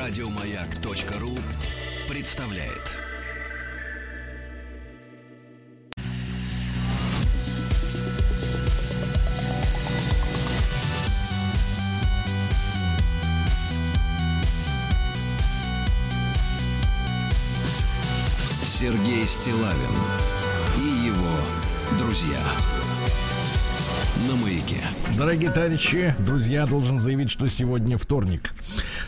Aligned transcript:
Радиомаяк.ру 0.00 1.36
представляет. 2.08 2.94
Сергей 18.64 19.26
Стилавин 19.26 19.74
и 20.78 21.08
его 21.08 21.98
друзья 21.98 22.38
на 24.26 24.36
маяке. 24.36 24.82
Дорогие 25.18 25.50
товарищи, 25.50 26.14
друзья, 26.20 26.64
должен 26.64 27.00
заявить, 27.00 27.30
что 27.30 27.48
сегодня 27.48 27.98
вторник. 27.98 28.54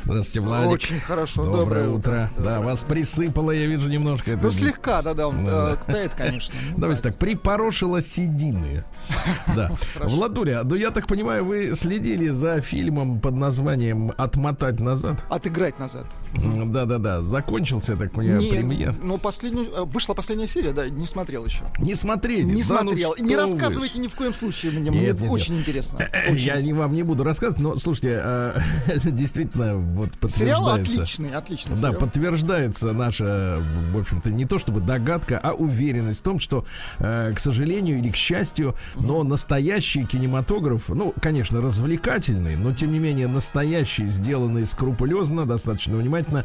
Здравствуйте, 0.05 0.41
Владик. 0.47 0.71
Очень 0.73 1.01
хорошо. 1.01 1.45
Доброе, 1.45 1.61
Доброе 1.63 1.89
утро. 1.91 2.31
утро. 2.37 2.45
Да, 2.45 2.61
вас 2.61 2.85
присыпало, 2.85 3.51
я 3.53 3.67
вижу, 3.67 3.89
немножко. 3.89 4.33
Это... 4.33 4.43
Ну, 4.45 4.51
слегка, 4.51 5.03
да-да, 5.03 5.29
он 5.29 5.45
Да. 5.45 5.79
э, 5.87 5.93
тает, 5.93 6.13
конечно. 6.15 6.55
Ну, 6.73 6.79
Давайте 6.79 7.03
так, 7.03 7.17
припорошило 7.17 8.01
седины. 8.01 8.85
Да. 9.55 9.71
Владуля, 10.01 10.63
ну 10.65 10.75
я 10.77 10.91
так 10.91 11.07
понимаю, 11.07 11.45
вы 11.45 11.75
следили 11.75 12.29
за 12.29 12.61
фильмом 12.61 13.21
под 13.21 13.35
названием 13.37 14.13
«Отмотать 14.17 14.81
назад». 14.81 15.25
Отыграть 15.29 15.79
назад. 15.79 16.07
Да-да-да, 16.35 17.21
закончился, 17.23 17.97
так 17.97 18.13
понимаю, 18.13 18.49
премьер. 18.49 18.95
Ну, 19.03 19.19
последнюю... 19.19 19.71
э, 19.73 19.85
Вышла 19.85 20.15
последняя 20.15 20.47
серия, 20.47 20.73
да, 20.73 20.89
не 20.89 21.07
смотрел 21.07 21.45
еще. 21.45 21.65
Не 21.79 21.95
смотрели? 21.95 22.43
Не 22.43 22.55
ну 22.55 22.63
смотрел. 22.63 23.15
не 23.19 23.37
рассказывайте 23.37 23.99
ни 23.99 24.07
в 24.09 24.15
коем 24.15 24.33
случае 24.33 24.73
мне. 24.73 24.91
Мне 24.91 25.13
очень 25.31 25.59
интересно. 25.59 25.99
Э, 25.99 26.35
Я 26.35 26.57
вам 26.75 26.95
не 26.95 27.03
буду 27.03 27.23
рассказывать, 27.25 27.61
но 27.61 27.77
слушайте, 27.77 28.21
э, 28.23 28.59
действительно, 29.05 29.75
вот 29.93 30.11
Сериал 30.31 30.61
подтверждается. 30.65 30.93
отличный, 31.03 31.31
отличный 31.35 31.77
Да, 31.77 31.89
сериал. 31.89 31.95
подтверждается 32.01 32.93
наша, 32.93 33.59
в 33.93 33.99
общем-то, 33.99 34.31
не 34.31 34.45
то 34.45 34.59
чтобы 34.59 34.81
догадка, 34.81 35.39
а 35.43 35.53
уверенность 35.53 36.21
в 36.21 36.23
том, 36.23 36.39
что, 36.41 36.65
э, 36.99 37.33
к 37.35 37.39
сожалению 37.39 37.99
или 37.99 38.11
к 38.11 38.17
счастью, 38.17 38.75
но 38.97 39.23
настоящий 39.23 40.05
кинематограф, 40.05 40.89
ну, 40.89 41.15
конечно, 41.21 41.61
развлекательный, 41.61 42.57
но 42.57 42.73
тем 42.73 42.93
не 42.93 42.99
менее 42.99 43.29
настоящий, 43.29 44.07
сделанный 44.07 44.67
скрупулезно, 44.67 45.47
достаточно 45.47 45.97
внимательно, 45.97 46.45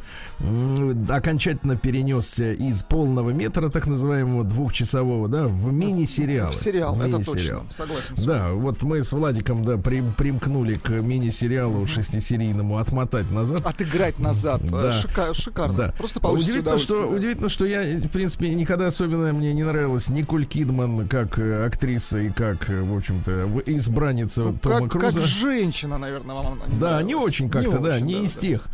окончательно 1.09 1.75
перенесся 1.77 2.51
из 2.53 2.83
полного 2.83 3.31
метра, 3.31 3.69
так 3.69 3.87
называемого 3.87 4.43
двухчасового, 4.43 5.27
да, 5.27 5.47
в 5.47 5.71
мини-сериалы. 5.71 6.51
В 6.51 6.55
сериал, 6.55 6.95
В 6.95 7.01
это 7.01 7.09
мини-сериал. 7.17 7.63
точно. 7.63 7.71
Согласен. 7.85 8.25
Да, 8.25 8.51
вот 8.51 8.83
мы 8.83 9.01
с 9.01 9.11
Владиком, 9.11 9.63
да, 9.63 9.77
прим- 9.77 10.13
примкнули 10.13 10.75
к 10.75 10.89
мини-сериалу 10.89 11.87
шестисерийному 11.87 12.77
«Отмотать 12.77 13.29
назад». 13.37 13.65
Отыграть 13.65 14.19
назад. 14.19 14.61
э, 14.63 14.67
Да. 14.69 14.89
шика- 14.89 15.33
шикарно. 15.33 15.77
Да. 15.77 15.93
Просто 15.97 16.19
получите 16.19 16.51
удивительно, 16.51 16.77
что, 16.77 16.99
да. 17.01 17.05
удивительно, 17.07 17.49
что 17.49 17.65
я, 17.65 17.81
в 17.83 18.09
принципе, 18.09 18.49
никогда 18.53 18.87
особенно 18.87 19.33
мне 19.33 19.53
не 19.53 19.63
нравилась 19.63 20.09
Николь 20.09 20.45
Кидман 20.45 21.07
как 21.07 21.37
э, 21.39 21.65
актриса 21.65 22.19
и 22.19 22.29
как, 22.29 22.69
э, 22.69 22.81
в 22.81 22.95
общем-то, 22.95 23.47
избранница 23.65 24.43
Ну, 24.43 24.57
Тома 24.57 24.81
как, 24.89 24.91
Круза. 25.01 25.21
как 25.21 25.29
женщина, 25.29 25.97
наверное, 25.97 26.35
вам 26.35 26.47
она 26.53 26.65
не 26.67 26.77
Да, 26.77 27.01
не 27.01 27.15
очень 27.15 27.49
как-то, 27.49 27.79
да, 27.79 27.95
очень, 27.95 28.05
не 28.05 28.25
из 28.25 28.35
да. 28.35 28.41
тех. 28.41 28.65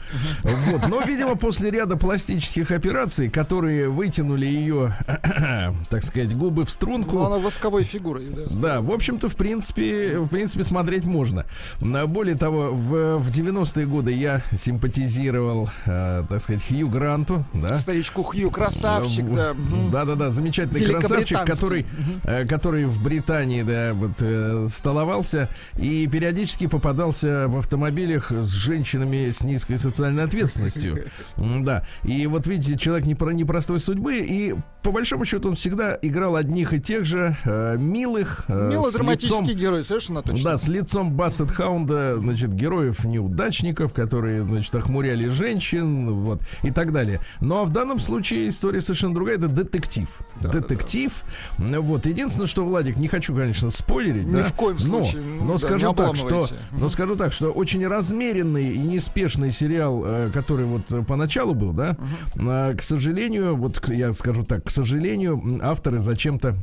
Вот. 0.44 0.88
Но, 0.90 1.02
видимо, 1.02 1.36
после 1.36 1.70
ряда 1.72 1.98
пластических 1.98 2.72
операций, 2.72 3.30
которые 3.30 3.90
вытянули 3.90 4.46
ее, 4.46 4.96
так 5.90 6.04
сказать, 6.04 6.36
губы 6.36 6.66
в 6.66 6.70
струнку. 6.70 7.18
Ну, 7.18 7.26
она 7.26 7.38
восковой 7.38 7.84
фигурой, 7.84 8.28
да. 8.28 8.42
Да, 8.50 8.82
в 8.82 8.92
общем-то, 8.92 9.30
в 9.30 9.36
принципе, 9.36 10.20
в 10.20 10.28
принципе, 10.28 10.64
смотреть 10.64 11.04
можно. 11.06 11.46
Более 11.80 12.36
того, 12.36 12.70
в, 12.72 13.18
в 13.18 13.30
90-е 13.30 13.86
годы 13.86 14.12
я 14.14 14.42
симпатизировал, 14.58 15.70
э, 15.86 16.24
так 16.30 16.42
сказать, 16.42 16.64
Хью 16.68 16.88
Гранту, 16.88 17.46
да. 17.54 17.76
Старичку 17.76 18.24
Хью, 18.24 18.50
красавчик, 18.52 19.26
Э, 19.26 19.36
да. 19.36 19.54
мгм. 19.54 19.92
Да, 19.92 20.06
да, 20.06 20.16
да, 20.16 20.30
замечательный 20.30 20.86
красавчик, 20.86 21.44
который, 21.46 21.86
э, 22.24 22.46
который 22.46 22.86
в 22.86 23.02
Британии, 23.04 23.64
да, 23.64 23.94
вот 23.94 24.12
э, 24.22 24.68
столовался 24.70 25.50
и 25.78 26.08
периодически 26.08 26.68
попадался 26.68 27.48
в 27.48 27.58
автомобилях 27.58 28.32
с 28.32 28.50
женщинами 28.50 29.30
с 29.32 29.44
низкой 29.44 29.78
социальной 29.78 30.24
ответственностью. 30.24 30.98
Да. 31.64 31.86
И 32.04 32.26
вот 32.28 32.48
видите, 32.48 32.78
человек 32.78 33.06
не 33.06 33.16
про 33.16 33.32
непростой 33.32 33.80
судьбы, 33.80 34.18
и 34.20 34.56
по 34.82 34.92
большому 34.92 35.26
счету 35.26 35.50
он 35.50 35.56
всегда 35.56 35.98
играл 36.02 36.36
одних 36.36 36.74
и 36.74 36.80
тех 36.80 37.06
же 37.06 37.36
э, 37.46 37.78
милых, 37.78 38.46
э, 38.48 38.70
Мелодраматический 38.72 39.54
лицом- 39.54 39.60
герой, 39.60 39.84
совершенно 39.84 40.22
точно. 40.22 40.44
да, 40.52 40.58
с 40.58 40.68
лицом 40.68 41.12
Бассет 41.14 41.52
Хаунда, 41.52 42.18
значит, 42.20 42.54
героев-неудачников, 42.54 43.94
которые, 43.94 44.43
значит, 44.50 44.74
охмуряли 44.76 45.28
женщин, 45.28 46.12
вот, 46.14 46.42
и 46.64 46.72
так 46.72 46.92
далее. 46.92 47.20
Ну, 47.42 47.58
а 47.58 47.64
в 47.64 47.72
данном 47.72 48.00
случае 48.00 48.50
история 48.50 48.82
совершенно 48.82 49.14
другая, 49.14 49.38
это 49.38 49.48
детектив. 49.48 50.10
детектив. 50.40 51.24
Ну, 51.58 51.82
Вот, 51.82 52.06
единственное, 52.06 52.48
что, 52.48 52.66
Владик, 52.66 52.98
не 52.98 53.08
хочу, 53.08 53.36
конечно, 53.36 53.72
спойлерить, 53.72 54.26
Ни 54.26 54.34
да, 54.34 54.44
в 54.44 54.54
коем 54.54 54.78
но, 54.78 55.04
случае, 55.04 55.22
ну, 55.22 55.46
но 55.46 55.54
да, 55.54 55.60
скажу 55.60 55.94
так, 55.94 56.16
что, 56.16 56.48
но 56.72 56.90
скажу 56.90 57.16
так, 57.16 57.34
что 57.34 57.52
очень 57.52 57.86
размеренный 57.86 58.74
и 58.74 58.78
неспешный 58.78 59.52
сериал, 59.52 60.04
э, 60.06 60.32
который 60.34 60.66
вот 60.66 60.84
поначалу 61.08 61.54
был, 61.54 61.72
да, 61.72 61.98
э, 62.36 62.76
к 62.76 62.82
сожалению, 62.82 63.56
вот 63.56 63.88
я 63.90 64.14
скажу 64.14 64.44
так, 64.44 64.66
к 64.66 64.70
сожалению, 64.70 65.60
авторы 65.62 66.00
зачем-то 66.00 66.56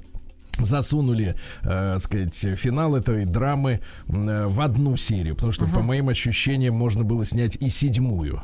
засунули, 0.65 1.37
э, 1.63 1.99
сказать, 2.01 2.35
финал 2.35 2.97
этой 2.97 3.25
драмы 3.25 3.81
э, 4.09 4.47
в 4.47 4.61
одну 4.61 4.97
серию, 4.97 5.35
потому 5.35 5.53
что, 5.53 5.67
по 5.67 5.83
моим 5.83 6.09
ощущениям, 6.09 6.75
можно 6.75 7.05
было 7.05 7.25
снять 7.25 7.57
и 7.57 7.69
седьмую. 7.69 8.41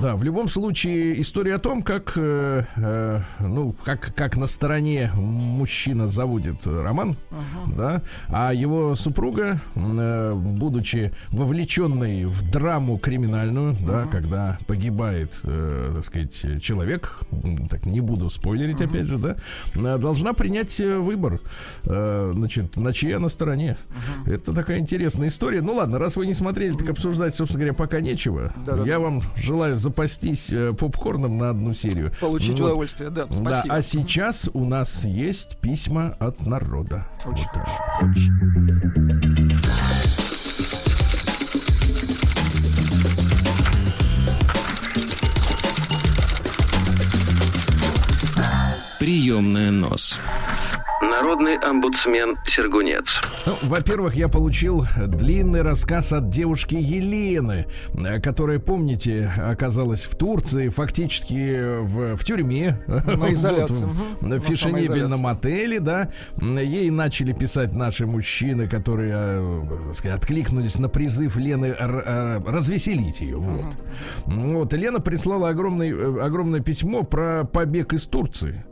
Да, 0.00 0.16
в 0.16 0.24
любом 0.24 0.48
случае, 0.48 1.20
история 1.20 1.54
о 1.54 1.58
том, 1.58 1.82
как, 1.82 2.12
э, 2.16 2.64
э, 2.76 3.20
ну, 3.40 3.74
как, 3.84 4.14
как 4.14 4.36
на 4.36 4.46
стороне 4.46 5.10
мужчина 5.14 6.08
заводит 6.08 6.66
роман, 6.66 7.16
да, 7.66 8.02
а 8.28 8.52
его 8.52 8.94
супруга, 8.96 9.60
э, 9.74 10.34
будучи 10.34 11.12
вовлеченной 11.30 12.24
в 12.24 12.50
драму 12.50 12.98
криминальную, 12.98 13.76
да, 13.86 14.06
когда 14.06 14.58
погибает, 14.66 15.34
э, 15.44 15.92
так 15.94 16.04
сказать, 16.04 16.62
человек, 16.62 17.20
так 17.70 17.86
не 17.86 18.00
буду 18.00 18.30
спойлерить, 18.30 18.80
опять 18.80 19.06
же, 19.06 19.18
да, 19.18 19.36
э, 19.74 19.98
должна 19.98 20.32
принять 20.32 20.78
э, 20.80 20.98
выбор, 20.98 21.40
э, 21.84 22.32
значит, 22.34 22.76
на 22.76 22.92
чьей 22.92 23.16
она 23.16 23.28
стороне. 23.28 23.76
Это 24.26 24.52
такая 24.52 24.78
интересная 24.78 25.28
история. 25.28 25.60
Ну 25.62 25.74
ладно, 25.74 25.98
раз 25.98 26.16
вы 26.16 26.26
не 26.26 26.34
смотрели, 26.34 26.72
так 26.76 26.90
обсуждать, 26.90 27.34
собственно 27.34 27.60
говоря, 27.60 27.74
пока 27.74 28.00
нечего. 28.00 28.52
Да-да-да. 28.66 28.84
Я 28.86 28.98
вам 28.98 29.22
желаю 29.36 29.76
запастись 29.76 30.52
э, 30.52 30.72
попкорном 30.72 31.38
на 31.38 31.50
одну 31.50 31.74
серию. 31.74 32.12
Получить 32.20 32.50
Ну 32.56 32.62
вот. 32.62 32.66
удовольствие, 32.70 33.10
да, 33.10 33.26
Да, 33.26 33.34
спасибо. 33.34 33.74
а 33.74 33.82
сейчас 33.82 34.48
у 34.52 34.64
нас 34.64 35.04
есть 35.04 35.58
письма 35.58 36.14
от 36.18 36.44
народа. 36.46 37.06
Очень 37.24 37.44
Вот 37.46 37.54
хорошо. 37.54 37.82
очень. 38.02 39.38
Приемная 48.98 49.70
нос. 49.70 50.18
Народный 51.28 51.58
омбудсмен 51.58 52.38
Сергунец. 52.46 53.20
Ну, 53.44 53.54
во-первых, 53.64 54.14
я 54.14 54.28
получил 54.28 54.86
длинный 54.96 55.60
рассказ 55.60 56.14
от 56.14 56.30
девушки 56.30 56.74
Елены, 56.74 57.66
э, 57.92 58.18
которая, 58.18 58.58
помните, 58.58 59.30
оказалась 59.36 60.06
в 60.06 60.16
Турции, 60.16 60.70
фактически 60.70 61.80
в, 61.82 62.16
в 62.16 62.24
тюрьме. 62.24 62.80
На 62.86 63.30
изоляции, 63.34 63.84
Вот. 64.20 64.22
На 64.22 64.36
в 64.36 64.40
фешенебельном 64.40 65.26
отеле, 65.26 65.80
да. 65.80 66.08
Ей 66.40 66.88
начали 66.88 67.34
писать 67.34 67.74
наши 67.74 68.06
мужчины, 68.06 68.66
которые, 68.66 69.12
э, 69.14 69.62
так 69.88 69.94
сказать, 69.96 70.16
откликнулись 70.16 70.78
на 70.78 70.88
призыв 70.88 71.36
Лены 71.36 71.74
э, 71.78 72.40
развеселить 72.46 73.20
ее. 73.20 73.36
Вот. 73.36 73.76
М, 74.28 74.54
Вот. 74.54 74.72
Лена 74.72 75.00
прислала 75.00 75.50
огромный, 75.50 75.90
э, 75.90 76.20
огромное 76.22 76.60
письмо 76.60 77.02
про 77.02 77.44
побег 77.44 77.92
из 77.92 78.06
Турции. 78.06 78.64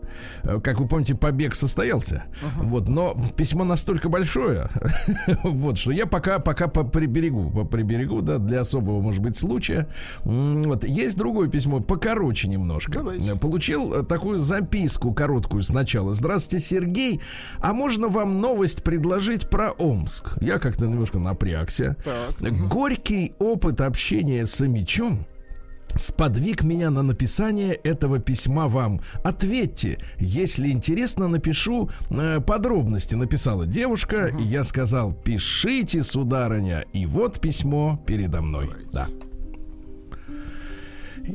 Э, 0.43 0.61
Как 0.63 0.81
вы 0.81 0.87
помните, 0.89 1.15
побег 1.15 1.55
состоялся. 1.55 2.25
Вот, 2.57 2.89
но 2.89 3.17
письмо 3.37 3.65
настолько 3.65 4.09
большое, 4.09 4.69
вот, 5.43 5.79
что 5.79 5.91
я 5.93 6.07
пока, 6.07 6.39
пока 6.39 6.69
поприберегу, 6.69 7.51
поприберегу, 7.51 8.21
да, 8.23 8.39
для 8.39 8.61
особого, 8.61 9.01
может 9.01 9.21
быть, 9.23 9.37
случая. 9.37 9.87
Вот, 10.25 10.85
есть 10.85 11.17
другое 11.17 11.49
письмо, 11.49 11.81
покороче 11.81 12.49
немножко. 12.49 12.93
Давайте. 12.93 13.33
Э, 13.33 13.37
Получил 13.37 13.95
э, 13.95 14.03
такую 14.05 14.39
записку 14.39 15.13
короткую 15.13 15.63
сначала. 15.63 16.15
Здравствуйте, 16.15 16.65
Сергей. 16.65 17.21
А 17.61 17.73
можно 17.73 18.09
вам 18.09 18.41
новость 18.41 18.83
предложить 18.83 19.49
про 19.51 19.71
Омск? 19.73 20.39
Я 20.41 20.59
как-то 20.59 20.87
немножко 20.87 21.19
напрягся. 21.19 21.97
Так. 22.05 22.69
Горький 22.69 23.35
опыт 23.39 23.81
общения 23.81 24.47
с 24.47 24.61
Амичом 24.61 25.27
сподвиг 25.97 26.63
меня 26.63 26.91
на 26.91 27.03
написание 27.03 27.75
этого 27.75 28.19
письма 28.19 28.69
вам. 28.69 29.01
Ответьте, 29.23 29.99
если 30.19 30.71
интересно, 30.71 31.29
напишу 31.29 31.91
э, 32.11 32.41
подробности. 32.41 33.15
Написала 33.15 33.67
девушка, 33.67 34.31
и 34.39 34.43
я 34.43 34.65
сказал, 34.65 35.13
пишите, 35.13 36.03
сударыня. 36.03 36.85
И 36.93 37.07
вот 37.07 37.41
письмо 37.41 38.03
передо 38.07 38.43
мной. 38.43 38.71
Да. 38.93 39.09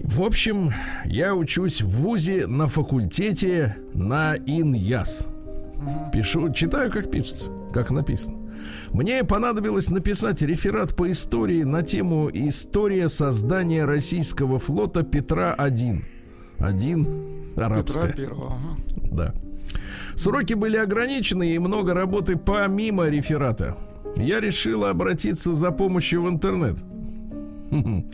В 0.03 0.23
общем, 0.23 0.71
я 1.05 1.35
учусь 1.35 1.81
в 1.81 1.89
ВУЗе 1.89 2.47
на 2.47 2.67
факультете 2.67 3.77
на 3.93 4.35
ИНЯС. 4.37 5.27
Пишу, 6.13 6.51
читаю, 6.53 6.91
как 6.91 7.11
пишется, 7.11 7.47
как 7.73 7.91
написано. 7.91 8.40
Мне 8.93 9.23
понадобилось 9.23 9.89
написать 9.89 10.41
реферат 10.41 10.95
по 10.95 11.09
истории 11.11 11.63
на 11.63 11.81
тему 11.81 12.29
«История 12.33 13.07
создания 13.07 13.85
российского 13.85 14.59
флота 14.59 15.03
Петра-1». 15.03 16.03
Один 16.59 17.07
арабская. 17.55 18.09
Петра 18.09 18.25
Первого. 18.25 18.57
Да. 19.11 19.33
Сроки 20.15 20.55
были 20.55 20.75
ограничены 20.75 21.53
и 21.53 21.59
много 21.59 21.93
работы 21.93 22.35
помимо 22.35 23.07
реферата. 23.07 23.77
Я 24.17 24.41
решила 24.41 24.89
обратиться 24.89 25.53
за 25.53 25.71
помощью 25.71 26.23
в 26.23 26.29
интернет. 26.29 26.77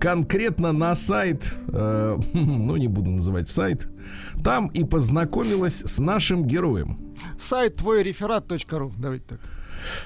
Конкретно 0.00 0.72
на 0.72 0.94
сайт, 0.94 1.54
э, 1.68 2.18
ну 2.32 2.76
не 2.76 2.88
буду 2.88 3.10
называть 3.10 3.50
сайт, 3.50 3.86
там 4.42 4.68
и 4.68 4.82
познакомилась 4.82 5.82
с 5.84 5.98
нашим 5.98 6.46
героем. 6.46 7.14
Сайт 7.38 7.76
твой 7.76 8.02
реферат.ру. 8.02 8.92
Давайте 8.98 9.24
так. 9.28 9.40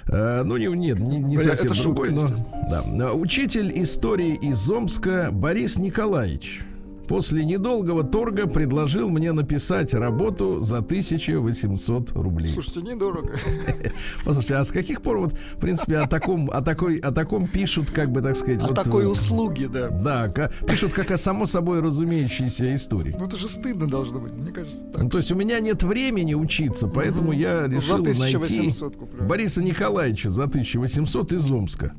Э, 0.08 0.43
ну, 0.44 0.56
не, 0.56 0.67
нет, 0.67 0.99
не, 0.99 1.19
не 1.19 1.37
Это 1.37 1.56
совсем 1.56 1.75
шутка, 1.75 1.82
другой, 1.82 2.11
но... 2.11 2.23
естественно. 2.23 2.84
Да. 2.96 3.12
Учитель 3.12 3.73
истории 3.82 4.34
из 4.34 4.70
Омска 4.70 5.31
Борис 5.32 5.78
Николаевич 5.78 6.62
после 7.06 7.44
недолгого 7.44 8.03
торга 8.05 8.47
предложил 8.47 9.08
мне 9.08 9.32
написать 9.32 9.94
работу 9.94 10.61
за 10.61 10.79
1800 10.79 12.12
рублей. 12.12 12.53
Слушайте, 12.53 12.82
недорого. 12.82 13.35
Послушайте, 14.25 14.56
а 14.56 14.64
с 14.64 14.73
каких 14.73 15.03
пор 15.03 15.19
вот, 15.19 15.32
в 15.32 15.58
принципе, 15.58 15.99
о 15.99 16.06
таком, 16.06 16.50
о 16.50 16.62
такой, 16.62 16.99
о 16.99 17.12
таком 17.12 17.47
пишут, 17.47 17.91
как 17.91 18.11
бы 18.11 18.20
так 18.23 18.37
сказать, 18.37 18.61
О 18.62 18.67
вот, 18.69 18.75
такой 18.75 19.05
э, 19.05 19.08
услуге, 19.08 19.69
да. 19.69 19.88
Да, 19.88 20.50
пишут 20.67 20.93
как 20.93 21.11
о 21.11 21.19
само 21.19 21.47
собой 21.47 21.81
разумеющейся 21.81 22.75
истории. 22.75 23.14
Ну 23.19 23.26
это 23.26 23.37
же 23.37 23.49
стыдно 23.49 23.87
должно 23.87 24.20
быть, 24.20 24.32
мне 24.32 24.53
кажется. 24.53 24.85
так. 24.87 25.03
Ну, 25.03 25.11
то 25.11 25.19
есть 25.19 25.31
у 25.32 25.35
меня 25.37 25.61
нет 25.61 25.82
времени 25.82 26.35
учиться, 26.35 26.88
поэтому 26.88 27.32
я 27.32 27.67
Ну, 27.69 27.76
решил 27.76 28.05
за 28.05 28.20
найти 28.20 28.37
1800 28.37 28.97
куплю. 28.97 29.25
Бориса 29.25 29.62
Николаевича 29.62 30.31
за 30.31 30.44
1800 30.44 31.32
из 31.32 31.50
Омска. 31.50 31.94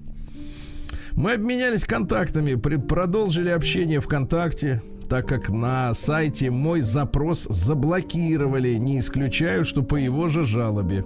Мы 1.16 1.34
обменялись 1.34 1.84
контактами, 1.84 2.54
продолжили 2.54 3.50
общение 3.50 4.00
ВКонтакте, 4.00 4.84
так 5.08 5.28
как 5.28 5.50
на 5.50 5.94
сайте 5.94 6.52
мой 6.52 6.82
запрос 6.82 7.48
заблокировали, 7.50 8.76
не 8.76 9.00
исключаю, 9.00 9.66
что 9.66 9.82
по 9.84 9.96
его 9.96 10.28
же 10.28 10.44
жалобе. 10.44 11.06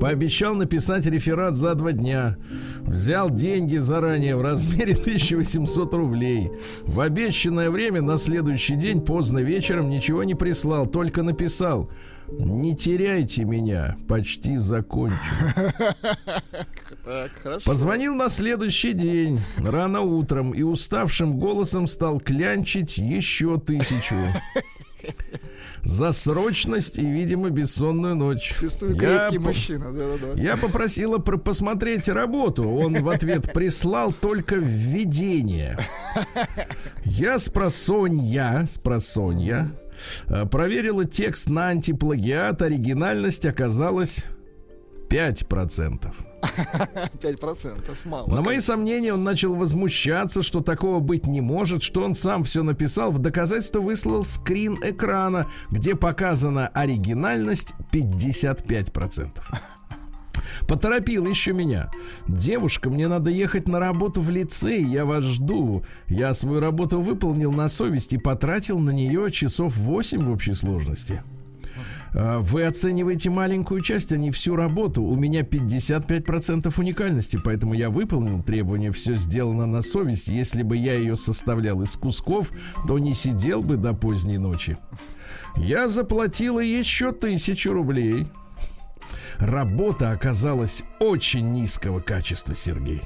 Пообещал 0.00 0.54
написать 0.54 1.06
реферат 1.06 1.56
за 1.56 1.74
два 1.74 1.92
дня. 1.92 2.36
Взял 2.82 3.30
деньги 3.30 3.76
заранее 3.78 4.36
в 4.36 4.42
размере 4.42 4.92
1800 4.94 5.92
рублей. 5.94 6.50
В 6.84 7.00
обещанное 7.00 7.70
время 7.70 8.00
на 8.00 8.18
следующий 8.18 8.76
день 8.76 9.00
поздно 9.00 9.40
вечером 9.40 9.90
ничего 9.90 10.22
не 10.22 10.34
прислал, 10.34 10.86
только 10.86 11.22
написал. 11.22 11.90
Не 12.30 12.76
теряйте 12.76 13.44
меня, 13.44 13.96
почти 14.08 14.56
закончил. 14.58 15.16
Так, 17.04 17.30
хорошо. 17.42 17.64
Позвонил 17.64 18.14
на 18.14 18.28
следующий 18.28 18.92
день, 18.92 19.40
рано 19.56 20.02
утром, 20.02 20.52
и 20.52 20.62
уставшим 20.62 21.38
голосом 21.38 21.86
стал 21.86 22.20
клянчить 22.20 22.98
еще 22.98 23.58
тысячу. 23.58 24.14
За 25.82 26.12
срочность 26.12 26.98
и, 26.98 27.06
видимо, 27.06 27.48
бессонную 27.48 28.14
ночь. 28.14 28.54
Чувствую 28.60 28.92
Я 28.94 28.98
крепкий 28.98 29.38
по- 29.38 29.44
мужчина. 29.44 29.92
Да-да-да. 29.92 30.42
Я 30.42 30.56
попросила 30.58 31.16
про- 31.18 31.38
посмотреть 31.38 32.08
работу. 32.10 32.68
Он 32.68 33.02
в 33.02 33.08
ответ 33.08 33.52
прислал 33.54 34.12
только 34.12 34.56
введение. 34.56 35.78
Я 37.04 37.38
с 37.38 37.48
просонья, 37.48 38.64
с 38.66 38.76
просонья, 38.76 39.70
э, 39.70 39.87
проверила 40.50 41.04
текст 41.04 41.50
на 41.50 41.68
антиплагиат. 41.68 42.62
Оригинальность 42.62 43.46
оказалась 43.46 44.26
5%. 45.08 46.12
5% 46.40 47.96
мало. 48.04 48.28
На 48.28 48.42
мои 48.42 48.60
сомнения 48.60 49.12
он 49.12 49.24
начал 49.24 49.54
возмущаться, 49.54 50.42
что 50.42 50.60
такого 50.60 51.00
быть 51.00 51.26
не 51.26 51.40
может, 51.40 51.82
что 51.82 52.02
он 52.02 52.14
сам 52.14 52.44
все 52.44 52.62
написал. 52.62 53.10
В 53.10 53.18
доказательство 53.18 53.80
выслал 53.80 54.22
скрин 54.24 54.78
экрана, 54.82 55.46
где 55.70 55.94
показана 55.94 56.68
оригинальность 56.68 57.74
55%. 57.92 59.30
Поторопил 60.66 61.26
еще 61.26 61.52
меня. 61.52 61.90
Девушка, 62.26 62.90
мне 62.90 63.08
надо 63.08 63.30
ехать 63.30 63.68
на 63.68 63.78
работу 63.78 64.20
в 64.20 64.30
лицей, 64.30 64.84
я 64.84 65.04
вас 65.04 65.24
жду. 65.24 65.84
Я 66.06 66.34
свою 66.34 66.60
работу 66.60 67.00
выполнил 67.00 67.52
на 67.52 67.68
совесть 67.68 68.12
и 68.12 68.18
потратил 68.18 68.78
на 68.78 68.90
нее 68.90 69.30
часов 69.30 69.76
8 69.76 70.24
в 70.24 70.30
общей 70.30 70.54
сложности. 70.54 71.22
А, 72.14 72.40
Вы 72.40 72.64
оцениваете 72.64 73.30
маленькую 73.30 73.80
часть, 73.82 74.12
а 74.12 74.16
не 74.16 74.30
всю 74.30 74.56
работу. 74.56 75.02
У 75.02 75.16
меня 75.16 75.42
55% 75.42 76.72
уникальности, 76.78 77.38
поэтому 77.42 77.74
я 77.74 77.90
выполнил 77.90 78.42
требование. 78.42 78.92
Все 78.92 79.16
сделано 79.16 79.66
на 79.66 79.82
совесть. 79.82 80.28
Если 80.28 80.62
бы 80.62 80.76
я 80.76 80.94
ее 80.94 81.16
составлял 81.16 81.82
из 81.82 81.96
кусков, 81.96 82.50
то 82.86 82.98
не 82.98 83.14
сидел 83.14 83.62
бы 83.62 83.76
до 83.76 83.94
поздней 83.94 84.38
ночи. 84.38 84.78
Я 85.56 85.88
заплатила 85.88 86.60
еще 86.60 87.12
тысячу 87.12 87.72
рублей. 87.72 88.26
Работа 89.38 90.10
оказалась 90.10 90.84
очень 90.98 91.52
низкого 91.52 92.00
качества, 92.00 92.54
Сергей. 92.54 93.02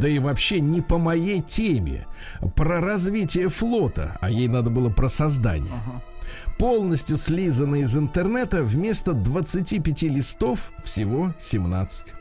Да 0.00 0.08
и 0.08 0.18
вообще 0.18 0.60
не 0.60 0.80
по 0.80 0.98
моей 0.98 1.40
теме. 1.40 2.06
Про 2.56 2.80
развитие 2.80 3.48
флота, 3.48 4.16
а 4.20 4.30
ей 4.30 4.48
надо 4.48 4.70
было 4.70 4.90
про 4.90 5.08
создание. 5.08 5.80
Полностью 6.58 7.16
слизано 7.16 7.76
из 7.76 7.96
интернета 7.96 8.62
вместо 8.62 9.12
25 9.12 10.02
листов 10.04 10.72
всего 10.84 11.34
17. 11.38 12.14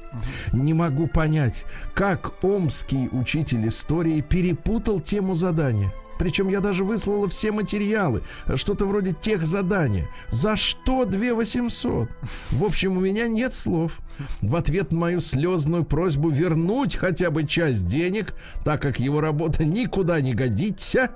Не 0.54 0.74
могу 0.74 1.07
понять, 1.07 1.66
как 1.94 2.44
омский 2.44 3.10
учитель 3.12 3.68
истории 3.68 4.22
перепутал 4.22 5.00
тему 5.00 5.36
задания. 5.36 5.94
Причем 6.19 6.50
я 6.50 6.60
даже 6.60 6.83
выслала 6.83 7.30
все 7.30 7.54
материалы, 7.54 8.24
что-то 8.56 8.86
вроде 8.86 9.13
тех 9.13 9.45
задания. 9.45 10.10
За 10.27 10.57
что 10.57 11.06
2 11.06 11.33
800? 11.33 12.10
В 12.51 12.63
общем, 12.66 12.98
у 12.98 13.00
меня 13.00 13.30
нет 13.30 13.54
слов. 13.54 13.94
В 14.42 14.57
ответ 14.57 14.92
на 14.92 15.00
мою 15.00 15.21
слезную 15.21 15.86
просьбу 15.86 16.30
вернуть 16.30 16.98
хотя 16.98 17.31
бы 17.31 17.48
часть 17.48 17.86
денег, 17.86 18.35
так 18.66 18.81
как 18.81 18.99
его 18.99 19.21
работа 19.21 19.64
никуда 19.64 20.19
не 20.19 20.33
годится, 20.33 21.11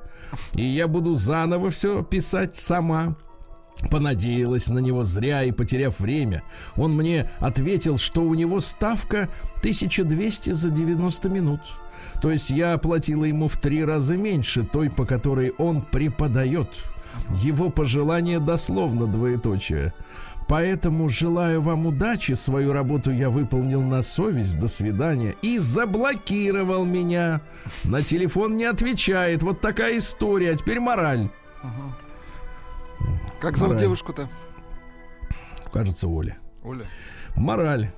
и 0.55 0.63
я 0.63 0.87
буду 0.87 1.15
заново 1.15 1.69
все 1.69 2.01
писать 2.01 2.55
сама. 2.55 3.17
Понадеялась 3.91 4.69
на 4.69 4.79
него 4.79 5.03
зря 5.03 5.43
и 5.43 5.51
потеряв 5.51 5.99
время. 5.99 6.43
Он 6.77 6.95
мне 6.95 7.29
ответил, 7.39 7.97
что 7.97 8.21
у 8.21 8.33
него 8.35 8.61
ставка 8.61 9.27
1200 9.57 10.53
за 10.53 10.69
90 10.69 11.27
минут. 11.27 11.59
То 12.23 12.31
есть 12.31 12.51
я 12.51 12.71
оплатила 12.71 13.25
ему 13.25 13.49
в 13.49 13.57
три 13.57 13.83
раза 13.83 14.15
меньше 14.15 14.63
той, 14.63 14.89
по 14.89 15.05
которой 15.05 15.51
он 15.57 15.81
преподает. 15.81 16.69
Его 17.41 17.69
пожелание 17.69 18.39
дословно 18.39 19.07
двоеточие. 19.07 19.93
Поэтому 20.47 21.09
желаю 21.09 21.61
вам 21.61 21.85
удачи. 21.85 22.31
Свою 22.31 22.71
работу 22.71 23.11
я 23.11 23.29
выполнил 23.29 23.81
на 23.81 24.01
совесть. 24.01 24.57
До 24.57 24.69
свидания. 24.69 25.35
И 25.41 25.57
заблокировал 25.57 26.85
меня. 26.85 27.41
На 27.83 28.01
телефон 28.01 28.55
не 28.55 28.63
отвечает. 28.63 29.43
Вот 29.43 29.59
такая 29.59 29.97
история. 29.97 30.51
А 30.51 30.55
теперь 30.55 30.79
мораль. 30.79 31.27
Как 33.41 33.57
зовут 33.57 33.73
Мораль. 33.73 33.81
девушку-то? 33.81 34.29
Кажется, 35.73 36.07
Оля. 36.07 36.37
Оля. 36.63 36.85
Мораль. 37.35 37.91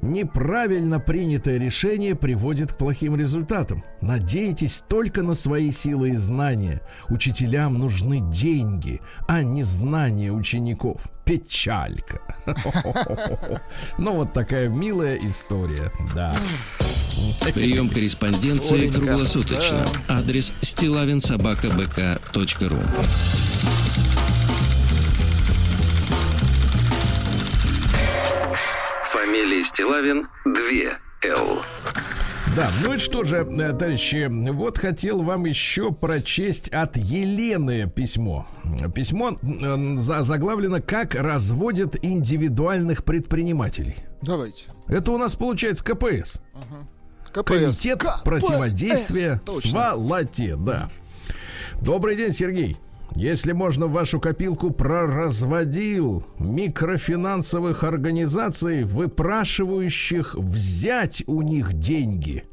Неправильно 0.00 1.00
принятое 1.00 1.58
решение 1.58 2.14
приводит 2.14 2.72
к 2.72 2.76
плохим 2.76 3.16
результатам. 3.16 3.82
Надейтесь 4.00 4.84
только 4.88 5.22
на 5.22 5.34
свои 5.34 5.72
силы 5.72 6.10
и 6.10 6.16
знания. 6.16 6.80
Учителям 7.08 7.76
нужны 7.78 8.20
деньги, 8.20 9.00
а 9.26 9.42
не 9.42 9.64
знания 9.64 10.30
учеников. 10.30 11.02
Печалька. 11.24 12.20
Ну, 13.98 14.14
вот 14.14 14.32
такая 14.32 14.68
милая 14.68 15.16
история, 15.16 15.90
да. 16.14 16.32
Прием 17.52 17.90
корреспонденции 17.90 18.88
круглосуточно. 18.88 19.88
Адрес 20.08 20.54
стилавинсобакабк.ру 20.62 22.78
Фамилия 29.28 29.62
Стилавин 29.62 30.26
2 30.46 30.54
Л. 31.36 31.58
Да, 32.56 32.66
ну 32.82 32.94
и 32.94 32.96
что 32.96 33.24
же, 33.24 33.36
э, 33.46 33.72
товарищи, 33.74 34.26
вот 34.30 34.78
хотел 34.78 35.20
вам 35.22 35.44
еще 35.44 35.92
прочесть 35.92 36.70
от 36.70 36.96
Елены 36.96 37.90
письмо. 37.90 38.46
Письмо 38.94 39.32
э, 39.42 39.98
за- 39.98 40.22
заглавлено 40.22 40.80
«Как 40.80 41.14
разводят 41.14 42.02
индивидуальных 42.02 43.04
предпринимателей». 43.04 43.96
Давайте. 44.22 44.64
Это 44.86 45.12
у 45.12 45.18
нас 45.18 45.36
получается 45.36 45.84
КПС. 45.84 46.40
КПС. 47.30 47.44
Комитет 47.52 48.00
КПС, 48.02 48.22
противодействия 48.24 49.42
точно. 49.44 49.70
сволоте, 49.70 50.56
да. 50.56 50.88
Добрый 51.82 52.16
день, 52.16 52.32
Сергей. 52.32 52.78
Если 53.14 53.52
можно, 53.52 53.86
в 53.86 53.92
вашу 53.92 54.20
копилку 54.20 54.70
проразводил 54.70 56.24
микрофинансовых 56.38 57.84
организаций, 57.84 58.84
выпрашивающих 58.84 60.34
взять 60.34 61.24
у 61.26 61.42
них 61.42 61.72
деньги. 61.72 62.44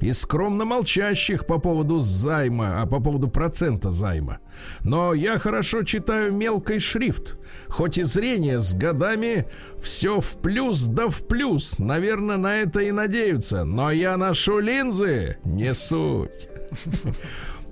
И 0.00 0.12
скромно 0.12 0.66
молчащих 0.66 1.46
по 1.46 1.58
поводу 1.58 2.00
займа, 2.00 2.82
а 2.82 2.86
по 2.86 3.00
поводу 3.00 3.28
процента 3.28 3.90
займа. 3.90 4.40
Но 4.80 5.14
я 5.14 5.38
хорошо 5.38 5.84
читаю 5.84 6.34
мелкий 6.34 6.80
шрифт. 6.80 7.38
Хоть 7.68 7.96
и 7.96 8.02
зрение 8.02 8.60
с 8.60 8.74
годами 8.74 9.46
все 9.80 10.20
в 10.20 10.38
плюс 10.42 10.84
да 10.84 11.08
в 11.08 11.26
плюс. 11.26 11.78
Наверное, 11.78 12.36
на 12.36 12.56
это 12.58 12.80
и 12.80 12.90
надеются. 12.90 13.64
Но 13.64 13.90
я 13.90 14.18
ношу 14.18 14.58
линзы. 14.58 15.38
Не 15.44 15.72
суть. 15.72 16.48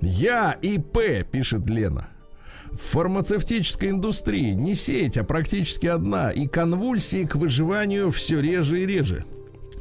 Я 0.01 0.57
ИП, 0.61 1.27
пишет 1.31 1.69
Лена. 1.69 2.09
В 2.71 2.77
фармацевтической 2.77 3.89
индустрии 3.89 4.51
не 4.51 4.75
сеть, 4.75 5.17
а 5.17 5.23
практически 5.23 5.87
одна. 5.87 6.31
И 6.31 6.47
конвульсии 6.47 7.25
к 7.25 7.35
выживанию 7.35 8.11
все 8.11 8.41
реже 8.41 8.83
и 8.83 8.85
реже. 8.85 9.23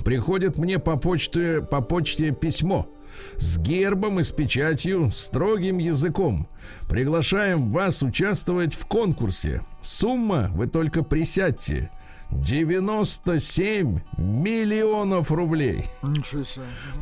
Приходит 0.04 0.58
мне 0.58 0.78
по 0.78 0.96
почте, 0.96 1.60
по 1.60 1.80
почте 1.80 2.30
письмо 2.30 2.88
с 3.36 3.58
гербом 3.58 4.20
и 4.20 4.24
с 4.24 4.32
печатью, 4.32 5.10
строгим 5.12 5.78
языком. 5.78 6.48
Приглашаем 6.88 7.70
вас 7.70 8.02
участвовать 8.02 8.74
в 8.74 8.86
конкурсе. 8.86 9.62
Сумма 9.82 10.50
вы 10.54 10.66
только 10.66 11.02
присядьте. 11.02 11.90
97 12.30 14.00
миллионов 14.18 15.30
рублей. 15.30 15.86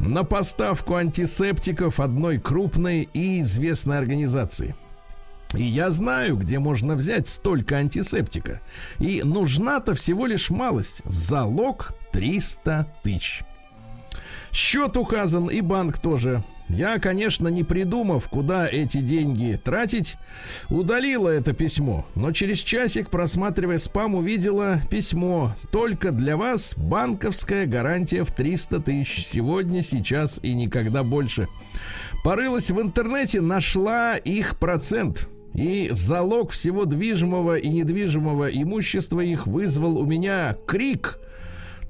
На 0.01 0.25
поставку 0.25 0.95
антисептиков 0.95 2.01
одной 2.01 2.39
крупной 2.39 3.09
и 3.13 3.41
известной 3.41 3.99
организации. 3.99 4.75
И 5.55 5.65
я 5.65 5.91
знаю, 5.91 6.37
где 6.37 6.59
можно 6.59 6.95
взять 6.95 7.29
столько 7.29 7.77
антисептика. 7.77 8.61
И 8.99 9.23
нужна-то 9.23 9.95
всего 9.95 10.27
лишь 10.27 10.51
малость. 10.51 11.03
Залог 11.05 11.93
300 12.13 12.87
тысяч. 13.03 13.43
Счет 14.51 14.97
указан 14.97 15.49
и 15.49 15.61
банк 15.61 15.99
тоже. 15.99 16.43
Я, 16.73 16.99
конечно, 16.99 17.49
не 17.49 17.65
придумав, 17.65 18.29
куда 18.31 18.67
эти 18.67 18.99
деньги 18.99 19.61
тратить, 19.63 20.17
удалила 20.71 21.29
это 21.29 21.53
письмо. 21.53 22.07
Но 22.15 22.33
через 22.33 22.61
часик, 22.61 23.11
просматривая 23.11 23.77
спам, 23.77 24.15
увидела 24.15 24.81
письмо. 24.91 25.55
Только 25.71 26.13
для 26.13 26.39
вас 26.39 26.75
банковская 26.79 27.67
гарантия 27.67 28.25
в 28.25 28.33
300 28.33 28.81
тысяч. 28.81 29.27
Сегодня, 29.27 29.83
сейчас 29.83 30.41
и 30.43 30.55
никогда 30.55 31.03
больше. 31.03 31.47
Порылась 32.25 32.71
в 32.71 32.81
интернете, 32.81 33.43
нашла 33.43 34.17
их 34.17 34.59
процент. 34.59 35.29
И 35.53 35.91
залог 35.91 36.53
всего 36.53 36.87
движимого 36.87 37.57
и 37.57 37.69
недвижимого 37.69 38.47
имущества 38.47 39.21
их 39.21 39.47
вызвал 39.47 39.99
у 39.99 40.07
меня 40.07 40.57
крик– 40.67 41.19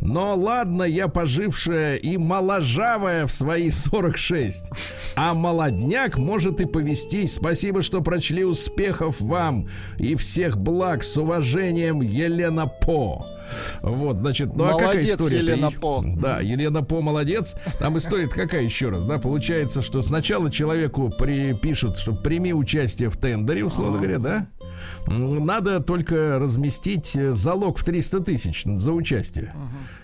но 0.03 0.35
ладно, 0.35 0.83
я 0.83 1.07
пожившая 1.07 1.97
и 1.97 2.17
моложавая 2.17 3.27
в 3.27 3.33
свои 3.33 3.71
46. 3.71 4.71
А 5.15 5.33
молодняк 5.33 6.19
может 6.19 6.61
и 6.61 6.65
повестись. 6.65 7.35
Спасибо, 7.35 7.83
что 7.83 8.03
прочли 8.03 8.45
успехов 8.45 9.21
вам 9.21 9.69
и 9.99 10.17
всех 10.17 10.59
благ 10.59 11.05
с 11.05 11.17
уважением 11.17 12.01
Елена 12.01 12.67
По. 12.67 13.27
Вот, 13.83 14.17
значит, 14.17 14.57
ну 14.57 14.65
Молодец, 14.65 14.83
а 14.83 14.87
какая 14.87 15.05
история? 15.05 15.39
Елена 15.39 15.71
По. 15.71 16.03
Да, 16.05 16.41
Елена 16.41 16.83
По 16.83 17.01
молодец. 17.01 17.55
Там 17.79 17.97
история 17.97 18.29
какая 18.29 18.63
еще 18.63 18.89
раз, 18.89 19.05
да? 19.05 19.19
Получается, 19.19 19.83
что 19.83 20.03
сначала 20.03 20.51
человеку 20.51 21.11
припишут, 21.11 21.97
что 21.97 22.13
прими 22.13 22.53
участие 22.53 23.09
в 23.09 23.17
тендере, 23.17 23.65
условно 23.65 23.99
говоря, 23.99 24.19
да? 24.19 24.47
Надо 25.07 25.81
только 25.81 26.39
разместить 26.39 27.15
э, 27.17 27.33
залог 27.33 27.79
в 27.79 27.85
300 27.85 28.21
тысяч 28.21 28.62
за 28.65 28.93
участие. 28.93 29.53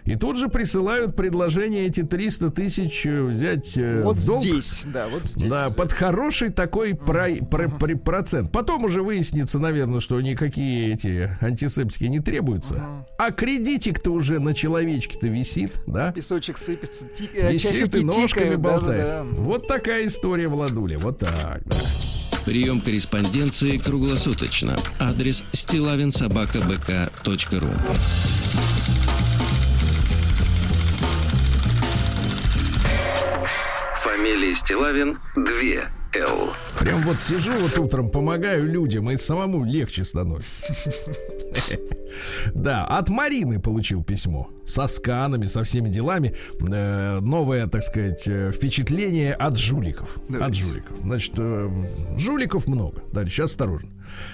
И 0.05 0.15
тут 0.17 0.39
же 0.39 0.49
присылают 0.49 1.15
предложение 1.17 1.87
эти 1.87 2.03
300 2.03 2.51
тысяч 2.51 3.05
э, 3.05 3.23
взять 3.23 3.77
э, 3.77 4.03
Вот 4.05 4.17
в 4.17 4.27
долг. 4.27 4.41
здесь, 4.43 4.85
да, 4.87 5.07
вот 5.09 5.23
здесь. 5.23 5.51
Да, 5.51 5.67
взять. 5.67 5.77
под 5.77 5.93
хороший 5.93 6.49
такой 6.51 6.95
про- 6.95 7.37
про- 7.51 7.69
про- 7.69 7.97
процент. 7.97 8.51
Потом 8.51 8.85
уже 8.85 9.03
выяснится, 9.03 9.59
наверное, 9.59 10.01
что 10.01 10.19
никакие 10.21 10.95
эти 10.95 11.31
антисептики 11.43 12.05
не 12.05 12.21
требуются. 12.21 12.83
А 13.19 13.31
кредитик-то 13.33 14.11
уже 14.11 14.39
на 14.41 14.55
человечке-то 14.55 15.29
висит, 15.29 15.81
да? 15.87 16.13
Песочек 16.13 16.57
сыпется, 16.59 17.07
ти- 17.07 17.29
Висит 17.53 17.95
и 17.95 18.03
ножками 18.05 18.27
тикают, 18.45 18.61
болтает. 18.61 19.03
да-да-да. 19.03 19.41
Вот 19.43 19.67
такая 19.69 20.07
история, 20.07 20.49
Владуля. 20.49 20.99
Вот 20.99 21.19
так, 21.19 21.61
да. 21.67 21.77
Прием 22.45 22.81
корреспонденции 22.81 23.79
круглосуточно. 23.79 24.77
Адрес 24.99 25.45
стилавинсобакабк.ру 25.53 27.71
Фамилия 34.03 34.55
Стилавин 34.55 35.19
2 35.37 35.45
Л. 36.15 36.53
Прям 36.79 37.03
вот 37.03 37.21
сижу 37.21 37.53
вот 37.53 37.79
утром, 37.79 38.11
помогаю 38.11 38.67
людям, 38.67 39.11
и 39.11 39.17
самому 39.17 39.65
легче 39.65 40.05
становится. 40.05 40.65
Да, 42.55 42.85
от 42.87 43.11
Марины 43.11 43.61
получил 43.61 44.03
письмо 44.03 44.49
со 44.67 44.87
сканами, 44.87 45.47
со 45.47 45.63
всеми 45.63 45.89
делами. 45.89 46.35
Э, 46.61 47.21
Новое, 47.21 47.67
так 47.67 47.83
сказать, 47.83 48.27
э, 48.27 48.51
впечатление 48.51 49.35
от 49.35 49.57
жуликов. 49.59 50.17
От 50.17 50.29
Давайте. 50.31 50.63
жуликов. 50.63 50.97
Значит, 51.03 51.35
э, 51.37 51.71
жуликов 52.17 52.67
много. 52.67 53.03
Дальше, 53.13 53.37
сейчас 53.37 53.51
осторожно. 53.51 53.91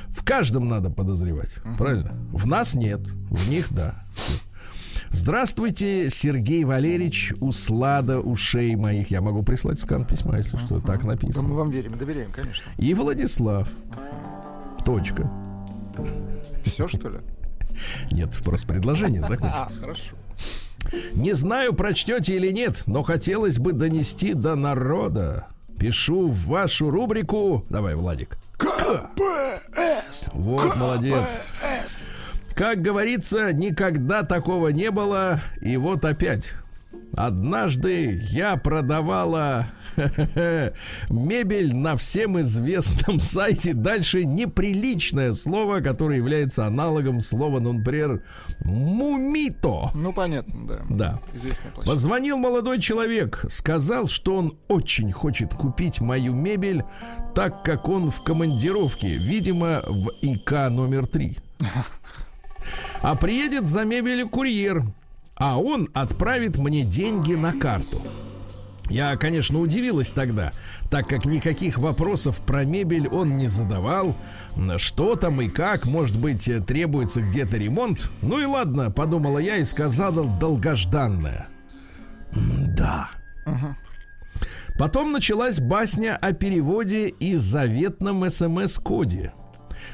В 0.09 0.25
каждом 0.25 0.69
надо 0.69 0.91
подозревать, 0.91 1.51
правильно? 1.79 2.15
В 2.33 2.47
нас 2.47 2.75
нет, 2.75 3.01
в 3.31 3.49
них 3.49 3.67
да. 3.71 4.05
Здравствуйте, 5.11 6.11
Сергей 6.11 6.65
Валерьевич, 6.65 7.35
услада 7.41 8.21
ушей 8.21 8.75
моих. 8.77 9.11
Я 9.11 9.21
могу 9.21 9.43
прислать 9.43 9.79
скан 9.81 10.05
письма, 10.05 10.39
если 10.39 10.57
что, 10.57 10.81
так 10.81 11.03
Да 11.03 11.09
написано. 11.09 11.49
мы 11.49 11.55
вам 11.55 11.71
верим, 11.71 11.99
доверяем, 11.99 12.33
конечно. 12.33 12.65
И 12.79 12.95
Владислав. 12.95 13.69
Точка. 14.85 15.31
Все, 16.65 16.89
что 16.89 17.09
ли? 17.09 17.19
Нет, 18.11 18.37
просто 18.45 18.67
предложение 18.67 19.23
А, 19.23 19.29
закончилось. 19.29 19.79
хорошо. 19.81 20.15
Не 21.15 21.33
знаю, 21.33 21.73
прочтете 21.75 22.35
или 22.37 22.51
нет, 22.53 22.83
но 22.87 23.03
хотелось 23.03 23.59
бы 23.59 23.73
донести 23.73 24.35
до 24.35 24.55
народа. 24.55 25.49
Пишу 25.79 26.29
в 26.29 26.47
вашу 26.47 26.91
рубрику. 26.91 27.65
Давай, 27.69 27.95
Владик. 27.97 28.39
КПС! 28.59 30.29
Вот, 30.33 30.77
молодец. 30.77 31.39
Как 32.55 32.81
говорится, 32.81 33.53
никогда 33.53 34.23
такого 34.23 34.69
не 34.69 34.91
было. 34.93 35.41
И 35.61 35.77
вот 35.77 36.05
опять. 36.05 36.53
Однажды 37.17 38.21
я 38.31 38.57
продавала 38.57 39.67
мебель 41.11 41.75
на 41.75 41.97
всем 41.97 42.41
известном 42.41 43.21
сайте. 43.21 43.73
Dальше 43.73 44.25
неприличное 44.25 45.33
слово, 45.33 45.81
которое 45.81 46.17
является 46.17 46.67
аналогом 46.67 47.21
слова, 47.21 47.61
ну, 47.61 47.73
например, 47.73 48.23
мумито. 48.65 49.91
Ну, 49.95 50.13
понятно, 50.13 50.55
да. 50.67 50.81
Да. 50.89 51.21
Известная 51.35 51.71
площадь. 51.73 51.91
Позвонил 51.91 52.37
молодой 52.37 52.81
человек, 52.81 53.45
сказал, 53.49 54.07
что 54.07 54.37
он 54.37 54.59
очень 54.69 55.13
хочет 55.13 55.55
купить 55.55 56.01
мою 56.01 56.35
мебель, 56.35 56.85
так 57.35 57.63
как 57.63 57.89
он 57.89 58.11
в 58.11 58.23
командировке, 58.23 59.17
видимо, 59.17 59.83
в 59.87 60.11
ИК 60.23 60.71
номер 60.71 61.07
3. 61.07 61.39
А 63.03 63.15
приедет 63.15 63.67
за 63.67 63.85
мебелью 63.85 64.27
курьер, 64.31 64.87
а 65.37 65.59
он 65.59 65.89
отправит 65.95 66.59
мне 66.59 66.83
деньги 66.83 67.35
на 67.35 67.53
карту. 67.53 68.03
Я, 68.91 69.17
конечно, 69.17 69.61
удивилась 69.61 70.13
тогда, 70.13 70.53
так 70.91 71.09
как 71.09 71.25
никаких 71.25 71.79
вопросов 71.79 72.41
про 72.45 72.65
мебель 72.65 73.09
он 73.09 73.37
не 73.37 73.49
задавал. 73.49 74.15
Что 74.77 75.17
там 75.17 75.41
и 75.41 75.49
как, 75.49 75.87
может 75.87 76.19
быть, 76.19 76.51
требуется 76.67 77.23
где-то 77.23 77.57
ремонт. 77.57 78.11
Ну 78.21 78.39
и 78.39 78.45
ладно, 78.45 78.91
подумала 78.91 79.39
я 79.39 79.57
и 79.57 79.65
сказала 79.65 80.25
долгожданное. 80.39 81.49
Да. 82.35 83.09
Потом 84.79 85.13
началась 85.13 85.61
басня 85.61 86.19
о 86.21 86.33
переводе 86.33 87.09
и 87.09 87.37
заветном 87.37 88.29
СМС-коде. 88.29 89.33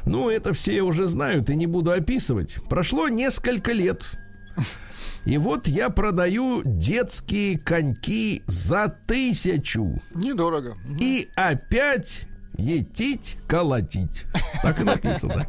Ну, 0.05 0.31
это 0.31 0.53
все 0.53 0.83
уже 0.83 1.07
знают 1.07 1.49
и 1.51 1.55
не 1.55 1.67
буду 1.67 1.93
описывать. 1.93 2.57
Прошло 2.69 3.09
несколько 3.09 3.71
лет. 3.73 4.05
И 5.25 5.39
вот 5.39 5.69
я 5.69 5.91
продаю 5.91 6.63
детские 6.65 7.59
коньки 7.59 8.43
за 8.47 8.89
тысячу. 9.07 10.01
Недорого. 10.15 10.77
И 10.99 11.29
опять 11.37 12.27
етить, 12.57 13.37
колотить. 13.47 14.25
Так 14.63 14.81
и 14.81 14.85
написано. 14.85 15.47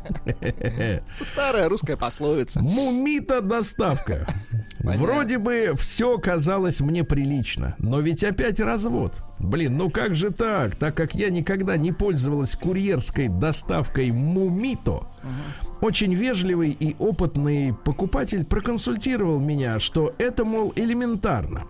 Старая 1.21 1.69
русская 1.69 1.97
пословица. 1.97 2.61
Мумита 2.61 3.41
доставка. 3.41 4.27
Вроде 4.83 5.37
бы 5.37 5.73
все 5.77 6.17
казалось 6.17 6.81
мне 6.81 7.03
прилично, 7.03 7.75
но 7.77 7.99
ведь 7.99 8.23
опять 8.23 8.59
развод. 8.59 9.23
Блин, 9.39 9.77
ну 9.77 9.89
как 9.89 10.15
же 10.15 10.31
так? 10.31 10.75
Так 10.75 10.95
как 10.95 11.13
я 11.13 11.29
никогда 11.29 11.77
не 11.77 11.91
пользовалась 11.91 12.55
курьерской 12.55 13.27
доставкой 13.27 14.11
Мумито, 14.11 15.07
очень 15.81 16.13
вежливый 16.13 16.71
и 16.71 16.95
опытный 16.97 17.73
покупатель 17.73 18.45
проконсультировал 18.45 19.39
меня, 19.39 19.79
что 19.79 20.13
это, 20.17 20.45
мол, 20.45 20.73
элементарно. 20.75 21.63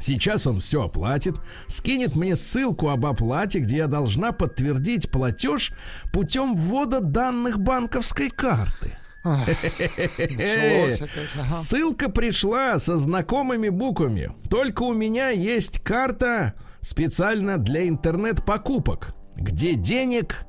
Сейчас 0.00 0.46
он 0.46 0.60
все 0.60 0.84
оплатит, 0.84 1.36
скинет 1.68 2.16
мне 2.16 2.36
ссылку 2.36 2.88
об 2.88 3.06
оплате, 3.06 3.60
где 3.60 3.78
я 3.78 3.86
должна 3.86 4.32
подтвердить 4.32 5.10
платеж 5.10 5.72
путем 6.12 6.56
ввода 6.56 7.00
данных 7.00 7.60
банковской 7.60 8.28
карты. 8.28 8.98
Ага. 9.24 9.46
Ссылка 11.48 12.10
пришла 12.10 12.78
со 12.78 12.98
знакомыми 12.98 13.70
буквами. 13.70 14.30
Только 14.50 14.82
у 14.82 14.92
меня 14.92 15.30
есть 15.30 15.80
карта 15.80 16.54
специально 16.80 17.56
для 17.56 17.88
интернет-покупок, 17.88 19.14
где 19.36 19.74
денег 19.74 20.46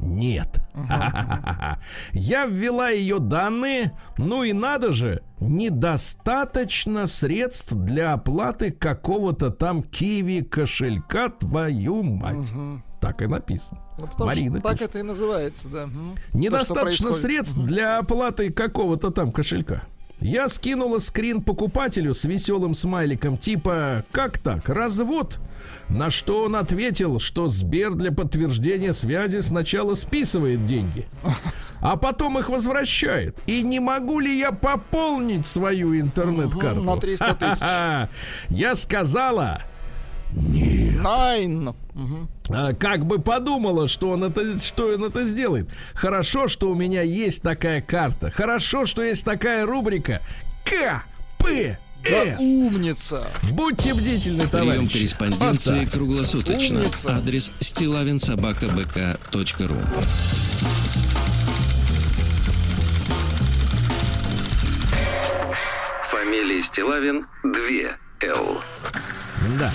нет. 0.00 0.60
Я 2.12 2.46
ввела 2.46 2.90
ее 2.90 3.18
данные, 3.18 3.92
ну 4.18 4.42
и 4.42 4.52
надо 4.52 4.90
же, 4.92 5.22
недостаточно 5.40 7.06
средств 7.06 7.72
для 7.72 8.12
оплаты 8.12 8.72
какого-то 8.72 9.50
там 9.50 9.82
киви 9.82 10.42
кошелька, 10.42 11.28
твою 11.28 12.02
мать. 12.02 12.52
Так 13.00 13.22
и 13.22 13.26
написано. 13.26 13.80
Ну, 13.98 14.06
потому 14.06 14.26
Марина 14.26 14.58
что 14.60 14.68
так 14.68 14.78
пишет. 14.78 14.90
это 14.90 14.98
и 14.98 15.02
называется, 15.02 15.68
да. 15.68 15.84
То, 15.84 15.90
Недостаточно 16.38 17.08
происходит. 17.10 17.16
средств 17.16 17.58
для 17.58 17.98
оплаты 17.98 18.50
какого-то 18.52 19.10
там 19.10 19.32
кошелька. 19.32 19.82
Я 20.18 20.48
скинула 20.48 20.98
скрин 20.98 21.42
покупателю 21.42 22.14
с 22.14 22.24
веселым 22.24 22.74
смайликом 22.74 23.36
типа 23.36 24.04
«Как 24.12 24.38
так? 24.38 24.68
Развод?» 24.68 25.38
На 25.88 26.10
что 26.10 26.42
он 26.44 26.56
ответил, 26.56 27.20
что 27.20 27.48
Сбер 27.48 27.94
для 27.94 28.10
подтверждения 28.12 28.92
связи 28.92 29.38
сначала 29.40 29.94
списывает 29.94 30.64
деньги, 30.64 31.06
а 31.80 31.96
потом 31.96 32.38
их 32.38 32.48
возвращает. 32.48 33.38
И 33.46 33.62
не 33.62 33.78
могу 33.78 34.18
ли 34.20 34.36
я 34.38 34.52
пополнить 34.52 35.46
свою 35.46 35.98
интернет-карту? 36.00 36.82
На 36.82 36.96
300 36.96 37.34
тысяч. 37.34 38.10
Я 38.56 38.74
сказала, 38.74 39.58
Найн. 40.32 41.74
Мгм. 41.94 42.28
а, 42.50 42.72
как 42.74 43.06
бы 43.06 43.18
подумала, 43.20 43.88
что 43.88 44.10
он 44.10 44.24
это, 44.24 44.58
что 44.58 44.88
он 44.88 45.04
это 45.04 45.24
сделает. 45.24 45.68
Хорошо, 45.94 46.48
что 46.48 46.68
у 46.70 46.74
меня 46.74 47.00
есть 47.02 47.40
такая 47.42 47.80
карта. 47.80 48.30
Хорошо, 48.30 48.84
что 48.86 49.02
есть 49.02 49.24
такая 49.24 49.64
рубрика 49.64 50.20
К 50.64 51.02
П 51.38 51.78
Да 52.04 52.36
умница. 52.38 53.28
Будьте 53.52 53.94
бдительны, 53.94 54.46
Прием 54.46 54.50
товарищи. 54.50 54.92
корреспонденции 54.92 55.70
Вот 55.74 55.80
так. 55.84 55.92
круглосуточно. 55.92 56.80
Умница. 56.80 57.16
Адрес 57.16 57.52
стилавинсобакабк.ру 57.60 59.76
Фамилия 66.04 66.62
Стилавин 66.62 67.26
2 67.42 68.28
Л. 68.28 68.60
Да. 69.58 69.70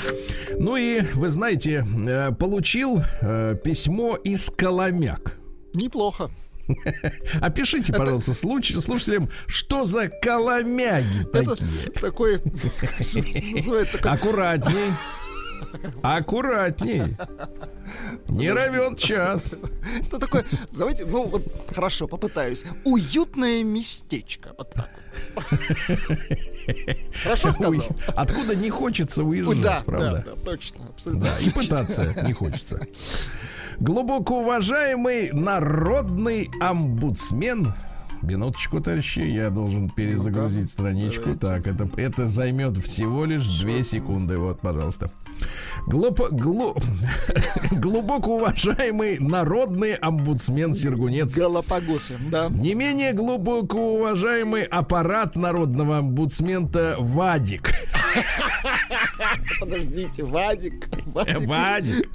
Ну 0.60 0.76
и 0.76 1.02
вы 1.14 1.30
знаете, 1.30 1.86
э, 2.08 2.32
получил 2.32 3.02
э, 3.22 3.56
письмо 3.64 4.16
из 4.16 4.50
Коломяк. 4.50 5.38
Неплохо. 5.74 6.30
Опишите, 7.42 7.94
пожалуйста, 7.94 8.32
случ- 8.34 8.80
слушателям, 8.80 9.30
что 9.48 9.84
за 9.86 10.08
коломяги 10.08 11.22
Это 11.34 11.56
такие. 11.56 11.92
такой, 11.92 12.42
называют 13.56 13.92
такой, 13.92 14.12
Аккуратней. 14.12 14.92
Аккуратней. 16.02 17.04
Не 18.30 18.52
равен 18.52 18.96
час. 18.96 19.56
это 20.02 20.20
такое, 20.20 20.46
давайте, 20.72 21.06
ну 21.06 21.28
вот, 21.28 21.44
хорошо, 21.74 22.08
попытаюсь. 22.08 22.64
Уютное 22.86 23.64
местечко. 23.64 24.54
Вот 24.58 24.72
так. 24.72 24.90
Хорошо 27.24 27.52
сказал? 27.52 27.74
откуда 28.16 28.56
не 28.56 28.70
хочется 28.70 29.24
выезжать, 29.24 29.62
да, 29.62 29.80
да, 29.80 29.84
правда? 29.86 30.26
да, 30.26 30.32
точно, 30.44 30.86
абсолютно. 30.94 31.26
Да, 31.26 31.40
и 31.40 31.50
пытаться 31.50 32.24
не 32.26 32.34
хочется. 32.34 32.80
Глубоко 33.80 34.42
уважаемый 34.42 35.32
народный 35.32 36.50
омбудсмен. 36.62 37.74
Минуточку, 38.22 38.80
товарищи, 38.80 39.22
я 39.22 39.50
должен 39.50 39.90
перезагрузить 39.90 40.70
страничку. 40.70 41.36
Так, 41.36 41.66
это, 41.66 41.90
это 41.98 42.28
займет 42.28 42.78
всего 42.78 43.26
лишь 43.26 43.48
две 43.60 43.84
секунды. 43.84 44.38
Вот, 44.38 44.60
пожалуйста. 44.60 45.10
Глупо, 45.88 46.28
глу- 46.30 46.76
глубоко 47.72 48.38
уважаемый 48.38 49.18
народный 49.20 49.94
омбудсмен 49.96 50.74
Сергунец. 50.74 51.36
Галапагосы, 51.38 52.18
да. 52.30 52.50
Не 52.50 52.76
менее 52.76 53.14
глубоко 53.14 53.96
уважаемый 53.96 54.64
аппарат 54.64 55.36
народного 55.36 55.98
омбудсмента 56.00 56.96
Вадик. 57.00 57.72
Подождите, 59.60 60.24
Вадик. 60.24 60.88
Вадик. 61.08 61.48
Вадик. 61.48 62.10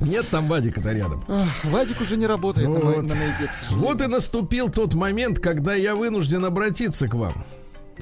Нет 0.00 0.26
там 0.30 0.48
Вадика-то 0.48 0.92
рядом. 0.92 1.24
Ах, 1.28 1.64
Вадик 1.64 2.00
уже 2.00 2.16
не 2.16 2.26
работает 2.26 2.68
на, 2.68 2.74
Вот. 2.80 3.02
на 3.04 3.14
маяке, 3.14 3.46
к 3.46 3.54
сожалению. 3.54 3.88
Вот 3.88 4.00
и 4.02 4.06
наступил 4.08 4.68
тот 4.68 4.94
момент, 4.94 5.38
когда 5.38 5.74
я 5.74 5.94
вынужден 5.94 6.44
обратиться 6.44 7.06
к 7.08 7.14
вам. 7.14 7.44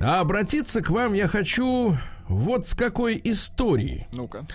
А 0.01 0.21
обратиться 0.21 0.81
к 0.83 0.89
вам 0.89 1.13
я 1.13 1.29
хочу 1.29 1.97
вот 2.31 2.67
с 2.69 2.75
какой 2.75 3.21
истории. 3.25 4.07
Ну-ка, 4.15 4.47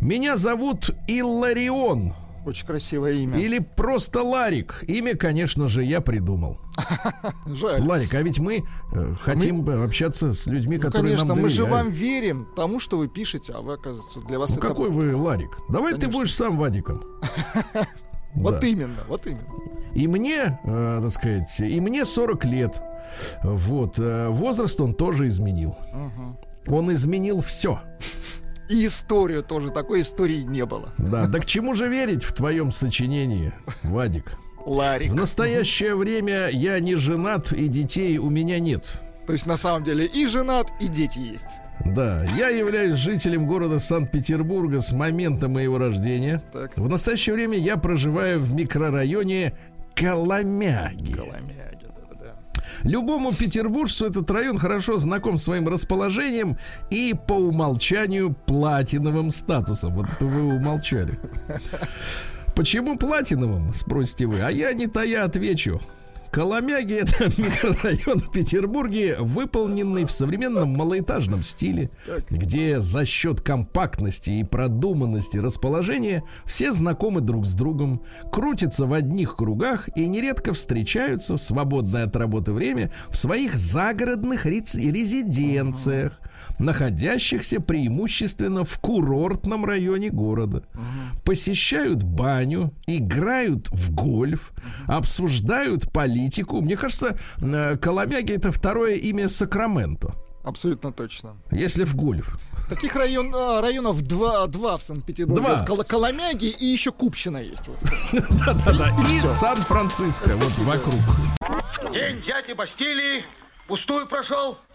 Меня 0.00 0.36
зовут 0.36 0.90
Илларион. 1.06 2.14
очень 2.44 2.66
красивое 2.66 3.12
имя. 3.12 3.38
Или 3.38 3.60
просто 3.60 4.22
Ларик. 4.22 4.82
Имя, 4.88 5.14
конечно 5.16 5.68
же, 5.68 5.84
я 5.84 6.00
придумал. 6.00 6.58
Жаль. 7.46 7.80
Ларик, 7.82 8.12
а 8.14 8.22
ведь 8.22 8.38
мы 8.40 8.64
э, 8.92 9.14
хотим 9.22 9.62
бы 9.62 9.84
общаться 9.84 10.32
с 10.32 10.46
людьми, 10.46 10.76
Ну, 10.76 10.82
которые 10.82 11.12
конечно, 11.12 11.34
нам 11.34 11.42
мы 11.42 11.48
же 11.48 11.62
доверяют. 11.62 11.84
вам 11.86 11.92
верим 11.94 12.48
тому, 12.56 12.80
что 12.80 12.98
вы 12.98 13.06
пишете, 13.08 13.52
а 13.52 13.60
вы, 13.60 13.74
оказывается, 13.74 14.20
для 14.22 14.38
вас 14.40 14.50
Ну, 14.50 14.56
это... 14.56 14.66
какой 14.68 14.90
вы 14.90 15.14
Ларик? 15.16 15.56
Давай 15.68 15.92
ты 15.92 16.00
Конечно. 16.00 16.18
будешь 16.18 16.34
сам 16.34 16.56
Вадиком. 16.58 17.02
Вот 18.34 18.60
Да. 18.60 18.66
именно, 18.66 18.96
вот 19.08 19.26
именно. 19.26 19.44
И 19.94 20.08
мне, 20.08 20.58
э, 20.64 20.98
так 21.02 21.10
сказать, 21.10 21.60
и 21.60 21.78
мне 21.80 22.06
40 22.06 22.44
лет. 22.46 22.80
Вот. 23.42 23.98
э, 23.98 24.28
возраст 24.30 24.80
он 24.80 24.94
тоже 24.94 25.28
изменил. 25.28 25.76
Он 26.66 26.92
изменил 26.92 27.40
все. 27.40 27.80
И 28.68 28.86
историю 28.86 29.42
тоже, 29.42 29.70
такой 29.70 30.02
истории 30.02 30.42
не 30.42 30.64
было. 30.64 30.94
Да, 30.98 31.26
да 31.26 31.38
к 31.40 31.46
чему 31.46 31.74
же 31.74 31.88
верить 31.88 32.24
в 32.24 32.32
твоем 32.32 32.72
сочинении, 32.72 33.52
Вадик? 33.82 34.38
Ларик. 34.64 35.10
В 35.10 35.14
настоящее 35.14 35.96
время 35.96 36.48
я 36.48 36.78
не 36.80 36.94
женат 36.94 37.52
и 37.52 37.68
детей 37.68 38.18
у 38.18 38.30
меня 38.30 38.60
нет. 38.60 39.00
То 39.26 39.32
есть 39.32 39.46
на 39.46 39.56
самом 39.56 39.84
деле 39.84 40.06
и 40.06 40.26
женат, 40.26 40.68
и 40.80 40.88
дети 40.88 41.18
есть. 41.18 41.48
Да, 41.84 42.24
я 42.36 42.48
являюсь 42.48 42.94
жителем 42.94 43.46
города 43.46 43.78
Санкт-Петербурга 43.78 44.80
с 44.80 44.92
момента 44.92 45.48
моего 45.48 45.78
рождения. 45.78 46.42
Так. 46.52 46.76
В 46.76 46.88
настоящее 46.88 47.34
время 47.34 47.58
я 47.58 47.76
проживаю 47.76 48.40
в 48.40 48.54
микрорайоне 48.54 49.54
Коломяги. 49.94 51.12
Коломяги. 51.12 51.81
Любому 52.84 53.32
петербуржцу 53.32 54.06
этот 54.06 54.30
район 54.30 54.58
хорошо 54.58 54.98
знаком 54.98 55.38
своим 55.38 55.68
расположением 55.68 56.58
и 56.90 57.14
по 57.14 57.34
умолчанию 57.34 58.34
платиновым 58.46 59.30
статусом. 59.30 59.94
Вот 59.94 60.06
это 60.12 60.26
вы 60.26 60.42
умолчали. 60.42 61.18
Почему 62.54 62.98
платиновым, 62.98 63.72
спросите 63.72 64.26
вы? 64.26 64.40
А 64.40 64.50
я 64.50 64.72
не 64.72 64.86
тая 64.86 65.24
отвечу. 65.24 65.80
Коломяги 66.32 66.94
это 66.94 67.24
микрорайон 67.38 68.20
в 68.20 68.30
Петербурге, 68.30 69.16
выполненный 69.20 70.06
в 70.06 70.10
современном 70.10 70.70
малоэтажном 70.70 71.42
стиле, 71.42 71.90
где 72.30 72.80
за 72.80 73.04
счет 73.04 73.42
компактности 73.42 74.30
и 74.30 74.42
продуманности 74.42 75.36
расположения 75.36 76.24
все 76.46 76.72
знакомы 76.72 77.20
друг 77.20 77.44
с 77.44 77.52
другом, 77.52 78.02
крутятся 78.32 78.86
в 78.86 78.94
одних 78.94 79.36
кругах 79.36 79.90
и 79.94 80.08
нередко 80.08 80.54
встречаются 80.54 81.36
в 81.36 81.42
свободное 81.42 82.06
от 82.06 82.16
работы 82.16 82.52
время 82.52 82.90
в 83.10 83.18
своих 83.18 83.54
загородных 83.58 84.46
резиденциях, 84.46 86.18
находящихся 86.58 87.60
преимущественно 87.60 88.64
в 88.64 88.78
курортном 88.78 89.64
районе 89.64 90.10
города. 90.10 90.62
Посещают 91.24 92.02
баню, 92.02 92.72
играют 92.86 93.68
в 93.70 93.92
гольф, 93.94 94.52
обсуждают 94.86 95.92
политику. 95.92 96.60
Мне 96.60 96.76
кажется, 96.76 97.16
э, 97.40 97.76
Коломяги 97.76 98.32
это 98.32 98.52
второе 98.52 98.94
имя 98.94 99.28
Сакраменто. 99.28 100.14
Абсолютно 100.44 100.92
точно. 100.92 101.36
Если 101.52 101.84
в 101.84 101.94
гольф. 101.94 102.36
Таких 102.68 102.96
район, 102.96 103.32
а, 103.34 103.60
районов 103.60 104.02
два, 104.02 104.46
два 104.46 104.76
в 104.76 104.82
Санкт-Петербурге. 104.82 105.42
Два. 105.42 105.64
Кол- 105.64 105.84
Коломяги 105.84 106.46
и 106.46 106.66
еще 106.66 106.90
Купчино 106.90 107.36
есть. 107.38 107.62
Да-да-да. 108.12 108.88
И 109.10 109.20
Сан-Франциско 109.26 110.36
вот 110.36 110.52
вокруг. 110.60 111.00
День 111.92 112.20
дяди 112.26 112.54
Бастилии 112.56 113.24
пустую 113.68 114.06
прошел. 114.06 114.56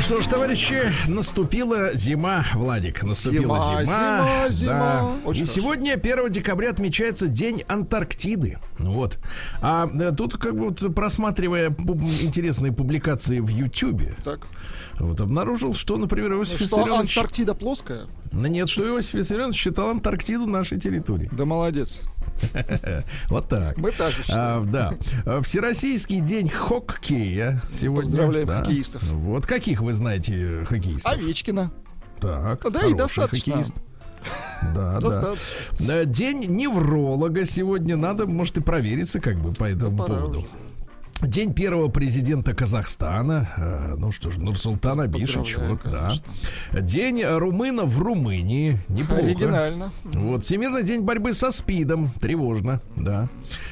Что 0.00 0.20
ж, 0.20 0.26
товарищи, 0.26 0.82
наступила 1.08 1.94
зима, 1.94 2.44
Владик. 2.54 3.02
Наступила 3.02 3.58
Зима, 3.58 3.80
зима. 3.84 3.84
зима, 3.84 4.48
зима. 4.50 4.72
да. 4.72 5.04
Очень 5.24 5.42
И 5.42 5.46
хорошо. 5.46 5.60
сегодня, 5.60 5.92
1 5.94 6.30
декабря, 6.30 6.70
отмечается 6.70 7.28
День 7.28 7.62
Антарктиды. 7.66 8.58
Вот. 8.78 9.18
А 9.60 9.88
э, 9.92 10.12
тут, 10.16 10.36
как 10.36 10.54
бы, 10.54 10.66
вот, 10.68 10.94
просматривая 10.94 11.74
интересные 12.20 12.72
публикации 12.72 13.40
в 13.40 13.48
Ютьюбе, 13.48 14.14
вот 14.98 15.20
обнаружил, 15.20 15.74
что, 15.74 15.96
например, 15.96 16.34
Иосиф 16.34 16.56
Что, 16.56 16.64
Виссарионович... 16.64 17.16
Антарктида 17.16 17.54
плоская? 17.54 18.06
Ну, 18.32 18.46
Нет, 18.46 18.68
что 18.68 18.86
Иосиф 18.86 19.14
Виссарионович 19.14 19.56
считал 19.56 19.88
Антарктиду 19.90 20.46
нашей 20.46 20.78
территорией. 20.78 21.30
Да 21.32 21.44
молодец. 21.46 22.00
Вот 23.28 23.48
так. 23.48 23.76
Мы 23.76 23.90
так 23.92 24.12
А, 24.30 24.62
да. 24.64 24.94
Всероссийский 25.42 26.20
день 26.20 26.48
хоккея 26.48 27.60
сегодня. 27.72 28.02
Поздравляем 28.02 28.46
да. 28.46 28.60
хоккеистов. 28.60 29.02
Вот 29.04 29.46
каких 29.46 29.80
вы 29.80 29.92
знаете 29.92 30.64
хоккеистов? 30.68 31.12
Овечкина. 31.12 31.70
Так, 32.20 32.70
Да 32.72 32.86
и 32.86 32.94
достаточно. 32.94 33.54
хоккеист. 33.56 33.74
Да, 34.74 34.94
да. 34.94 35.00
Достаточно. 35.00 35.92
Э, 35.92 36.04
День 36.04 36.46
невролога 36.48 37.44
сегодня. 37.44 37.96
Надо, 37.96 38.26
может, 38.26 38.58
и 38.58 38.60
провериться 38.60 39.20
как 39.20 39.38
бы 39.38 39.52
по 39.52 39.64
этому 39.64 39.98
пора 39.98 40.18
поводу. 40.20 40.38
уже. 40.40 40.48
День 41.22 41.54
первого 41.54 41.88
президента 41.88 42.54
Казахстана. 42.54 43.48
Э, 43.56 43.94
Ну 43.98 44.12
что 44.12 44.30
ж, 44.30 44.36
Нурсултан 44.36 45.00
Абишевич. 45.00 45.54
Поздравляю, 45.54 45.80
Вот, 45.82 45.92
да. 46.72 46.80
День 46.82 47.24
румына 47.24 47.84
в 47.84 47.98
Румынии. 47.98 48.78
Неплохо. 48.88 49.24
Оригинально. 49.24 49.92
Вот, 50.04 50.44
Всемирный 50.44 50.82
день 50.84 51.02
борьбы 51.02 51.32
со 51.32 51.50
СПИДом. 51.50 52.10
Тревожно, 52.20 52.80
да. 52.96 53.28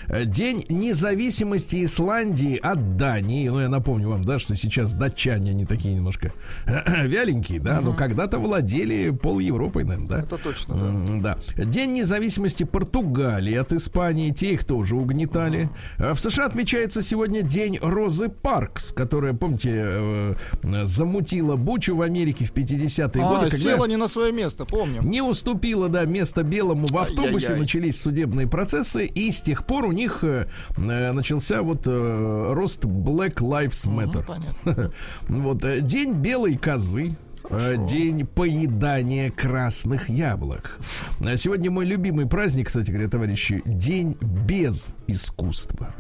Э, 0.09 0.25
День 0.25 0.65
независимости 0.71 1.85
Исландии 1.85 2.57
от 2.57 2.97
Дании. 2.97 3.49
Ну, 3.49 3.61
я 3.61 3.69
напомню 3.69 4.09
вам, 4.09 4.23
да, 4.25 4.39
что 4.39 4.57
сейчас 4.57 4.95
датчане, 4.95 5.51
они 5.51 5.67
такие 5.67 5.95
немножко 5.95 6.33
вяленькие, 6.67 7.61
да, 7.61 7.81
но 7.83 7.93
когда-то 7.93 8.39
владели 8.39 9.11
пол 9.11 9.39
Европой, 9.39 9.85
наверное, 9.85 10.09
да? 10.09 10.19
Это 10.21 10.39
точно, 10.39 10.77
да. 11.21 11.37
Да. 11.57 11.65
День 11.65 11.93
независимости 11.93 12.65
Португалии 12.65 13.55
от 13.55 13.73
Испании. 13.75 14.31
Те 14.31 14.55
их 14.55 14.65
тоже 14.65 14.97
угнетали. 14.97 15.69
А 15.99 16.15
В 16.15 16.21
США 16.21 16.47
отмечается 16.47 17.03
сегодня 17.03 17.34
День 17.43 17.79
Розы 17.81 18.29
Паркс, 18.29 18.93
которая, 18.93 19.33
помните, 19.35 19.71
э, 19.75 20.35
замутила 20.85 21.57
бучу 21.57 21.97
в 21.97 22.03
Америке 22.03 22.45
в 22.45 22.53
50-е 22.53 23.23
А, 23.25 23.29
годы. 23.29 23.57
села 23.57 23.87
не 23.87 23.97
на 23.97 24.09
свое 24.09 24.33
место, 24.33 24.65
помню. 24.65 25.03
не 25.03 25.21
уступила, 25.23 25.89
да, 25.89 26.05
место 26.05 26.43
белому 26.43 26.87
в 26.87 26.97
автобусе, 26.97 27.47
Ай-яй-яй. 27.49 27.61
начались 27.61 28.01
судебные 28.01 28.47
процессы, 28.47 29.05
и 29.05 29.31
с 29.31 29.43
тех 29.43 29.67
пор 29.67 29.87
у 29.87 29.93
них 29.93 30.25
э, 30.25 30.47
э, 30.77 31.13
начался 31.13 31.63
вот 31.63 31.83
э, 31.87 32.53
рост 32.53 32.85
Black 32.85 33.37
Lives 33.37 33.87
Matter. 33.87 34.25
понятно. 34.27 34.93
Вот 35.29 35.65
э, 35.65 35.81
день 35.81 36.15
белой 36.15 36.57
козы. 36.57 37.17
Э, 37.51 37.77
День 37.87 38.27
поедания 38.27 39.31
красных 39.31 40.09
яблок. 40.09 40.79
А 41.21 41.37
Сегодня 41.37 41.71
мой 41.71 41.85
любимый 41.85 42.27
праздник, 42.27 42.69
кстати 42.69 42.91
говоря, 42.91 43.09
товарищи, 43.09 43.63
день 43.65 44.17
без 44.21 44.95
искусства. 45.07 45.95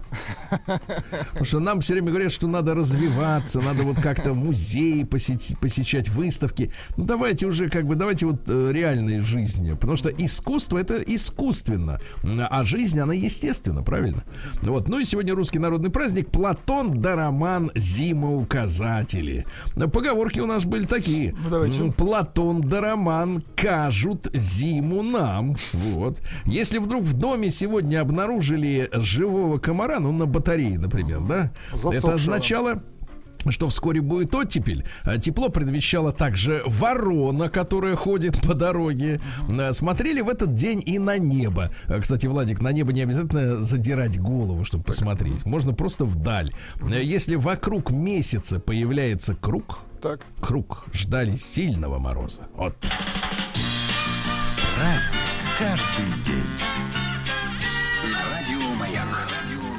Потому 0.66 1.44
что 1.44 1.60
нам 1.60 1.80
все 1.80 1.94
время 1.94 2.08
говорят, 2.10 2.32
что 2.32 2.46
надо 2.46 2.74
развиваться, 2.74 3.60
надо 3.60 3.82
вот 3.82 3.96
как-то 4.00 4.34
музеи 4.34 5.02
посетить, 5.04 5.58
посещать 5.58 6.08
выставки. 6.08 6.72
Ну 6.96 7.04
давайте 7.04 7.46
уже 7.46 7.68
как 7.68 7.86
бы, 7.86 7.94
давайте 7.94 8.26
вот 8.26 8.42
э, 8.48 8.70
реальной 8.72 9.20
жизнью. 9.20 9.76
Потому 9.76 9.96
что 9.96 10.08
искусство 10.10 10.78
это 10.78 10.96
искусственно, 10.96 12.00
а 12.22 12.62
жизнь 12.64 12.98
она 12.98 13.14
естественна, 13.14 13.82
правильно? 13.82 14.24
Вот. 14.62 14.88
Ну 14.88 14.98
и 14.98 15.04
сегодня 15.04 15.34
русский 15.34 15.58
народный 15.58 15.90
праздник 15.90 16.30
Платон 16.30 17.00
да 17.00 17.16
роман 17.16 17.70
Зимоуказатели. 17.74 19.46
Поговорки 19.74 20.40
у 20.40 20.46
нас 20.46 20.64
были 20.64 20.84
такие. 20.84 21.33
Ну, 21.42 21.50
давайте. 21.50 21.92
Платон 21.92 22.60
да 22.60 22.80
роман 22.80 23.42
кажут 23.56 24.28
зиму 24.32 25.02
нам. 25.02 25.56
Вот. 25.72 26.20
Если 26.44 26.78
вдруг 26.78 27.02
в 27.02 27.14
доме 27.18 27.50
сегодня 27.50 28.00
обнаружили 28.00 28.88
живого 28.92 29.58
комара, 29.58 29.98
ну, 30.00 30.12
на 30.12 30.26
батарее, 30.26 30.78
например, 30.78 31.20
да, 31.20 31.52
это 31.72 31.78
Засохшего. 31.78 32.14
означало 32.14 32.82
что 33.50 33.68
вскоре 33.68 34.00
будет 34.00 34.34
оттепель. 34.34 34.84
А 35.02 35.18
Тепло 35.18 35.48
предвещало 35.48 36.12
также 36.12 36.62
ворона, 36.66 37.48
которая 37.48 37.96
ходит 37.96 38.40
по 38.40 38.54
дороге. 38.54 39.20
А, 39.48 39.72
Смотрели 39.72 40.20
в 40.20 40.28
этот 40.28 40.54
день 40.54 40.82
и 40.84 40.98
на 40.98 41.18
небо. 41.18 41.70
А, 41.86 42.00
Кстати, 42.00 42.26
Владик, 42.26 42.60
на 42.60 42.72
небо 42.72 42.92
не 42.92 43.02
обязательно 43.02 43.56
задирать 43.56 44.18
голову, 44.18 44.64
чтобы 44.64 44.84
посмотреть. 44.84 45.44
Можно 45.44 45.74
просто 45.74 46.04
вдаль. 46.04 46.52
Если 46.82 47.36
вокруг 47.36 47.90
месяца 47.90 48.58
появляется 48.60 49.34
круг, 49.34 49.80
Так. 50.04 50.20
круг, 50.38 50.84
ждали 50.92 51.34
сильного 51.34 51.98
мороза. 51.98 52.42
Вот. 52.56 52.76
Праздник 54.76 55.22
каждый 55.58 56.22
день. 56.22 56.44
На 58.12 58.22
радио 58.30 58.74
Маяк. 58.78 59.28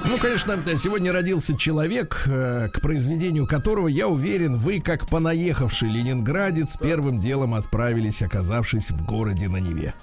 Ну, 0.04 0.18
конечно, 0.18 0.58
сегодня 0.78 1.14
родился 1.14 1.56
человек, 1.56 2.24
э, 2.26 2.70
к 2.74 2.82
произведению 2.82 3.46
которого, 3.46 3.88
я 3.88 4.08
уверен, 4.08 4.58
вы, 4.58 4.82
как 4.82 5.08
понаехавший 5.08 5.90
ленинградец, 5.90 6.76
первым 6.78 7.20
делом 7.20 7.54
отправились, 7.54 8.24
оказавшись 8.24 8.90
в 8.90 9.06
городе 9.06 9.48
на 9.48 9.58
Неве. 9.58 9.94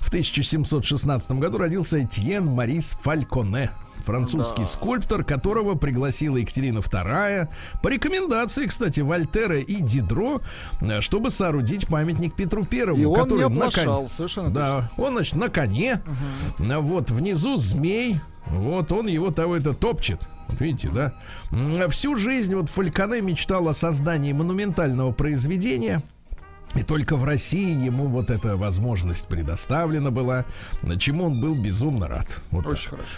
В 0.00 0.08
1716 0.08 1.30
году 1.38 1.58
родился 1.58 2.02
Этьен 2.02 2.46
Марис 2.46 2.98
Фальконе. 3.00 3.70
Французский 4.04 4.62
Да. 4.62 4.66
скульптор, 4.68 5.24
которого 5.24 5.74
пригласила 5.74 6.36
Екатерина 6.36 6.78
II 6.78 7.48
по 7.82 7.88
рекомендации, 7.88 8.66
кстати, 8.66 9.00
Вольтера 9.00 9.58
и 9.58 9.82
Дидро, 9.82 10.40
э, 10.80 11.00
чтобы 11.00 11.30
соорудить 11.30 11.86
памятник 11.88 12.34
Петру 12.34 12.64
Первому, 12.64 13.00
И 13.02 13.04
он 13.04 13.12
не 13.16 13.22
который 13.22 13.42
на 13.42 13.48
кон- 13.48 13.58
оплошал, 13.68 14.08
совершенно 14.08 14.50
да, 14.50 14.90
он, 14.96 15.12
значит, 15.14 15.34
на 15.36 15.48
коне. 15.48 16.00
А 16.58 16.80
Вот 16.80 17.10
внизу 17.10 17.56
змей. 17.56 18.20
Вот 18.46 18.92
он 18.92 19.08
его 19.08 19.30
того 19.32 19.56
это 19.56 19.74
топчет. 19.74 20.28
Вот 20.48 20.60
видите, 20.60 20.88
да? 20.88 21.12
Всю 21.88 22.14
жизнь 22.16 22.54
вот 22.54 22.70
Фальконе 22.70 23.20
мечтал 23.20 23.66
о 23.68 23.74
создании 23.74 24.32
монументального 24.32 25.10
произведения. 25.10 26.00
И 26.76 26.82
только 26.82 27.16
в 27.16 27.24
России 27.24 27.84
ему 27.84 28.06
вот 28.06 28.30
эта 28.30 28.56
возможность 28.56 29.28
предоставлена 29.28 30.10
была, 30.10 30.44
на 30.82 30.98
чему 30.98 31.24
он 31.24 31.40
был 31.40 31.54
безумно 31.54 32.08
рад. 32.08 32.40
Вот 32.50 32.64
так. 32.64 32.74
Очень 32.74 32.90
хорошо. 32.90 33.08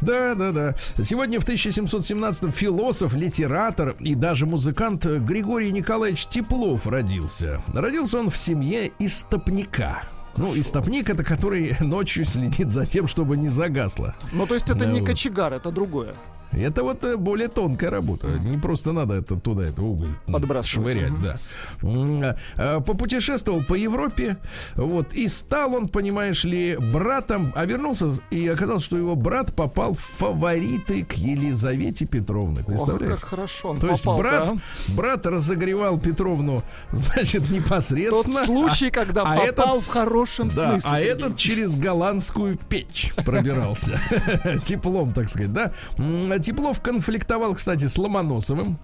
Да, 0.00 0.34
да, 0.34 0.52
да. 0.52 0.74
Сегодня 1.02 1.40
в 1.40 1.44
1717 1.44 2.54
философ, 2.54 3.14
литератор 3.14 3.94
и 4.00 4.14
даже 4.14 4.46
музыкант 4.46 5.04
Григорий 5.04 5.72
Николаевич 5.72 6.26
Теплов 6.26 6.86
родился. 6.86 7.62
Родился 7.72 8.18
он 8.18 8.30
в 8.30 8.36
семье 8.36 8.90
истопника. 8.98 10.02
Ну, 10.36 10.58
истопник 10.58 11.10
это 11.10 11.24
который 11.24 11.76
ночью 11.80 12.24
следит 12.24 12.70
за 12.70 12.86
тем, 12.86 13.06
чтобы 13.06 13.36
не 13.36 13.48
загасло. 13.48 14.14
Ну, 14.32 14.46
то 14.46 14.54
есть 14.54 14.70
это 14.70 14.80
Да, 14.80 14.86
не 14.86 15.00
вот. 15.00 15.08
кочегар, 15.10 15.52
это 15.52 15.70
другое. 15.70 16.14
Это 16.52 16.82
вот 16.82 17.02
э, 17.04 17.16
более 17.16 17.48
тонкая 17.48 17.90
работа. 17.90 18.28
Не 18.28 18.58
просто 18.58 18.92
надо 18.92 19.14
это 19.14 19.36
туда, 19.36 19.64
это 19.64 19.82
уголь 19.82 20.10
швырять, 20.62 21.20
да. 21.22 21.38
М, 21.82 22.22
а, 22.56 22.80
Попутешествовал 22.80 23.62
по 23.62 23.74
Европе, 23.74 24.36
вот, 24.74 25.12
и 25.14 25.28
стал 25.28 25.74
он, 25.74 25.88
понимаешь 25.88 26.44
ли, 26.44 26.76
братом, 26.76 27.52
а 27.56 27.64
вернулся, 27.64 28.10
и 28.30 28.46
оказалось, 28.48 28.84
что 28.84 28.96
его 28.96 29.14
брат 29.16 29.54
попал 29.54 29.94
в 29.94 30.00
фавориты 30.00 31.04
к 31.04 31.14
Елизавете 31.14 32.06
Петровне. 32.06 32.58
Ох, 32.60 32.66
Представляешь? 32.66 33.14
как 33.20 33.24
хорошо 33.24 33.68
он 33.70 33.78
То 33.80 33.88
есть 33.88 34.04
попал 34.04 34.18
брат, 34.20 34.52
брат 34.88 35.26
разогревал 35.26 35.98
Петровну, 35.98 36.62
значит, 36.92 37.42
Тот 37.42 37.50
непосредственно. 37.50 38.44
случай, 38.44 38.90
когда 38.90 39.22
а 39.22 39.36
попал 39.36 39.78
этот- 39.78 39.82
в 39.84 39.88
хорошем 39.88 40.48
Да, 40.50 40.72
смысле. 40.72 40.90
а 40.90 40.98
Сергей. 40.98 41.12
этот 41.12 41.36
через 41.36 41.76
голландскую 41.76 42.58
печь 42.68 43.12
пробирался. 43.24 43.98
Теплом, 44.64 45.12
так 45.12 45.28
сказать, 45.28 45.52
да. 45.52 45.72
Теплов 46.42 46.80
конфликтовал, 46.80 47.54
кстати, 47.54 47.86
с 47.86 47.96
Ломоносовым. 47.96 48.78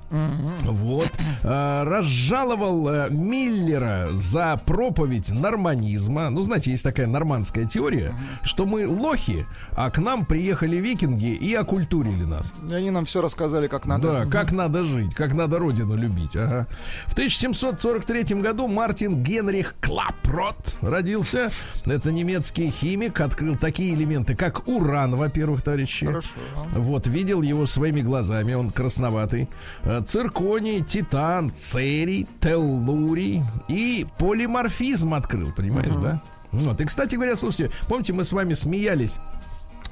Вот. 0.62 1.10
А, 1.42 1.84
Разжаловал 1.84 2.88
э, 2.88 3.10
Миллера 3.10 4.08
за 4.12 4.60
проповедь 4.64 5.30
норманизма. 5.30 6.30
Ну, 6.30 6.42
знаете, 6.42 6.70
есть 6.70 6.84
такая 6.84 7.06
нормандская 7.06 7.66
теория, 7.66 8.14
что 8.42 8.64
мы 8.64 8.86
лохи, 8.86 9.46
а 9.76 9.90
к 9.90 9.98
нам 9.98 10.24
приехали 10.24 10.76
викинги 10.76 11.34
и 11.34 11.54
окультурили 11.54 12.24
нас. 12.24 12.52
И 12.68 12.72
они 12.72 12.90
нам 12.90 13.04
все 13.04 13.20
рассказали, 13.20 13.68
как 13.68 13.86
надо. 13.86 14.24
Да, 14.24 14.26
как 14.26 14.52
надо 14.52 14.84
жить, 14.84 15.14
как 15.14 15.34
надо 15.34 15.58
родину 15.58 15.96
любить. 15.96 16.36
Ага. 16.36 16.66
В 17.06 17.12
1743 17.12 18.40
году 18.40 18.68
Мартин 18.68 19.22
Генрих 19.22 19.74
Клапрот 19.80 20.76
родился. 20.80 21.50
Это 21.84 22.12
немецкий 22.12 22.70
химик, 22.70 23.20
открыл 23.20 23.56
такие 23.56 23.94
элементы, 23.94 24.36
как 24.36 24.68
уран, 24.68 25.16
во-первых, 25.16 25.62
товарищи. 25.62 26.06
Хорошо. 26.06 26.30
Вот, 26.72 27.06
видел 27.06 27.42
его 27.48 27.66
своими 27.66 28.00
глазами, 28.00 28.54
он 28.54 28.70
красноватый. 28.70 29.48
Э, 29.82 30.02
Цирконий, 30.06 30.82
титан, 30.82 31.52
церий, 31.54 32.26
теллурий 32.40 33.42
и 33.68 34.06
полиморфизм 34.18 35.14
открыл, 35.14 35.52
понимаешь, 35.52 35.94
да? 36.02 36.22
Вот. 36.52 36.80
И, 36.80 36.84
кстати 36.84 37.14
говоря, 37.16 37.36
слушайте, 37.36 37.74
помните, 37.88 38.12
мы 38.12 38.24
с 38.24 38.32
вами 38.32 38.54
смеялись 38.54 39.18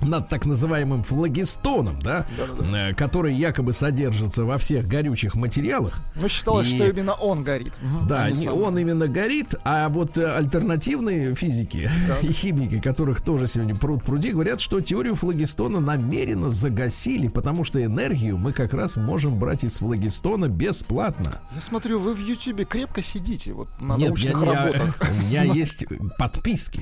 над 0.01 0.29
так 0.29 0.47
называемым 0.47 1.03
флагистоном, 1.03 1.99
да, 2.01 2.27
э, 2.73 2.95
который 2.95 3.35
якобы 3.35 3.73
содержится 3.73 4.45
во 4.45 4.59
всех 4.59 4.87
горючих 4.87 5.35
материалах. 5.35 6.01
Ну, 6.15 6.29
считалось, 6.29 6.69
И- 6.69 6.77
что 6.77 6.87
именно 6.89 7.15
он 7.15 7.45
горит. 7.45 7.73
Да, 8.09 8.25
а 8.25 8.31
не 8.31 8.45
сам. 8.47 8.63
он 8.63 8.79
именно 8.79 9.09
горит, 9.09 9.55
а 9.65 9.89
вот 9.89 10.17
э, 10.19 10.25
альтернативные 10.37 11.35
физики 11.35 11.91
и 12.23 12.33
химики, 12.33 12.81
которых 12.81 13.21
тоже 13.21 13.47
сегодня 13.47 13.75
пруд 13.75 14.03
пруди, 14.05 14.31
говорят, 14.33 14.61
что 14.61 14.81
теорию 14.81 15.15
флагистона 15.15 15.81
намеренно 15.81 16.51
загасили, 16.51 17.29
потому 17.29 17.65
что 17.65 17.83
энергию 17.85 18.37
мы 18.39 18.53
как 18.53 18.75
раз 18.75 18.97
можем 18.97 19.39
брать 19.39 19.65
из 19.65 19.79
флагистона 19.79 20.49
бесплатно. 20.49 21.41
Я 21.55 21.61
смотрю, 21.61 21.99
вы 21.99 22.15
в 22.15 22.19
Ютьюбе 22.19 22.65
крепко 22.65 23.03
сидите 23.03 23.53
вот 23.53 23.69
на 23.81 23.97
Нет, 23.97 24.01
я, 24.19 24.31
научных 24.33 24.37
не- 24.37 24.45
работах. 24.53 24.97
у 25.11 25.27
меня 25.27 25.43
есть 25.55 25.87
подписки. 26.19 26.81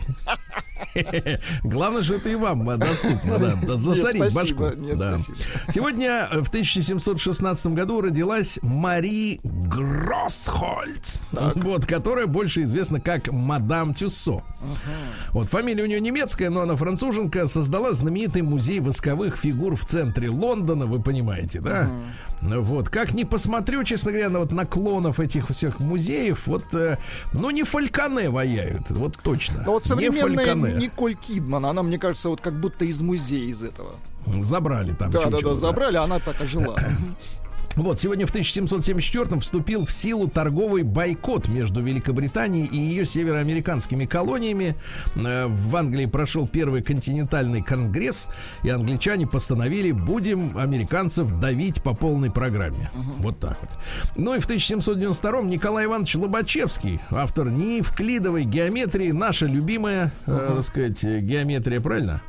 Главное, 1.63 2.03
что 2.03 2.15
это 2.15 2.29
и 2.29 2.35
вам 2.35 2.69
э, 2.71 2.77
доступно, 3.05 3.39
да, 3.67 3.77
засорить 3.77 4.21
Нет, 4.21 4.33
спасибо, 4.33 4.65
башку. 4.67 4.81
нет, 4.81 4.99
Да. 4.99 5.19
спасибо. 5.19 5.39
Сегодня 5.69 6.29
э, 6.31 6.43
в 6.43 6.49
1716 6.49 7.67
году 7.69 8.01
родилась 8.01 8.59
Мари 8.63 9.41
Гроссхольц, 9.45 11.21
вот, 11.55 11.87
которая 11.87 12.27
больше 12.27 12.63
известна 12.63 13.01
как 13.01 13.31
мадам 13.33 13.95
Тюссо. 13.95 14.43
Вот 15.33 15.49
фамилия 15.49 15.83
у 15.83 15.87
нее 15.87 16.01
немецкая, 16.01 16.51
но 16.51 16.63
она 16.63 16.77
француженка, 16.77 17.47
создала 17.47 17.93
знаменитый 17.93 18.43
музей 18.43 18.81
восковых 18.81 19.37
фигур 19.37 19.77
в 19.77 19.85
центре 19.85 20.29
Лондона, 20.31 20.87
вы 20.87 21.01
понимаете, 21.03 21.61
да? 21.61 21.91
Вот, 22.41 22.91
как 22.91 23.15
ни 23.15 23.25
посмотрю, 23.25 23.85
честно 23.85 24.13
говоря, 24.13 24.29
на 24.29 24.41
вот 24.41 24.53
наклонов 24.53 25.19
этих 25.19 25.49
всех 25.49 25.81
музеев, 25.81 26.47
вот, 26.47 26.75
э, 26.75 26.99
ну, 27.33 27.49
не 27.51 27.63
фальконе 27.63 28.29
ваяют, 28.29 28.91
вот 28.91 29.19
точно. 29.23 29.63
Но 29.65 29.73
вот 29.73 29.85
Не 29.85 30.11
современная. 30.11 30.75
Николь 30.75 31.15
Кидман, 31.15 31.65
она, 31.65 31.83
мне 31.83 31.99
кажется, 31.99 32.29
вот 32.29 32.43
как 32.43 32.61
будто 32.61 32.85
из 32.85 32.94
музея 33.01 33.49
из 33.49 33.63
этого. 33.63 33.93
Забрали 34.43 34.93
там 34.93 35.11
Да, 35.11 35.25
да, 35.25 35.31
чучело, 35.31 35.53
да, 35.55 35.61
забрали, 35.61 35.97
а 35.97 36.05
она 36.05 36.19
так 36.19 36.41
ожила. 36.41 36.77
Вот, 37.77 37.99
сегодня 37.99 38.25
в 38.25 38.31
1774 38.31 39.41
вступил 39.41 39.85
в 39.85 39.91
силу 39.91 40.29
торговый 40.29 40.85
бойкот 40.85 41.49
между 41.49 41.81
Великобританией 41.83 42.67
и 42.67 42.77
ее 42.77 43.05
североамериканскими 43.05 44.07
колониями. 44.07 44.77
Э, 45.17 45.47
В 45.49 45.75
Англии 45.75 46.07
прошел 46.07 46.47
первый 46.47 46.83
континентальный 46.83 47.63
конгресс, 47.63 48.29
и 48.63 48.69
англичане 48.69 49.27
постановили, 49.27 49.91
будем 49.91 50.57
американцев 50.57 51.33
давить 51.41 51.83
по 51.83 51.95
полной 51.95 52.31
программе. 52.31 52.91
Вот 53.19 53.41
так 53.41 53.59
вот. 53.61 53.71
Ну 54.17 54.37
и 54.37 54.39
в 54.39 54.45
1792 54.45 55.43
Николай 55.43 55.87
Иванович 55.87 56.15
Лобачевский, 56.15 57.01
автор 57.11 57.51
неевклидовой 57.51 58.45
геометрии, 58.45 59.11
наша 59.11 59.47
любимая, 59.47 60.13
э, 60.27 60.53
так 60.55 60.65
сказать, 60.65 61.03
геометрия, 61.03 61.81
правильно? 61.81 62.23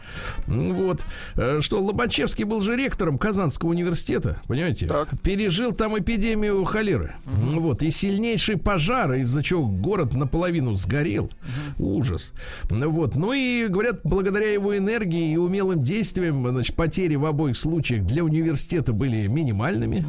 Вот. 0.48 1.06
Э, 1.36 1.60
Что 1.62 1.84
Лобачевский 1.84 2.46
был 2.46 2.62
же 2.62 2.76
ректором 2.76 3.20
Казанского 3.20 3.70
университета, 3.70 4.40
понимаете? 4.48 4.88
Так. 4.88 5.10
Пережил 5.36 5.74
там 5.74 6.00
эпидемию 6.00 6.64
холеры. 6.64 7.16
Вот. 7.26 7.84
И 7.84 7.92
сильнейший 7.92 8.56
пожар, 8.56 9.16
из-за 9.16 9.44
чего 9.44 9.68
город 9.68 10.14
наполовину 10.14 10.76
сгорел. 10.76 11.30
Ужас. 11.78 12.32
Ну 12.70 12.90
Вот. 12.90 13.18
Ну 13.18 13.34
и, 13.34 13.68
говорят, 13.68 14.00
благодаря 14.06 14.54
его 14.54 14.78
энергии 14.78 15.34
и 15.34 15.36
умелым 15.36 15.84
действиям, 15.84 16.42
значит, 16.42 16.78
потери 16.78 17.16
в 17.16 17.26
обоих 17.26 17.58
случаях 17.58 18.06
для 18.06 18.24
университета 18.24 18.94
были 18.94 19.28
минимальными. 19.28 20.06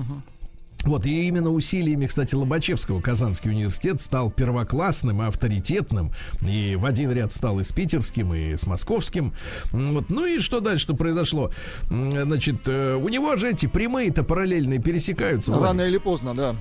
Вот, 0.84 1.04
и 1.06 1.26
именно 1.26 1.50
усилиями, 1.50 2.06
кстати, 2.06 2.34
Лобачевского 2.34 3.00
Казанский 3.00 3.50
университет 3.50 4.00
стал 4.00 4.30
первоклассным 4.30 5.22
и 5.22 5.26
авторитетным. 5.26 6.12
И 6.46 6.76
в 6.76 6.86
один 6.86 7.10
ряд 7.12 7.32
стал 7.32 7.58
и 7.58 7.64
с 7.64 7.72
питерским, 7.72 8.32
и 8.34 8.56
с 8.56 8.66
московским. 8.66 9.32
Вот. 9.72 10.10
Ну 10.10 10.26
и 10.26 10.38
что 10.38 10.60
дальше-то 10.60 10.94
произошло? 10.94 11.50
Значит, 11.90 12.68
э, 12.68 12.94
у 12.94 13.08
него 13.08 13.34
же 13.36 13.50
эти 13.50 13.66
прямые-то 13.66 14.22
параллельные 14.22 14.78
пересекаются. 14.78 15.52
Рано 15.58 15.80
или 15.82 15.98
поздно, 15.98 16.34
да. 16.34 16.54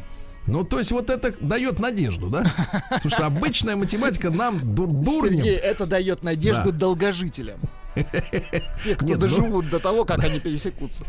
Ну, 0.47 0.63
то 0.63 0.77
есть 0.79 0.91
вот 0.91 1.09
это 1.09 1.33
дает 1.41 1.79
надежду, 1.79 2.27
да? 2.29 2.51
Потому 2.89 3.09
что 3.09 3.25
обычная 3.25 3.75
математика 3.75 4.29
нам, 4.29 4.59
ду- 4.75 4.85
дурням, 4.87 5.37
Сергей, 5.43 5.55
это 5.55 5.85
дает 5.87 6.23
надежду 6.23 6.71
Да. 6.71 6.77
долгожителям. 6.77 7.59
Те, 7.95 8.95
кто 8.95 9.05
Нет, 9.05 9.15
ну- 9.15 9.17
доживут 9.17 9.69
до 9.69 9.79
того, 9.79 10.05
как 10.05 10.23
они 10.23 10.39
пересекутся. 10.39 11.03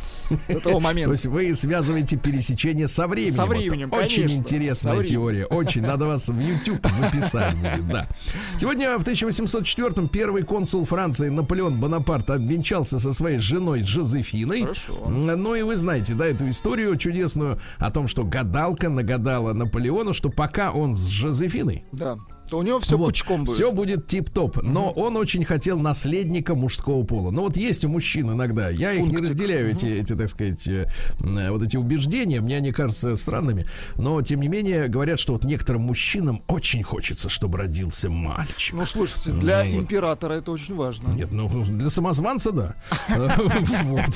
До 0.48 0.60
того 0.60 0.76
То 0.78 0.80
момента. 0.80 1.10
есть 1.12 1.26
вы 1.26 1.52
связываете 1.54 2.16
пересечение 2.16 2.88
со 2.88 3.06
временем. 3.06 3.34
Со 3.34 3.46
Вот 3.46 3.56
временем, 3.56 3.88
Очень 3.92 4.22
конечно. 4.24 4.36
интересная 4.38 4.74
Со 4.92 4.96
временем. 4.98 5.06
теория. 5.10 5.46
Очень. 5.46 5.82
Надо 5.82 6.06
вас 6.06 6.28
в 6.28 6.38
YouTube 6.38 6.86
записать 6.90 7.54
будет, 7.56 7.88
да. 7.88 8.08
Сегодня 8.56 8.96
в 8.98 9.02
1804 9.02 10.08
первый 10.08 10.42
консул 10.42 10.84
Франции 10.84 11.28
Наполеон 11.28 11.78
Бонапарт 11.80 12.30
обвенчался 12.30 12.98
со 12.98 13.12
своей 13.12 13.38
женой 13.38 13.82
Жозефиной. 13.82 14.62
Хорошо. 14.62 15.08
Ну 15.08 15.54
и 15.54 15.62
вы 15.62 15.76
знаете, 15.76 16.14
да, 16.14 16.26
эту 16.26 16.48
историю 16.48 16.96
чудесную 16.96 17.58
о 17.78 17.90
том, 17.90 18.08
что 18.08 18.24
гадалка 18.24 18.88
нагадала 18.88 19.52
Наполеону, 19.52 20.12
что 20.14 20.28
пока 20.30 20.70
он 20.72 20.94
с 20.94 21.06
Жозефиной, 21.08 21.84
Да. 21.92 22.16
То 22.48 22.58
у 22.58 22.62
него 22.62 22.78
все 22.80 22.96
вот, 22.96 23.06
пучком 23.06 23.44
будет. 23.44 23.54
Все 23.56 23.72
будет 23.72 24.06
тип-топ. 24.06 24.62
Но 24.62 24.90
он 24.90 25.16
очень 25.16 25.44
хотел 25.44 25.78
наследника 25.78 26.54
мужского 26.54 27.02
пола. 27.04 27.30
Но 27.30 27.42
вот 27.42 27.56
есть 27.56 27.84
у 27.84 27.88
мужчин 27.88 28.30
иногда. 28.32 28.70
Я 28.70 28.92
их 28.92 29.04
не 29.04 29.08
Пунктик. 29.10 29.30
разделяю, 29.30 29.70
эти, 29.70 29.86
эти, 29.86 30.14
так 30.14 30.28
сказать, 30.28 30.66
э, 30.68 30.86
э, 31.20 31.50
вот 31.50 31.62
эти 31.62 31.76
убеждения. 31.76 32.40
Мне 32.40 32.56
они 32.58 32.72
кажутся 32.72 33.16
странными. 33.16 33.66
Но, 33.96 34.22
тем 34.22 34.40
не 34.40 34.48
менее, 34.48 34.88
говорят, 34.88 35.18
что 35.18 35.32
вот 35.32 35.44
некоторым 35.44 35.82
мужчинам 35.82 36.42
очень 36.46 36.82
хочется, 36.82 37.28
чтобы 37.28 37.58
родился 37.58 38.10
мальчик. 38.10 38.74
Ну, 38.74 38.86
слушайте, 38.86 39.32
для 39.32 39.64
Ну, 39.64 39.80
императора 39.80 40.34
это 40.34 40.52
очень 40.52 40.74
важно. 40.76 41.08
Нет, 41.08 41.32
ну 41.32 41.48
для 41.64 41.90
самозванца, 41.90 42.52
да. 42.52 42.74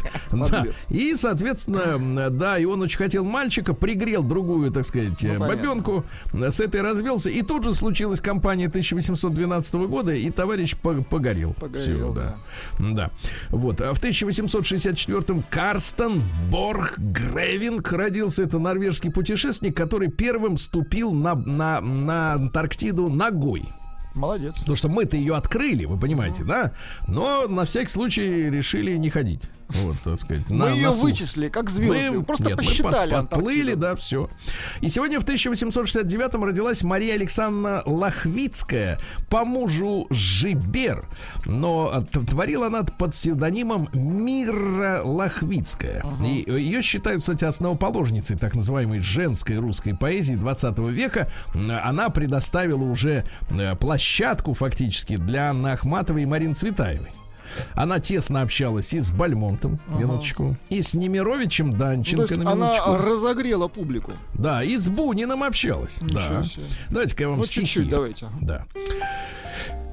И, 0.88 1.14
соответственно, 1.14 2.30
да, 2.30 2.58
и 2.58 2.64
он 2.64 2.82
очень 2.82 2.98
хотел 2.98 3.24
мальчика, 3.24 3.74
пригрел 3.74 4.22
другую, 4.22 4.70
так 4.70 4.84
сказать, 4.84 5.22
Ну, 5.22 5.38
бабенку, 5.38 6.04
с 6.32 6.60
этой 6.60 6.82
развелся, 6.82 7.30
и 7.30 7.42
тут 7.42 7.64
же 7.64 7.74
случилась 8.20 8.22
кампания 8.22 8.66
1812 8.68 9.74
года, 9.88 10.14
и 10.14 10.30
товарищ 10.30 10.76
по- 10.76 11.02
погорел. 11.02 11.54
Погорел, 11.54 11.82
Всё, 11.84 12.12
да. 12.12 12.36
Да. 12.78 13.10
Вот. 13.50 13.80
А 13.80 13.92
в 13.94 14.00
1864-м 14.02 15.42
Карстен 15.50 16.22
Борг 16.50 16.98
Гревинг 16.98 17.90
родился. 17.92 18.42
Это 18.42 18.58
норвежский 18.58 19.10
путешественник, 19.10 19.76
который 19.76 20.08
первым 20.10 20.58
ступил 20.58 21.12
на, 21.12 21.34
на, 21.34 21.80
на 21.80 22.34
Антарктиду 22.34 23.08
ногой. 23.08 23.64
Молодец. 24.14 24.58
Потому 24.58 24.76
что 24.76 24.88
мы-то 24.88 25.16
ее 25.16 25.36
открыли, 25.36 25.84
вы 25.84 25.98
понимаете, 25.98 26.42
да? 26.44 26.72
Но 27.06 27.46
на 27.46 27.64
всякий 27.64 27.90
случай 27.90 28.50
решили 28.50 28.96
не 28.96 29.08
ходить. 29.08 29.40
Вот, 29.70 29.96
так 30.04 30.18
сказать. 30.20 30.48
Мы 30.50 30.56
на- 30.56 30.68
ее 30.74 30.86
на 30.90 30.92
вычислили, 30.92 31.48
как 31.48 31.70
звезды. 31.70 32.10
Мы- 32.10 32.24
Просто 32.24 32.44
нет, 32.48 32.56
мы 32.58 32.64
посчитали 32.64 33.10
под- 33.10 33.28
подплыли, 33.30 33.72
Антарктиду. 33.72 33.80
да, 33.80 33.96
все. 33.96 34.30
И 34.80 34.88
сегодня 34.88 35.20
в 35.20 35.24
1869-м 35.24 36.44
родилась 36.44 36.82
Мария 36.82 37.14
Александровна 37.14 37.82
Лохвицкая 37.86 38.98
по 39.28 39.44
мужу 39.44 40.06
Жибер. 40.10 41.04
Но 41.46 42.04
творила 42.28 42.66
она 42.66 42.82
под 42.84 43.12
псевдонимом 43.12 43.88
Мира 43.92 45.00
Лохвицкая. 45.04 46.04
И 46.24 46.44
ее 46.50 46.82
считают, 46.82 47.20
кстати, 47.20 47.44
основоположницей 47.44 48.36
так 48.36 48.54
называемой 48.54 49.00
женской 49.00 49.56
русской 49.58 49.94
поэзии 49.94 50.34
20 50.34 50.78
века. 50.90 51.28
Она 51.84 52.10
предоставила 52.10 52.84
уже 52.84 53.24
э, 53.50 53.74
площадку 53.76 54.54
фактически 54.54 55.16
для 55.16 55.50
Анны 55.50 55.68
Ахматовой 55.68 56.22
и 56.22 56.26
Марины 56.26 56.54
Цветаевой. 56.54 57.08
Она 57.74 57.98
тесно 57.98 58.42
общалась 58.42 58.92
и 58.92 59.00
с 59.00 59.10
Бальмонтом, 59.10 59.80
минуточку, 59.88 60.56
и 60.68 60.82
с 60.82 60.94
Немировичем 60.94 61.70
Ну, 61.70 61.76
Данченко, 61.76 62.22
есть 62.34 62.36
на 62.44 62.52
она 62.52 62.66
минуточку. 62.72 62.96
разогрела 62.96 63.68
публику. 63.68 64.12
Да, 64.34 64.62
и 64.62 64.76
с 64.76 64.88
Буниным 64.88 65.42
общалась. 65.42 66.00
Ничего 66.02 66.20
да. 66.20 66.42
себе. 66.44 66.64
Давайте-ка 66.90 67.22
я 67.24 67.28
вам 67.28 67.38
Ну, 67.38 67.44
стихи. 67.44 67.66
чуть-чуть 67.66 67.90
давайте. 67.90 68.26
ага. 68.26 68.36
Да. 68.40 68.64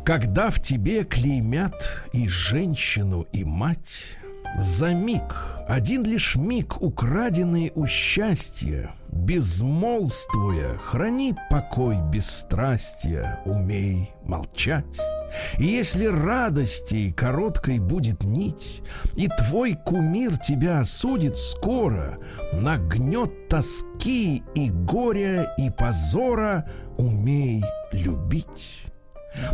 Когда 0.05 0.49
в 0.49 0.61
тебе 0.61 1.03
клеймят 1.03 2.05
и 2.13 2.27
женщину, 2.29 3.25
и 3.33 3.43
мать, 3.43 4.17
за 4.59 4.93
миг, 4.93 5.23
один 5.67 6.03
лишь 6.05 6.35
миг, 6.37 6.81
украденный 6.81 7.73
у 7.75 7.85
счастья, 7.87 8.91
безмолвствуя, 9.11 10.77
храни 10.77 11.35
покой 11.49 11.97
бесстрастия, 12.09 13.41
умей 13.45 14.11
молчать. 14.23 14.99
И 15.57 15.65
если 15.65 16.05
радости 16.05 17.11
короткой 17.11 17.79
будет 17.79 18.23
нить, 18.23 18.81
и 19.15 19.27
твой 19.27 19.73
кумир 19.73 20.37
тебя 20.37 20.79
осудит 20.81 21.37
скоро, 21.37 22.17
нагнет 22.53 23.49
тоски 23.49 24.43
и 24.55 24.69
горя, 24.69 25.53
и 25.57 25.69
позора, 25.69 26.69
умей 26.97 27.63
любить. 27.91 28.87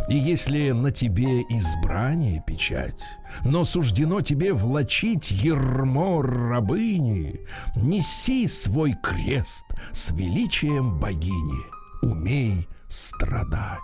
И 0.08 0.16
если 0.16 0.70
на 0.70 0.90
тебе 0.90 1.42
избрание 1.42 2.42
печать, 2.46 3.00
но 3.44 3.64
суждено 3.64 4.20
тебе 4.20 4.52
влачить 4.52 5.30
ермо 5.30 6.22
рабыни, 6.22 7.40
неси 7.76 8.46
свой 8.48 8.94
крест 9.02 9.66
с 9.92 10.12
величием 10.12 10.98
богини, 10.98 11.62
умей 12.02 12.68
страдать. 12.88 13.80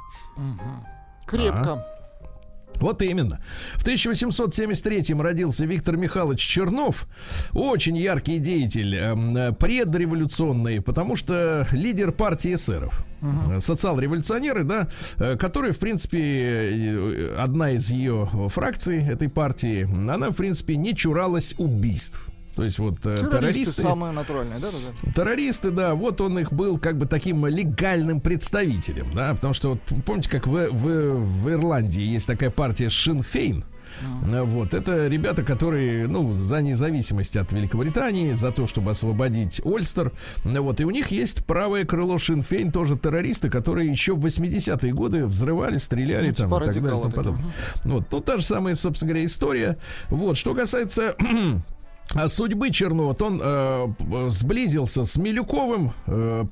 Крепко. 1.31 1.87
Вот 2.81 3.03
именно. 3.03 3.41
В 3.77 3.83
1873 3.83 5.15
родился 5.19 5.67
Виктор 5.67 5.97
Михайлович 5.97 6.41
Чернов, 6.41 7.07
очень 7.53 7.97
яркий 7.97 8.39
деятель, 8.39 8.97
эм, 8.97 9.55
предреволюционный, 9.55 10.81
потому 10.81 11.15
что 11.15 11.67
лидер 11.73 12.11
партии 12.13 12.55
эсеров. 12.55 13.05
Э, 13.21 13.61
Социал-революционеры, 13.61 14.65
да, 14.65 14.89
э, 15.19 15.37
которые, 15.37 15.75
в 15.75 15.79
принципе, 15.79 16.21
э, 16.21 17.37
одна 17.39 17.73
из 17.73 17.91
ее 17.91 18.29
фракций 18.49 19.07
этой 19.07 19.29
партии, 19.29 19.85
она, 19.85 20.31
в 20.31 20.37
принципе, 20.37 20.77
не 20.77 20.97
чуралась 20.97 21.55
убийств. 21.59 22.30
То 22.57 22.65
есть 22.65 22.79
вот 22.79 23.07
э, 23.07 23.17
Террористы 23.17 23.31
террористы, 23.39 23.83
самые 23.83 24.13
натуральные, 24.13 24.59
да, 24.59 24.69
да, 24.71 25.13
террористы, 25.13 25.71
да, 25.71 25.95
вот 25.95 26.21
он 26.21 26.39
их 26.39 26.53
был 26.53 26.79
как 26.79 26.99
бы 26.99 27.07
таким 27.07 27.47
легальным 27.47 28.21
представителем, 28.21 29.13
да, 29.15 29.35
потому 29.35 29.55
что 29.55 29.71
вот 29.71 29.81
помните, 30.05 30.29
как 30.31 30.47
в, 30.47 30.69
в, 30.71 31.15
в 31.19 31.51
Ирландии 31.51 32.03
есть 32.03 32.27
такая 32.27 32.51
партия 32.51 32.89
Шинфейн, 32.91 33.65
вот, 34.23 34.75
это 34.75 35.09
ребята, 35.09 35.43
которые, 35.43 36.07
ну, 36.07 36.33
за 36.33 36.63
независимость 36.63 37.37
от 37.37 37.53
Великобритании, 37.53 38.33
за 38.35 38.53
то, 38.53 38.67
чтобы 38.67 38.93
освободить 38.93 39.61
Ольстер. 39.65 40.13
Вот, 40.45 40.81
и 40.81 40.85
у 40.85 40.91
них 40.91 41.09
есть 41.09 41.45
правое 41.45 41.85
крыло 41.85 42.19
Шинфейн, 42.19 42.73
тоже 42.73 42.97
террористы, 42.97 43.51
которые 43.51 43.91
еще 43.91 44.15
в 44.15 44.25
80-е 44.25 44.93
годы 44.93 45.27
взрывали, 45.27 45.77
стреляли 45.79 46.29
Ну, 46.29 46.35
там 46.35 46.49
типа 46.49 46.63
и 46.63 46.67
так 46.67 46.75
далее. 46.83 46.99
и 46.99 47.03
тому 47.03 47.13
подобное. 47.13 47.53
Вот, 47.85 48.05
ну, 48.11 48.21
та 48.21 48.39
же 48.39 48.45
самая, 48.45 48.75
собственно 48.75 49.11
говоря, 49.11 49.25
история. 49.25 49.77
Вот, 50.09 50.37
что 50.37 50.55
касается 50.55 51.15
судьбы 52.29 52.71
Чернова, 52.71 53.17
он 53.21 53.41
э, 53.41 53.87
п- 53.99 54.31
сблизился 54.31 55.05
с 55.05 55.17
Милюковым, 55.17 55.93
э, 56.07 56.45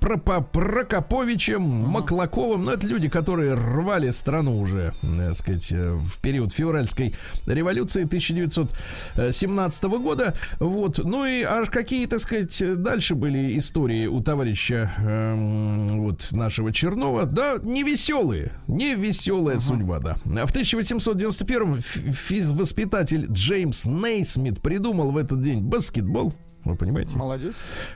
Прокоповичем, 0.53 1.63
Маклаковым. 1.63 2.65
Ну, 2.65 2.71
это 2.71 2.87
люди, 2.87 3.09
которые 3.09 3.55
рвали 3.55 4.11
страну 4.11 4.61
уже, 4.61 4.93
э, 5.03 5.17
так 5.29 5.37
сказать, 5.37 5.73
э, 5.73 5.91
в 5.93 6.21
период 6.21 6.53
февральской 6.53 7.15
революции 7.47 8.05
1917 8.05 9.85
года. 9.99 10.35
Вот. 10.61 10.99
Ну 10.99 11.25
и 11.27 11.43
аж 11.43 11.71
какие, 11.71 12.07
так 12.07 12.21
сказать, 12.21 12.63
дальше 12.83 13.15
были 13.17 13.59
истории 13.59 14.07
у 14.07 14.21
товарища 14.21 14.93
эм, 14.99 16.03
вот 16.03 16.29
нашего 16.31 16.73
Чернова. 16.73 17.27
Да, 17.27 17.57
не 17.63 17.83
веселые, 17.83 18.53
не 18.69 18.95
веселая 18.95 19.59
судьба, 19.59 19.99
да. 19.99 20.17
А 20.41 20.47
В 20.47 20.51
1891 20.51 21.81
физвоспитатель 21.81 23.27
Джеймс 23.31 23.87
Нейсмит 23.87 24.61
придумал 24.61 25.11
в 25.11 25.17
этот 25.17 25.41
день 25.43 25.48
баскетбол. 25.57 26.33
Вы 26.65 26.77
понимаете? 26.77 27.17
Молодец. 27.17 27.55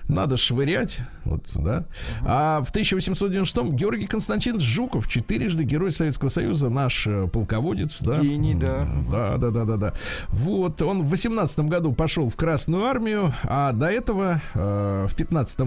Надо 0.09 0.37
швырять. 0.37 1.01
Вот, 1.25 1.45
да. 1.55 1.85
А 2.25 2.63
в 2.63 2.71
1896 2.71 3.73
Георгий 3.73 4.07
Константинович 4.07 4.63
Жуков, 4.63 5.09
четырежды 5.09 5.65
Герой 5.65 5.91
Советского 5.91 6.31
Союза, 6.31 6.71
наш 6.71 7.07
э, 7.07 7.29
полководец. 7.29 7.99
Да? 8.01 8.21
Гений, 8.21 8.55
да. 8.55 8.87
Да, 9.11 9.37
да, 9.37 9.51
да, 9.51 9.65
да, 9.65 9.77
да. 9.77 9.95
Вот, 10.29 10.81
он 10.81 11.03
в 11.03 11.11
18 11.11 11.67
году 11.67 11.93
пошел 11.93 12.31
в 12.31 12.37
Красную 12.37 12.85
армию, 12.85 13.35
а 13.45 13.73
до 13.73 13.89
этого 13.89 14.41
э, 14.55 15.07
в 15.09 15.15
15 15.17 15.61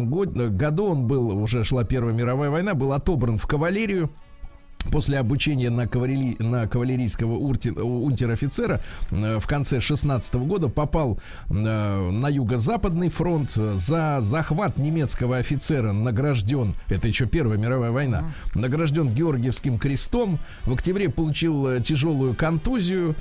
году 0.56 0.86
он 0.86 1.06
был, 1.06 1.38
уже 1.38 1.64
шла 1.64 1.84
Первая 1.84 2.16
мировая 2.16 2.50
война, 2.50 2.74
был 2.74 2.94
отобран 2.94 3.38
в 3.38 3.46
кавалерию. 3.46 4.10
После 4.92 5.18
обучения 5.20 5.70
на, 5.70 5.84
кавалери- 5.86 6.42
на 6.42 6.68
кавалерийского 6.68 7.38
урти- 7.38 7.78
унтер-офицера 7.80 8.82
э, 9.12 9.40
в 9.40 9.48
конце 9.48 9.80
16 9.80 10.36
года 10.36 10.70
попал 10.70 11.20
э, 11.50 11.54
на 11.54 12.30
юго-западный 12.30 13.10
фронт. 13.10 13.52
За 13.52 14.20
захват 14.22 14.78
немецкого 14.78 15.38
офицера 15.38 15.92
награжден, 15.92 16.76
это 16.88 17.08
еще 17.08 17.26
Первая 17.26 17.58
мировая 17.58 17.92
война, 17.92 18.26
награжден 18.54 19.10
Георгиевским 19.10 19.80
крестом, 19.80 20.40
в 20.66 20.74
октябре 20.74 21.10
получил 21.10 21.68
э, 21.68 21.82
тяжелую 21.82 22.36
контузию, 22.36 23.16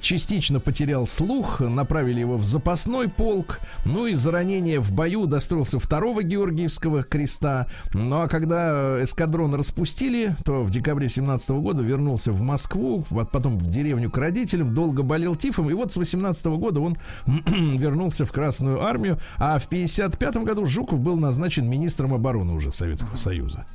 частично 0.00 0.60
потерял 0.60 1.06
слух, 1.06 1.60
направили 1.60 2.20
его 2.20 2.36
в 2.36 2.44
запасной 2.44 3.08
полк, 3.08 3.60
ну 3.84 4.06
и 4.06 4.14
за 4.14 4.32
ранение 4.32 4.80
в 4.80 4.92
бою 4.92 5.26
достроился 5.26 5.78
второго 5.78 6.22
Георгиевского 6.22 7.02
креста, 7.02 7.66
ну 7.92 8.22
а 8.22 8.28
когда 8.28 9.02
эскадрон 9.02 9.54
распустили, 9.54 10.36
то 10.44 10.62
в 10.62 10.70
декабре 10.70 10.95
17 11.04 11.50
года 11.50 11.82
вернулся 11.82 12.32
в 12.32 12.40
Москву, 12.40 13.04
вот 13.10 13.30
потом 13.30 13.58
в 13.58 13.66
деревню 13.66 14.10
к 14.10 14.18
родителям, 14.18 14.74
долго 14.74 15.02
болел 15.02 15.36
тифом, 15.36 15.70
и 15.70 15.74
вот 15.74 15.92
с 15.92 15.96
18 15.96 16.46
года 16.46 16.80
он 16.80 16.96
вернулся 17.26 18.24
в 18.24 18.32
Красную 18.32 18.82
армию, 18.82 19.18
а 19.36 19.58
в 19.58 19.68
55 19.68 20.36
году 20.38 20.66
Жуков 20.66 21.00
был 21.00 21.16
назначен 21.18 21.68
министром 21.68 22.14
обороны 22.14 22.54
уже 22.54 22.72
Советского 22.72 23.16
Союза. 23.16 23.66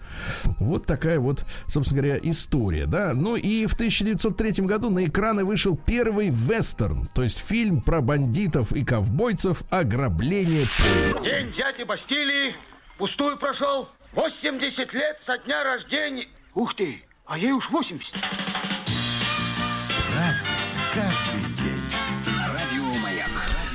Вот 0.60 0.86
такая 0.86 1.20
вот, 1.20 1.46
собственно 1.68 2.02
говоря, 2.02 2.20
история, 2.24 2.86
да. 2.86 3.14
Ну 3.14 3.36
и 3.36 3.66
в 3.66 3.74
1903 3.74 4.66
году 4.66 4.90
на 4.90 5.06
экраны 5.06 5.46
вышел 5.46 5.78
первый 5.78 6.30
вестерн, 6.30 7.08
то 7.14 7.24
есть 7.24 7.40
фильм 7.40 7.82
про 7.82 8.02
бандитов 8.02 8.72
и 8.72 8.84
ковбойцев 8.84 9.64
«Ограбление 9.70 10.66
поезда». 10.66 11.24
День 11.24 11.52
дяди 11.52 11.84
Бастилии 11.84 12.56
пустую 12.98 13.38
прошел. 13.38 13.88
80 14.14 14.94
лет 14.94 15.20
со 15.22 15.38
дня 15.38 15.64
рождения. 15.64 16.28
Ух 16.54 16.74
ты, 16.74 17.02
а 17.26 17.38
ей 17.38 17.52
уж 17.52 17.70
80. 17.70 18.16
Разный, 20.16 20.50
каждый 20.94 21.64
день. 21.64 22.36
На 22.38 22.48
радио 22.54 23.00
Маяк. 23.00 23.30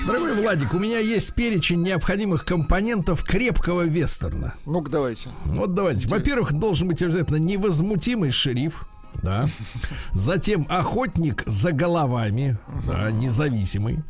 Дорогой 0.07 0.35
Владик, 0.35 0.75
у 0.75 0.79
меня 0.79 0.99
есть 0.99 1.35
перечень 1.35 1.83
необходимых 1.83 2.45
компонентов 2.45 3.25
крепкого 3.25 3.83
вестерна. 3.83 4.55
Ну-ка, 4.67 4.91
давайте. 4.91 5.31
Вот 5.45 5.75
давайте. 5.75 6.09
Во-первых, 6.09 6.53
должен 6.53 6.89
быть 6.89 7.03
обязательно 7.03 7.37
невозмутимый 7.37 8.31
шериф. 8.31 8.87
Да. 9.23 9.49
Затем 10.13 10.67
охотник 10.69 11.43
за 11.47 11.73
головами, 11.73 12.59
да, 12.87 13.11
независимый. 13.11 14.05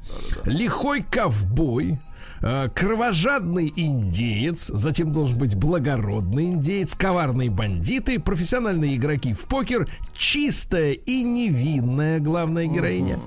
Лихой 0.44 1.03
ковбой. 1.03 2.01
Э, 2.46 2.68
Кровожадный 2.74 3.72
индеец, 3.74 4.66
затем 4.66 5.12
должен 5.12 5.38
быть 5.38 5.54
благородный 5.54 6.46
индеец, 6.46 6.94
коварные 6.94 7.50
бандиты, 7.50 8.18
профессиональные 8.18 8.96
игроки 8.96 9.35
в 9.35 9.42
покер, 9.42 9.88
чистая 10.16 10.92
и 10.92 11.22
невинная 11.22 12.20
главная 12.20 12.66
героиня, 12.66 13.18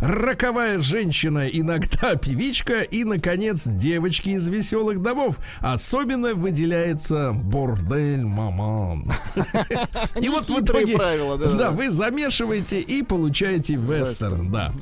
роковая 0.00 0.78
женщина, 0.78 1.46
иногда 1.46 2.16
певичка 2.22 2.80
и, 2.80 3.04
наконец, 3.04 3.66
девочки 3.66 4.30
из 4.30 4.48
веселых 4.48 5.00
домов. 5.00 5.38
Особенно 5.60 6.34
выделяется 6.34 7.32
бордель 7.32 8.24
маман. 8.24 9.10
И 10.20 10.28
вот 10.28 10.48
в 10.48 10.60
итоге, 10.60 10.96
да, 10.96 11.70
вы 11.70 11.90
замешиваете 11.90 12.80
и 12.80 13.02
получаете 13.02 13.74
вестерн, 13.74 14.50
да. 14.50 14.72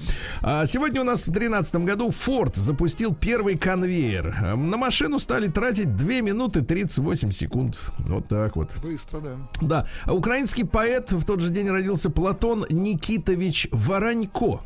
А 0.40 0.66
сегодня 0.66 1.03
у 1.03 1.05
нас 1.05 1.27
в 1.27 1.31
2013 1.31 1.77
году 1.77 2.09
Ford 2.09 2.53
запустил 2.55 3.14
первый 3.14 3.57
конвейер. 3.71 4.37
А, 4.43 4.57
На 4.57 4.77
машину 4.77 5.19
стали 5.21 5.47
тратить 5.47 5.95
2 5.95 6.21
минуты 6.23 6.63
38 6.63 7.31
секунд. 7.31 7.79
Вот 7.99 8.27
так 8.27 8.57
вот. 8.57 8.73
Быстро, 8.83 9.21
да. 9.21 9.37
Да. 9.61 9.87
А 10.05 10.13
украинский 10.13 10.65
поэт 10.65 11.13
в 11.13 11.25
тот 11.25 11.41
же 11.41 11.51
день 11.51 11.69
родился 11.71 12.11
Платон 12.11 12.67
Никитович 12.69 13.69
Воронько. 13.71 14.61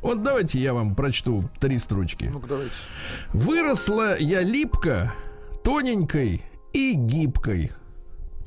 Вот 0.00 0.24
давайте 0.24 0.58
я 0.58 0.74
вам 0.74 0.96
прочту 0.96 1.48
три 1.60 1.78
строчки. 1.78 2.30
Ну-ка, 2.32 2.48
давайте. 2.48 2.72
Выросла 3.32 4.16
я 4.18 4.42
липко, 4.42 5.12
тоненькой 5.62 6.42
и 6.72 6.94
гибкой. 6.94 7.70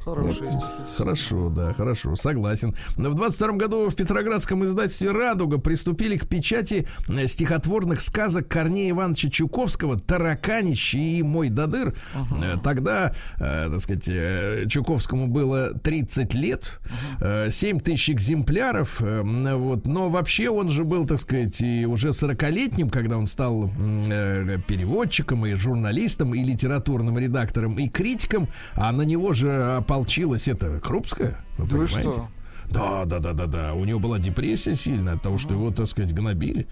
Хорошие 0.05 0.45
стихи. 0.45 0.65
Хорошо, 0.97 1.49
да, 1.49 1.73
хорошо, 1.73 2.15
согласен. 2.15 2.75
Но 2.95 3.09
в 3.09 3.15
22 3.15 3.53
году 3.53 3.89
в 3.89 3.95
Петроградском 3.95 4.63
издательстве 4.63 5.11
«Радуга» 5.11 5.57
приступили 5.57 6.17
к 6.17 6.27
печати 6.27 6.87
э, 7.07 7.27
стихотворных 7.27 8.01
сказок 8.01 8.47
Корнея 8.47 8.91
Ивановича 8.91 9.29
Чуковского 9.29 9.99
«Тараканище» 9.99 10.97
и 10.99 11.23
«Мой 11.23 11.49
Дадыр». 11.49 11.95
Э, 12.41 12.57
Тогда, 12.63 13.13
э, 13.37 13.69
так 13.71 13.79
сказать, 13.79 14.07
э, 14.07 14.65
Чуковскому 14.69 15.27
было 15.27 15.73
30 15.73 16.33
лет, 16.35 16.79
э, 17.19 17.49
7 17.49 17.79
тысяч 17.79 18.11
экземпляров, 18.11 19.01
э, 19.01 19.21
вот. 19.55 19.87
но 19.87 20.09
вообще 20.09 20.49
он 20.49 20.69
же 20.69 20.83
был, 20.83 21.05
так 21.05 21.17
сказать, 21.17 21.59
и 21.61 21.85
уже 21.85 22.09
40-летним, 22.09 22.89
когда 22.89 23.17
он 23.17 23.27
стал 23.27 23.71
э, 24.07 24.57
переводчиком 24.67 25.45
и 25.45 25.53
журналистом, 25.55 26.35
и 26.35 26.43
литературным 26.43 27.17
редактором, 27.17 27.79
и 27.79 27.87
критиком, 27.89 28.47
а 28.75 28.91
на 28.91 29.01
него 29.01 29.33
же 29.33 29.83
ополчилась 29.95 30.47
эта 30.47 30.79
Крупская. 30.79 31.43
Вы 31.57 31.65
Да 31.65 31.71
понимаете? 31.71 32.01
что? 32.01 32.27
Да, 32.69 33.05
да, 33.05 33.19
да, 33.19 33.33
да, 33.33 33.45
да. 33.45 33.73
У 33.73 33.85
него 33.85 33.99
была 33.99 34.19
депрессия 34.19 34.75
сильная 34.75 35.13
от 35.15 35.21
того, 35.21 35.37
что 35.37 35.53
его, 35.53 35.71
так 35.71 35.87
сказать, 35.87 36.13
гнобили. 36.13 36.67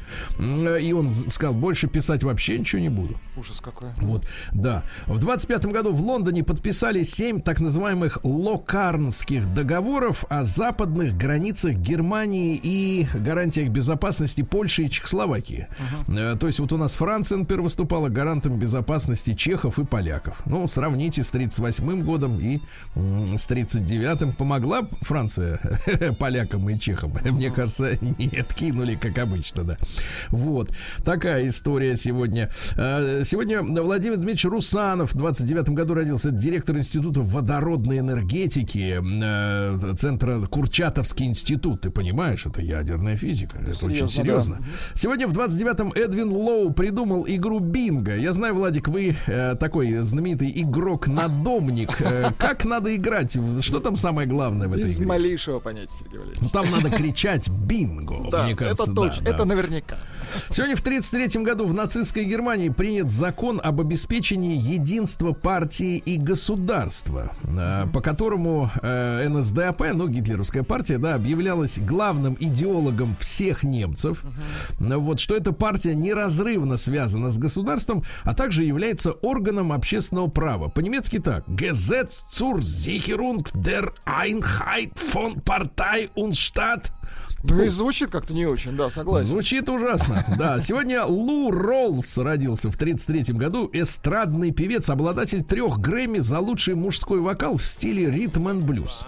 И 0.82 0.94
он 0.94 1.14
сказал, 1.14 1.54
больше 1.54 1.88
писать 1.88 2.24
вообще 2.24 2.58
ничего 2.60 2.82
не 2.82 2.90
буду. 2.90 3.18
Ужас 3.38 3.60
какой. 3.62 3.90
Вот, 3.98 4.26
да. 4.52 4.84
В 5.08 5.20
25 5.20 5.66
году 5.68 5.92
в 5.92 6.02
Лондоне 6.02 6.44
подписали 6.44 7.04
семь 7.04 7.42
так 7.42 7.60
называемых 7.60 8.20
локарнских 8.24 9.54
договоров 9.54 10.26
о 10.30 10.44
западных 10.44 11.18
границах 11.18 11.76
Германии 11.76 12.60
и 12.62 13.08
гарантиях 13.14 13.70
безопасности 13.70 14.42
Польши 14.42 14.84
и 14.84 14.90
Чехословакии. 14.90 15.68
Э, 16.08 16.36
То 16.40 16.48
есть 16.48 16.60
вот 16.60 16.72
у 16.74 16.78
нас 16.78 16.94
Франция, 16.96 17.38
например, 17.40 17.62
выступала 17.62 18.10
гарантом 18.10 18.58
безопасности 18.60 19.34
чехов 19.34 19.80
и 19.80 19.86
поляков. 19.86 20.42
Ну, 20.46 20.68
сравните 20.68 21.24
с 21.24 21.30
38 21.32 22.02
годом 22.04 22.40
и 22.40 22.60
с 22.96 23.50
39-м. 23.50 24.34
Помогла 24.34 24.88
Франция 25.02 25.60
полякам 26.20 26.70
и 26.70 26.80
чехам. 26.80 27.14
Мне 27.26 27.52
кажется, 27.52 27.98
нет, 28.02 28.54
кинули, 28.54 28.96
как 28.96 29.18
обычно, 29.18 29.64
да. 29.64 29.78
Вот. 30.30 30.70
Такая 31.04 31.48
история 31.48 31.96
сегодня. 31.96 32.50
Э, 32.78 33.22
Сегодня 33.24 33.62
Владимир 33.62 34.18
Дмитриевич 34.18 34.46
Русанов 34.46 35.14
в 35.14 35.18
29 35.18 35.70
году 35.70 35.94
родился. 35.94 36.32
Директор 36.32 36.78
Института 36.78 37.22
водородной 37.22 38.00
энергетики 38.00 39.00
э, 39.02 39.96
Центра 39.96 40.42
Курчатовский 40.42 41.26
институт. 41.26 41.82
Ты 41.82 41.90
понимаешь, 41.90 42.46
это 42.46 42.62
ядерная 42.62 43.16
физика. 43.16 43.58
Это 43.58 43.86
очень 43.86 44.08
Серьезно, 44.10 44.10
серьезно. 44.10 44.58
Сегодня 44.96 45.28
в 45.28 45.34
29-м 45.34 45.94
Эдвин 45.94 46.30
Лоу 46.30 46.72
придумал 46.74 47.26
игру 47.28 47.60
Бинго. 47.60 48.16
Я 48.16 48.34
знаю, 48.34 48.56
Владик, 48.56 48.88
вы 48.88 49.16
э, 49.28 49.56
такой 49.56 49.94
знаменитый 50.00 50.52
игрок-надомник. 50.56 52.02
Э, 52.02 52.30
как 52.38 52.66
надо 52.66 52.96
играть? 52.96 53.38
Что 53.62 53.80
там 53.80 53.98
самое 53.98 54.28
главное 54.28 54.68
в 54.68 54.74
этой 54.74 54.92
игре? 54.92 55.06
малейшего 55.06 55.60
понятия, 55.60 55.73
Сергей 55.92 56.20
Ну, 56.20 56.20
Валерьевич. 56.20 56.52
Там 56.52 56.72
надо 56.72 56.90
кричать 56.90 57.50
бинго, 57.50 58.30
Да, 58.32 58.44
мне 58.46 58.56
кажется. 58.56 58.84
это 58.84 58.94
точно, 58.94 59.26
да. 59.26 59.32
это 59.32 59.46
наверняка. 59.46 59.98
Сегодня 60.50 60.76
в 60.76 60.80
1933 60.82 61.44
году 61.44 61.66
в 61.66 61.74
нацистской 61.74 62.24
Германии 62.26 62.70
принят 62.70 63.12
закон 63.12 63.60
об 63.64 63.80
обеспечении 63.82 64.58
единства 64.58 65.34
партии 65.34 65.98
и 65.98 66.18
государства, 66.18 67.32
э, 67.44 67.86
по 67.94 68.02
которому 68.02 68.70
э, 68.82 69.28
НСДАП, 69.30 69.82
ну, 69.94 70.08
гитлеровская 70.08 70.64
партия, 70.64 70.98
да, 70.98 71.16
объявлялась 71.16 71.80
главным 71.80 72.36
идеологом 72.40 73.16
всех 73.20 73.64
немцев. 73.64 74.24
Ну, 74.80 75.00
Вот, 75.00 75.20
что 75.20 75.36
эта 75.36 75.52
партия 75.52 75.94
неразрывно 75.96 76.78
связана 76.78 77.30
с 77.30 77.38
государством, 77.38 78.04
а 78.24 78.34
также 78.34 78.64
является 78.64 79.12
органом 79.12 79.72
общественного 79.72 80.28
права. 80.28 80.70
По-немецки 80.70 81.20
так. 81.20 81.48
Gesetz 81.48 82.24
zur 82.32 82.62
Sicherung 82.62 83.48
der 83.54 83.92
Einheit 84.06 84.92
von 84.98 85.42
Partei 85.42 85.63
und 86.16 86.36
Staat. 86.36 86.92
Ну 87.44 87.62
и 87.62 87.68
звучит 87.68 88.10
как-то 88.10 88.34
не 88.34 88.46
очень, 88.46 88.78
да, 88.78 88.90
согласен. 88.90 89.28
Звучит 89.28 89.70
ужасно. 89.70 90.24
Да, 90.38 90.62
сегодня 90.62 91.04
Лу 91.04 91.52
Роллс 91.52 92.18
родился 92.18 92.72
в 92.72 92.78
33 92.78 93.34
году. 93.34 93.70
Эстрадный 93.74 94.52
певец, 94.52 94.90
обладатель 94.90 95.44
трех 95.44 95.78
Грэмми 95.80 96.20
за 96.20 96.40
лучший 96.40 96.76
мужской 96.76 97.20
вокал 97.20 97.58
в 97.58 97.64
стиле 97.64 98.10
ритм 98.10 98.48
and 98.48 98.64
блюз. 98.64 99.04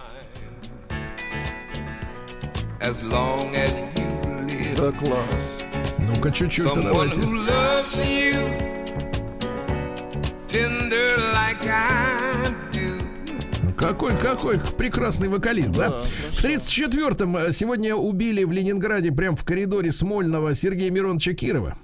as 2.86 3.02
long 3.02 3.52
as 3.54 3.74
you 3.96 4.06
live. 4.46 4.76
Да, 4.76 4.92
класс. 4.92 5.64
Ну-ка, 5.98 6.30
чуть-чуть 6.30 6.66
давайте. 6.74 7.20
tender 10.46 11.18
like 11.34 11.66
I. 11.66 12.45
Какой, 13.76 14.16
какой 14.16 14.58
прекрасный 14.58 15.28
вокалист, 15.28 15.76
да? 15.76 15.90
Да, 15.90 16.02
В 16.02 16.44
34-м 16.44 17.36
э, 17.36 17.52
сегодня 17.52 17.94
убили 17.94 18.44
в 18.44 18.52
Ленинграде 18.52 19.12
прямо 19.12 19.36
в 19.36 19.44
коридоре 19.44 19.92
Смольного 19.92 20.54
Сергея 20.54 20.90
Мироновича 20.90 21.34
Кирова. 21.34 21.76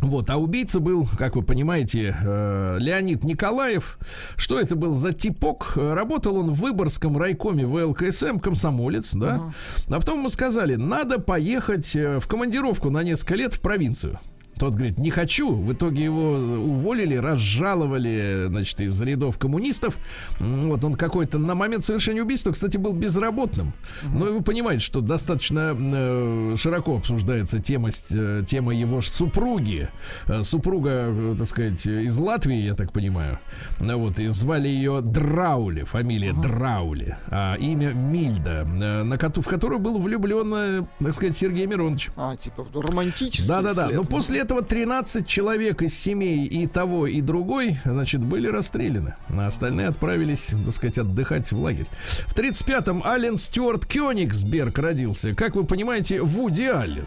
Вот, 0.00 0.30
а 0.30 0.38
убийца 0.38 0.80
был, 0.80 1.06
как 1.18 1.36
вы 1.36 1.42
понимаете, 1.42 2.16
э, 2.18 2.78
Леонид 2.80 3.22
Николаев. 3.22 3.98
Что 4.36 4.58
это 4.58 4.74
был 4.76 4.94
за 4.94 5.12
типок? 5.12 5.74
Э, 5.76 5.92
Работал 5.92 6.38
он 6.38 6.50
в 6.50 6.54
Выборгском 6.60 7.18
райкоме 7.18 7.66
ВЛКСМ, 7.66 8.38
комсомолец, 8.38 9.10
да? 9.12 9.52
А 9.88 9.92
потом 9.92 10.20
ему 10.20 10.30
сказали, 10.30 10.76
надо 10.76 11.18
поехать 11.18 11.94
в 11.94 12.26
командировку 12.26 12.88
на 12.88 13.02
несколько 13.02 13.34
лет 13.34 13.52
в 13.54 13.60
провинцию. 13.60 14.18
Тот 14.60 14.74
говорит, 14.74 14.98
не 14.98 15.08
хочу. 15.08 15.54
В 15.54 15.72
итоге 15.72 16.04
его 16.04 16.32
уволили, 16.32 17.16
разжаловали, 17.16 18.44
значит, 18.48 18.82
из 18.82 19.00
рядов 19.00 19.38
коммунистов. 19.38 19.96
Вот 20.38 20.84
он 20.84 20.96
какой-то 20.96 21.38
на 21.38 21.54
момент 21.54 21.82
совершения 21.86 22.22
убийства, 22.22 22.52
кстати, 22.52 22.76
был 22.76 22.92
безработным. 22.92 23.72
Но 24.12 24.26
вы 24.26 24.42
понимаете, 24.42 24.84
что 24.84 25.00
достаточно 25.00 25.74
э, 25.74 26.54
широко 26.58 26.98
обсуждается 26.98 27.58
тема, 27.58 27.88
э, 28.10 28.42
тема 28.46 28.74
его 28.74 29.00
супруги. 29.00 29.88
Э, 30.26 30.42
Супруга, 30.42 30.90
э, 31.06 31.36
так 31.38 31.48
сказать, 31.48 31.86
из 31.86 32.18
Латвии, 32.18 32.56
я 32.56 32.74
так 32.74 32.92
понимаю. 32.92 33.38
Ну 33.78 33.98
Вот, 33.98 34.20
и 34.20 34.28
звали 34.28 34.68
ее 34.68 35.00
Драули, 35.00 35.84
фамилия 35.84 36.34
Драули, 36.34 37.16
а 37.28 37.54
имя 37.54 37.94
Мильда, 37.94 38.66
э, 38.68 39.02
на 39.04 39.16
коту, 39.16 39.40
в 39.40 39.48
которую 39.48 39.78
был 39.78 39.98
влюблен, 39.98 40.52
э, 40.54 40.82
так 40.98 41.14
сказать, 41.14 41.34
Сергей 41.34 41.64
Миронович. 41.64 42.10
А, 42.14 42.36
типа 42.36 42.66
романтический 42.74 43.48
Да-да-да. 43.48 43.88
Но 43.90 44.04
после 44.04 44.40
этого 44.40 44.49
13 44.60 45.26
человек 45.26 45.82
из 45.82 45.96
семей 45.98 46.44
и 46.46 46.66
того, 46.66 47.06
и 47.06 47.20
другой, 47.20 47.76
значит, 47.84 48.20
были 48.20 48.48
расстреляны. 48.48 49.14
А 49.28 49.46
остальные 49.46 49.86
отправились, 49.88 50.48
так 50.64 50.74
сказать, 50.74 50.98
отдыхать 50.98 51.52
в 51.52 51.58
лагерь. 51.60 51.86
В 52.26 52.34
35-м 52.36 53.02
Ален 53.04 53.38
Стюарт 53.38 53.86
Кёнигсберг 53.86 54.76
родился. 54.78 55.34
Как 55.34 55.54
вы 55.54 55.64
понимаете, 55.64 56.20
Вуди 56.20 56.64
Аллен. 56.64 57.06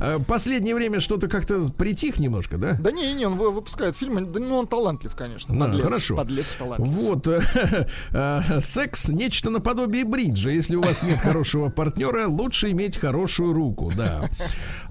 А, 0.00 0.18
Последнее 0.18 0.74
время 0.74 0.98
что-то 1.00 1.28
как-то 1.28 1.60
притих 1.70 2.18
немножко, 2.18 2.58
да? 2.58 2.72
Да 2.80 2.90
не, 2.90 3.12
не, 3.14 3.26
он 3.26 3.36
вы- 3.38 3.52
выпускает 3.52 3.96
фильмы, 3.96 4.22
да, 4.22 4.40
ну 4.40 4.56
он 4.56 4.66
талантлив, 4.66 5.14
конечно, 5.14 5.54
Да, 5.56 5.66
подлец, 5.66 5.84
хорошо. 5.84 6.16
подлец 6.16 6.54
талантлив. 6.58 6.88
Вот. 6.88 7.28
э, 7.28 8.60
Секс 8.60 9.08
нечто 9.08 9.50
наподобие 9.50 10.04
бриджа. 10.04 10.50
Если 10.50 10.74
у 10.74 10.82
вас 10.82 11.02
нет 11.04 11.18
хорошего 11.18 11.68
партнера, 11.68 12.26
лучше 12.26 12.70
иметь 12.72 12.96
хорошую 12.98 13.52
руку, 13.52 13.92
да. 13.96 14.28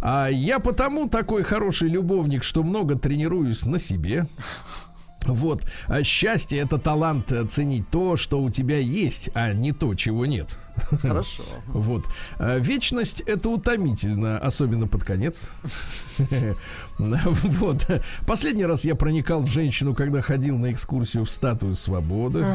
А 0.01 0.27
я 0.29 0.59
потому 0.59 1.09
такой 1.09 1.32
хороший 1.41 1.89
любовник, 1.89 2.43
что 2.43 2.61
много 2.61 2.95
тренируюсь 2.95 3.65
на 3.65 3.79
себе. 3.79 4.27
Вот. 5.25 5.63
А 5.87 6.03
счастье 6.03 6.59
это 6.59 6.77
талант 6.77 7.31
э, 7.31 7.45
ценить 7.45 7.89
то, 7.89 8.17
что 8.17 8.39
у 8.41 8.51
тебя 8.51 8.77
есть, 8.77 9.29
а 9.33 9.53
не 9.53 9.71
то, 9.71 9.95
чего 9.95 10.27
нет. 10.27 10.47
Хорошо. 11.01 11.43
Вот. 11.67 12.05
А 12.37 12.57
Вечность 12.57 13.21
это 13.21 13.49
утомительно, 13.49 14.37
особенно 14.37 14.87
под 14.87 15.03
конец. 15.03 15.51
Вот. 16.99 17.87
Последний 18.27 18.65
раз 18.65 18.85
я 18.85 18.93
проникал 18.95 19.41
в 19.41 19.47
женщину, 19.47 19.95
когда 19.95 20.21
ходил 20.21 20.57
на 20.57 20.71
экскурсию 20.71 21.25
в 21.25 21.31
статую 21.31 21.75
свободы. 21.75 22.45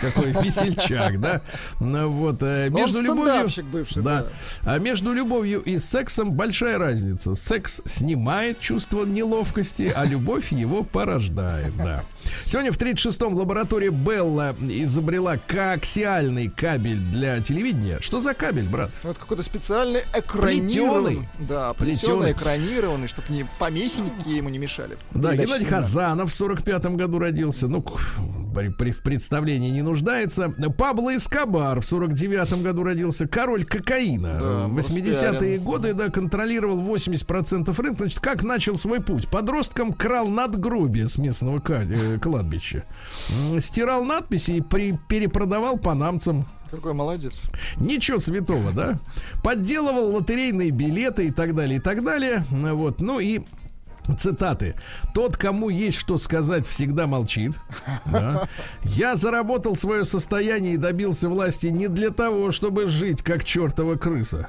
Какой 0.00 0.32
весельчак, 0.42 1.20
да? 1.20 1.42
Ну 1.80 2.08
Вот. 2.08 2.42
э, 2.42 2.70
Между 2.70 3.02
любовью... 3.02 3.42
бывший, 3.70 4.02
Да. 4.02 4.26
А 4.62 4.78
между 4.78 5.12
любовью 5.12 5.60
и 5.60 5.78
сексом 5.78 6.32
большая 6.32 6.78
разница. 6.78 7.34
Секс 7.34 7.82
снимает 7.84 8.58
чувство 8.60 9.04
неловкости, 9.04 9.92
а 9.94 10.04
любовь 10.04 10.52
его 10.52 10.82
порождает, 10.82 11.76
да. 11.76 12.04
Сегодня 12.46 12.72
в 12.72 12.78
36-м 12.78 13.34
лаборатория 13.34 13.90
Белла 13.90 14.56
изобрела 14.60 15.36
коаксиальный 15.46 16.48
кабель 16.48 16.98
для 16.98 17.38
телевидения. 17.54 17.98
Что 18.00 18.20
за 18.20 18.34
кабель, 18.34 18.64
брат? 18.68 18.90
Ну, 19.04 19.10
Это 19.10 19.20
какой-то 19.20 19.42
специальный 19.42 20.02
экранированный. 20.12 21.16
Плетёный. 21.16 21.28
Да, 21.48 21.72
плетеный, 21.74 22.32
экранированный, 22.32 23.08
чтобы 23.08 23.28
не 23.32 23.46
помехи 23.58 24.00
никакие 24.00 24.38
ему 24.38 24.48
не 24.48 24.58
мешали. 24.58 24.98
Да, 25.12 25.30
Передача 25.32 25.46
Геннадий. 25.60 25.66
Хазанов 25.66 26.32
в 26.32 26.40
45-м 26.40 26.96
году 26.96 27.18
родился. 27.18 27.68
Ну, 27.68 27.84
при, 28.54 28.68
при- 28.68 28.90
в 28.90 29.02
представлении 29.02 29.70
не 29.70 29.82
нуждается. 29.82 30.48
Пабло 30.76 31.14
Эскобар 31.14 31.80
в 31.80 31.84
49-м 31.84 32.62
году 32.62 32.82
родился. 32.82 33.26
Король 33.26 33.64
кокаина. 33.64 34.34
Да, 34.36 34.66
в 34.68 34.78
80-е 34.78 35.10
распиарен. 35.30 35.62
годы, 35.62 35.94
да, 35.94 36.10
контролировал 36.10 36.80
80% 36.80 37.74
рынка. 37.80 38.04
Значит, 38.04 38.20
как 38.20 38.42
начал 38.42 38.76
свой 38.76 39.00
путь? 39.00 39.28
Подростком 39.28 39.92
крал 39.92 40.28
надгробие 40.28 41.08
с 41.08 41.18
местного 41.18 41.62
э, 41.68 42.18
кладбища. 42.20 42.84
Стирал 43.58 44.04
надписи 44.04 44.52
и 44.52 44.60
при- 44.60 44.98
перепродавал 45.08 45.78
панамцам. 45.78 46.44
Какой 46.74 46.94
молодец. 46.94 47.44
Ничего 47.76 48.18
святого, 48.18 48.72
да? 48.72 48.98
Подделывал 49.42 50.14
лотерейные 50.14 50.70
билеты 50.70 51.26
и 51.26 51.30
так 51.30 51.54
далее, 51.54 51.78
и 51.78 51.80
так 51.80 52.04
далее. 52.04 52.44
Вот, 52.50 53.00
ну 53.00 53.20
и 53.20 53.40
Цитаты. 54.18 54.74
Тот, 55.14 55.36
кому 55.36 55.70
есть 55.70 55.96
что 55.96 56.18
сказать, 56.18 56.66
всегда 56.66 57.06
молчит. 57.06 57.54
Да. 58.04 58.48
Я 58.82 59.16
заработал 59.16 59.76
свое 59.76 60.04
состояние 60.04 60.74
и 60.74 60.78
добился 60.78 61.28
власти 61.28 61.68
не 61.68 61.88
для 61.88 62.10
того, 62.10 62.52
чтобы 62.52 62.86
жить 62.86 63.22
как 63.22 63.44
чертова 63.44 63.96
крыса. 63.96 64.48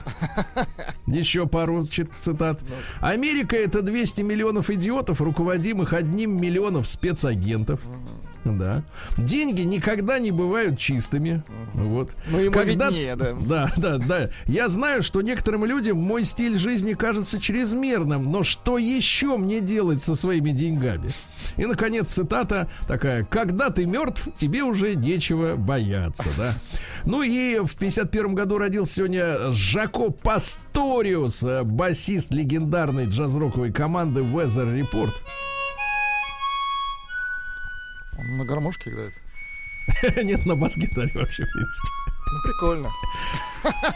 Еще 1.08 1.48
пару 1.48 1.84
цитат. 1.84 2.64
Америка 3.00 3.56
это 3.56 3.82
200 3.82 4.24
миллионов 4.24 4.70
идиотов, 4.70 5.22
руководимых 5.22 5.94
одним 5.94 6.40
миллионом 6.40 6.84
спецагентов. 6.84 7.80
Да. 8.46 8.84
Деньги 9.18 9.62
никогда 9.62 10.20
не 10.20 10.32
бывают 10.32 10.78
чистыми. 10.78 11.44
Вот. 11.74 12.12
Ну, 12.28 12.40
ему 12.40 12.60
виднее, 12.62 13.16
да. 13.16 13.34
Да, 13.34 13.72
да, 13.76 13.98
да. 13.98 14.30
Я 14.46 14.70
знаю, 14.70 15.02
что 15.02 15.22
некоторым 15.22 15.66
людям 15.66 15.98
мой 15.98 16.24
стиль 16.24 16.58
жизни 16.58 16.94
кажется 16.94 17.40
чрезмерным, 17.40 18.32
но 18.32 18.44
что 18.44 18.78
еще 18.78 19.38
мне 19.38 19.62
делать 19.62 20.04
со 20.04 20.14
своими 20.16 20.52
деньгами? 20.52 21.12
И, 21.58 21.66
наконец, 21.66 22.14
цитата 22.14 22.70
такая. 22.88 23.24
Когда 23.26 23.70
ты 23.70 23.86
мертв, 23.86 24.28
тебе 24.36 24.64
уже 24.64 24.96
нечего 24.96 25.56
бояться, 25.56 26.30
да? 26.38 26.54
Ну 27.06 27.24
и 27.24 27.60
в 27.60 27.76
51 27.78 28.36
году 28.36 28.58
родился 28.58 28.94
сегодня 28.94 29.52
Жако 29.52 30.12
Пасториус, 30.12 31.44
э, 31.44 31.64
басист 31.64 32.32
легендарной 32.32 33.06
джаз-роковой 33.06 33.72
команды 33.72 34.22
Weather 34.22 34.80
Report. 34.80 35.14
Он 38.18 38.38
на 38.38 38.46
гармошке 38.46 38.90
играет. 38.90 39.14
Нет, 40.24 40.46
на 40.46 40.56
бас-гитаре 40.56 41.12
вообще, 41.14 41.44
в 41.44 41.52
принципе. 41.52 41.88
Ну, 42.32 42.42
прикольно. 42.44 42.90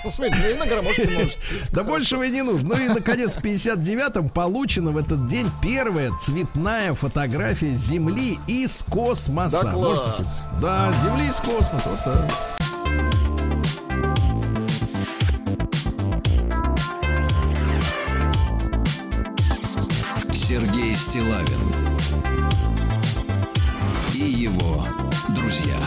Смотри, 0.10 0.40
ну 0.40 0.50
и 0.50 0.58
на 0.58 0.66
гармошке 0.68 1.10
может. 1.18 1.38
Да 1.72 1.84
большего 1.84 2.24
и 2.24 2.30
не 2.30 2.44
нужно. 2.44 2.76
Ну 2.76 2.82
и, 2.82 2.88
наконец, 2.88 3.36
в 3.36 3.44
59-м 3.44 4.30
получена 4.30 4.92
в 4.92 4.98
этот 4.98 5.26
день 5.26 5.50
первая 5.62 6.12
цветная 6.20 6.94
фотография 6.94 7.72
Земли 7.72 8.40
из 8.48 8.84
космоса. 8.84 9.64
Да 9.64 9.72
класс. 9.72 10.44
Да, 10.62 10.94
Земли 11.04 11.28
из 11.28 11.36
космоса. 11.36 11.90
Вот 11.90 12.04
так. 12.04 12.26
Сергей 20.34 20.96
Стилавин 20.96 21.89
его 24.50 24.84
друзья 25.36 25.78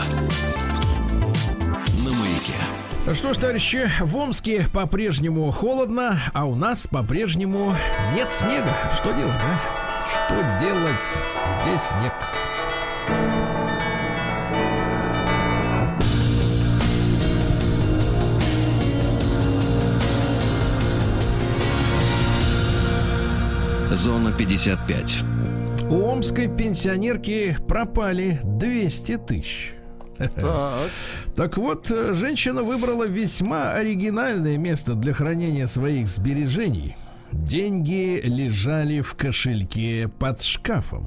на 2.03 2.11
маяке. 2.13 2.53
Что 3.13 3.33
ж, 3.33 3.37
товарищи, 3.37 3.89
в 3.99 4.15
Омске 4.15 4.67
по-прежнему 4.71 5.51
холодно, 5.51 6.19
а 6.33 6.45
у 6.45 6.55
нас 6.55 6.87
по-прежнему 6.87 7.75
нет 8.13 8.31
снега. 8.31 8.75
Что 8.95 9.11
делать, 9.11 9.35
а? 9.41 10.27
Что 10.27 10.63
делать, 10.63 11.03
где 11.63 11.77
снег? 11.77 12.13
Зона 23.91 24.31
55. 24.31 25.23
У 25.93 26.05
омской 26.05 26.47
пенсионерки 26.47 27.55
пропали 27.67 28.39
200 28.43 29.17
тысяч. 29.27 29.73
Так. 30.17 30.89
Так 31.35 31.57
вот, 31.57 31.91
э, 31.91 32.13
женщина 32.13 32.63
выбрала 32.63 33.03
весьма 33.03 33.73
оригинальное 33.73 34.57
место 34.57 34.95
для 34.95 35.13
хранения 35.13 35.67
своих 35.67 36.07
сбережений. 36.07 36.95
Деньги 37.33 38.21
лежали 38.23 39.01
в 39.01 39.15
кошельке 39.15 40.07
под 40.19 40.41
шкафом. 40.41 41.05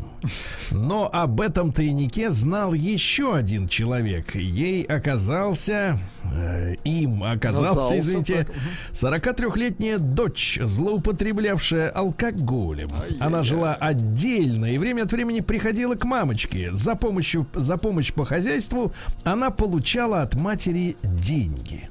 Но 0.73 1.09
об 1.13 1.41
этом 1.41 1.73
тайнике 1.73 2.31
знал 2.31 2.75
еще 2.75 3.35
один 3.35 3.69
человек. 3.69 4.35
Ей 4.35 4.83
оказался... 4.83 5.99
э, 6.25 6.75
им 6.85 7.23
оказался, 7.23 7.99
извините, 7.99 8.47
так, 8.93 9.23
43-летняя 9.25 9.99
дочь, 9.99 10.59
злоупотреблявшая 10.61 11.91
алкоголем. 11.91 12.91
Она 13.21 13.43
жила 13.45 13.75
отдельно 13.75 14.67
и 14.67 14.79
время 14.79 15.05
от 15.05 15.13
времени 15.13 15.41
приходила 15.41 15.95
к 15.95 16.05
мамочке. 16.05 16.71
За, 16.73 16.97
помощью, 16.97 17.47
за 17.55 17.77
помощь 17.77 18.13
по 18.13 18.27
хозяйству 18.27 18.93
она 19.25 19.51
получала 19.51 20.23
от 20.23 20.35
матери 20.35 20.97
деньги. 21.03 21.89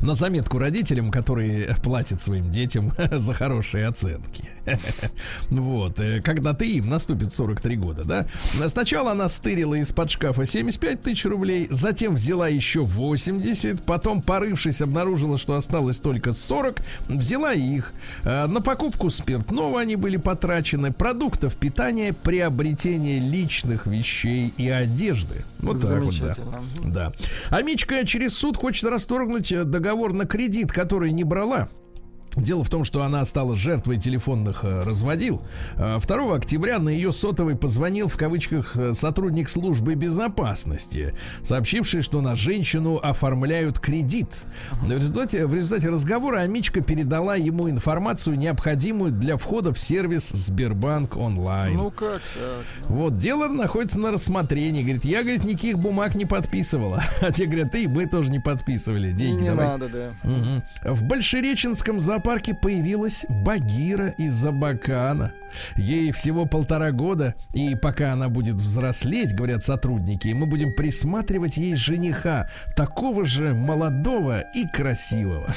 На 0.00 0.14
заметку 0.14 0.58
родителям, 0.58 1.10
которые 1.10 1.74
платят 1.82 2.20
своим 2.20 2.50
детям 2.50 2.92
за 3.10 3.34
хорошие 3.34 3.86
оценки. 3.86 4.50
Вот. 5.50 5.98
э, 6.00 6.20
Когда-то 6.22 6.64
им 6.64 6.88
наступит 6.88 7.32
43 7.32 7.76
года, 7.76 8.04
да? 8.04 8.26
Сначала 8.68 9.12
она 9.12 9.28
стырила 9.28 9.74
из-под 9.76 10.10
шкафа 10.10 10.44
75 10.46 11.02
тысяч 11.02 11.24
рублей, 11.24 11.66
затем 11.70 12.14
взяла 12.14 12.48
еще 12.48 12.82
80, 12.82 13.82
потом, 13.84 14.22
порывшись, 14.22 14.80
обнаружила, 14.80 15.38
что 15.38 15.54
осталось 15.54 15.98
только 16.00 16.32
40, 16.32 16.80
взяла 17.08 17.52
их. 17.52 17.92
Э, 18.24 18.46
На 18.46 18.60
покупку 18.60 19.10
спиртного 19.10 19.80
они 19.80 19.96
были 19.96 20.16
потрачены, 20.16 20.92
продуктов 20.92 21.56
питания, 21.56 22.12
приобретение 22.12 23.18
личных 23.18 23.86
вещей 23.86 24.52
и 24.56 24.68
одежды. 24.68 25.44
Вот 25.58 25.80
так 25.80 26.02
вот, 26.02 26.14
да. 26.20 26.36
Да. 26.84 27.12
А 27.50 27.62
Мичка 27.62 28.04
через 28.06 28.34
суд 28.34 28.56
хочет 28.56 28.84
расторгнуть 28.84 29.52
э, 29.52 29.64
договор 29.80 30.12
на 30.12 30.26
кредит, 30.26 30.70
который 30.72 31.10
не 31.10 31.24
брала. 31.24 31.68
Дело 32.36 32.62
в 32.62 32.70
том, 32.70 32.84
что 32.84 33.02
она 33.02 33.24
стала 33.24 33.56
жертвой 33.56 33.98
телефонных 33.98 34.64
э, 34.64 34.82
разводил. 34.82 35.42
Э, 35.76 35.98
2 36.00 36.36
октября 36.36 36.78
на 36.78 36.88
ее 36.88 37.12
сотовый 37.12 37.56
позвонил 37.56 38.08
в 38.08 38.16
кавычках 38.16 38.76
э, 38.76 38.92
сотрудник 38.94 39.48
службы 39.48 39.94
безопасности, 39.94 41.14
сообщивший, 41.42 42.02
что 42.02 42.20
на 42.20 42.36
женщину 42.36 42.96
оформляют 43.02 43.78
кредит. 43.80 44.44
В 44.80 44.90
результате, 44.90 45.46
в 45.46 45.54
результате 45.54 45.88
разговора 45.88 46.40
Амичка 46.40 46.80
передала 46.80 47.34
ему 47.34 47.68
информацию, 47.68 48.36
необходимую 48.36 49.10
для 49.12 49.36
входа 49.36 49.72
в 49.72 49.78
сервис 49.78 50.28
Сбербанк 50.28 51.16
онлайн. 51.16 51.76
Ну 51.76 51.90
как 51.90 52.20
так? 52.20 52.64
Вот, 52.88 53.16
дело 53.18 53.48
находится 53.48 53.98
на 53.98 54.12
рассмотрении. 54.12 54.82
Говорит, 54.82 55.04
я, 55.04 55.22
говорит, 55.22 55.44
никаких 55.44 55.78
бумаг 55.78 56.14
не 56.14 56.24
подписывала. 56.26 57.02
А 57.20 57.32
те 57.32 57.44
говорят, 57.44 57.74
и 57.74 57.86
мы 57.86 58.06
тоже 58.06 58.30
не 58.30 58.38
подписывали. 58.40 59.12
Деньги 59.12 59.42
Не 59.42 59.48
давай. 59.50 59.66
надо, 59.66 59.88
да. 59.88 60.12
Мгм. 60.22 60.62
В 60.84 61.04
Большереченском 61.04 62.00
зоопарке 62.20 62.52
появилась 62.52 63.24
Багира 63.30 64.08
из 64.18 64.34
Забакана. 64.34 65.32
Ей 65.76 66.12
всего 66.12 66.46
полтора 66.46 66.90
года, 66.92 67.34
и 67.54 67.74
пока 67.74 68.12
она 68.12 68.28
будет 68.28 68.56
взрослеть, 68.56 69.34
говорят 69.34 69.64
сотрудники, 69.64 70.28
мы 70.28 70.46
будем 70.46 70.72
присматривать 70.74 71.56
ей 71.56 71.74
жениха, 71.74 72.48
такого 72.76 73.24
же 73.24 73.54
молодого 73.54 74.40
и 74.54 74.66
красивого. 74.66 75.54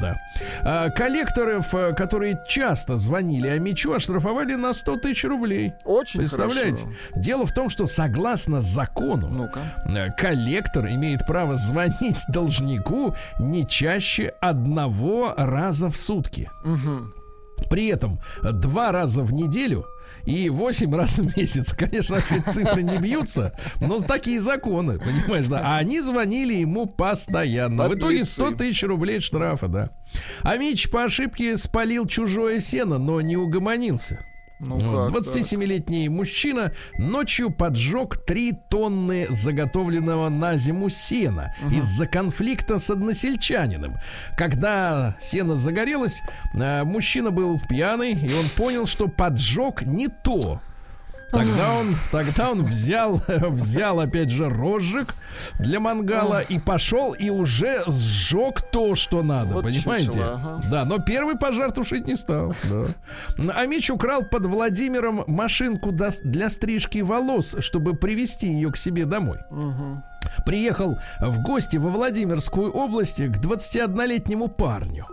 Да. 0.00 0.20
А 0.62 0.90
коллекторов, 0.90 1.74
э, 1.74 1.92
которые 1.94 2.38
часто 2.48 2.96
звонили 2.96 3.48
Амичу, 3.48 3.92
оштрафовали 3.92 4.54
на 4.54 4.72
100 4.72 4.96
тысяч 4.96 5.24
рублей. 5.24 5.72
Очень 5.84 6.20
Представляете? 6.20 6.82
хорошо. 6.82 6.98
Дело 7.16 7.46
в 7.46 7.52
том, 7.52 7.70
что 7.70 7.86
согласно 7.86 8.60
закону. 8.60 9.50
Э, 9.86 10.10
коллектор 10.16 10.86
имеет 10.88 11.26
право 11.26 11.56
звонить 11.56 12.24
должнику 12.28 13.14
не 13.38 13.66
чаще 13.66 14.32
одного 14.40 15.34
раза 15.36 15.89
в 15.90 15.96
сутки. 15.96 16.50
При 17.68 17.88
этом 17.88 18.20
два 18.42 18.90
раза 18.90 19.22
в 19.22 19.32
неделю 19.32 19.84
и 20.24 20.48
восемь 20.48 20.94
раз 20.94 21.18
в 21.18 21.36
месяц. 21.36 21.72
Конечно, 21.72 22.18
цифры 22.52 22.82
не 22.82 22.98
бьются, 22.98 23.54
но 23.80 23.98
такие 23.98 24.40
законы, 24.40 24.98
понимаешь, 24.98 25.46
да. 25.46 25.60
А 25.64 25.76
они 25.76 26.00
звонили 26.00 26.54
ему 26.54 26.86
постоянно. 26.86 27.88
В 27.88 27.94
итоге 27.94 28.24
100 28.24 28.44
Подлецы. 28.44 28.64
тысяч 28.64 28.82
рублей 28.84 29.20
штрафа, 29.20 29.68
да. 29.68 29.90
А 30.42 30.56
Мич 30.56 30.90
по 30.90 31.04
ошибке 31.04 31.56
спалил 31.56 32.06
чужое 32.06 32.60
сено, 32.60 32.98
но 32.98 33.20
не 33.20 33.36
угомонился. 33.36 34.24
Ну 34.60 34.76
Вот, 34.76 35.12
как 35.12 35.22
27-летний 35.22 36.08
мужчина 36.10 36.72
ночью 36.98 37.50
поджег 37.50 38.18
3 38.18 38.52
тонны 38.68 39.26
заготовленного 39.30 40.28
на 40.28 40.56
зиму 40.56 40.90
сена 40.90 41.54
из-за 41.70 42.06
конфликта 42.06 42.78
с 42.78 42.90
односельчанином. 42.90 43.96
Когда 44.36 45.16
сено 45.18 45.56
загорелось, 45.56 46.20
э, 46.54 46.84
мужчина 46.84 47.30
был 47.30 47.58
пьяный, 47.68 48.12
и 48.12 48.34
он 48.34 48.50
понял, 48.50 48.86
что 48.86 49.08
поджег 49.08 49.82
не 49.82 50.08
то. 50.08 50.60
Тогда 51.30 51.74
он, 51.74 51.96
тогда 52.10 52.50
он 52.50 52.64
взял, 52.64 53.22
взял 53.28 54.00
опять 54.00 54.30
же 54.30 54.48
розжиг 54.48 55.14
для 55.58 55.80
мангала 55.80 56.40
и 56.40 56.58
пошел 56.58 57.12
и 57.12 57.30
уже 57.30 57.80
сжег 57.86 58.62
то, 58.70 58.94
что 58.94 59.22
надо, 59.22 59.54
Вот 59.54 59.64
понимаете? 59.64 60.06
чучело, 60.06 60.34
ага. 60.34 60.68
Да, 60.70 60.84
но 60.84 60.98
первый 60.98 61.36
пожар 61.36 61.72
тушить 61.72 62.06
не 62.06 62.16
стал. 62.16 62.54
Да. 62.64 63.52
А 63.54 63.66
Мич 63.66 63.90
украл 63.90 64.24
под 64.24 64.46
Владимиром 64.46 65.24
машинку 65.26 65.92
для 65.92 66.50
стрижки 66.50 66.98
волос, 67.02 67.56
чтобы 67.60 67.94
привести 67.94 68.48
ее 68.48 68.70
к 68.72 68.76
себе 68.76 69.04
домой. 69.04 69.38
Приехал 70.44 70.98
в 71.20 71.40
гости 71.40 71.76
во 71.76 71.90
Владимирскую 71.90 72.70
область 72.72 73.18
к 73.18 73.38
21-летнему 73.38 74.48
парню. 74.48 75.06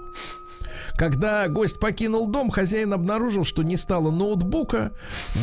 Когда 0.98 1.48
гость 1.48 1.80
покинул 1.80 2.28
дом, 2.28 2.50
хозяин 2.50 2.92
обнаружил, 2.92 3.44
что 3.44 3.62
не 3.62 3.78
стало 3.78 4.10
ноутбука, 4.10 4.92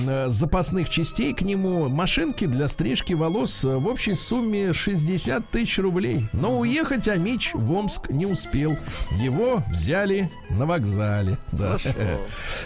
э, 0.06 0.28
запасных 0.28 0.90
частей 0.90 1.32
к 1.32 1.42
нему, 1.42 1.88
машинки 1.88 2.46
для 2.46 2.66
стрижки 2.66 3.12
волос 3.14 3.64
э, 3.64 3.76
в 3.76 3.86
общей 3.86 4.14
сумме 4.14 4.72
60 4.72 5.48
тысяч 5.50 5.78
рублей. 5.78 6.26
Но 6.32 6.58
уехать 6.58 7.06
Амич 7.08 7.52
в 7.54 7.72
Омск 7.72 8.10
не 8.10 8.26
успел. 8.26 8.76
Его 9.12 9.62
взяли 9.70 10.28
на 10.50 10.66
вокзале. 10.66 11.38
Да. 11.52 11.78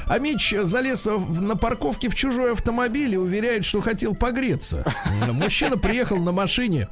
Амич 0.06 0.54
залез 0.62 1.06
в- 1.06 1.42
на 1.42 1.56
парковке 1.56 2.08
в 2.08 2.14
чужой 2.14 2.52
автомобиль 2.52 3.12
и 3.14 3.18
уверяет, 3.18 3.66
что 3.66 3.82
хотел 3.82 4.14
погреться. 4.14 4.84
Мужчина 5.30 5.76
приехал 5.76 6.16
на 6.16 6.32
машине 6.32 6.88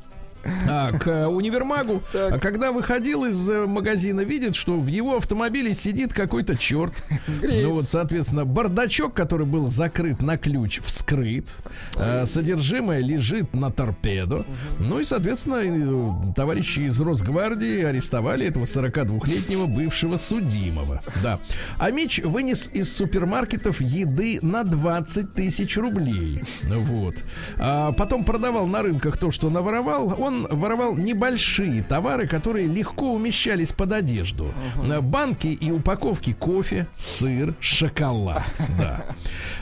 к 0.99 1.07
э, 1.07 1.27
универмагу, 1.27 2.03
Так. 2.13 2.35
а 2.35 2.39
когда 2.39 2.73
выходил 2.73 3.25
из 3.25 3.49
э, 3.49 3.67
магазина, 3.67 4.21
видит, 4.21 4.57
что 4.57 4.79
в 4.79 4.87
его 4.87 5.17
автомобиле 5.17 5.75
сидит 5.75 6.13
какой-то 6.13 6.57
черт. 6.57 6.93
Греется. 7.41 7.69
Ну 7.69 7.75
вот, 7.75 7.85
соответственно, 7.85 8.45
бардачок, 8.45 9.15
который 9.15 9.47
был 9.47 9.69
закрыт 9.69 10.21
на 10.21 10.37
ключ, 10.37 10.81
вскрыт. 10.85 11.55
А, 11.97 12.25
содержимое 12.27 13.01
лежит 13.01 13.55
на 13.55 13.71
торпедо. 13.71 14.45
Ну 14.79 15.01
и, 15.01 15.05
соответственно, 15.05 15.61
э, 15.63 16.33
товарищи 16.35 16.81
из 16.81 17.01
Росгвардии 17.01 17.83
арестовали 17.83 18.47
этого 18.47 18.65
42-летнего 18.65 19.67
бывшего 19.67 20.17
судимого. 20.17 21.03
Да. 21.23 21.39
А 21.79 21.91
Мич 21.91 22.21
вынес 22.23 22.69
из 22.73 22.95
супермаркетов 22.97 23.81
еды 23.81 24.39
на 24.43 24.65
20 24.65 25.35
тысяч 25.35 25.77
рублей. 25.77 26.43
Вот. 26.65 27.15
А 27.57 27.93
потом 27.93 28.25
продавал 28.25 28.67
на 28.67 28.83
рынках 28.83 29.17
то, 29.19 29.31
что 29.31 29.51
наворовал. 29.51 30.15
Он 30.19 30.36
Он 30.37 30.59
воровал 30.59 30.97
небольшие 30.97 31.83
товары, 31.83 32.27
которые 32.27 32.67
легко 32.67 33.13
умещались 33.13 33.73
под 33.73 33.93
одежду. 33.93 34.53
Э, 34.89 35.01
Банки 35.01 35.47
и 35.47 35.71
упаковки 35.71 36.33
кофе, 36.33 36.87
сыр, 36.97 37.55
шоколад. 37.61 38.43
Да. 38.79 39.05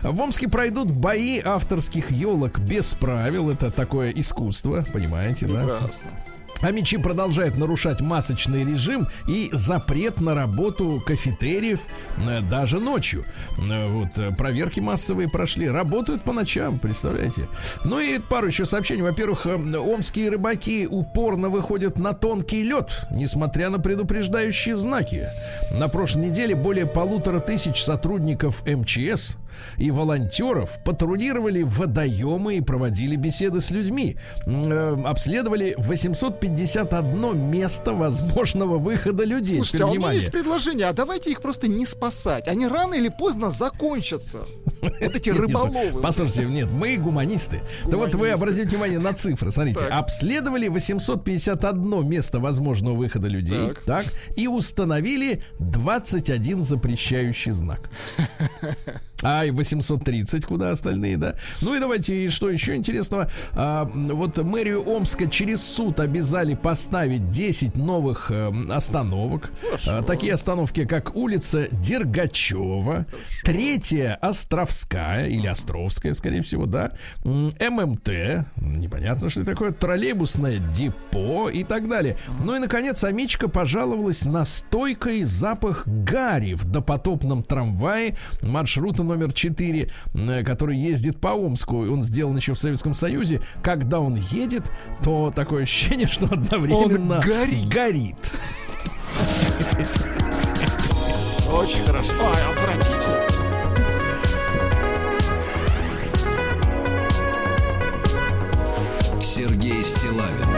В 0.02 0.20
Омске 0.20 0.48
пройдут 0.48 0.90
бои 0.90 1.40
авторских 1.44 2.10
елок 2.10 2.58
без 2.58 2.94
правил. 2.94 3.50
Это 3.50 3.70
такое 3.70 4.10
искусство, 4.10 4.84
понимаете? 4.92 5.46
Прекрасно. 5.46 6.10
Мечи 6.70 6.96
продолжают 6.96 7.56
нарушать 7.56 8.00
масочный 8.00 8.64
режим 8.64 9.08
и 9.28 9.50
запрет 9.52 10.20
на 10.20 10.34
работу 10.34 11.02
кафетериев 11.04 11.80
э, 12.16 12.40
даже 12.42 12.78
ночью. 12.80 13.24
Э, 13.58 13.86
Вот 13.86 14.18
э, 14.18 14.34
проверки 14.34 14.80
массовые 14.80 15.28
прошли, 15.28 15.68
работают 15.68 16.22
по 16.22 16.32
ночам, 16.32 16.78
представляете? 16.78 17.48
Ну 17.84 18.00
и 18.00 18.18
пару 18.18 18.46
еще 18.46 18.66
сообщений. 18.66 19.02
Во-первых, 19.02 19.46
омские 19.46 20.30
рыбаки 20.30 20.86
упорно 20.90 21.48
выходят 21.48 21.98
на 21.98 22.12
тонкий 22.12 22.62
лед, 22.62 23.06
несмотря 23.10 23.70
на 23.70 23.78
предупреждающие 23.78 24.76
знаки. 24.76 25.28
На 25.70 25.88
прошлой 25.88 26.26
неделе 26.26 26.54
более 26.54 26.86
полутора 26.86 27.40
тысяч 27.40 27.82
сотрудников 27.82 28.62
МЧС 28.66 29.36
и 29.78 29.90
волонтеров 29.90 30.78
патрулировали 30.84 31.62
водоемы 31.62 32.56
и 32.56 32.60
проводили 32.60 33.16
беседы 33.16 33.60
с 33.60 33.70
людьми. 33.70 34.16
Э, 34.46 34.96
Обследовали 35.04 35.74
851 35.78 37.50
место 37.50 37.92
возможного 37.92 38.78
выхода 38.78 39.24
людей. 39.24 39.56
Слушайте, 39.56 39.84
а 39.84 39.86
у 39.86 39.94
меня 39.94 40.12
есть 40.12 40.30
предложение, 40.30 40.86
а 40.86 40.92
давайте 40.92 41.30
их 41.30 41.40
просто 41.40 41.68
не 41.68 41.86
спасать. 41.86 42.48
Они 42.48 42.66
рано 42.66 42.94
или 42.94 43.08
поздно 43.08 43.50
закончатся. 43.50 44.40
Вот 44.80 45.16
эти 45.16 45.30
рыболовы. 45.30 46.00
Послушайте, 46.00 46.44
нет, 46.44 46.72
мы 46.72 46.96
гуманисты. 46.96 47.62
То 47.90 47.96
вот 47.96 48.14
вы 48.14 48.30
обратите 48.30 48.66
внимание 48.66 48.98
на 48.98 49.12
цифры. 49.12 49.50
Смотрите, 49.50 49.84
обследовали 49.84 50.68
851 50.68 52.08
место 52.08 52.38
возможного 52.38 52.94
выхода 52.94 53.28
людей. 53.28 53.72
Так. 53.86 54.06
И 54.36 54.46
установили 54.46 55.42
21 55.58 56.64
запрещающий 56.64 57.52
знак. 57.52 57.90
А, 59.24 59.44
и 59.44 59.50
830, 59.50 60.44
куда 60.44 60.70
остальные, 60.70 61.16
да? 61.16 61.34
Ну 61.62 61.74
и 61.74 61.80
давайте, 61.80 62.24
и 62.24 62.28
что 62.28 62.50
еще 62.50 62.76
интересного? 62.76 63.30
А, 63.52 63.84
вот 63.94 64.36
мэрию 64.38 64.86
Омска 64.86 65.28
через 65.28 65.62
суд 65.62 65.98
обязали 65.98 66.54
поставить 66.54 67.30
10 67.30 67.76
новых 67.76 68.30
э, 68.30 68.52
остановок. 68.70 69.50
А, 69.86 70.02
такие 70.02 70.34
остановки, 70.34 70.84
как 70.84 71.16
улица 71.16 71.68
Дергачева, 71.72 73.06
третья 73.42 74.18
Островская 74.20 75.26
или 75.26 75.46
Островская, 75.46 76.12
скорее 76.12 76.42
всего, 76.42 76.66
да, 76.66 76.92
ММТ, 77.24 78.08
непонятно, 78.56 79.30
что 79.30 79.40
это 79.40 79.52
такое, 79.52 79.70
троллейбусное 79.72 80.58
депо 80.58 81.48
и 81.48 81.64
так 81.64 81.88
далее. 81.88 82.18
Ну 82.44 82.56
и, 82.56 82.58
наконец, 82.58 83.02
Амичка 83.04 83.48
пожаловалась 83.48 84.24
на 84.24 84.44
стойкий 84.44 85.24
запах 85.24 85.86
гари 85.86 86.54
в 86.54 86.64
допотопном 86.66 87.42
трамвае 87.42 88.16
маршрута 88.42 89.02
номер 89.14 89.32
4, 89.32 89.88
э, 90.14 90.42
который 90.44 90.76
ездит 90.76 91.20
по 91.20 91.28
Омску. 91.28 91.78
Он 91.90 92.02
сделан 92.02 92.36
еще 92.36 92.54
в 92.54 92.58
Советском 92.58 92.94
Союзе. 92.94 93.40
Когда 93.62 94.00
он 94.00 94.16
едет, 94.16 94.70
то 95.02 95.32
такое 95.34 95.62
ощущение, 95.62 96.06
что 96.10 96.26
одновременно 96.26 97.22
горит. 97.24 97.68
горит. 97.68 98.32
Очень 101.50 101.84
хорошо. 101.84 102.12
Ай, 102.20 102.52
отвратительно. 102.52 103.44
Сергей 109.20 109.82
Стилавин 109.82 110.53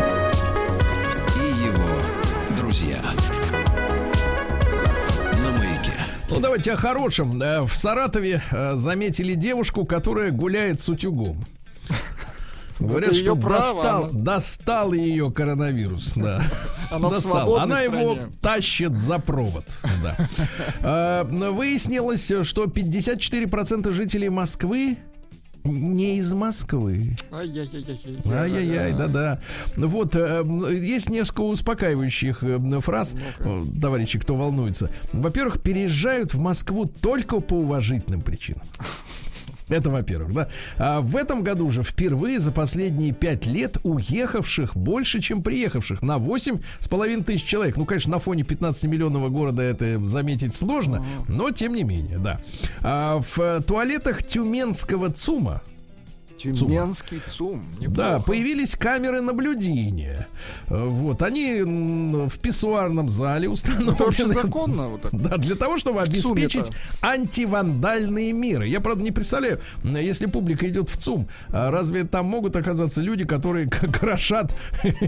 Ну, 6.28 6.40
давайте 6.40 6.72
о 6.72 6.76
хорошем. 6.76 7.40
Э, 7.40 7.62
В 7.62 7.74
Саратове 7.76 8.42
э, 8.50 8.74
заметили 8.74 9.34
девушку, 9.34 9.84
которая 9.84 10.30
гуляет 10.32 10.80
с 10.80 10.88
утюгом. 10.88 11.44
Говорят, 12.80 13.14
что 13.14 13.36
право, 13.36 13.60
достал, 13.60 14.04
она- 14.04 14.12
достал 14.12 14.92
ее 14.92 15.30
коронавирус, 15.30 16.14
да. 16.16 16.42
Она 16.90 17.10
достал. 17.10 17.56
Она 17.56 17.80
его 17.80 18.16
тащит 18.40 18.96
за 18.96 19.18
провод. 19.18 19.64
Да. 20.02 20.16
Э, 20.82 21.24
Выяснилось, 21.50 22.30
что 22.42 22.64
54% 22.64 23.90
жителей 23.92 24.28
Москвы 24.28 24.98
не 25.66 26.18
из 26.18 26.32
Москвы. 26.32 27.16
Ай-яй-яй, 28.26 28.92
да-да. 28.92 29.40
Вот, 29.76 30.16
э, 30.16 30.44
есть 30.72 31.10
несколько 31.10 31.42
успокаивающих 31.42 32.42
э, 32.42 32.80
фраз, 32.80 33.16
э, 33.38 33.64
товарищи, 33.80 34.18
кто 34.18 34.36
волнуется. 34.36 34.90
Во-первых, 35.12 35.60
переезжают 35.60 36.34
в 36.34 36.40
Москву 36.40 36.86
только 36.86 37.40
по 37.40 37.54
уважительным 37.54 38.20
причинам. 38.20 38.62
Это 39.68 39.90
во-первых, 39.90 40.32
да. 40.32 40.48
А 40.78 41.00
в 41.00 41.16
этом 41.16 41.42
году 41.42 41.66
уже 41.66 41.82
впервые 41.82 42.38
за 42.38 42.52
последние 42.52 43.12
пять 43.12 43.46
лет 43.46 43.78
уехавших 43.82 44.76
больше, 44.76 45.20
чем 45.20 45.42
приехавших. 45.42 46.02
На 46.02 46.18
восемь 46.18 46.60
с 46.78 46.86
половиной 46.86 47.24
тысяч 47.24 47.44
человек. 47.44 47.76
Ну, 47.76 47.84
конечно, 47.84 48.12
на 48.12 48.18
фоне 48.20 48.44
15-миллионного 48.44 49.28
города 49.28 49.62
это 49.62 50.04
заметить 50.06 50.54
сложно, 50.54 51.04
но 51.28 51.50
тем 51.50 51.74
не 51.74 51.82
менее, 51.82 52.18
да. 52.18 52.40
А 52.80 53.20
в 53.20 53.62
туалетах 53.62 54.22
Тюменского 54.22 55.12
ЦУМа 55.12 55.62
Тюменский 56.38 57.20
ЦУМ. 57.30 57.64
да, 57.80 57.86
Неплохо. 57.86 58.22
появились 58.26 58.76
камеры 58.76 59.20
наблюдения. 59.20 60.26
Э, 60.68 60.84
Вот, 60.86 61.22
они 61.22 61.62
в 61.62 62.38
писсуарном 62.40 63.08
зале 63.08 63.44
Это 63.46 63.52
установлены. 63.52 64.32
законно 64.34 64.88
вот 64.88 65.02
так? 65.02 65.10
Да, 65.20 65.36
для 65.38 65.54
того, 65.54 65.78
чтобы 65.78 66.00
В 66.00 66.02
обеспечить 66.02 66.70
антивандальные 67.02 68.32
меры. 68.32 68.66
Я, 68.68 68.80
правда, 68.80 69.02
не 69.02 69.10
представляю, 69.10 69.60
если 69.84 70.26
публика 70.26 70.68
идет 70.68 70.88
в 70.88 70.96
ЦУМ, 70.96 71.28
а 71.48 71.70
разве 71.70 72.04
там 72.04 72.26
могут 72.26 72.56
оказаться 72.56 73.00
люди, 73.02 73.24
которые 73.24 73.68
крошат 73.70 74.54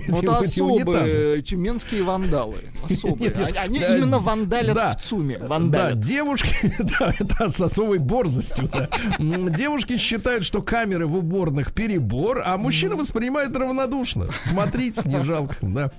Вот 0.09 0.25
эти 0.45 0.61
особые 0.61 1.43
тюменские 1.43 2.03
вандалы. 2.05 2.57
Особые. 2.85 3.29
Нет, 3.31 3.39
нет, 3.39 3.57
Они 3.57 3.79
да, 3.81 3.97
именно 3.97 4.19
вандалят 4.19 4.75
да. 4.75 4.93
в 4.93 5.03
ЦУМе. 5.03 5.39
Да, 5.39 5.47
Вандалят. 5.47 6.01
девушки, 6.01 6.75
да, 6.99 7.15
это 7.19 7.49
с 7.49 7.61
особой 7.61 7.99
борзостью. 7.99 8.69
да. 8.73 8.89
Девушки 9.19 9.97
считают, 9.97 10.45
что 10.45 10.63
камеры 10.63 11.07
в 11.07 11.18
уборных 11.19 11.73
перебор, 11.73 12.43
а 12.45 12.57
мужчина 12.57 12.97
воспринимает 12.97 13.57
равнодушно. 13.57 14.29
Смотрите, 14.45 15.09
не 15.09 15.23
жалко, 15.23 15.57
да. 15.63 15.91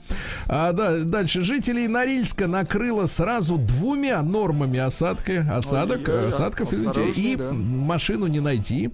А, 0.47 0.71
да, 0.71 0.99
дальше. 0.99 1.41
Жителей 1.41 1.87
Норильска 1.87 2.47
накрыло 2.47 3.05
сразу 3.05 3.57
двумя 3.57 4.21
нормами 4.21 4.79
осадка, 4.79 5.45
осадок, 5.51 6.07
Ой-ой-ой, 6.07 6.27
осадков, 6.29 6.73
извините, 6.73 7.05
и 7.15 7.35
да. 7.35 7.51
машину 7.53 8.27
не 8.27 8.39
найти. 8.39 8.91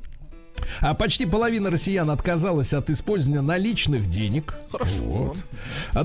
А 0.81 0.93
почти 0.93 1.25
половина 1.25 1.69
россиян 1.69 2.09
отказалась 2.09 2.73
от 2.73 2.89
использования 2.89 3.41
наличных 3.41 4.09
денег. 4.09 4.55
Хорошо. 4.71 5.03
Вот. 5.03 5.37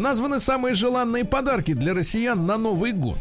Названы 0.01 0.41
самые 0.41 0.75
желанные 0.75 1.25
подарки 1.25 1.73
для 1.73 1.95
россиян 1.95 2.47
на 2.47 2.57
Новый 2.57 2.93
год. 2.93 3.19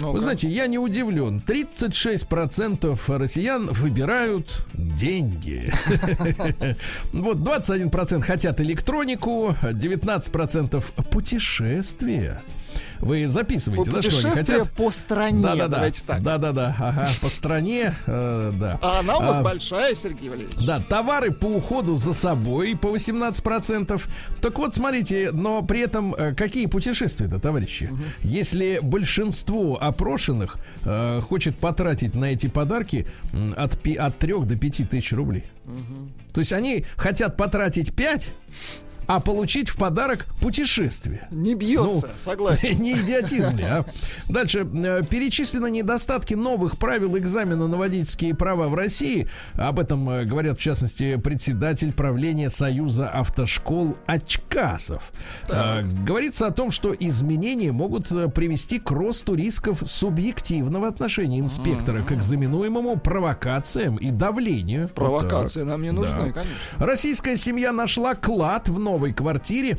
Ну-ка. 0.00 0.12
Вы 0.12 0.20
знаете, 0.20 0.48
я 0.48 0.66
не 0.66 0.78
удивлен. 0.78 1.42
36% 1.46 3.16
россиян 3.16 3.66
выбирают 3.72 4.64
деньги. 4.74 5.68
Вот 7.12 7.38
21% 7.38 8.22
хотят 8.22 8.60
электронику, 8.60 9.56
19% 9.62 10.84
путешествия. 11.10 12.42
Вы 13.00 13.28
записываете, 13.28 13.90
да, 13.90 14.02
что 14.02 14.28
они 14.28 14.36
хотят? 14.36 14.70
по 14.72 14.90
стране. 14.90 15.42
Да, 15.42 15.54
да, 15.54 15.62
да. 15.62 15.68
Давайте 15.68 16.02
так. 16.06 16.22
Да, 16.22 16.38
да, 16.38 16.52
да. 16.52 16.76
Ага, 16.78 17.08
по 17.20 17.28
стране, 17.28 17.94
э, 18.06 18.52
да. 18.54 18.78
А 18.82 19.00
она 19.00 19.16
у 19.18 19.22
нас 19.22 19.38
А, 19.38 19.42
большая, 19.42 19.94
Сергей 19.94 20.28
Валерьевич. 20.28 20.56
да, 20.66 20.80
товары 20.80 21.30
по 21.30 21.46
уходу 21.46 21.96
за 21.96 22.12
собой 22.12 22.76
по 22.76 22.88
18%. 22.88 24.02
Так 24.40 24.58
вот, 24.58 24.74
смотрите, 24.74 25.30
но 25.32 25.62
при 25.62 25.80
этом 25.80 26.14
э, 26.14 26.34
какие 26.34 26.66
путешествия-то, 26.66 27.38
товарищи? 27.38 27.90
Если 28.22 28.80
большинство 28.82 29.78
опрошенных 29.80 30.56
э, 30.84 31.20
хочет 31.20 31.56
потратить 31.58 32.14
на 32.14 32.26
эти 32.26 32.46
подарки 32.48 33.06
от, 33.56 33.78
от 33.96 34.18
3 34.18 34.32
до 34.44 34.56
5 34.56 34.88
тысяч 34.88 35.12
рублей. 35.12 35.44
То 36.32 36.40
есть 36.40 36.52
они 36.52 36.84
хотят 36.96 37.36
потратить 37.36 37.94
5, 37.94 38.32
а 39.08 39.18
получить 39.20 39.68
в 39.70 39.76
подарок 39.76 40.26
путешествие. 40.40 41.26
Не 41.32 41.54
бьется, 41.56 42.10
согласен. 42.16 42.78
Не 42.80 42.92
идиотизм 42.92 43.56
ли, 43.56 43.64
а? 43.64 43.84
Дальше. 44.28 44.60
Э, 44.60 45.02
Перечислены 45.02 45.70
недостатки 45.70 46.34
новых 46.34 46.78
правил 46.78 47.16
экзамена 47.18 47.66
на 47.66 47.76
водительские 47.76 48.34
права 48.34 48.68
в 48.68 48.74
России. 48.74 49.28
Об 49.54 49.80
этом 49.80 50.08
э, 50.10 50.24
говорят, 50.26 50.58
в 50.58 50.62
частности, 50.62 51.16
председатель 51.16 51.92
правления 51.92 52.50
Союза 52.50 53.08
автошкол 53.08 53.96
Очкасов. 54.06 55.10
Э, 55.48 55.82
Говорится 55.82 56.46
о 56.46 56.50
том, 56.50 56.70
что 56.70 56.94
изменения 56.98 57.72
могут 57.72 58.12
э, 58.12 58.28
привести 58.28 58.78
к 58.78 58.90
росту 58.90 59.34
рисков 59.34 59.82
субъективного 59.86 60.86
отношения 60.86 61.40
инспектора 61.40 62.02
к 62.02 62.12
экзаменуемому 62.12 62.98
провокациям 62.98 63.96
и 63.96 64.10
давлению. 64.10 64.82
Вот 64.82 64.88
так. 64.88 64.94
Провокации 64.96 65.62
нам 65.62 65.80
не 65.82 65.92
нужны, 65.92 66.26
Да. 66.26 66.32
конечно. 66.32 66.52
Российская 66.76 67.36
семья 67.36 67.72
нашла 67.72 68.14
клад 68.14 68.68
в 68.68 68.78
новой 68.98 69.12
квартире. 69.12 69.78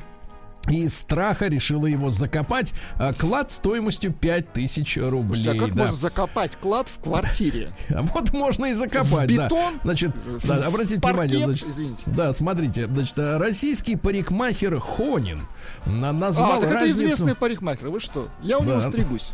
И 0.68 0.84
из 0.84 0.98
страха 0.98 1.48
решила 1.48 1.86
его 1.88 2.10
закопать. 2.10 2.74
А 2.96 3.14
клад 3.14 3.50
стоимостью 3.50 4.14
5000 4.14 4.98
рублей. 4.98 5.44
Слушайте, 5.44 5.52
а 5.52 5.66
как 5.66 5.76
да. 5.76 5.82
можно 5.84 5.96
закопать 5.96 6.56
клад 6.58 6.90
в 6.90 7.00
квартире? 7.02 7.72
А 7.90 8.02
вот 8.04 8.34
можно 8.34 8.66
и 8.66 8.74
закопать, 8.74 9.32
В 9.32 9.36
да. 9.36 9.46
бетон? 9.46 9.80
Значит, 9.84 10.12
да, 10.44 10.56
обратите 10.68 11.00
паркет? 11.00 11.32
внимание, 11.32 11.46
значит, 11.46 11.68
Извините. 11.70 12.04
да, 12.08 12.34
смотрите, 12.34 12.88
значит, 12.88 13.18
э, 13.18 13.38
российский 13.38 13.96
парикмахер 13.96 14.80
Хонин 14.80 15.48
на- 15.86 16.12
назвал 16.12 16.60
А, 16.60 16.62
так 16.62 16.72
это 16.76 16.88
известный 16.88 17.36
парикмахер. 17.36 17.90
Вы 17.90 18.00
что? 18.00 18.30
Я 18.44 18.60
у 18.60 18.64
него 18.64 18.82
стригусь. 18.82 19.32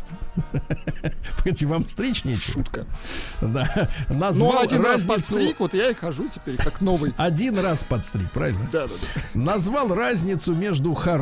Погодите, 1.38 1.66
вам 1.66 1.86
стричь 1.86 2.24
нечего? 2.24 2.54
Шутка. 2.54 2.86
Да. 3.40 3.88
Ну, 4.08 4.18
Назвал 4.18 4.50
он 4.56 4.64
один 4.64 4.78
раз 4.78 5.06
разницу... 5.06 5.14
подстриг, 5.14 5.60
вот 5.60 5.74
я 5.74 5.90
и 5.90 5.94
хожу 5.94 6.28
теперь 6.28 6.56
как 6.56 6.80
новый. 6.80 7.12
Один 7.16 7.58
раз 7.58 7.84
подстриг, 7.84 8.30
правильно? 8.30 8.68
Да, 8.72 8.86
да, 8.86 8.92
да. 9.34 9.40
Назвал 9.40 9.94
разницу 9.94 10.54
между 10.54 10.94
хорошим 10.94 11.15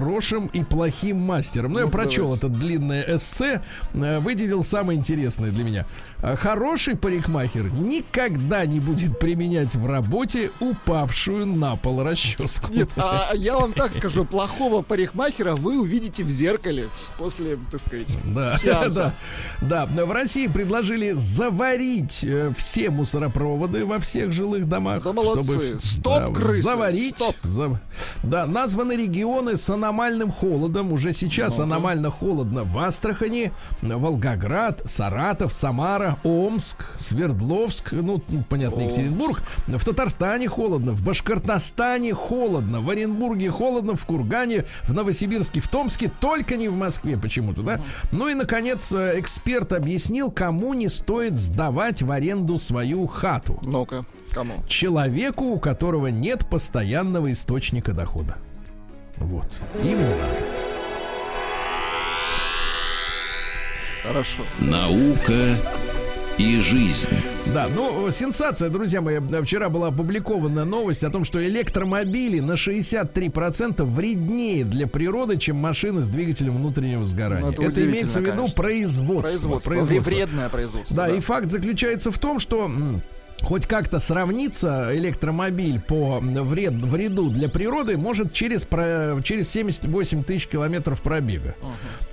и 0.53 0.63
плохим 0.65 1.19
мастером. 1.19 1.73
Ну, 1.73 1.79
я 1.81 1.85
Ну, 1.87 1.91
прочел 1.91 2.25
давайте. 2.25 2.47
это 2.47 2.49
длинное 2.57 3.17
эссе, 3.17 3.63
э, 3.95 4.19
выделил 4.19 4.63
самое 4.65 4.99
интересное 4.99 5.51
для 5.51 5.65
меня. 5.65 5.87
А 6.27 6.37
Хороший 6.37 6.97
парикмахер 6.97 7.65
никогда 7.71 8.65
не 8.65 8.81
будет 8.81 9.19
применять 9.19 9.75
в 9.77 9.87
работе 9.87 10.51
упавшую 10.59 11.45
на 11.47 11.77
пол 11.77 12.03
расческу. 12.03 12.73
Нет, 12.73 12.89
а 12.97 13.33
я 13.35 13.59
вам 13.59 13.75
так 13.75 13.93
скажу, 13.93 14.25
плохого 14.25 14.81
парикмахера 14.81 15.55
вы 15.55 15.79
увидите 15.79 16.25
в 16.25 16.31
зеркале 16.31 16.89
после, 17.19 17.59
так 17.71 17.79
сказать, 17.79 18.17
Да, 18.25 18.55
сеанса. 18.57 19.13
да, 19.61 19.87
да. 19.87 20.07
В 20.07 20.13
России 20.13 20.47
предложили 20.47 21.13
заварить 21.13 22.25
э, 22.25 22.53
все 22.57 22.89
мусоропроводы 22.89 23.85
во 23.85 23.99
всех 23.99 24.33
жилых 24.33 24.67
домах. 24.67 25.03
Да 25.03 25.13
молодцы. 25.13 25.79
Стоп, 25.79 26.33
крысы, 26.35 26.63
Заварить. 26.63 27.17
стоп. 27.17 27.37
За- 27.43 27.79
Да, 28.23 28.47
названы 28.47 28.93
регионы 28.97 29.59
с 29.59 29.69
аномальным 29.69 30.33
холодом. 30.33 30.91
Уже 30.95 31.13
сейчас 31.13 31.61
аномально 31.61 32.11
холодно 32.11 32.65
в 32.65 32.79
Астрахани, 32.79 33.53
Волгоград, 33.83 34.81
Саратов, 34.87 35.53
Самара, 35.53 36.14
Омск, 36.23 36.79
Свердловск, 36.97 37.93
ну, 37.93 38.23
понятно, 38.49 38.83
Екатеринбург. 38.83 39.43
В 39.67 39.85
Татарстане 39.85 40.49
холодно, 40.49 40.93
в 40.93 41.03
Башкортостане 41.03 42.15
холодно, 42.15 42.81
в 42.81 42.91
Оренбурге 42.91 43.51
холодно, 43.51 43.97
в 43.97 44.05
Кургане, 44.05 44.65
в 44.85 44.93
Новосибирске, 44.93 45.61
в 45.61 45.69
Томске, 45.69 46.11
только 46.21 46.57
не 46.57 46.69
в 46.69 46.77
Москве 46.77 47.17
почему-то, 47.17 47.63
да? 47.63 47.81
Ну 48.13 48.29
и, 48.29 48.35
наконец, 48.35 48.93
э, 48.93 49.19
эксперт 49.19 49.73
объяснил, 49.73 50.31
кому 50.31 50.75
не 50.75 50.89
стоит 50.89 51.39
сдавать 51.39 52.03
в 52.03 52.11
аренду 52.11 52.59
свою 52.59 53.07
хату. 53.07 53.59
Ну-ка, 53.65 54.05
кому? 54.33 54.55
Человеку, 54.69 55.45
у 55.45 55.59
которого 55.59 56.09
нет 56.09 56.49
постоянного 56.49 57.33
источника 57.33 57.93
дохода. 57.93 58.37
Вот. 59.17 59.47
Именно. 59.83 60.29
Хорошо. 64.03 64.43
Наука 64.61 65.57
и 66.39 66.61
жизнь. 66.61 67.09
Да, 67.53 67.69
ну, 67.75 68.11
сенсация, 68.11 68.69
друзья 68.69 69.01
мои. 69.01 69.21
Вчера 69.43 69.69
была 69.69 69.89
опубликована 69.89 70.65
новость 70.65 71.05
о 71.05 71.11
том, 71.11 71.25
что 71.25 71.45
электромобили 71.45 72.41
на 72.41 72.53
63% 72.55 73.85
вреднее 73.85 74.65
для 74.65 74.87
природы, 74.87 75.37
чем 75.37 75.57
машины 75.57 76.03
с 76.03 76.09
двигателем 76.09 76.57
внутреннего 76.57 77.05
сгорания. 77.07 77.47
Ну, 77.47 77.53
это 77.53 77.63
это 77.63 77.85
имеется 77.85 78.21
в 78.21 78.25
виду 78.25 78.37
конечно. 78.37 78.57
производство. 78.57 79.59
Производство. 79.59 80.11
Вредное 80.11 80.49
производство. 80.49 80.97
Да, 80.97 81.09
и 81.09 81.21
факт 81.21 81.51
заключается 81.51 82.11
в 82.11 82.19
том, 82.19 82.41
что 82.41 82.71
хоть 83.45 83.67
как-то 83.67 84.01
сравниться 84.01 84.91
электромобиль 84.93 85.81
по 85.81 86.19
вред, 86.21 86.73
вреду 86.75 87.29
для 87.31 87.49
природы 87.49 87.97
может 87.97 88.33
через, 88.33 88.65
про- 88.65 89.21
через 89.23 89.51
78 89.51 90.25
тысяч 90.25 90.49
километров 90.49 91.03
пробега. 91.03 91.55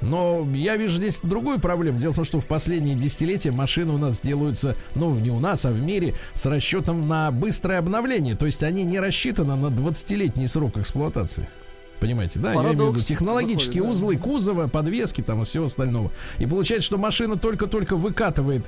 Но 0.02 0.48
я 0.54 0.76
вижу 0.76 0.98
здесь 0.98 1.20
другую 1.24 1.60
проблему. 1.60 2.00
Дело 2.00 2.14
в 2.14 2.16
том, 2.16 2.26
что 2.26 2.42
в 2.42 2.46
последние 2.46 2.96
десятилетия 2.96 3.52
машины 3.52 3.94
у 3.94 3.98
нас 3.98 4.20
делаются, 4.20 4.76
ну, 4.96 5.16
не 5.16 5.30
у 5.30 5.40
нас, 5.40 5.66
а 5.66 5.72
в 5.72 5.82
мире, 5.82 6.14
с 6.34 6.46
расчетом 6.46 7.08
на 7.08 7.32
быстрое 7.32 7.80
обновление. 7.80 8.36
То 8.36 8.46
есть 8.46 8.64
они 8.64 8.84
не 8.84 9.00
рассчитаны 9.00 9.56
на 9.56 9.68
20-летний 9.68 10.48
срок 10.48 10.78
эксплуатации. 10.78 11.48
Понимаете, 12.02 12.40
да? 12.40 12.54
Я 12.54 12.56
имею 12.56 12.70
в 12.70 12.74
виду 12.74 12.84
Парадокс 12.86 13.06
технологические 13.06 13.84
выходит, 13.84 14.02
да. 14.02 14.08
узлы 14.08 14.18
кузова, 14.18 14.68
подвески 14.68 15.22
там 15.22 15.44
и 15.44 15.46
всего 15.46 15.66
остального. 15.66 16.12
И 16.40 16.48
получается, 16.48 16.88
что 16.88 16.98
машина 16.98 17.38
только-только 17.38 17.96
выкатывает 17.96 18.68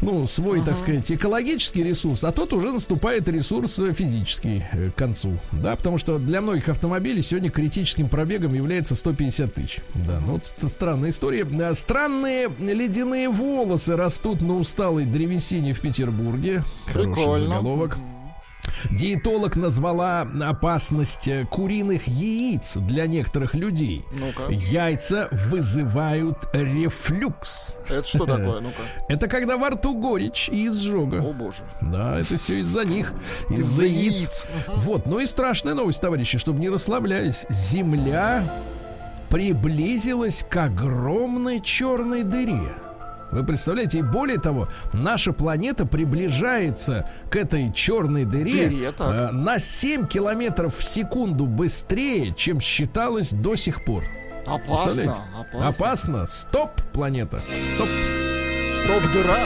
ну, 0.00 0.26
свой, 0.26 0.62
так 0.64 0.76
сказать, 0.76 1.10
экологический 1.10 1.82
ресурс, 1.82 2.24
а 2.24 2.32
тот 2.32 2.52
уже 2.52 2.70
наступает 2.72 3.28
ресурс 3.28 3.78
э, 3.78 3.92
физический 3.92 4.64
э, 4.72 4.90
к 4.90 4.94
концу. 4.94 5.38
Да, 5.52 5.74
потому 5.76 5.98
что 5.98 6.18
для 6.18 6.40
многих 6.40 6.68
автомобилей 6.68 7.22
сегодня 7.22 7.50
критическим 7.50 8.08
пробегом 8.08 8.54
является 8.54 8.94
150 8.96 9.54
тысяч. 9.54 9.78
Да, 9.94 10.20
ну 10.24 10.32
вот 10.34 10.46
ст- 10.46 10.68
странная 10.70 11.10
история. 11.10 11.46
Э, 11.50 11.74
Странные 11.74 12.48
ледяные 12.60 13.28
волосы 13.28 13.96
растут 13.96 14.40
на 14.40 14.56
усталой 14.58 15.04
древесине 15.04 15.74
в 15.74 15.80
Петербурге. 15.80 16.62
Хороший 16.86 17.14
Прикольно. 17.14 17.38
заголовок. 17.48 17.98
Диетолог 18.90 19.56
назвала 19.56 20.26
опасность 20.42 21.28
э, 21.28 21.46
куриных 21.46 22.06
яиц 22.08 22.76
для 22.76 23.06
некоторых 23.06 23.54
людей. 23.54 24.04
Ну-ка. 24.12 24.50
Яйца 24.52 25.28
вызывают 25.30 26.38
рефлюкс. 26.52 27.76
Это 27.88 28.06
что 28.06 28.18
такое? 28.26 28.60
Ну-ка. 28.60 28.82
Это 29.08 29.28
когда 29.28 29.56
во 29.56 29.70
рту 29.70 29.94
горечь 29.94 30.48
и 30.48 30.68
изжога. 30.68 31.16
О 31.18 31.32
боже. 31.32 31.62
Да, 31.80 32.18
это 32.20 32.36
все 32.38 32.60
из-за 32.60 32.84
них, 32.84 33.12
из-за 33.50 33.86
яиц. 33.86 34.46
Вот, 34.76 35.06
ну 35.06 35.20
и 35.20 35.26
страшная 35.26 35.74
новость, 35.74 36.00
товарищи, 36.00 36.38
чтобы 36.38 36.60
не 36.60 36.68
расслаблялись. 36.68 37.46
Земля 37.48 38.42
приблизилась 39.28 40.44
к 40.48 40.56
огромной 40.56 41.60
черной 41.60 42.22
дыре. 42.22 42.72
Вы 43.30 43.44
представляете, 43.44 43.98
и 43.98 44.02
более 44.02 44.38
того, 44.38 44.68
наша 44.92 45.32
планета 45.32 45.86
приближается 45.86 47.08
к 47.30 47.36
этой 47.36 47.72
черной 47.72 48.24
дыре 48.24 48.68
Дыре, 48.68 48.92
э, 48.98 49.30
на 49.32 49.58
7 49.58 50.06
километров 50.06 50.76
в 50.76 50.82
секунду 50.82 51.46
быстрее, 51.46 52.34
чем 52.34 52.60
считалось 52.60 53.30
до 53.30 53.56
сих 53.56 53.84
пор. 53.84 54.04
Опасно. 54.46 55.10
Опасно. 55.12 55.68
Опасно. 55.68 56.26
Стоп, 56.26 56.70
планета. 56.92 57.40
Стоп. 57.74 57.88
Стоп, 58.82 59.12
дыра. 59.12 59.38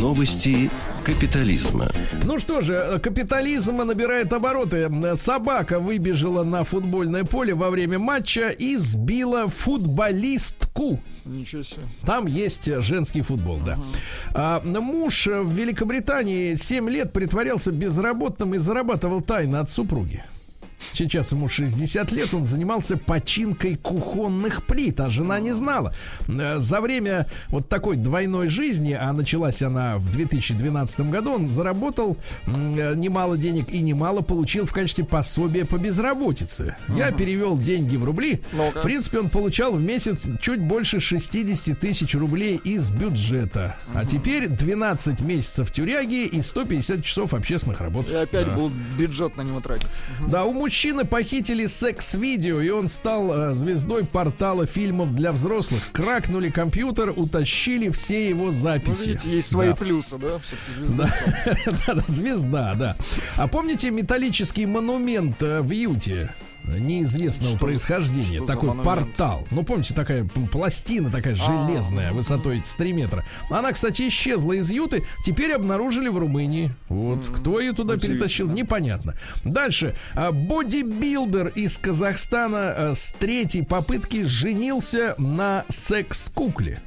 Новости 0.00 0.70
капитализма. 1.04 1.88
Ну 2.24 2.38
что 2.38 2.62
же, 2.62 2.74
э, 2.74 2.98
капитализм 2.98 3.76
набирает 3.76 4.32
обороты. 4.32 4.90
Собака 5.14 5.78
выбежала 5.78 6.42
на 6.42 6.64
футбольное 6.64 7.24
поле 7.24 7.54
во 7.54 7.70
время 7.70 7.98
матча 7.98 8.48
и 8.48 8.76
сбила 8.76 9.46
футболистку. 9.46 11.00
Ничего 11.24 11.62
себе. 11.62 11.82
Там 12.04 12.26
есть 12.26 12.68
женский 12.82 13.22
футбол, 13.22 13.60
да. 13.64 13.78
А, 14.32 14.60
муж 14.64 15.26
в 15.26 15.50
Великобритании 15.52 16.56
7 16.56 16.90
лет 16.90 17.12
притворялся 17.12 17.70
безработным 17.70 18.54
и 18.54 18.58
зарабатывал 18.58 19.20
тайно 19.22 19.60
от 19.60 19.70
супруги. 19.70 20.24
Сейчас 20.92 21.32
ему 21.32 21.48
60 21.48 22.12
лет, 22.12 22.32
он 22.34 22.44
занимался 22.44 22.96
починкой 22.96 23.76
кухонных 23.76 24.64
плит, 24.64 25.00
а 25.00 25.08
жена 25.08 25.40
не 25.40 25.52
знала. 25.54 25.94
Э, 26.28 26.58
За 26.60 26.80
время 26.80 27.26
вот 27.48 27.68
такой 27.68 27.96
двойной 27.96 28.48
жизни, 28.48 28.92
а 28.92 29.12
началась 29.12 29.62
она 29.62 29.98
в 29.98 30.10
2012 30.10 31.00
году, 31.10 31.32
он 31.32 31.48
заработал 31.48 32.16
э, 32.46 32.94
немало 32.94 33.36
денег 33.36 33.68
и 33.70 33.80
немало 33.80 34.20
получил 34.20 34.66
в 34.66 34.72
качестве 34.72 35.04
пособия 35.04 35.64
по 35.64 35.76
безработице. 35.76 36.76
Я 36.88 37.12
перевел 37.12 37.58
деньги 37.58 37.96
в 37.96 38.04
рубли. 38.04 38.40
В 38.74 38.82
принципе, 38.82 39.18
он 39.20 39.28
получал 39.30 39.72
в 39.72 39.82
месяц 39.82 40.26
чуть 40.40 40.60
больше 40.60 41.00
60 41.00 41.78
тысяч 41.78 42.14
рублей 42.14 42.60
из 42.64 42.90
бюджета. 42.90 43.76
А 43.94 44.04
теперь 44.04 44.48
12 44.48 45.20
месяцев 45.20 45.70
тюряги 45.72 46.24
и 46.26 46.42
150 46.42 47.04
часов 47.04 47.34
общественных 47.34 47.80
работ. 47.80 48.08
И 48.08 48.14
опять 48.14 48.46
Да. 48.46 48.52
был 48.56 48.70
бюджет 48.98 49.36
на 49.36 49.42
него 49.42 49.60
тратить. 49.60 49.88
Да, 50.28 50.44
у 50.44 50.52
мужчины 50.74 51.04
похитили 51.04 51.66
секс-видео, 51.66 52.60
и 52.60 52.68
он 52.70 52.88
стал 52.88 53.32
э, 53.32 53.54
звездой 53.54 54.04
портала 54.04 54.66
фильмов 54.66 55.14
для 55.14 55.30
взрослых. 55.30 55.80
Кракнули 55.92 56.50
компьютер, 56.50 57.12
утащили 57.14 57.90
все 57.90 58.28
его 58.30 58.46
Ну, 58.46 58.50
записи. 58.50 59.10
видите, 59.10 59.30
есть 59.36 59.50
свои 59.52 59.68
Да. 59.68 59.76
плюсы, 59.76 60.18
да? 60.18 60.40
Звезда. 60.76 61.08
Да, 61.86 61.94
да, 61.94 62.04
звезда, 62.08 62.74
да. 62.74 62.96
А 63.36 63.46
помните 63.46 63.92
металлический 63.92 64.66
монумент 64.66 65.40
э, 65.44 65.60
в 65.60 65.70
Юте? 65.70 66.34
Неизвестного 66.66 67.56
происхождения, 67.56 68.38
что 68.38 68.46
такой 68.46 68.74
портал. 68.82 69.46
Ну, 69.50 69.62
помните, 69.62 69.94
такая 69.94 70.24
пластина 70.50 71.10
такая 71.10 71.34
железная, 71.34 72.12
высотой 72.12 72.62
с 72.64 72.74
3 72.74 72.92
метра. 72.92 73.24
Она, 73.50 73.72
кстати, 73.72 74.08
исчезла 74.08 74.52
из 74.52 74.70
Юты, 74.70 75.04
теперь 75.24 75.52
обнаружили 75.52 76.08
в 76.08 76.18
Румынии. 76.18 76.74
Вот, 76.88 77.26
кто 77.28 77.60
ее 77.60 77.72
туда 77.72 77.96
перетащил, 77.96 78.48
непонятно. 78.48 79.14
Дальше. 79.44 79.94
А, 80.14 80.32
Бодибилдер 80.32 81.48
из 81.48 81.78
Казахстана 81.78 82.74
а, 82.76 82.92
с 82.94 83.12
третьей 83.18 83.62
попытки 83.62 84.24
женился 84.24 85.14
на 85.18 85.64
секс-кукле. 85.68 86.80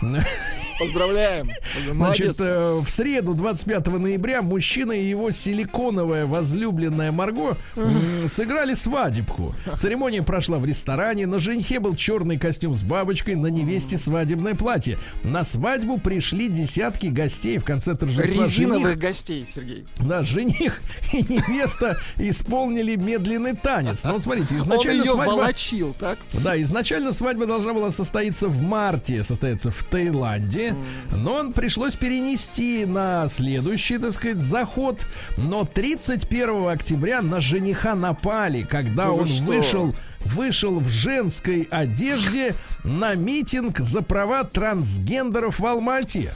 Поздравляем. 0.78 1.50
Молодец. 1.92 2.36
Значит, 2.36 2.40
э, 2.40 2.80
в 2.84 2.88
среду, 2.88 3.34
25 3.34 3.98
ноября, 3.98 4.42
мужчина 4.42 4.92
и 4.92 5.04
его 5.04 5.30
силиконовая 5.30 6.26
возлюбленная 6.26 7.12
Марго 7.12 7.56
сыграли 8.26 8.74
свадебку. 8.74 9.54
Церемония 9.78 10.22
прошла 10.22 10.58
в 10.58 10.64
ресторане. 10.64 11.26
На 11.26 11.38
женихе 11.38 11.80
был 11.80 11.94
черный 11.94 12.38
костюм 12.38 12.76
с 12.76 12.82
бабочкой, 12.82 13.36
на 13.36 13.46
невесте 13.46 13.98
свадебное 13.98 14.54
платье. 14.54 14.98
На 15.22 15.44
свадьбу 15.44 15.98
пришли 15.98 16.48
десятки 16.48 17.06
гостей 17.06 17.58
в 17.58 17.64
конце 17.64 17.94
торжества. 17.94 18.44
Резиновых 18.44 18.82
Жених, 18.84 18.98
гостей, 18.98 19.46
Сергей. 19.54 19.84
да, 19.98 20.22
жених 20.22 20.80
и 21.12 21.18
невеста 21.18 21.98
исполнили 22.18 22.96
медленный 22.96 23.54
танец. 23.54 24.04
Ну, 24.04 24.18
смотрите, 24.18 24.54
Он 24.56 24.62
изначально 24.62 25.02
ее 25.02 25.10
свадьба... 25.10 25.32
волочил, 25.32 25.94
так? 25.98 26.18
Да, 26.32 26.60
изначально 26.60 27.12
свадьба 27.12 27.46
должна 27.46 27.72
была 27.72 27.90
состоиться 27.90 28.48
в 28.48 28.60
марте, 28.62 29.22
состояться 29.22 29.70
в 29.70 29.82
Таиланде, 29.84 30.63
но 31.10 31.34
он 31.34 31.52
пришлось 31.52 31.96
перенести 31.96 32.84
на 32.86 33.28
следующий, 33.28 33.98
так 33.98 34.12
сказать, 34.12 34.40
заход. 34.40 35.04
Но 35.36 35.64
31 35.64 36.68
октября 36.68 37.22
на 37.22 37.40
жениха 37.40 37.94
напали, 37.94 38.62
когда 38.62 39.06
Да 39.06 39.10
вы 39.10 39.22
он 39.22 39.28
что? 39.28 39.44
вышел 39.44 39.94
вышел 40.24 40.80
в 40.80 40.88
женской 40.88 41.68
одежде 41.70 42.54
на 42.82 43.14
митинг 43.14 43.78
за 43.78 44.02
права 44.02 44.44
трансгендеров 44.44 45.58
в 45.58 45.66
Алмате. 45.66 46.34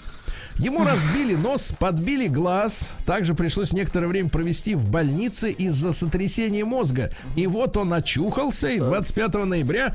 Ему 0.58 0.84
разбили 0.84 1.34
нос, 1.36 1.72
подбили 1.78 2.26
глаз. 2.26 2.92
Также 3.06 3.34
пришлось 3.34 3.72
некоторое 3.72 4.08
время 4.08 4.28
провести 4.28 4.74
в 4.74 4.86
больнице 4.86 5.50
из-за 5.52 5.92
сотрясения 5.92 6.64
мозга. 6.64 7.10
И 7.36 7.46
вот 7.46 7.76
он 7.76 7.92
очухался 7.94 8.68
и 8.68 8.78
25 8.80 9.34
ноября 9.46 9.94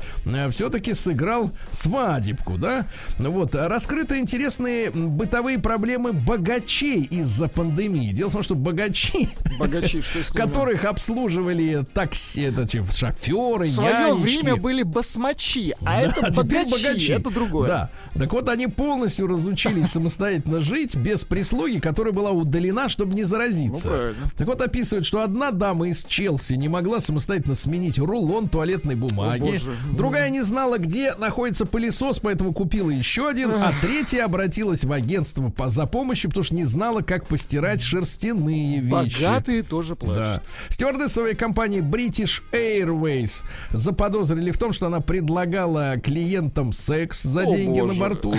все-таки 0.50 0.94
сыграл 0.94 1.50
свадебку, 1.70 2.56
да? 2.56 2.86
Ну 3.18 3.30
Вот, 3.30 3.54
а 3.54 3.68
раскрыты 3.68 4.18
интересные 4.18 4.90
бытовые 4.90 5.58
проблемы 5.58 6.12
богачей 6.12 7.02
из-за 7.04 7.48
пандемии. 7.48 8.12
Дело 8.12 8.30
в 8.30 8.32
том, 8.32 8.42
что 8.42 8.54
богачи, 8.54 9.28
Богачи, 9.58 10.00
что 10.00 10.32
которых 10.32 10.84
обслуживали 10.84 11.84
такси, 11.92 12.42
это, 12.42 12.66
шоферы, 12.66 13.66
В 13.66 13.70
свое 13.70 13.92
нянечки. 13.92 14.22
время 14.22 14.56
были 14.56 14.82
басмачи, 14.82 15.74
а 15.84 15.84
Да, 15.84 16.00
это 16.00 16.42
теперь 16.42 16.64
богачи, 16.70 17.12
это 17.12 17.30
другое. 17.30 17.68
Да. 17.68 17.90
Так 18.18 18.32
вот, 18.32 18.48
они 18.48 18.66
полностью 18.66 19.26
разучились 19.26 19.88
самостоятельно 19.88 20.53
жить 20.60 20.96
без 20.96 21.24
прислуги, 21.24 21.78
которая 21.78 22.12
была 22.12 22.30
удалена, 22.30 22.88
чтобы 22.88 23.14
не 23.14 23.24
заразиться. 23.24 23.88
Ну, 23.88 23.94
правильно. 23.94 24.30
Так 24.36 24.46
вот, 24.46 24.60
описывают, 24.60 25.06
что 25.06 25.22
одна 25.22 25.50
дама 25.50 25.88
из 25.88 26.04
Челси 26.04 26.54
не 26.54 26.68
могла 26.68 27.00
самостоятельно 27.00 27.54
сменить 27.54 27.98
рулон 27.98 28.48
туалетной 28.48 28.94
бумаги. 28.94 29.40
боже. 29.40 29.76
Другая 29.96 30.30
не 30.30 30.42
знала, 30.42 30.78
где 30.78 31.14
находится 31.14 31.66
пылесос, 31.66 32.20
поэтому 32.20 32.52
купила 32.52 32.90
еще 32.90 33.28
один. 33.28 33.50
А 33.52 33.72
третья 33.80 34.24
обратилась 34.24 34.84
в 34.84 34.92
агентство 34.92 35.50
по, 35.50 35.70
за 35.70 35.86
помощью, 35.86 36.30
потому 36.30 36.44
что 36.44 36.54
не 36.54 36.64
знала, 36.64 37.02
как 37.02 37.26
постирать 37.26 37.82
шерстяные 37.82 38.80
вещи. 38.80 39.22
Богатые 39.22 39.62
тоже 39.62 39.96
плачут. 39.96 40.16
Да. 40.16 40.42
Стюардессовой 40.68 41.34
компании 41.34 41.80
British 41.80 42.42
Airways 42.52 43.44
заподозрили 43.70 44.50
в 44.50 44.58
том, 44.58 44.72
что 44.72 44.86
она 44.86 45.00
предлагала 45.00 45.96
клиентам 46.02 46.72
секс 46.72 47.22
за 47.22 47.42
О, 47.42 47.56
деньги 47.56 47.80
боже. 47.80 47.92
на 47.92 47.98
борту. 47.98 48.34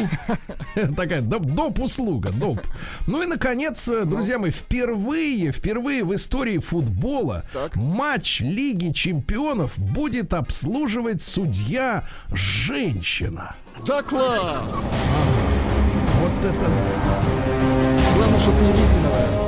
Такая 0.96 1.22
доп, 1.22 1.44
доп 1.44 1.80
услуга, 2.06 2.32
доп. 2.32 2.62
Ну 3.08 3.24
и 3.24 3.26
наконец, 3.26 3.88
э, 3.88 4.06
друзья 4.06 4.40
мои, 4.40 4.52
впервые, 4.52 5.52
впервые 5.52 6.04
в 6.04 6.14
истории 6.14 6.60
футбола 6.60 7.44
Так. 7.54 7.76
матч 7.76 8.42
Лиги 8.42 8.92
Чемпионов 8.92 9.78
будет 9.78 10.34
обслуживать 10.34 11.22
судья 11.22 12.04
женщина. 12.32 13.56
Да 13.86 14.02
класс! 14.04 14.86
Вот 16.22 16.46
это 16.46 16.60
да. 16.60 17.24
Главное, 18.16 18.40
чтобы 18.40 18.60
не 18.62 18.72
резиновая. 18.74 19.46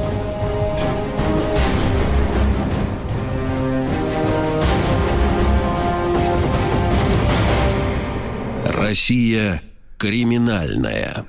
Россия 8.66 9.62
криминальная. 9.98 11.26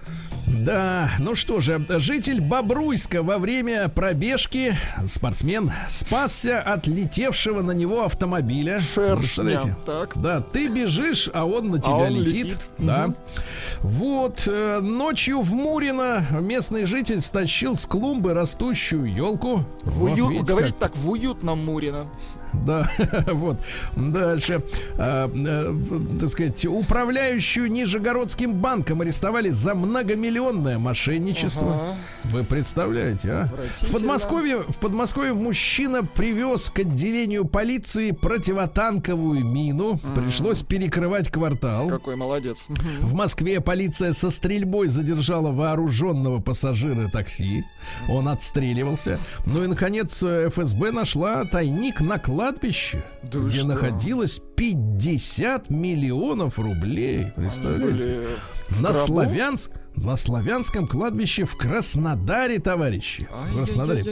Да, 0.51 1.11
ну 1.19 1.35
что 1.35 1.61
же, 1.61 1.85
житель 1.99 2.41
Бобруйска 2.41 3.23
во 3.23 3.39
время 3.39 3.89
пробежки, 3.89 4.75
спортсмен, 5.07 5.71
спасся 5.89 6.61
от 6.61 6.87
летевшего 6.87 7.63
на 7.63 7.73
него 7.73 8.05
автомобиля. 8.05 8.81
Шершня, 8.81 9.77
так. 9.87 10.21
Да, 10.21 10.41
ты 10.41 10.69
бежишь, 10.69 11.31
а 11.33 11.45
он 11.45 11.69
на 11.71 11.79
тебя 11.81 11.95
он 11.95 12.15
летит. 12.21 12.45
летит. 12.47 12.67
Да. 12.79 13.15
Вот, 13.81 14.45
э, 14.47 14.81
ночью 14.81 15.41
в 15.41 15.53
Мурино 15.55 16.25
местный 16.41 16.85
житель 16.87 17.21
стащил 17.21 17.77
с 17.77 17.87
клумбы 17.87 18.33
растущую 18.35 19.13
елку. 19.13 19.65
В 19.83 19.99
Вот, 19.99 20.11
ую- 20.13 20.29
видите, 20.31 20.45
Говорить 20.53 20.75
как. 20.79 20.93
так, 20.93 20.97
в 20.97 21.11
уютном 21.11 21.65
Мурино. 21.65 22.07
Да, 22.67 22.89
вот. 23.29 23.59
Дальше. 23.97 24.63
А, 24.97 25.27
в- 25.27 26.19
так 26.19 26.29
сказать, 26.29 26.67
управляющую 26.67 27.71
Нижегородским 27.71 28.55
банком 28.55 29.01
арестовали 29.01 29.51
за 29.51 29.75
многомиллионное 29.75 30.79
мошенничество. 30.79 31.75
Ага. 31.75 31.97
Вы 32.25 32.45
представляете, 32.45 33.31
а? 33.33 33.49
В. 33.83 33.93
Подмосковье, 33.93 34.59
в 34.69 34.77
Подмосковье 34.79 35.35
мужчина 35.35 36.05
привез 36.05 36.71
к 36.71 36.81
отделению 36.81 37.45
полиции 37.47 38.11
противотанковую 38.13 39.45
мину. 39.45 39.99
Пришлось 40.15 40.63
перекрывать 40.63 41.31
квартал. 41.31 41.89
Какой 41.89 42.17
молодец. 42.17 42.67
В 43.01 43.15
Москве 43.15 43.61
полиция 43.61 44.13
со 44.13 44.31
стрельбой 44.31 44.89
задержала 44.89 45.53
вооруженного 45.53 46.41
пассажира 46.41 47.09
такси. 47.09 47.65
Он 48.09 48.29
отстреливался. 48.29 49.19
Ну 49.47 49.65
и, 49.65 49.67
наконец, 49.67 50.23
э, 50.23 50.49
ФСБ 50.49 50.91
нашла 50.93 51.45
тайник 51.45 52.01
на 52.01 52.19
кладбище, 52.53 53.05
Да 53.31 53.39
где 53.41 53.59
что? 53.59 53.69
находилось 53.69 54.41
50 54.57 55.71
миллионов 55.71 56.59
рублей. 56.59 57.27
Представляете? 57.37 58.27
На, 58.81 58.93
славянск, 58.93 59.71
на 59.97 60.17
славянском 60.17 60.87
кладбище 60.87 61.45
в 61.45 61.57
Краснодаре, 61.57 62.59
товарищи. 62.59 63.29
В 63.51 63.55
Краснодаре. 63.57 64.05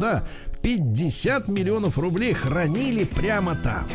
Да, 0.00 0.26
50 0.62 1.48
миллионов 1.48 1.98
рублей 1.98 2.32
хранили 2.34 3.04
прямо 3.04 3.54
там. 3.56 3.86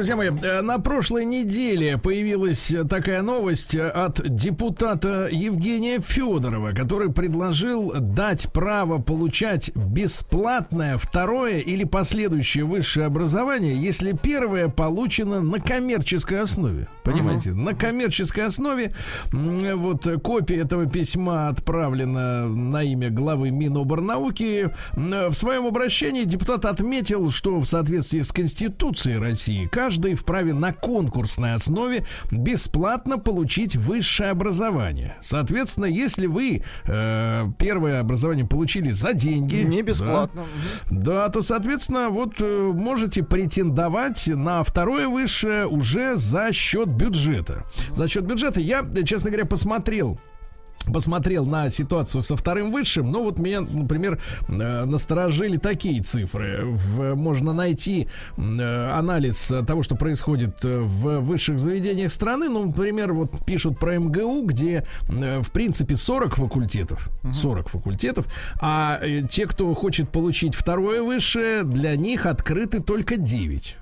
Друзья 0.00 0.16
мои, 0.16 0.30
э, 0.30 0.62
на 0.62 0.78
прошлой 0.78 1.26
неделе 1.26 1.98
появилась 1.98 2.70
э, 2.70 2.84
такая 2.84 3.20
новость 3.20 3.74
э, 3.74 3.86
от 3.86 4.34
депутата 4.34 5.28
Евгения 5.30 6.00
Федорова, 6.00 6.72
который 6.72 7.12
предложил 7.12 7.92
дать 7.92 8.50
право 8.50 8.96
получать 8.96 9.70
бесплатное 9.76 10.96
второе 10.96 11.58
или 11.58 11.84
последующее 11.84 12.64
высшее 12.64 13.08
образование, 13.08 13.76
если 13.76 14.12
первое 14.12 14.68
получено 14.68 15.42
на 15.42 15.60
коммерческой 15.60 16.40
основе. 16.44 16.88
Понимаете? 17.04 17.52
На 17.52 17.74
коммерческой 17.74 18.46
основе 18.46 18.94
вот 19.32 20.08
копия 20.22 20.62
этого 20.62 20.86
письма 20.86 21.48
отправлена 21.48 22.48
на 22.48 22.82
имя 22.82 23.10
главы 23.10 23.50
Миноборнауки. 23.50 24.70
В 24.94 25.34
своем 25.34 25.66
обращении 25.66 26.22
депутат 26.22 26.64
отметил, 26.64 27.30
что 27.30 27.58
в 27.58 27.66
соответствии 27.66 28.22
с 28.22 28.32
Конституцией 28.32 29.18
России 29.18 29.66
каждый 29.66 29.89
вправе 29.98 30.54
на 30.54 30.72
конкурсной 30.72 31.54
основе 31.54 32.04
бесплатно 32.30 33.18
получить 33.18 33.76
высшее 33.76 34.30
образование. 34.30 35.16
Соответственно, 35.22 35.86
если 35.86 36.26
вы 36.26 36.62
э, 36.86 37.46
первое 37.58 38.00
образование 38.00 38.46
получили 38.46 38.90
за 38.90 39.12
деньги, 39.12 39.56
Не 39.56 39.82
да, 39.82 39.88
бесплатно. 39.88 40.42
Мгм. 40.90 41.02
да, 41.02 41.28
то, 41.28 41.42
соответственно, 41.42 42.08
вот 42.10 42.34
э, 42.40 42.72
можете 42.74 43.22
претендовать 43.22 44.26
на 44.28 44.62
второе 44.62 45.08
высшее 45.08 45.66
уже 45.66 46.16
за 46.16 46.52
счет 46.52 46.88
бюджета. 46.88 47.64
За 47.90 48.08
счет 48.08 48.24
бюджета 48.24 48.60
я, 48.60 48.84
честно 49.04 49.30
говоря, 49.30 49.46
посмотрел 49.46 50.20
посмотрел 50.86 51.44
на 51.44 51.68
ситуацию 51.68 52.22
со 52.22 52.36
вторым 52.36 52.72
высшим, 52.72 53.10
но 53.10 53.22
вот 53.22 53.38
меня, 53.38 53.60
например, 53.60 54.20
э, 54.48 54.84
насторожили 54.84 55.56
такие 55.56 56.02
цифры. 56.02 56.64
В- 56.64 57.14
можно 57.14 57.52
найти 57.52 58.08
э, 58.36 58.90
анализ 58.90 59.52
того, 59.66 59.82
что 59.82 59.94
происходит 59.96 60.64
э, 60.64 60.78
в 60.80 61.20
высших 61.20 61.58
заведениях 61.58 62.10
страны. 62.10 62.48
Ну, 62.48 62.66
например, 62.66 63.12
вот 63.12 63.44
пишут 63.44 63.78
про 63.78 63.98
МГУ, 63.98 64.42
где, 64.46 64.84
в 65.08 65.50
принципе, 65.52 65.96
40 65.96 66.34
факультетов. 66.36 67.10
40 67.32 67.68
факультетов. 67.68 68.26
А 68.60 69.00
те, 69.30 69.46
кто 69.46 69.72
хочет 69.74 70.10
получить 70.10 70.54
второе 70.54 71.02
высшее, 71.02 71.62
для 71.62 71.94
них 71.96 72.26
открыты 72.26 72.80
только 72.80 73.16
9. 73.16 73.76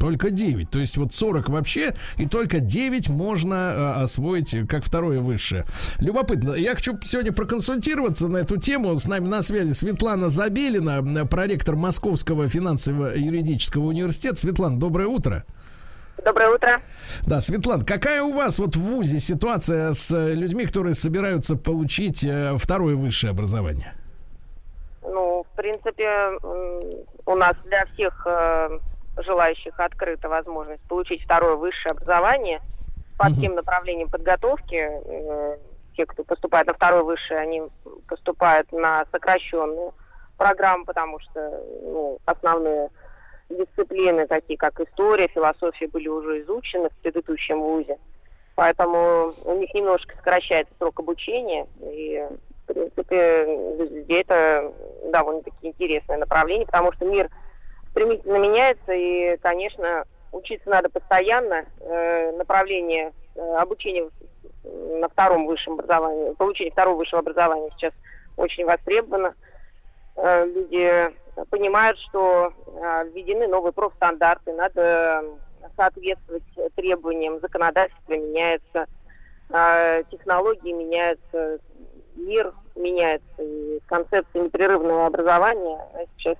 Только 0.00 0.30
9. 0.30 0.70
То 0.70 0.78
есть 0.78 0.96
вот 0.96 1.12
40 1.12 1.50
вообще, 1.50 1.94
и 2.16 2.26
только 2.26 2.58
9 2.58 3.10
можно 3.10 3.54
э, 3.54 4.02
освоить 4.02 4.56
как 4.66 4.82
второе 4.82 5.20
высшее. 5.20 5.64
Любопытно. 5.98 6.54
Я 6.54 6.74
хочу 6.74 6.98
сегодня 7.04 7.32
проконсультироваться 7.32 8.28
на 8.28 8.38
эту 8.38 8.56
тему. 8.56 8.98
С 8.98 9.06
нами 9.06 9.28
на 9.28 9.42
связи 9.42 9.72
Светлана 9.72 10.30
Забелина, 10.30 11.26
проректор 11.26 11.76
Московского 11.76 12.48
финансово-юридического 12.48 13.84
университета. 13.84 14.36
Светлана, 14.36 14.80
доброе 14.80 15.06
утро. 15.06 15.44
Доброе 16.24 16.54
утро. 16.54 16.80
Да, 17.26 17.42
Светлана, 17.42 17.84
какая 17.84 18.22
у 18.22 18.32
вас 18.32 18.58
вот 18.58 18.76
в 18.76 18.80
ВУЗе 18.80 19.20
ситуация 19.20 19.92
с 19.92 20.10
э, 20.10 20.32
людьми, 20.32 20.64
которые 20.64 20.94
собираются 20.94 21.56
получить 21.56 22.24
э, 22.24 22.56
второе 22.56 22.94
высшее 22.94 23.32
образование? 23.32 23.92
Ну, 25.02 25.44
в 25.50 25.56
принципе, 25.56 26.38
у 27.26 27.34
нас 27.36 27.54
для 27.64 27.84
всех 27.86 28.26
э, 28.26 28.78
желающих 29.22 29.78
открыта 29.78 30.28
возможность 30.28 30.82
получить 30.88 31.22
второе 31.22 31.56
высшее 31.56 31.92
образование 31.92 32.60
по 33.18 33.26
Мгм. 33.26 33.34
всем 33.34 33.54
направлениям 33.54 34.08
подготовки. 34.08 34.76
Э, 34.76 35.56
Те, 35.96 36.06
кто 36.06 36.22
поступает 36.24 36.66
на 36.68 36.72
второе 36.74 37.02
высшее, 37.02 37.40
они 37.40 37.62
поступают 38.08 38.70
на 38.72 39.04
сокращенную 39.12 39.92
программу, 40.38 40.84
потому 40.86 41.18
что 41.18 41.62
ну, 41.82 42.18
основные 42.24 42.88
дисциплины, 43.50 44.26
такие 44.28 44.56
как 44.56 44.80
история, 44.80 45.26
философия, 45.28 45.88
были 45.88 46.08
уже 46.08 46.40
изучены 46.42 46.88
в 46.88 46.96
предыдущем 47.02 47.60
ВУЗе. 47.60 47.98
Поэтому 48.54 49.34
у 49.44 49.54
них 49.56 49.74
немножко 49.74 50.14
сокращается 50.16 50.72
срок 50.78 51.00
обучения. 51.00 51.66
И, 51.82 52.24
в 52.62 52.72
принципе, 52.72 54.06
это 54.08 54.72
довольно-таки 55.06 55.56
интересное 55.68 56.18
направление, 56.18 56.66
потому 56.66 56.92
что 56.92 57.04
мир 57.04 57.28
стремительно 57.90 58.36
меняется, 58.36 58.92
и, 58.92 59.36
конечно, 59.38 60.04
учиться 60.32 60.68
надо 60.68 60.88
постоянно. 60.88 61.64
Э, 61.80 62.32
направление 62.32 63.12
э, 63.34 63.54
обучения 63.56 64.08
на 64.64 65.08
втором 65.08 65.46
высшем 65.46 65.74
образовании, 65.74 66.34
получение 66.34 66.72
второго 66.72 66.98
высшего 66.98 67.20
образования 67.20 67.70
сейчас 67.76 67.92
очень 68.36 68.64
востребовано. 68.64 69.34
Э, 70.16 70.46
люди 70.46 71.12
понимают, 71.48 71.98
что 71.98 72.52
введены 73.12 73.46
новые 73.46 73.72
профстандарты, 73.72 74.52
надо 74.52 75.24
соответствовать 75.74 76.42
требованиям 76.74 77.40
законодательства, 77.40 78.12
меняется, 78.12 78.86
технологии 80.10 80.72
меняются, 80.72 81.60
мир 82.16 82.52
меняется, 82.74 83.42
и 83.42 83.80
концепция 83.86 84.42
непрерывного 84.42 85.06
образования 85.06 85.80
сейчас, 86.18 86.36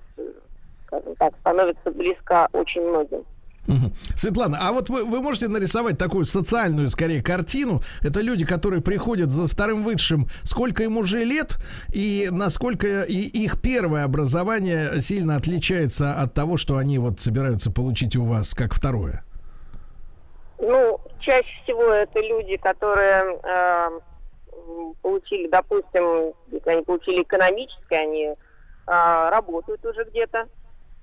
скажем 0.91 1.15
так, 1.15 1.33
становится 1.39 1.91
близка 1.91 2.47
очень 2.53 2.81
многим. 2.81 3.23
Светлана, 4.15 4.57
а 4.59 4.73
вот 4.73 4.89
вы, 4.89 5.05
вы 5.05 5.21
можете 5.21 5.47
нарисовать 5.47 5.97
такую 5.97 6.25
социальную, 6.25 6.89
скорее, 6.89 7.21
картину? 7.21 7.81
Это 8.01 8.19
люди, 8.19 8.43
которые 8.43 8.81
приходят 8.81 9.29
за 9.29 9.47
вторым 9.47 9.83
высшим, 9.83 10.27
сколько 10.43 10.83
им 10.83 10.97
уже 10.97 11.23
лет, 11.23 11.57
и 11.93 12.27
насколько 12.31 13.03
и 13.03 13.13
их 13.13 13.61
первое 13.61 14.03
образование 14.03 14.99
сильно 14.99 15.35
отличается 15.35 16.11
от 16.11 16.33
того, 16.33 16.57
что 16.57 16.77
они 16.77 16.97
вот 16.97 17.21
собираются 17.21 17.71
получить 17.71 18.15
у 18.15 18.23
вас 18.23 18.55
как 18.55 18.73
второе? 18.73 19.23
Ну, 20.57 20.99
чаще 21.19 21.49
всего 21.63 21.91
это 21.91 22.19
люди, 22.19 22.57
которые 22.57 23.39
э, 23.43 23.89
получили, 25.01 25.47
допустим, 25.49 26.33
если 26.51 26.69
они 26.69 26.81
получили 26.81 27.21
экономическое, 27.21 28.01
они 28.01 28.25
э, 28.25 28.35
работают 28.87 29.85
уже 29.85 30.03
где-то 30.05 30.47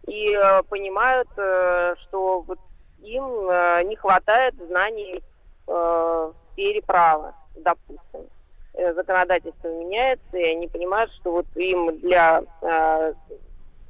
и 0.08 0.34
э, 0.34 0.62
понимают, 0.64 1.28
э, 1.36 1.94
что 2.02 2.40
вот 2.40 2.58
им 3.02 3.24
э, 3.50 3.82
не 3.84 3.96
хватает 3.96 4.54
знаний 4.68 5.22
э, 5.66 5.70
в 5.72 6.34
сфере 6.52 6.82
права, 6.82 7.34
допустим. 7.56 8.26
Э, 8.74 8.94
Законодательство 8.94 9.68
меняется, 9.68 10.36
и 10.36 10.44
они 10.44 10.68
понимают, 10.68 11.12
что 11.20 11.32
вот 11.32 11.46
им 11.54 11.98
для 12.00 12.42
э, 12.62 13.12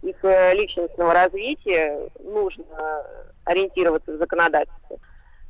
их 0.03 0.17
личностного 0.23 1.13
развития 1.13 2.09
нужно 2.21 2.65
ориентироваться 3.45 4.13
в 4.13 4.19
законодательстве 4.19 4.99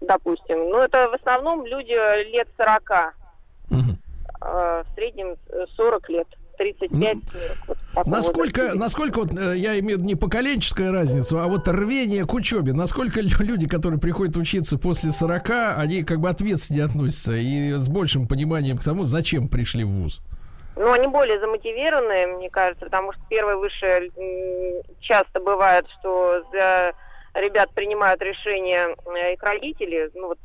допустим. 0.01 0.71
Ну, 0.71 0.79
это 0.79 1.09
в 1.09 1.15
основном 1.15 1.67
люди 1.67 1.93
лет 2.31 2.49
40, 2.57 3.15
Мгм. 3.71 3.99
э, 4.41 4.85
в 4.85 4.95
среднем 4.95 5.37
э, 5.49 5.67
40 5.77 6.09
лет, 6.11 6.29
35 6.59 7.17
вот 7.67 7.79
в 7.79 7.95
таком 7.95 8.13
Насколько, 8.13 8.75
насколько 8.75 9.21
вот, 9.21 9.33
э, 9.33 9.57
я 9.57 9.79
имею 9.79 9.99
не 10.01 10.15
поколенческая 10.15 10.93
разницу, 10.93 11.39
а 11.39 11.47
вот 11.47 11.67
рвение 11.69 12.27
к 12.27 12.35
учебе, 12.35 12.73
насколько 12.73 13.21
лю- 13.21 13.31
люди, 13.41 13.69
которые 13.69 14.01
приходят 14.01 14.37
учиться 14.37 14.77
после 14.79 15.13
40, 15.13 15.79
они 15.79 16.03
как 16.03 16.21
бы 16.21 16.29
ответственнее 16.29 16.85
относятся 16.85 17.35
и 17.35 17.73
с 17.73 17.89
большим 17.89 18.27
пониманием 18.27 18.77
к 18.77 18.85
тому, 18.85 19.05
зачем 19.05 19.49
пришли 19.49 19.85
в 19.85 19.89
ВУЗ? 19.91 20.21
Ну, 20.77 20.93
они 20.93 21.09
более 21.09 21.41
замотивированные, 21.41 22.27
мне 22.27 22.51
кажется, 22.51 22.85
потому 22.85 23.13
что 23.13 23.23
первое 23.29 23.57
высшее 23.57 24.11
часто 25.01 25.41
бывает, 25.41 25.87
что 25.99 26.43
за 26.53 26.93
ребят 27.35 27.73
принимают 27.75 28.21
решения 28.23 28.95
э, 29.07 29.35
их 29.35 29.43
родители, 29.43 30.11
ну 30.15 30.29
вот 30.29 30.39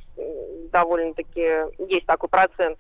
довольно-таки 0.72 1.42
есть 1.90 2.06
такой 2.06 2.30
процент 2.30 2.78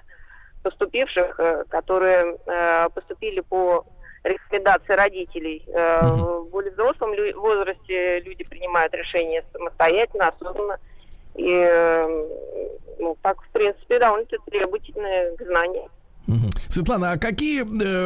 поступивших, 0.63 1.39
э, 1.39 1.63
которые 1.69 2.37
э, 2.45 2.89
поступили 2.89 3.41
по 3.41 3.85
рекомендации 4.23 4.93
родителей. 4.93 5.63
Э. 5.67 5.99
В 6.01 6.49
более 6.49 6.71
взрослом 6.71 7.11
возрасте 7.35 8.19
люди 8.21 8.43
принимают 8.43 8.93
решения 8.93 9.43
самостоятельно, 9.51 10.29
осознанно. 10.29 10.79
И 11.35 11.67
ну, 12.99 13.17
так, 13.23 13.41
в 13.41 13.49
принципе, 13.49 13.99
довольно-таки 13.99 14.37
требовательные 14.51 15.35
к 15.35 15.41
знаниям. 15.41 15.89
Светлана, 16.69 17.11
а 17.11 17.17
какие, 17.17 17.65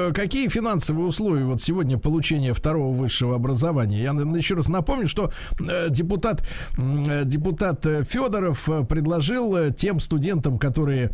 э, 0.09 0.11
какие 0.11 0.47
финансовые 0.47 1.05
условия 1.05 1.45
вот 1.45 1.61
сегодня 1.61 1.97
получения 1.97 2.53
второго 2.53 2.91
высшего 2.91 3.36
образования? 3.36 4.01
Я 4.01 4.11
еще 4.11 4.55
раз 4.55 4.68
напомню, 4.68 5.07
что 5.07 5.32
э, 5.59 5.88
депутат, 5.89 6.43
э, 6.78 7.24
депутат 7.26 7.86
Федоров 7.86 8.68
предложил 8.89 9.72
тем 9.72 9.99
студентам, 9.99 10.57
которые 10.57 11.11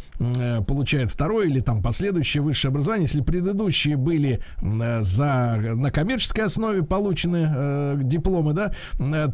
получают 0.68 1.12
второе 1.12 1.47
или 1.47 1.60
там 1.60 1.82
последующее 1.82 2.41
высшее 2.41 2.70
образование, 2.70 3.04
если 3.04 3.22
предыдущие 3.22 3.97
были 3.97 4.41
за, 4.62 5.58
на 5.76 5.91
коммерческой 5.91 6.45
основе 6.45 6.84
получены 6.84 7.97
дипломы, 8.04 8.54
да, 8.54 8.74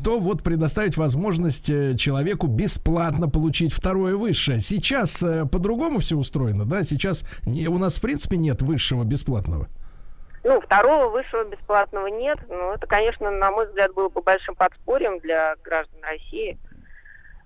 то 0.03 0.19
вот 0.19 0.43
предоставить 0.43 0.97
возможность 0.97 1.67
человеку 1.97 2.47
бесплатно 2.47 3.29
получить 3.29 3.73
второе 3.73 4.15
высшее. 4.15 4.59
Сейчас 4.59 5.23
по-другому 5.51 5.99
все 5.99 6.17
устроено, 6.17 6.65
да? 6.65 6.83
Сейчас 6.83 7.23
не, 7.45 7.58
у 7.67 7.77
нас 7.77 7.97
в 7.97 8.01
принципе 8.01 8.37
нет 8.37 8.61
высшего 8.61 9.03
бесплатного. 9.03 9.67
Ну, 10.43 10.61
второго 10.61 11.09
высшего 11.09 11.43
бесплатного 11.43 12.07
нет. 12.07 12.37
Но 12.47 12.73
это, 12.73 12.87
конечно, 12.87 13.29
на 13.29 13.51
мой 13.51 13.67
взгляд, 13.67 13.93
было 13.93 14.09
бы 14.09 14.21
большим 14.21 14.55
подспорьем 14.55 15.19
для 15.19 15.55
граждан 15.63 15.99
России 16.01 16.57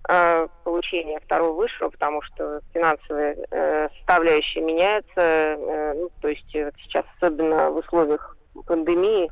э, 0.07 0.47
получение 0.63 1.19
второго 1.21 1.53
высшего, 1.53 1.89
потому 1.89 2.21
что 2.21 2.61
финансовая 2.73 3.35
э, 3.49 3.89
составляющая 3.97 4.61
меняется. 4.61 5.11
э, 5.15 5.93
ну, 5.95 6.09
то 6.21 6.27
есть 6.27 6.55
э, 6.55 6.71
сейчас, 6.83 7.05
особенно 7.17 7.71
в 7.71 7.77
условиях 7.77 8.37
пандемии, 8.67 9.31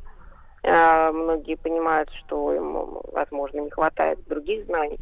э, 0.63 1.11
многие 1.11 1.55
понимают, 1.55 2.09
что 2.25 2.53
им, 2.53 2.99
возможно, 3.11 3.59
не 3.59 3.69
хватает 3.69 4.23
других 4.27 4.65
знаний. 4.65 4.99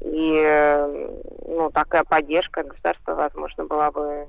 И 0.00 0.42
э, 0.44 1.10
ну, 1.46 1.70
такая 1.70 2.04
поддержка 2.04 2.62
государства, 2.62 3.14
возможно, 3.14 3.64
была 3.64 3.90
бы 3.90 4.26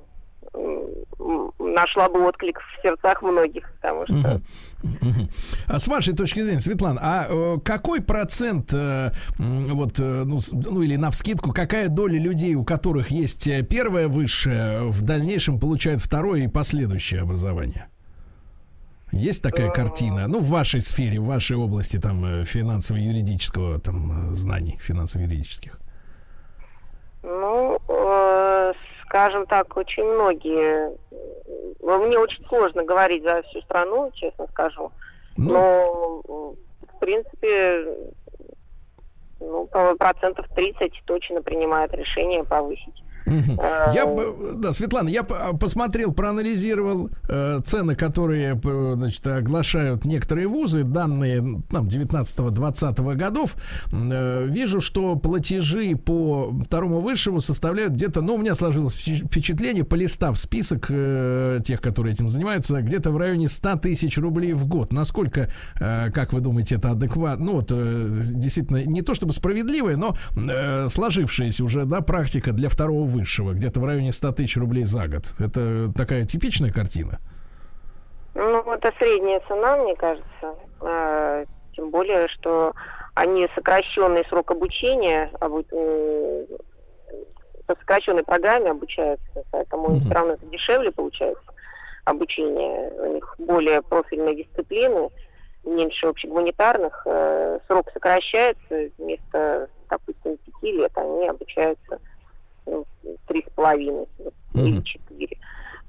нашла 1.58 2.08
бы 2.08 2.26
отклик 2.26 2.58
в 2.58 2.82
сердцах 2.82 3.22
многих, 3.22 3.70
потому 3.74 4.06
что. 4.06 4.40
А 5.66 5.78
с 5.78 5.88
вашей 5.88 6.14
точки 6.14 6.42
зрения, 6.42 6.60
Светлана, 6.60 7.00
а 7.02 7.26
э, 7.28 7.58
какой 7.64 8.02
процент, 8.02 8.72
э, 8.74 9.12
вот, 9.38 9.98
э, 9.98 10.24
ну, 10.26 10.38
ну 10.52 10.82
или 10.82 10.96
на 10.96 11.10
вскидку, 11.10 11.52
какая 11.52 11.88
доля 11.88 12.18
людей, 12.18 12.54
у 12.54 12.64
которых 12.64 13.10
есть 13.10 13.48
первое 13.68 14.08
высшее, 14.08 14.90
в 14.90 15.02
дальнейшем 15.02 15.58
получают 15.58 16.02
второе 16.02 16.42
и 16.42 16.48
последующее 16.48 17.22
образование? 17.22 17.86
Есть 19.12 19.42
такая 19.42 19.70
картина? 19.70 20.26
Ну, 20.26 20.40
в 20.40 20.48
вашей 20.48 20.82
сфере, 20.82 21.20
в 21.20 21.26
вашей 21.26 21.56
области 21.56 21.98
там 21.98 22.44
финансово-юридического 22.44 23.78
там 23.78 24.34
знаний, 24.34 24.78
финансово-юридических. 24.82 25.78
Ну, 27.22 27.78
скажем 29.14 29.46
так, 29.46 29.76
очень 29.76 30.02
многие. 30.02 30.90
э, 31.12 31.98
Мне 31.98 32.18
очень 32.18 32.44
сложно 32.48 32.82
говорить 32.82 33.22
за 33.22 33.42
всю 33.42 33.60
страну, 33.60 34.10
честно 34.12 34.48
скажу. 34.50 34.90
Ну, 35.36 35.52
Но, 35.52 36.22
э, 36.26 36.96
в 36.96 36.98
принципе, 36.98 37.86
ну, 39.38 39.68
процентов 39.98 40.46
30 40.56 41.02
точно 41.04 41.42
принимают 41.42 41.94
решение 41.94 42.42
повысить 42.42 43.03
Я, 43.26 44.06
бы- 44.06 44.54
да, 44.56 44.72
Светлана, 44.72 45.08
я 45.08 45.22
по- 45.22 45.56
посмотрел, 45.56 46.12
проанализировал 46.12 47.10
э, 47.28 47.60
цены, 47.64 47.94
которые 47.94 48.60
э, 48.62 48.94
значит, 48.96 49.26
оглашают 49.26 50.04
некоторые 50.04 50.46
вузы, 50.46 50.82
данные 50.82 51.62
там 51.70 51.86
19-20 51.88 53.14
годов. 53.16 53.56
Э, 53.92 54.46
вижу, 54.48 54.80
что 54.80 55.16
платежи 55.16 55.96
по 55.96 56.52
второму 56.64 57.00
высшему 57.00 57.40
составляют 57.40 57.92
где-то, 57.94 58.20
ну, 58.20 58.34
у 58.34 58.38
меня 58.38 58.54
сложилось 58.54 58.94
впечат- 58.94 59.26
впечатление, 59.26 59.84
полистав 59.84 60.38
список 60.38 60.86
э, 60.90 61.60
тех, 61.64 61.80
которые 61.80 62.12
этим 62.14 62.28
занимаются, 62.28 62.80
где-то 62.82 63.10
в 63.10 63.16
районе 63.16 63.48
100 63.48 63.76
тысяч 63.76 64.18
рублей 64.18 64.52
в 64.52 64.66
год. 64.66 64.92
Насколько, 64.92 65.50
э, 65.80 66.10
как 66.10 66.32
вы 66.32 66.40
думаете, 66.40 66.76
это 66.76 66.90
адекватно? 66.90 67.44
Ну, 67.44 67.52
вот, 67.54 67.68
э, 67.70 68.20
действительно, 68.34 68.84
не 68.84 69.02
то 69.02 69.14
чтобы 69.14 69.32
справедливая, 69.32 69.96
но 69.96 70.16
э, 70.36 70.88
сложившаяся 70.88 71.64
уже, 71.64 71.84
да, 71.84 72.00
практика 72.00 72.52
для 72.52 72.68
второго 72.68 73.04
высшего, 73.14 73.52
где-то 73.52 73.80
в 73.80 73.84
районе 73.84 74.12
100 74.12 74.32
тысяч 74.32 74.56
рублей 74.56 74.84
за 74.84 75.06
год. 75.08 75.24
Это 75.38 75.90
такая 75.96 76.24
типичная 76.24 76.72
картина? 76.72 77.18
Ну, 78.34 78.60
это 78.72 78.92
средняя 78.98 79.40
цена, 79.48 79.76
мне 79.78 79.94
кажется. 79.96 80.54
Э, 80.80 81.44
Тем 81.76 81.90
более, 81.90 82.28
что 82.28 82.72
они 83.14 83.48
сокращенный 83.54 84.24
срок 84.28 84.50
обучения, 84.52 85.28
обу- 85.40 85.66
по 87.66 87.74
сокращенной 87.76 88.22
программе 88.22 88.70
обучаются, 88.70 89.42
поэтому 89.50 89.88
Мгм. 89.88 90.00
все 90.00 90.14
равно 90.14 90.32
это 90.34 90.46
дешевле 90.46 90.92
получается 90.92 91.42
обучение. 92.04 92.90
У 92.92 93.14
них 93.14 93.34
более 93.38 93.82
профильные 93.82 94.36
дисциплины, 94.36 95.10
меньше 95.64 96.06
общегуманитарных. 96.06 97.02
Э, 97.06 97.58
Срок 97.66 97.90
сокращается, 97.92 98.90
вместо, 98.98 99.68
допустим, 99.90 100.36
пяти 100.36 100.72
лет 100.76 100.92
они 100.96 101.26
обучаются 101.26 101.98
три 103.26 103.42
с 103.42 103.52
половиной 103.54 104.06
или 104.54 104.80
четыре. 104.82 105.38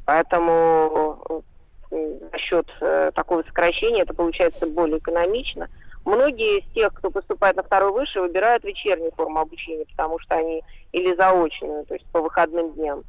Поэтому 0.05 1.43
э, 1.91 2.19
за 2.31 2.37
счет 2.37 2.67
э, 2.81 3.11
такого 3.13 3.43
сокращения 3.43 4.01
это 4.01 4.13
получается 4.13 4.67
более 4.67 4.99
экономично. 4.99 5.67
Многие 6.05 6.59
из 6.59 6.73
тех, 6.73 6.93
кто 6.93 7.09
поступает 7.09 7.55
на 7.55 7.63
второй 7.63 7.91
высший, 7.91 8.21
выбирают 8.21 8.63
вечернюю 8.63 9.11
форму 9.15 9.39
обучения, 9.39 9.85
потому 9.85 10.19
что 10.19 10.35
они 10.35 10.63
или 10.91 11.15
заочную, 11.15 11.85
то 11.85 11.95
есть 11.95 12.05
по 12.11 12.21
выходным 12.21 12.73
дням. 12.73 13.03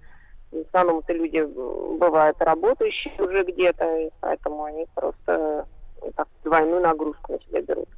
В 0.51 0.61
основном 0.69 1.01
это 1.01 1.13
люди 1.13 1.39
м, 1.39 1.99
бывают 1.99 2.41
работающие 2.41 3.13
уже 3.19 3.45
где-то, 3.45 3.99
и 3.99 4.11
поэтому 4.21 4.65
они 4.65 4.87
просто 4.95 5.67
э, 6.03 6.11
так, 6.17 6.29
двойную 6.45 6.81
нагрузку 6.81 7.33
на 7.33 7.41
себя 7.41 7.61
берут. 7.61 7.89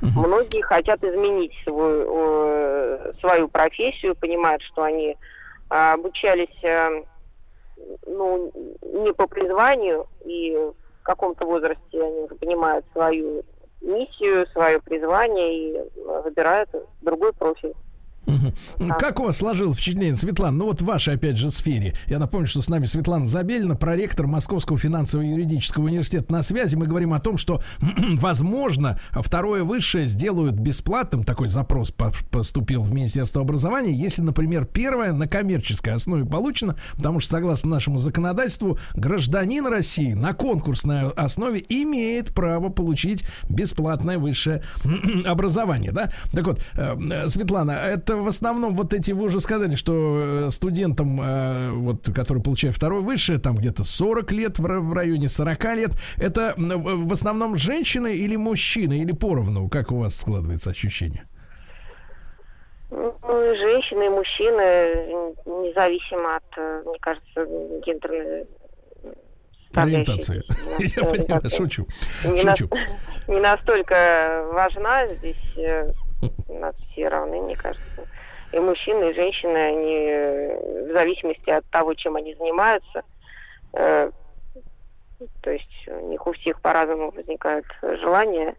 Многие 0.00 0.62
хотят 0.62 1.02
изменить 1.02 1.52
свою, 1.64 3.14
свою 3.20 3.48
профессию, 3.48 4.14
понимают, 4.14 4.62
что 4.62 4.82
они 4.82 5.16
а, 5.70 5.94
обучались 5.94 6.62
э, 6.62 7.02
ну, 8.06 8.52
не 8.82 9.12
по 9.12 9.26
призванию, 9.26 10.06
и 10.24 10.54
в 10.54 11.02
каком-то 11.02 11.46
возрасте 11.46 11.80
они 11.92 12.20
уже 12.20 12.34
понимают 12.34 12.84
свою 12.92 13.42
миссию, 13.80 14.46
свое 14.52 14.80
призвание 14.80 15.58
и 15.58 15.90
выбирают 16.24 16.70
другой 17.00 17.32
профиль. 17.32 17.74
Мгм. 18.26 18.52
Как 18.98 19.20
у 19.20 19.24
вас 19.24 19.38
сложилось 19.38 19.76
впечатление, 19.76 20.16
Светлана? 20.16 20.56
Ну 20.56 20.64
вот 20.66 20.80
в 20.80 20.84
вашей, 20.84 21.14
опять 21.14 21.36
же, 21.36 21.50
сфере. 21.50 21.94
Я 22.06 22.18
напомню, 22.18 22.48
что 22.48 22.60
с 22.62 22.68
нами 22.68 22.84
Светлана 22.86 23.26
Забелина, 23.26 23.76
проректор 23.76 24.26
Московского 24.26 24.78
финансово-юридического 24.78 25.84
университета 25.84 26.32
на 26.32 26.42
связи. 26.42 26.76
Мы 26.76 26.86
говорим 26.86 27.12
о 27.12 27.20
том, 27.20 27.38
что, 27.38 27.62
возможно, 28.14 28.98
второе 29.12 29.62
высшее 29.62 30.06
сделают 30.06 30.56
бесплатным. 30.56 31.24
Такой 31.24 31.48
запрос 31.48 31.90
по- 31.90 32.12
поступил 32.30 32.82
в 32.82 32.92
Министерство 32.92 33.42
образования. 33.42 33.92
Если, 33.92 34.22
например, 34.22 34.64
первое 34.64 35.12
на 35.12 35.28
коммерческой 35.28 35.94
основе 35.94 36.24
получено, 36.24 36.76
потому 36.96 37.20
что, 37.20 37.32
согласно 37.32 37.70
нашему 37.70 37.98
законодательству, 37.98 38.78
гражданин 38.94 39.66
России 39.66 40.14
на 40.14 40.32
конкурсной 40.32 41.10
основе 41.10 41.64
имеет 41.68 42.34
право 42.34 42.68
получить 42.70 43.24
бесплатное 43.48 44.18
высшее 44.18 44.62
образование, 45.24 45.92
да? 45.92 46.10
Так 46.32 46.46
вот, 46.46 46.60
э, 46.74 46.96
э, 47.10 47.28
Светлана, 47.28 47.72
это 47.72 48.15
в 48.22 48.26
основном 48.28 48.74
вот 48.74 48.92
эти, 48.94 49.12
вы 49.12 49.24
уже 49.24 49.40
сказали, 49.40 49.74
что 49.76 50.46
э, 50.46 50.50
студентам, 50.50 51.20
э, 51.20 51.70
вот, 51.72 52.10
которые 52.14 52.42
получают 52.42 52.76
второе 52.76 53.00
высшее, 53.02 53.38
там 53.38 53.56
где-то 53.56 53.84
40 53.84 54.32
лет, 54.32 54.58
в 54.58 54.66
ра- 54.66 54.80
в 54.80 54.92
районе 54.92 55.28
40 55.28 55.64
лет, 55.76 55.90
это 56.16 56.54
в 56.56 57.12
основном 57.12 57.56
женщины 57.56 58.14
или 58.14 58.36
мужчины, 58.36 58.98
или 59.00 59.12
поровну? 59.12 59.68
Как 59.68 59.90
у 59.92 59.98
вас 59.98 60.16
складывается 60.16 60.70
ощущение? 60.70 61.24
Ну, 62.90 63.08
и 63.52 63.56
женщины, 63.58 64.06
и 64.06 64.08
мужчины, 64.08 65.34
независимо 65.66 66.36
от, 66.36 66.44
э, 66.58 66.82
мне 66.86 66.98
кажется, 67.00 67.44
гендерной 67.84 68.46
Ориентация. 69.74 70.42
составляющей. 70.46 70.94
Я 70.96 71.04
понимаю, 71.04 71.22
Ориентации. 71.40 71.56
шучу. 71.56 71.86
не, 72.24 72.42
на- 72.44 72.56
Шучу. 72.56 72.70
не 73.28 73.40
настолько 73.40 74.48
важна 74.52 75.06
здесь 75.08 75.58
у 76.48 76.58
нас 76.58 76.74
все 76.92 77.08
равны, 77.08 77.42
мне 77.42 77.56
кажется. 77.56 77.84
И 78.56 78.58
мужчины, 78.58 79.10
и 79.10 79.14
женщины, 79.14 79.54
они 79.54 80.06
э, 80.08 80.88
в 80.88 80.92
зависимости 80.92 81.50
от 81.50 81.66
того, 81.66 81.92
чем 81.92 82.16
они 82.16 82.34
занимаются, 82.36 83.02
э, 83.74 84.10
то 85.42 85.50
есть 85.50 85.88
у 85.88 86.08
них 86.08 86.26
у 86.26 86.32
всех 86.32 86.62
по-разному 86.62 87.10
возникают 87.10 87.66
э, 87.82 87.96
желания 87.96 88.54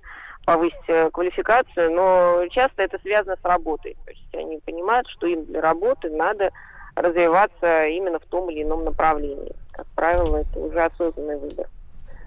повысить 0.45 0.77
э, 0.87 1.09
квалификацию, 1.09 1.91
но 1.91 2.45
часто 2.51 2.83
это 2.83 2.99
связано 2.99 3.37
с 3.41 3.43
работой. 3.43 3.97
То 4.05 4.11
есть 4.11 4.35
они 4.35 4.59
понимают, 4.59 5.07
что 5.07 5.25
им 5.25 5.45
для 5.45 5.61
работы 5.61 6.11
надо 6.11 6.51
развиваться 6.95 7.87
именно 7.87 8.19
в 8.19 8.25
том 8.25 8.51
или 8.51 8.61
ином 8.61 8.83
направлении. 8.85 9.55
Как 9.71 9.87
правило, 9.95 10.37
это 10.37 10.59
уже 10.59 10.79
осознанный 10.79 11.37
выбор. 11.39 11.67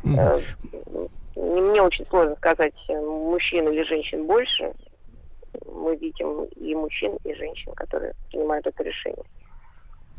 Не- 0.02 1.08
Мне 1.36 1.82
очень 1.82 2.06
сложно 2.08 2.34
сказать, 2.34 2.74
мужчин 2.88 3.68
или 3.68 3.84
женщин 3.84 4.26
больше. 4.26 4.72
Мы 5.66 5.96
видим 5.96 6.44
и 6.44 6.74
мужчин, 6.74 7.18
и 7.24 7.34
женщин, 7.34 7.72
которые 7.74 8.12
принимают 8.30 8.66
это 8.66 8.82
решение. 8.82 9.24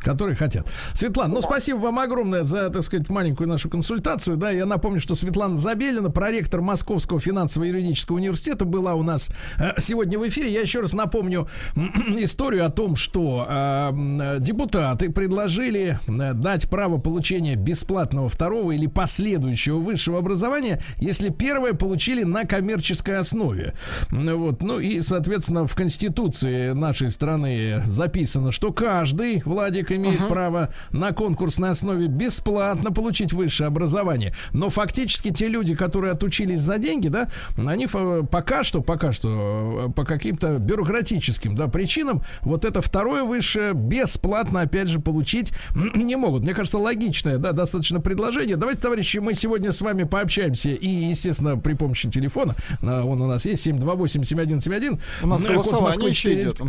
Которые 0.01 0.35
хотят. 0.35 0.67
Светлана, 0.93 1.35
ну 1.35 1.41
спасибо 1.41 1.77
вам 1.77 1.99
огромное 1.99 2.43
за, 2.43 2.69
так 2.69 2.83
сказать, 2.83 3.09
маленькую 3.09 3.47
нашу 3.47 3.69
консультацию. 3.69 4.35
Да, 4.35 4.49
я 4.49 4.65
напомню, 4.65 4.99
что 4.99 5.15
Светлана 5.15 5.57
Забелина, 5.57 6.09
проректор 6.09 6.61
Московского 6.61 7.19
финансово-юридического 7.19 8.15
университета, 8.15 8.65
была 8.65 8.95
у 8.95 9.03
нас 9.03 9.29
э, 9.59 9.79
сегодня 9.79 10.17
в 10.17 10.27
эфире. 10.27 10.51
Я 10.51 10.61
еще 10.61 10.79
раз 10.81 10.93
напомню 10.93 11.47
историю 12.17 12.65
о 12.65 12.69
том, 12.69 12.95
что 12.95 13.45
э, 13.47 14.37
депутаты 14.39 15.11
предложили 15.11 15.99
э, 16.07 16.33
дать 16.33 16.69
право 16.69 16.97
получения 16.97 17.55
бесплатного 17.55 18.27
второго 18.27 18.71
или 18.71 18.87
последующего 18.87 19.77
высшего 19.77 20.17
образования, 20.17 20.81
если 20.97 21.29
первое 21.29 21.73
получили 21.73 22.23
на 22.23 22.45
коммерческой 22.45 23.19
основе. 23.19 23.73
Ну 24.09 24.37
Вот. 24.37 24.61
Ну 24.61 24.79
и, 24.79 25.01
соответственно, 25.01 25.67
в 25.67 25.75
Конституции 25.75 26.71
нашей 26.71 27.11
страны 27.11 27.83
записано, 27.85 28.51
что 28.51 28.71
каждый, 28.71 29.41
Владик, 29.45 29.90
имеет 29.95 30.27
право 30.27 30.73
на 30.91 31.11
конкурсной 31.11 31.71
основе 31.71 32.07
бесплатно 32.07 32.91
получить 32.91 33.33
высшее 33.33 33.67
образование. 33.67 34.33
Но 34.53 34.69
фактически 34.69 35.31
те 35.31 35.47
люди, 35.47 35.75
которые 35.75 36.13
отучились 36.13 36.59
за 36.59 36.77
деньги, 36.77 37.07
да, 37.07 37.29
они 37.57 37.87
пока 37.87 38.63
что, 38.63 38.81
пока 38.81 39.11
что, 39.11 39.87
э, 39.89 39.91
по 39.93 40.05
каким-то 40.05 40.57
бюрократическим 40.57 41.55
да, 41.55 41.67
причинам, 41.67 42.23
вот 42.41 42.65
это 42.65 42.81
второе 42.81 43.23
высшее 43.23 43.73
бесплатно, 43.73 44.61
опять 44.61 44.87
же, 44.87 44.99
получить 44.99 45.53
не 45.95 46.15
могут. 46.15 46.43
Мне 46.43 46.53
кажется, 46.53 46.79
логичное, 46.79 47.37
да, 47.37 47.51
достаточно 47.51 47.99
предложение. 47.99 48.55
Давайте, 48.55 48.81
товарищи, 48.81 49.17
мы 49.17 49.33
сегодня 49.35 49.71
с 49.71 49.81
вами 49.81 50.03
пообщаемся 50.03 50.69
и, 50.69 50.87
естественно, 50.87 51.57
при 51.57 51.73
помощи 51.73 52.09
телефона, 52.09 52.55
а, 52.81 53.03
он 53.03 53.21
у 53.21 53.27
нас 53.27 53.45
есть, 53.45 53.65
728-7171. 53.67 54.99
У 55.23 55.27
нас 55.27 55.41
код 55.41 55.51
голосование 55.51 56.09
еще 56.09 56.29
4. 56.29 56.41
идет. 56.41 56.61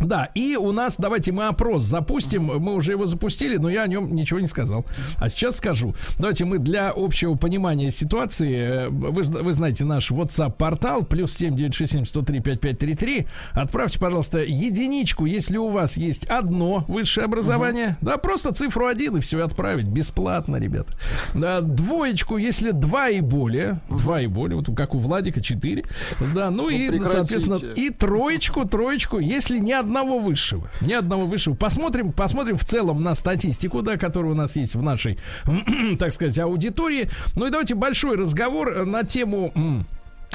Да, 0.00 0.28
и 0.34 0.56
у 0.56 0.72
нас, 0.72 0.96
давайте 0.98 1.32
мы 1.32 1.46
опрос 1.46 1.82
запустим. 1.82 2.44
Мы 2.44 2.74
уже 2.74 2.92
его 2.92 3.06
запустили, 3.06 3.56
но 3.56 3.68
я 3.68 3.82
о 3.82 3.86
нем 3.86 4.14
ничего 4.14 4.40
не 4.40 4.46
сказал. 4.46 4.84
А 5.18 5.28
сейчас 5.28 5.56
скажу. 5.56 5.94
Давайте 6.18 6.44
мы 6.44 6.58
для 6.58 6.92
общего 6.94 7.34
понимания 7.34 7.90
ситуации, 7.90 8.86
э, 8.86 8.88
вы, 8.88 9.22
вы 9.22 9.52
знаете 9.52 9.84
наш 9.84 10.10
WhatsApp-портал, 10.10 11.02
плюс 11.04 11.38
7967-103-5533. 11.40 13.26
Отправьте, 13.52 13.98
пожалуйста, 13.98 14.38
единичку, 14.38 15.26
если 15.26 15.58
у 15.58 15.68
вас 15.68 15.96
есть 15.96 16.24
одно 16.26 16.84
высшее 16.88 17.26
образование. 17.26 17.96
Да, 18.00 18.16
просто 18.16 18.52
цифру 18.52 18.86
один 18.86 19.16
и 19.16 19.20
все 19.20 19.42
отправить. 19.44 19.86
Бесплатно, 19.86 20.56
ребята. 20.56 20.94
Да, 21.34 21.60
двоечку, 21.60 22.38
если 22.38 22.70
два 22.70 23.10
и 23.10 23.20
более. 23.20 23.80
Два 23.90 24.22
и 24.22 24.26
более, 24.26 24.56
вот 24.56 24.74
как 24.74 24.94
у 24.94 24.98
Владика, 24.98 25.40
четыре. 25.40 25.84
Да, 26.34 26.50
ну, 26.50 26.68
и, 26.68 26.88
прекратите. 26.88 27.10
соответственно, 27.10 27.72
и 27.74 27.90
троечку, 27.90 28.66
троечку, 28.66 29.18
если 29.18 29.58
ни 29.58 29.72
одного 29.90 30.20
высшего. 30.20 30.70
Ни 30.80 30.92
одного 30.92 31.26
высшего. 31.26 31.54
Посмотрим, 31.54 32.12
посмотрим 32.12 32.56
в 32.56 32.64
целом 32.64 33.02
на 33.02 33.16
статистику, 33.16 33.82
да, 33.82 33.96
которая 33.96 34.32
у 34.32 34.36
нас 34.36 34.54
есть 34.54 34.76
в 34.76 34.82
нашей, 34.82 35.18
так 35.98 36.12
сказать, 36.12 36.38
аудитории. 36.38 37.10
Ну 37.34 37.46
и 37.46 37.50
давайте 37.50 37.74
большой 37.74 38.16
разговор 38.16 38.86
на 38.86 39.02
тему 39.02 39.52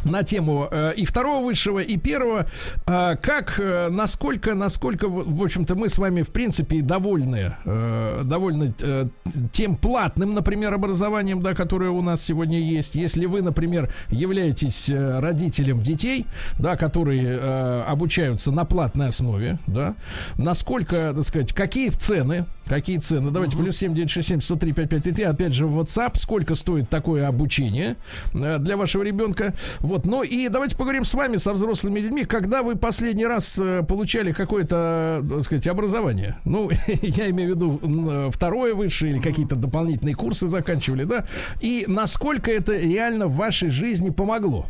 на 0.05 0.23
тему 0.23 0.67
э, 0.71 0.93
и 0.95 1.05
второго 1.05 1.43
высшего, 1.43 1.79
и 1.79 1.97
первого. 1.97 2.45
Э, 2.87 3.15
как, 3.21 3.59
э, 3.59 3.89
насколько, 3.89 4.53
насколько, 4.53 5.09
в, 5.09 5.43
общем-то, 5.43 5.75
мы 5.75 5.89
с 5.89 5.97
вами, 5.97 6.21
в 6.21 6.31
принципе, 6.31 6.81
довольны, 6.81 7.55
э, 7.65 8.21
довольны 8.23 8.73
э, 8.79 9.07
тем 9.51 9.75
платным, 9.75 10.33
например, 10.33 10.73
образованием, 10.73 11.41
да, 11.41 11.53
которое 11.53 11.89
у 11.89 12.01
нас 12.01 12.23
сегодня 12.23 12.59
есть. 12.59 12.95
Если 12.95 13.25
вы, 13.25 13.41
например, 13.41 13.91
являетесь 14.09 14.89
э, 14.89 15.19
родителем 15.19 15.81
детей, 15.81 16.25
да, 16.59 16.77
которые 16.77 17.37
э, 17.39 17.83
обучаются 17.87 18.51
на 18.51 18.65
платной 18.65 19.09
основе, 19.09 19.59
да, 19.67 19.95
насколько, 20.37 21.13
так 21.15 21.25
сказать, 21.25 21.53
какие 21.53 21.89
цены, 21.89 22.45
какие 22.67 22.97
цены, 22.97 23.31
давайте 23.31 23.57
плюс 23.57 23.77
7967 23.77 24.41
103 24.41 24.73
5533, 24.73 25.23
опять 25.23 25.53
же, 25.53 25.67
в 25.67 25.79
WhatsApp, 25.79 26.17
сколько 26.17 26.55
стоит 26.55 26.89
такое 26.89 27.27
обучение 27.27 27.95
э, 28.33 28.57
для 28.59 28.77
вашего 28.77 29.03
ребенка. 29.03 29.53
Вот, 29.79 30.05
ну 30.05 30.23
и 30.23 30.49
давайте 30.49 30.75
поговорим 30.75 31.05
с 31.05 31.13
вами, 31.13 31.37
со 31.37 31.53
взрослыми 31.53 31.99
людьми, 31.99 32.25
когда 32.25 32.63
вы 32.63 32.75
последний 32.75 33.25
раз 33.25 33.59
э, 33.61 33.83
получали 33.87 34.31
какое-то, 34.31 35.23
так 35.27 35.43
сказать, 35.43 35.67
образование. 35.67 36.37
Ну, 36.45 36.69
я 37.01 37.29
имею 37.29 37.53
в 37.53 37.55
виду 37.55 37.79
э, 37.81 38.29
второе 38.31 38.73
высшее 38.73 39.13
или 39.13 39.19
какие-то 39.19 39.55
дополнительные 39.55 40.15
курсы 40.15 40.47
заканчивали, 40.47 41.03
да? 41.03 41.25
И 41.61 41.85
насколько 41.87 42.51
это 42.51 42.77
реально 42.77 43.27
в 43.27 43.35
вашей 43.35 43.69
жизни 43.69 44.09
помогло? 44.09 44.65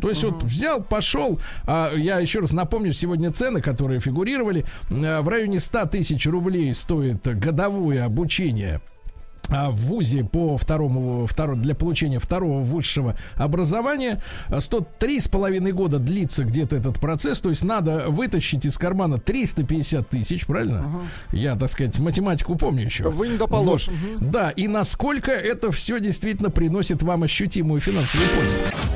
То 0.00 0.08
есть 0.08 0.24
вот 0.24 0.42
взял, 0.42 0.82
пошел, 0.82 1.38
а, 1.66 1.92
я 1.94 2.18
еще 2.18 2.40
раз 2.40 2.52
напомню, 2.52 2.92
сегодня 2.92 3.32
цены, 3.32 3.60
которые 3.60 4.00
фигурировали, 4.00 4.64
а, 4.90 5.22
в 5.22 5.28
районе 5.28 5.60
100 5.60 5.86
тысяч 5.86 6.26
рублей 6.26 6.74
стоит 6.74 7.26
годовое 7.38 8.04
обучение 8.04 8.80
а, 9.48 9.70
в 9.70 9.76
ВУЗе 9.76 10.24
по 10.24 10.56
второму, 10.56 11.26
второ, 11.26 11.54
для 11.54 11.74
получения 11.74 12.18
второго 12.18 12.62
высшего 12.62 13.16
образования. 13.36 14.20
А, 14.48 14.60
103 14.60 15.20
с 15.20 15.28
половиной 15.28 15.72
года 15.72 15.98
длится 15.98 16.44
где-то 16.44 16.76
этот 16.76 16.98
процесс, 16.98 17.40
то 17.40 17.50
есть 17.50 17.62
надо 17.62 18.06
вытащить 18.08 18.64
из 18.64 18.76
кармана 18.78 19.18
350 19.18 20.08
тысяч, 20.08 20.46
правильно? 20.46 21.02
Я, 21.32 21.56
так 21.56 21.70
сказать, 21.70 21.98
математику 21.98 22.56
помню 22.56 22.84
еще. 22.84 23.08
Вы 23.08 23.28
не 23.28 23.36
доположь. 23.36 23.88
Вот. 23.88 24.30
Да, 24.30 24.50
и 24.50 24.66
насколько 24.68 25.30
это 25.30 25.70
все 25.70 26.00
действительно 26.00 26.50
приносит 26.50 27.02
вам 27.02 27.22
ощутимую 27.22 27.80
финансовую 27.80 28.28
пользу. 28.28 28.95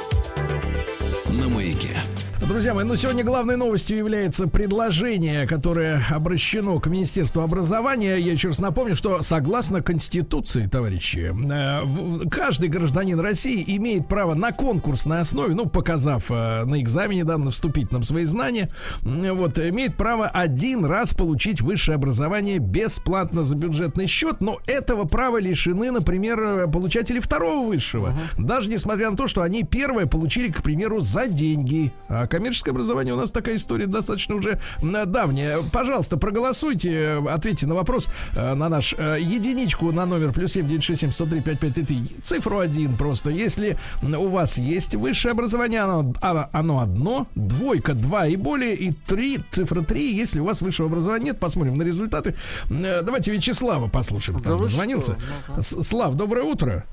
Друзья 2.51 2.73
мои, 2.73 2.83
ну 2.83 2.97
сегодня 2.97 3.23
главной 3.23 3.55
новостью 3.55 3.95
является 3.95 4.45
предложение, 4.45 5.47
которое 5.47 6.03
обращено 6.09 6.77
к 6.81 6.87
Министерству 6.87 7.43
образования. 7.43 8.17
Я 8.17 8.33
еще 8.33 8.49
раз 8.49 8.59
напомню, 8.59 8.97
что 8.97 9.21
согласно 9.21 9.81
Конституции, 9.81 10.67
товарищи, 10.67 11.33
э, 11.33 12.29
каждый 12.29 12.67
гражданин 12.67 13.17
России 13.21 13.63
имеет 13.77 14.09
право 14.09 14.33
на 14.33 14.51
конкурсной 14.51 15.21
основе, 15.21 15.55
ну, 15.55 15.65
показав 15.65 16.25
э, 16.29 16.65
на 16.65 16.81
экзамене, 16.81 17.23
да, 17.23 17.37
на 17.37 17.51
вступительном 17.51 18.03
свои 18.03 18.25
знания, 18.25 18.67
вот, 19.01 19.57
имеет 19.57 19.95
право 19.95 20.27
один 20.27 20.83
раз 20.83 21.13
получить 21.13 21.61
высшее 21.61 21.95
образование 21.95 22.57
бесплатно 22.57 23.45
за 23.45 23.55
бюджетный 23.55 24.07
счет, 24.07 24.41
но 24.41 24.59
этого 24.67 25.05
права 25.05 25.37
лишены, 25.37 25.89
например, 25.89 26.67
получатели 26.67 27.21
второго 27.21 27.65
высшего. 27.65 28.13
Даже 28.37 28.69
несмотря 28.69 29.09
на 29.09 29.15
то, 29.15 29.27
что 29.27 29.41
они 29.41 29.63
первое 29.63 30.05
получили, 30.05 30.51
к 30.51 30.61
примеру, 30.61 30.99
за 30.99 31.27
деньги. 31.27 31.93
А 32.09 32.27
коммерческое 32.41 32.73
образование 32.73 33.13
у 33.13 33.17
нас 33.17 33.29
такая 33.29 33.55
история 33.55 33.85
достаточно 33.85 34.33
уже 34.35 34.59
давняя. 34.81 35.59
Пожалуйста, 35.71 36.17
проголосуйте, 36.17 36.91
э, 36.91 37.27
ответьте 37.29 37.67
на 37.67 37.75
вопрос 37.75 38.09
э, 38.35 38.55
на 38.55 38.67
наш 38.67 38.95
э, 38.97 39.17
единичку 39.21 39.91
на 39.91 40.07
номер 40.07 40.33
плюс 40.33 40.53
семь 40.53 40.67
девять 40.67 40.83
шесть 40.83 41.01
семь 41.01 41.11
сто 41.11 41.27
три 41.27 41.41
пять 41.41 41.59
пять 41.59 41.75
три 41.75 41.83
три. 41.83 42.03
Цифру 42.23 42.57
один 42.57 42.97
просто. 42.97 43.29
Если 43.29 43.77
у 44.01 44.27
вас 44.27 44.57
есть 44.57 44.95
высшее 44.95 45.33
образование, 45.33 45.81
оно, 45.81 46.13
оно, 46.51 46.79
одно, 46.79 47.27
двойка, 47.35 47.93
два 47.93 48.25
и 48.25 48.35
более, 48.37 48.73
и 48.75 48.91
три, 48.91 49.37
цифра 49.51 49.81
три, 49.81 50.11
если 50.11 50.39
у 50.39 50.45
вас 50.45 50.63
высшего 50.63 50.87
образования 50.87 51.25
нет, 51.25 51.39
посмотрим 51.39 51.77
на 51.77 51.83
результаты. 51.83 52.35
Давайте 52.69 53.31
Вячеслава 53.31 53.87
послушаем. 53.87 54.39
Да 54.39 54.57
Там 54.57 54.67
что? 54.67 55.15
С- 55.61 55.83
Слав, 55.83 56.15
доброе 56.15 56.43
утро. 56.43 56.85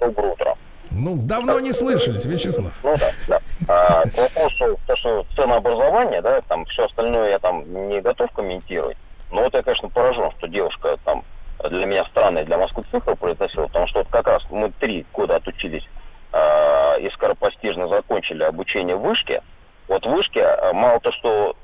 Доброе 0.00 0.32
утро. 0.32 0.56
Ну, 0.90 1.16
давно 1.22 1.60
не 1.60 1.72
слышались, 1.72 2.24
Вячеслав. 2.24 2.72
Ну 2.82 2.94
да, 2.96 3.10
да. 3.28 3.40
А, 3.68 4.02
к 4.08 4.16
вопросу, 4.16 4.78
то, 4.86 4.96
что 4.96 5.26
ценообразование, 5.34 6.22
да, 6.22 6.40
там 6.42 6.64
все 6.66 6.86
остальное 6.86 7.30
я 7.30 7.38
там 7.38 7.88
не 7.88 8.00
готов 8.00 8.30
комментировать. 8.32 8.96
Но 9.30 9.42
вот 9.42 9.54
я, 9.54 9.62
конечно, 9.62 9.88
поражен, 9.88 10.30
что 10.38 10.46
девушка 10.48 10.96
там 11.04 11.24
для 11.68 11.86
меня 11.86 12.04
странная, 12.06 12.44
для 12.44 12.58
Москвы 12.58 12.84
цифры 12.90 13.16
произносила, 13.16 13.66
потому 13.66 13.86
что 13.88 14.00
вот 14.00 14.08
как 14.08 14.26
раз 14.26 14.42
мы 14.50 14.70
три 14.78 15.04
года 15.12 15.36
отучились 15.36 15.84
а, 16.32 16.96
и 16.96 17.10
скоропостижно 17.10 17.88
закончили 17.88 18.42
обучение 18.42 18.96
в 18.96 19.00
вышке. 19.00 19.42
Вот 19.88 20.04
в 20.04 20.10
вышке 20.10 20.44
а, 20.44 20.72
мало 20.72 21.00
то, 21.00 21.12
что 21.12 21.56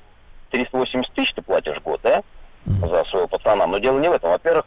380 0.51 1.12
тысяч 1.15 1.35
ты 1.35 1.43
платишь 1.43 1.77
в 1.78 1.82
год, 1.82 2.01
да, 2.03 2.23
за 2.65 3.05
своего 3.05 3.28
пацана. 3.28 3.66
Но 3.66 3.78
дело 3.78 3.99
не 3.99 4.09
в 4.09 4.12
этом. 4.12 4.31
Во-первых, 4.31 4.66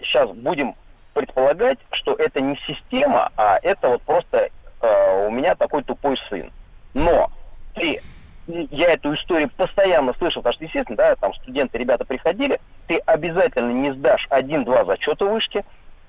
сейчас 0.00 0.28
будем 0.30 0.74
предполагать, 1.12 1.78
что 1.92 2.14
это 2.14 2.40
не 2.40 2.56
система, 2.66 3.30
а 3.36 3.58
это 3.62 3.88
вот 3.88 4.02
просто 4.02 4.48
э, 4.80 5.26
у 5.26 5.30
меня 5.30 5.54
такой 5.54 5.82
тупой 5.82 6.18
сын. 6.28 6.50
Но 6.94 7.30
ты, 7.74 8.00
я 8.46 8.92
эту 8.92 9.14
историю 9.14 9.50
постоянно 9.56 10.12
слышал, 10.14 10.42
потому 10.42 10.54
что, 10.54 10.64
естественно, 10.64 10.96
да, 10.96 11.16
там 11.16 11.34
студенты, 11.34 11.78
ребята 11.78 12.04
приходили, 12.04 12.60
ты 12.86 12.98
обязательно 12.98 13.70
не 13.70 13.92
сдашь 13.92 14.26
один-два 14.30 14.84
зачета 14.84 15.24
вышки, 15.24 15.64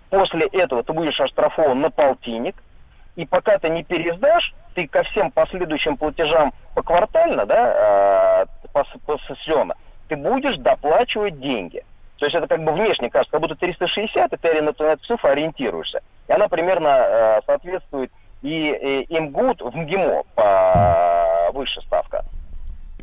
после 0.09 0.47
этого 0.47 0.83
ты 0.83 0.93
будешь 0.93 1.19
оштрафован 1.19 1.79
на 1.79 1.91
полтинник, 1.91 2.55
и 3.15 3.25
пока 3.25 3.57
ты 3.59 3.69
не 3.69 3.83
пересдашь, 3.83 4.53
ты 4.73 4.87
ко 4.87 5.03
всем 5.03 5.31
последующим 5.31 5.97
платежам 5.97 6.53
поквартально, 6.75 7.45
да, 7.45 8.45
э, 8.45 8.67
пос- 8.73 8.99
посессионно, 9.05 9.75
ты 10.07 10.15
будешь 10.15 10.57
доплачивать 10.57 11.39
деньги. 11.39 11.83
То 12.21 12.27
есть 12.27 12.35
это 12.35 12.47
как 12.47 12.63
бы 12.63 12.71
внешне 12.73 13.09
кажется, 13.09 13.31
как 13.31 13.41
будто 13.41 13.55
360, 13.55 14.31
и 14.31 14.37
ты 14.37 14.61
на 14.61 14.69
эту, 14.69 14.83
на 14.83 14.89
эту 14.89 15.03
цифру 15.07 15.27
ориентируешься. 15.27 16.03
И 16.27 16.31
она 16.31 16.47
примерно 16.47 16.87
э, 16.87 17.41
соответствует 17.47 18.11
и, 18.43 19.07
и 19.09 19.19
МГУТ 19.19 19.61
в 19.61 19.75
МГИМО 19.75 20.23
по 20.35 21.49
выше 21.51 21.81
ставка. 21.81 22.23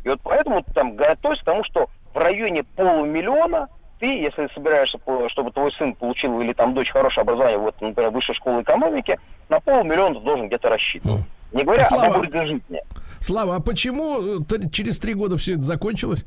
И 0.05 0.07
вот 0.07 0.21
поэтому 0.23 0.63
там 0.73 0.95
готовься 0.95 1.41
к 1.41 1.45
тому, 1.45 1.65
что 1.65 1.89
в 2.13 2.17
районе 2.17 2.63
полумиллиона 2.63 3.67
ты, 3.99 4.05
если 4.05 4.47
собираешься, 4.53 4.97
чтобы 5.27 5.51
твой 5.51 5.73
сын 5.73 5.93
получил 5.95 6.39
или 6.39 6.53
там 6.53 6.73
дочь 6.73 6.89
хорошее 6.89 7.23
образование, 7.23 7.59
вот, 7.59 7.75
например, 7.81 8.11
высшей 8.11 8.35
школы 8.35 8.61
экономики, 8.61 9.19
на 9.49 9.59
полмиллиона 9.59 10.15
ты 10.15 10.21
должен 10.21 10.47
где-то 10.47 10.69
рассчитывать. 10.69 11.25
Не 11.51 11.63
говоря 11.63 11.83
Слава. 11.83 12.05
об 12.05 12.15
образе 12.19 12.37
жизни. 12.47 12.81
Слава, 13.19 13.57
а 13.57 13.59
почему 13.59 14.39
э, 14.39 14.69
через 14.71 14.97
три 14.97 15.13
года 15.13 15.35
все 15.35 15.55
это 15.55 15.63
закончилось? 15.63 16.23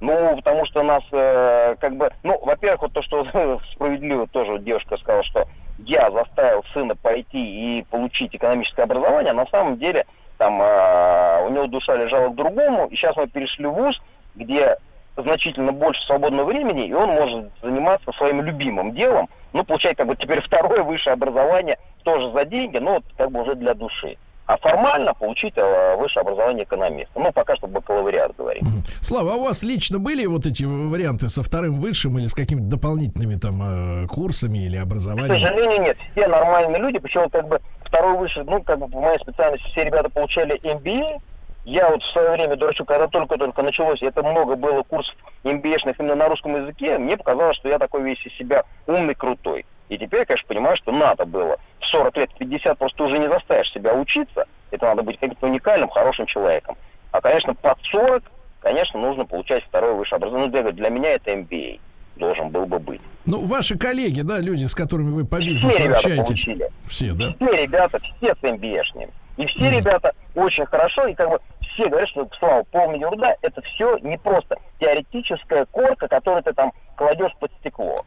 Ну, 0.00 0.36
потому 0.36 0.66
что 0.66 0.82
нас, 0.82 1.02
э, 1.12 1.76
как 1.80 1.96
бы, 1.96 2.10
ну, 2.22 2.38
во-первых, 2.42 2.82
вот 2.82 2.92
то, 2.92 3.02
что 3.02 3.26
справедливо 3.72 4.26
тоже 4.26 4.58
девушка 4.58 4.96
сказала, 4.98 5.24
что 5.24 5.46
я 5.78 6.10
заставил 6.10 6.64
сына 6.72 6.94
пойти 6.94 7.78
и 7.78 7.82
получить 7.84 8.34
экономическое 8.34 8.82
образование, 8.82 9.30
а 9.30 9.34
на 9.34 9.46
самом 9.46 9.78
деле 9.78 10.04
там 10.38 10.60
э, 10.60 11.46
у 11.46 11.50
него 11.50 11.66
душа 11.66 11.96
лежала 11.96 12.28
к 12.28 12.34
другому, 12.34 12.86
и 12.86 12.96
сейчас 12.96 13.16
мы 13.16 13.26
перешли 13.28 13.66
в 13.66 13.72
ВУЗ, 13.72 14.00
где 14.34 14.76
значительно 15.16 15.72
больше 15.72 16.02
свободного 16.02 16.48
времени, 16.48 16.86
и 16.86 16.92
он 16.92 17.10
может 17.10 17.50
заниматься 17.62 18.10
своим 18.12 18.42
любимым 18.42 18.92
делом, 18.92 19.28
ну, 19.52 19.64
получать 19.64 19.96
как 19.96 20.08
бы 20.08 20.16
теперь 20.16 20.42
второе 20.42 20.82
высшее 20.82 21.14
образование 21.14 21.78
тоже 22.02 22.32
за 22.32 22.44
деньги, 22.44 22.78
но 22.78 22.94
вот 22.94 23.04
как 23.16 23.30
бы 23.30 23.42
уже 23.42 23.54
для 23.54 23.74
души. 23.74 24.16
А 24.46 24.58
формально 24.58 25.14
получить 25.14 25.54
э, 25.56 25.96
высшее 25.96 26.20
образование 26.20 26.64
экономиста. 26.64 27.18
Ну, 27.18 27.32
пока 27.32 27.56
что 27.56 27.66
бакалавриат 27.66 28.36
говорим. 28.36 28.84
Слава, 29.00 29.32
а 29.32 29.36
у 29.36 29.44
вас 29.44 29.62
лично 29.62 29.98
были 29.98 30.26
вот 30.26 30.44
эти 30.44 30.64
варианты 30.64 31.28
со 31.30 31.42
вторым 31.42 31.80
высшим 31.80 32.18
или 32.18 32.26
с 32.26 32.34
какими-то 32.34 32.66
дополнительными 32.66 33.36
там 33.36 34.04
э, 34.04 34.06
курсами 34.06 34.58
или 34.58 34.76
К 34.76 34.82
образованием? 34.82 35.34
сожалению, 35.34 35.82
нет. 35.82 35.96
Все 36.12 36.28
нормальные 36.28 36.80
люди, 36.80 36.98
причем 36.98 37.30
как 37.30 37.48
бы 37.48 37.58
второй 37.84 38.18
высший, 38.18 38.44
ну, 38.44 38.62
как 38.62 38.78
бы 38.80 38.88
по 38.88 39.00
моей 39.00 39.18
специальности 39.18 39.66
все 39.68 39.84
ребята 39.84 40.10
получали 40.10 40.60
MBA. 40.60 41.22
Я 41.64 41.88
вот 41.88 42.02
в 42.02 42.12
свое 42.12 42.32
время, 42.32 42.56
дурачок, 42.56 42.86
когда 42.86 43.06
только-только 43.08 43.62
началось, 43.62 44.02
это 44.02 44.22
много 44.22 44.56
было 44.56 44.82
курсов 44.82 45.14
MBA-шных 45.44 45.94
именно 45.98 46.14
на 46.16 46.28
русском 46.28 46.54
языке, 46.56 46.98
мне 46.98 47.16
показалось, 47.16 47.56
что 47.56 47.70
я 47.70 47.78
такой 47.78 48.02
весь 48.02 48.24
из 48.26 48.34
себя 48.36 48.64
умный, 48.86 49.14
крутой. 49.14 49.64
И 49.94 49.98
теперь 49.98 50.20
я, 50.20 50.26
конечно, 50.26 50.48
понимаю, 50.48 50.76
что 50.76 50.90
надо 50.90 51.24
было. 51.24 51.56
В 51.80 51.86
40 51.86 52.16
лет, 52.16 52.30
в 52.32 52.38
50 52.38 52.76
просто 52.78 53.04
уже 53.04 53.18
не 53.18 53.28
заставишь 53.28 53.72
себя 53.72 53.94
учиться. 53.94 54.44
Это 54.72 54.86
надо 54.86 55.02
быть 55.02 55.20
каким-то 55.20 55.46
уникальным, 55.46 55.88
хорошим 55.88 56.26
человеком. 56.26 56.76
А, 57.12 57.20
конечно, 57.20 57.54
под 57.54 57.78
40, 57.92 58.24
конечно, 58.60 58.98
нужно 59.00 59.24
получать 59.24 59.62
второе 59.64 59.92
высшее 59.92 60.16
образование. 60.16 60.48
Ну, 60.50 60.56
я 60.56 60.62
говорю, 60.62 60.76
для 60.76 60.88
меня 60.88 61.10
это 61.12 61.30
MBA 61.30 61.78
должен 62.16 62.48
был 62.48 62.66
бы 62.66 62.80
быть. 62.80 63.00
Ну, 63.24 63.38
ваши 63.46 63.78
коллеги, 63.78 64.22
да, 64.22 64.40
люди, 64.40 64.64
с 64.64 64.74
которыми 64.74 65.10
вы 65.12 65.24
по 65.24 65.36
Все 65.36 65.46
бизнесу 65.46 65.78
ребята 65.78 65.92
общаетесь. 65.92 66.24
получили. 66.26 66.70
Все, 66.86 67.12
да? 67.12 67.32
Все 67.32 67.62
ребята, 67.62 68.00
все 68.00 68.34
с 68.34 68.38
MBA-шными. 68.42 69.10
И 69.36 69.46
все 69.46 69.70
ребята 69.70 70.12
очень 70.34 70.66
хорошо, 70.66 71.06
и 71.06 71.14
как 71.14 71.30
бы 71.30 71.38
все 71.74 71.88
говорят, 71.88 72.08
что 72.08 72.28
слава 72.40 72.64
ерунда, 72.94 73.36
это 73.42 73.62
все 73.62 73.96
не 73.98 74.18
просто 74.18 74.56
теоретическая 74.80 75.66
корка, 75.66 76.08
которую 76.08 76.42
ты 76.42 76.52
там 76.52 76.72
кладешь 76.96 77.32
под 77.38 77.52
стекло. 77.60 78.04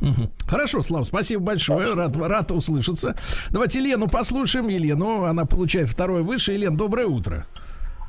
Мгм. 0.00 0.30
Хорошо, 0.46 0.82
Слав, 0.82 1.06
спасибо 1.06 1.42
большое. 1.42 1.94
Рад, 1.94 2.16
рад 2.16 2.50
услышаться. 2.52 3.16
Давайте 3.50 3.80
Лену 3.80 4.08
послушаем. 4.08 4.68
Елену, 4.68 5.24
она 5.24 5.44
получает 5.46 5.88
второе 5.88 6.22
высшее. 6.22 6.58
Лен, 6.58 6.76
доброе 6.76 7.06
утро. 7.06 7.46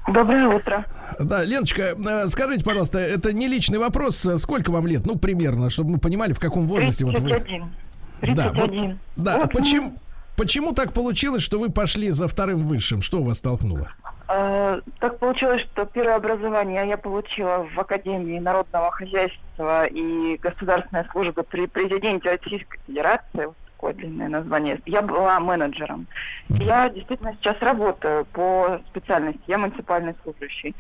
Доброе 0.07 0.47
утро. 0.47 0.85
Да, 1.19 1.43
Леночка, 1.43 1.95
э, 1.97 2.27
скажите, 2.27 2.63
пожалуйста, 2.63 2.99
это 2.99 3.33
не 3.33 3.47
личный 3.47 3.79
вопрос. 3.79 4.27
Сколько 4.37 4.69
вам 4.71 4.85
лет? 4.85 5.05
Ну, 5.05 5.15
примерно, 5.15 5.69
чтобы 5.69 5.91
мы 5.93 5.97
понимали, 5.99 6.33
в 6.33 6.39
каком 6.39 6.67
возрасте 6.67 7.05
вот 7.05 7.17
вы. 7.19 7.29
31. 7.29 8.35
Да, 8.35 8.51
вот- 8.51 8.65
31. 8.69 8.99
Да, 9.15 9.37
Вот, 9.37 9.53
почему, 9.53 9.97
почему 10.37 10.73
так 10.73 10.93
получилось, 10.93 11.41
что 11.43 11.59
вы 11.59 11.69
пошли 11.71 12.11
за 12.11 12.27
вторым 12.27 12.65
высшим? 12.65 13.01
Что 13.01 13.23
вас 13.23 13.41
толкнуло? 13.41 13.91
Э, 14.27 14.81
так 14.99 15.19
получилось, 15.19 15.61
что 15.61 15.85
первое 15.85 16.15
образование 16.15 16.87
я 16.87 16.97
получила 16.97 17.67
в 17.73 17.79
Академии 17.79 18.39
народного 18.39 18.91
хозяйства 18.91 19.85
и 19.85 20.37
государственной 20.37 21.05
службы 21.11 21.43
при 21.43 21.67
президенте 21.67 22.31
Российской 22.31 22.79
Федерации. 22.87 23.45
Вот 23.45 23.55
такое 23.75 23.93
длинное 23.93 24.29
название. 24.29 24.79
Я 24.85 25.01
была 25.01 25.39
менеджером. 25.39 26.07
И 26.49 26.63
Я 26.63 26.89
действительно 26.89 27.33
сейчас 27.33 27.57
работаю 27.59 28.25
по 28.25 28.79
специальности. 28.89 29.41
Я 29.47 29.57
муниципальный 29.57 30.15
служащий. 30.23 30.75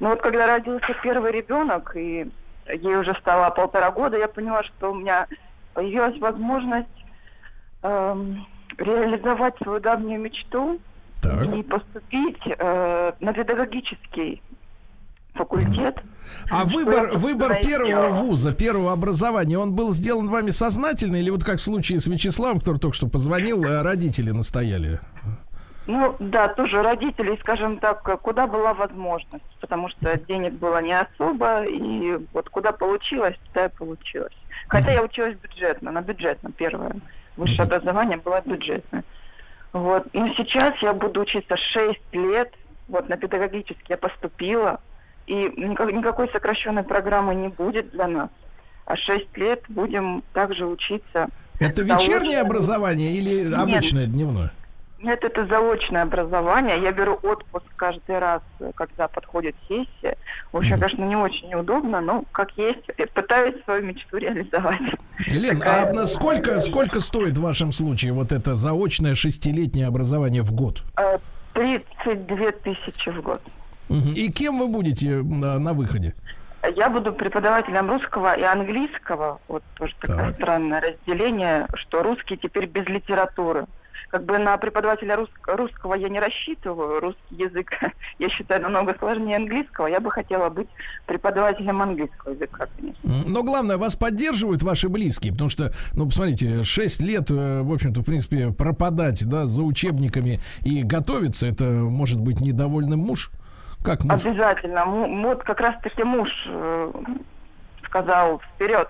Но 0.00 0.10
вот 0.10 0.20
когда 0.20 0.46
родился 0.46 0.94
первый 1.02 1.32
ребенок, 1.32 1.96
и 1.96 2.30
ей 2.66 2.96
уже 2.96 3.14
стало 3.14 3.50
полтора 3.50 3.90
года, 3.90 4.18
я 4.18 4.28
поняла, 4.28 4.62
что 4.64 4.92
у 4.92 4.94
меня 4.94 5.26
появилась 5.74 6.18
возможность 6.18 6.88
эм, 7.82 8.46
реализовать 8.78 9.56
свою 9.62 9.80
давнюю 9.80 10.20
мечту 10.20 10.80
Так. 11.22 11.52
и 11.52 11.62
поступить 11.62 12.40
э, 12.46 13.12
на 13.20 13.32
педагогический 13.32 14.42
факультет. 15.34 16.02
А 16.50 16.64
выбор, 16.64 17.10
выбор 17.14 17.60
первого 17.60 18.08
вуза, 18.10 18.54
первого 18.54 18.92
образования, 18.92 19.58
он 19.58 19.74
был 19.74 19.92
сделан 19.92 20.28
вами 20.28 20.50
сознательно 20.50 21.16
или 21.16 21.30
вот 21.30 21.44
как 21.44 21.58
в 21.58 21.62
случае 21.62 22.00
с 22.00 22.06
Вячеславом, 22.06 22.58
который 22.58 22.78
только 22.78 22.96
что 22.96 23.08
позвонил, 23.08 23.62
э, 23.64 23.82
родители 23.82 24.30
настояли? 24.30 25.00
Ну, 25.86 26.14
да, 26.20 26.48
тоже 26.48 26.82
родителей, 26.82 27.36
скажем 27.40 27.78
так, 27.78 28.02
куда 28.22 28.46
была 28.46 28.74
возможность, 28.74 29.44
потому 29.60 29.88
что 29.88 30.18
денег 30.28 30.52
было 30.54 30.80
не 30.82 30.98
особо, 30.98 31.64
и 31.64 32.18
вот 32.32 32.48
куда 32.48 32.72
получилось, 32.72 33.36
туда 33.48 33.66
и 33.66 33.70
получилось. 33.70 34.36
Хотя 34.68 34.92
я 34.92 35.02
училась 35.02 35.36
бюджетно, 35.36 35.90
на 35.90 36.00
бюджетном 36.00 36.52
первое. 36.52 36.94
Высшее 37.36 37.62
образование 37.62 38.18
было 38.18 38.40
бюджетное. 38.44 39.02
Вот. 39.72 40.06
Но 40.12 40.28
сейчас 40.34 40.74
я 40.82 40.92
буду 40.92 41.20
учиться 41.20 41.56
6 41.56 41.98
лет, 42.12 42.52
вот 42.88 43.08
на 43.08 43.16
педагогический 43.16 43.76
я 43.88 43.96
поступила, 43.96 44.80
и 45.26 45.34
никак- 45.56 45.92
никакой 45.92 46.28
сокращенной 46.30 46.82
программы 46.82 47.34
не 47.34 47.48
будет 47.48 47.90
для 47.90 48.08
нас. 48.08 48.30
А 48.86 48.96
6 48.96 49.36
лет 49.36 49.62
будем 49.68 50.24
также 50.32 50.66
учиться. 50.66 51.28
Это 51.60 51.82
вечернее 51.82 52.40
образование 52.40 53.12
или 53.12 53.44
Нет. 53.44 53.54
обычное 53.58 54.06
дневное? 54.06 54.50
Нет, 55.02 55.24
это 55.24 55.46
заочное 55.46 56.02
образование. 56.02 56.80
Я 56.82 56.92
беру 56.92 57.14
отпуск 57.22 57.64
каждый 57.76 58.18
раз, 58.18 58.42
э, 58.60 58.70
когда 58.74 59.08
подходит 59.08 59.54
сессия. 59.66 60.16
В 60.52 60.58
общем, 60.58 60.78
конечно, 60.78 61.04
не 61.04 61.16
очень 61.16 61.54
удобно, 61.54 62.00
но 62.02 62.24
как 62.32 62.50
есть, 62.58 62.84
пытаюсь 63.14 63.54
свою 63.64 63.82
мечту 63.86 64.18
реализовать. 64.18 64.80
Лен, 65.28 65.58
Такая- 65.58 66.02
а 66.02 66.06
сколько, 66.06 66.58
сколько 66.60 67.00
стоит 67.00 67.38
в 67.38 67.42
вашем 67.42 67.72
случае 67.72 68.12
вот 68.12 68.30
это 68.30 68.56
заочное 68.56 69.14
шестилетнее 69.14 69.86
образование 69.86 70.42
в 70.42 70.52
год? 70.52 70.82
Э, 70.98 71.18
32 71.54 72.52
тысячи 72.52 73.08
в 73.10 73.22
год. 73.22 73.40
Мгм. 73.88 74.12
И 74.14 74.30
кем 74.30 74.58
вы 74.58 74.68
будете 74.68 75.16
на, 75.22 75.58
на 75.58 75.72
выходе? 75.72 76.14
Я 76.76 76.90
буду 76.90 77.14
преподавателем 77.14 77.88
русского 77.90 78.34
и 78.38 78.42
английского. 78.42 79.40
Вот 79.48 79.62
тоже 79.78 79.94
такое 80.00 80.26
Так. 80.26 80.34
странное 80.34 80.80
разделение, 80.82 81.66
что 81.74 82.02
русский 82.02 82.36
теперь 82.36 82.66
без 82.66 82.84
литературы. 82.86 83.64
Как 84.10 84.24
бы 84.24 84.38
на 84.38 84.56
преподавателя 84.56 85.16
рус- 85.16 85.28
русского 85.46 85.94
я 85.94 86.08
не 86.08 86.18
рассчитываю. 86.18 87.00
Русский 87.00 87.36
язык, 87.36 87.70
я 88.18 88.28
считаю, 88.28 88.60
намного 88.62 88.96
сложнее 88.98 89.36
английского. 89.36 89.86
Я 89.86 90.00
бы 90.00 90.10
хотела 90.10 90.50
быть 90.50 90.68
преподавателем 91.06 91.80
английского 91.80 92.32
языка, 92.32 92.66
конечно. 92.76 93.00
Но 93.28 93.42
главное, 93.44 93.76
вас 93.76 93.94
поддерживают 93.94 94.62
ваши 94.62 94.88
близкие, 94.88 95.32
потому 95.32 95.50
что, 95.50 95.72
ну, 95.94 96.06
посмотрите, 96.06 96.64
6 96.64 97.02
лет, 97.02 97.30
э, 97.30 97.62
в 97.62 97.72
общем-то, 97.72 98.00
в 98.00 98.04
принципе, 98.04 98.52
пропадать, 98.52 99.24
да, 99.28 99.46
за 99.46 99.62
учебниками 99.62 100.40
и 100.64 100.82
готовиться, 100.82 101.46
это 101.46 101.64
может 101.64 102.20
быть 102.20 102.40
недовольным 102.40 102.98
муж. 102.98 103.30
Как 103.84 104.04
муж? 104.04 104.26
Обязательно. 104.26 104.84
Вот 104.86 105.42
как 105.44 105.60
раз-таки 105.60 106.02
муж 106.02 106.28
э, 106.46 106.92
сказал 107.90 108.40
вперед. 108.54 108.88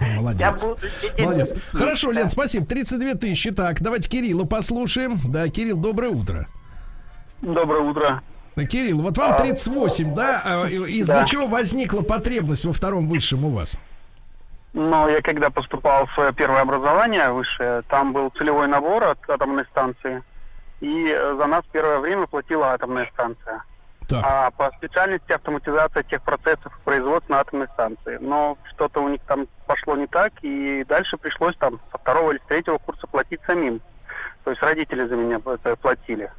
Молодец. 0.00 0.40
Я 0.40 0.52
буду 0.52 0.78
сидеть. 0.86 1.18
Молодец. 1.18 1.54
Хорошо, 1.72 2.12
Лен, 2.12 2.28
спасибо. 2.28 2.66
32 2.66 3.14
тысячи. 3.14 3.50
Так, 3.50 3.80
давайте 3.80 4.08
Кирилла 4.08 4.44
послушаем. 4.44 5.16
Да, 5.24 5.48
Кирилл, 5.48 5.78
доброе 5.78 6.10
утро. 6.10 6.46
Доброе 7.40 7.80
утро. 7.82 8.22
Да, 8.54 8.64
Кирилл, 8.66 9.00
вот 9.00 9.16
вам 9.16 9.36
38, 9.36 10.14
да? 10.14 10.42
А, 10.44 10.66
Из-за 10.66 11.20
Да. 11.20 11.24
чего 11.24 11.46
возникла 11.46 12.02
потребность 12.02 12.64
во 12.64 12.72
втором 12.72 13.06
высшем 13.08 13.44
у 13.44 13.50
вас? 13.50 13.76
Но 14.74 15.08
я 15.08 15.22
когда 15.22 15.48
поступал 15.50 16.06
в 16.06 16.12
свое 16.12 16.32
первое 16.32 16.60
образование 16.60 17.30
высшее, 17.32 17.82
там 17.88 18.12
был 18.12 18.30
целевой 18.36 18.68
набор 18.68 19.02
от 19.04 19.18
атомной 19.30 19.64
станции, 19.66 20.22
и 20.80 21.08
э, 21.08 21.36
за 21.38 21.46
нас 21.46 21.62
первое 21.72 21.98
время 22.00 22.26
платила 22.26 22.72
атомная 22.72 23.08
станция. 23.14 23.62
Так. 24.08 24.24
А 24.24 24.50
по 24.52 24.70
специальности 24.78 25.32
автоматизация 25.32 26.02
тех 26.02 26.22
процессов 26.22 26.72
производства 26.84 27.34
на 27.34 27.40
атомной 27.40 27.68
станции. 27.68 28.16
Но 28.20 28.56
что-то 28.72 29.02
у 29.02 29.08
них 29.08 29.20
там 29.26 29.46
пошло 29.66 29.96
не 29.96 30.06
так, 30.06 30.32
и 30.40 30.82
дальше 30.88 31.18
пришлось 31.18 31.54
там 31.56 31.78
со 31.92 31.98
второго 31.98 32.30
или 32.30 32.38
с 32.38 32.48
третьего 32.48 32.78
курса 32.78 33.06
платить 33.06 33.40
самим. 33.46 33.82
То 34.44 34.50
есть 34.52 34.62
родители 34.62 35.06
за 35.06 35.14
меня 35.14 35.40
это 35.44 35.76
платили. 35.76 36.30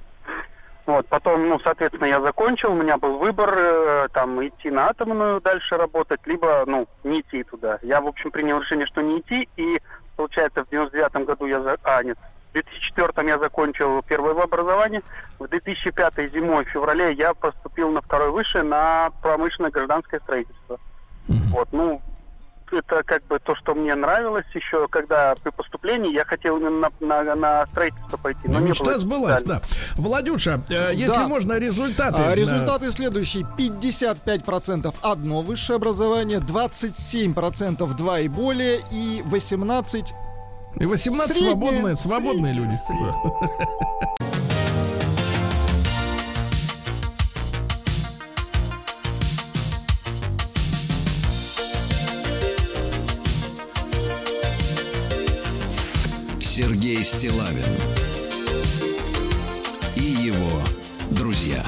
Вот, 0.87 1.05
потом, 1.07 1.47
ну, 1.47 1.59
соответственно, 1.59 2.07
я 2.07 2.19
закончил, 2.19 2.71
у 2.71 2.75
меня 2.75 2.97
был 2.97 3.19
выбор, 3.19 3.53
э, 3.55 4.07
там, 4.11 4.43
идти 4.43 4.71
на 4.71 4.89
атомную 4.89 5.39
дальше 5.39 5.77
работать, 5.77 6.19
либо, 6.25 6.63
ну, 6.65 6.87
не 7.03 7.21
идти 7.21 7.43
туда. 7.43 7.77
Я, 7.83 8.01
в 8.01 8.07
общем, 8.07 8.31
принял 8.31 8.59
решение, 8.59 8.87
что 8.87 9.01
не 9.01 9.19
идти, 9.19 9.47
и, 9.55 9.79
получается, 10.15 10.65
в 10.65 10.69
99 10.69 11.27
году 11.27 11.45
я, 11.45 11.61
за... 11.61 11.77
а, 11.83 12.01
нет, 12.01 12.17
в 12.49 12.53
2004 12.53 13.27
я 13.27 13.39
закончил 13.39 14.01
первое 14.03 14.33
образование, 14.43 15.01
в 15.37 15.47
2005 15.47 16.31
зимой, 16.33 16.65
в 16.65 16.69
феврале 16.69 17.13
я 17.13 17.33
поступил 17.33 17.91
на 17.91 18.01
второе 18.01 18.29
высшее 18.29 18.63
на 18.63 19.11
промышленное 19.21 19.71
гражданское 19.71 20.19
строительство. 20.19 20.79
Вот, 21.27 21.67
ну, 21.71 22.01
это 22.71 23.03
как 23.03 23.23
бы 23.25 23.39
то, 23.39 23.55
что 23.55 23.73
мне 23.75 23.95
нравилось 23.95 24.45
еще, 24.53 24.87
когда 24.87 25.35
при 25.43 25.49
поступлении 25.51 26.13
я 26.13 26.25
хотел 26.25 26.57
именно 26.57 26.89
на, 26.99 27.23
на, 27.23 27.35
на 27.35 27.65
строительство 27.67 28.17
пойти. 28.17 28.41
Но 28.45 28.59
не 28.59 28.69
Мечта 28.69 28.85
было 28.85 28.97
сбылась, 28.99 29.43
да. 29.43 29.61
Владюша, 29.95 30.61
э, 30.69 30.91
если 30.93 31.17
Да. 31.17 31.27
можно, 31.27 31.53
результаты. 31.57 32.21
А 32.21 32.35
результаты 32.35 32.91
следующие. 32.91 33.47
55% 33.57 34.93
одно 35.01 35.41
высшее 35.41 35.77
образование, 35.77 36.39
27% 36.39 37.93
два 37.95 38.19
и 38.19 38.27
более 38.27 38.81
и 38.91 39.21
18 39.25 40.13
И 40.79 40.85
18 40.85 41.35
Среднее, 41.35 41.51
свободные, 41.51 41.95
свободные 41.97 42.53
среднее, 42.53 42.69
люди. 42.69 42.79
среднее. 42.87 44.19
Сергей 56.41 57.03
Стилавин 57.03 57.63
и 59.95 60.01
его 60.01 60.61
друзья. 61.11 61.63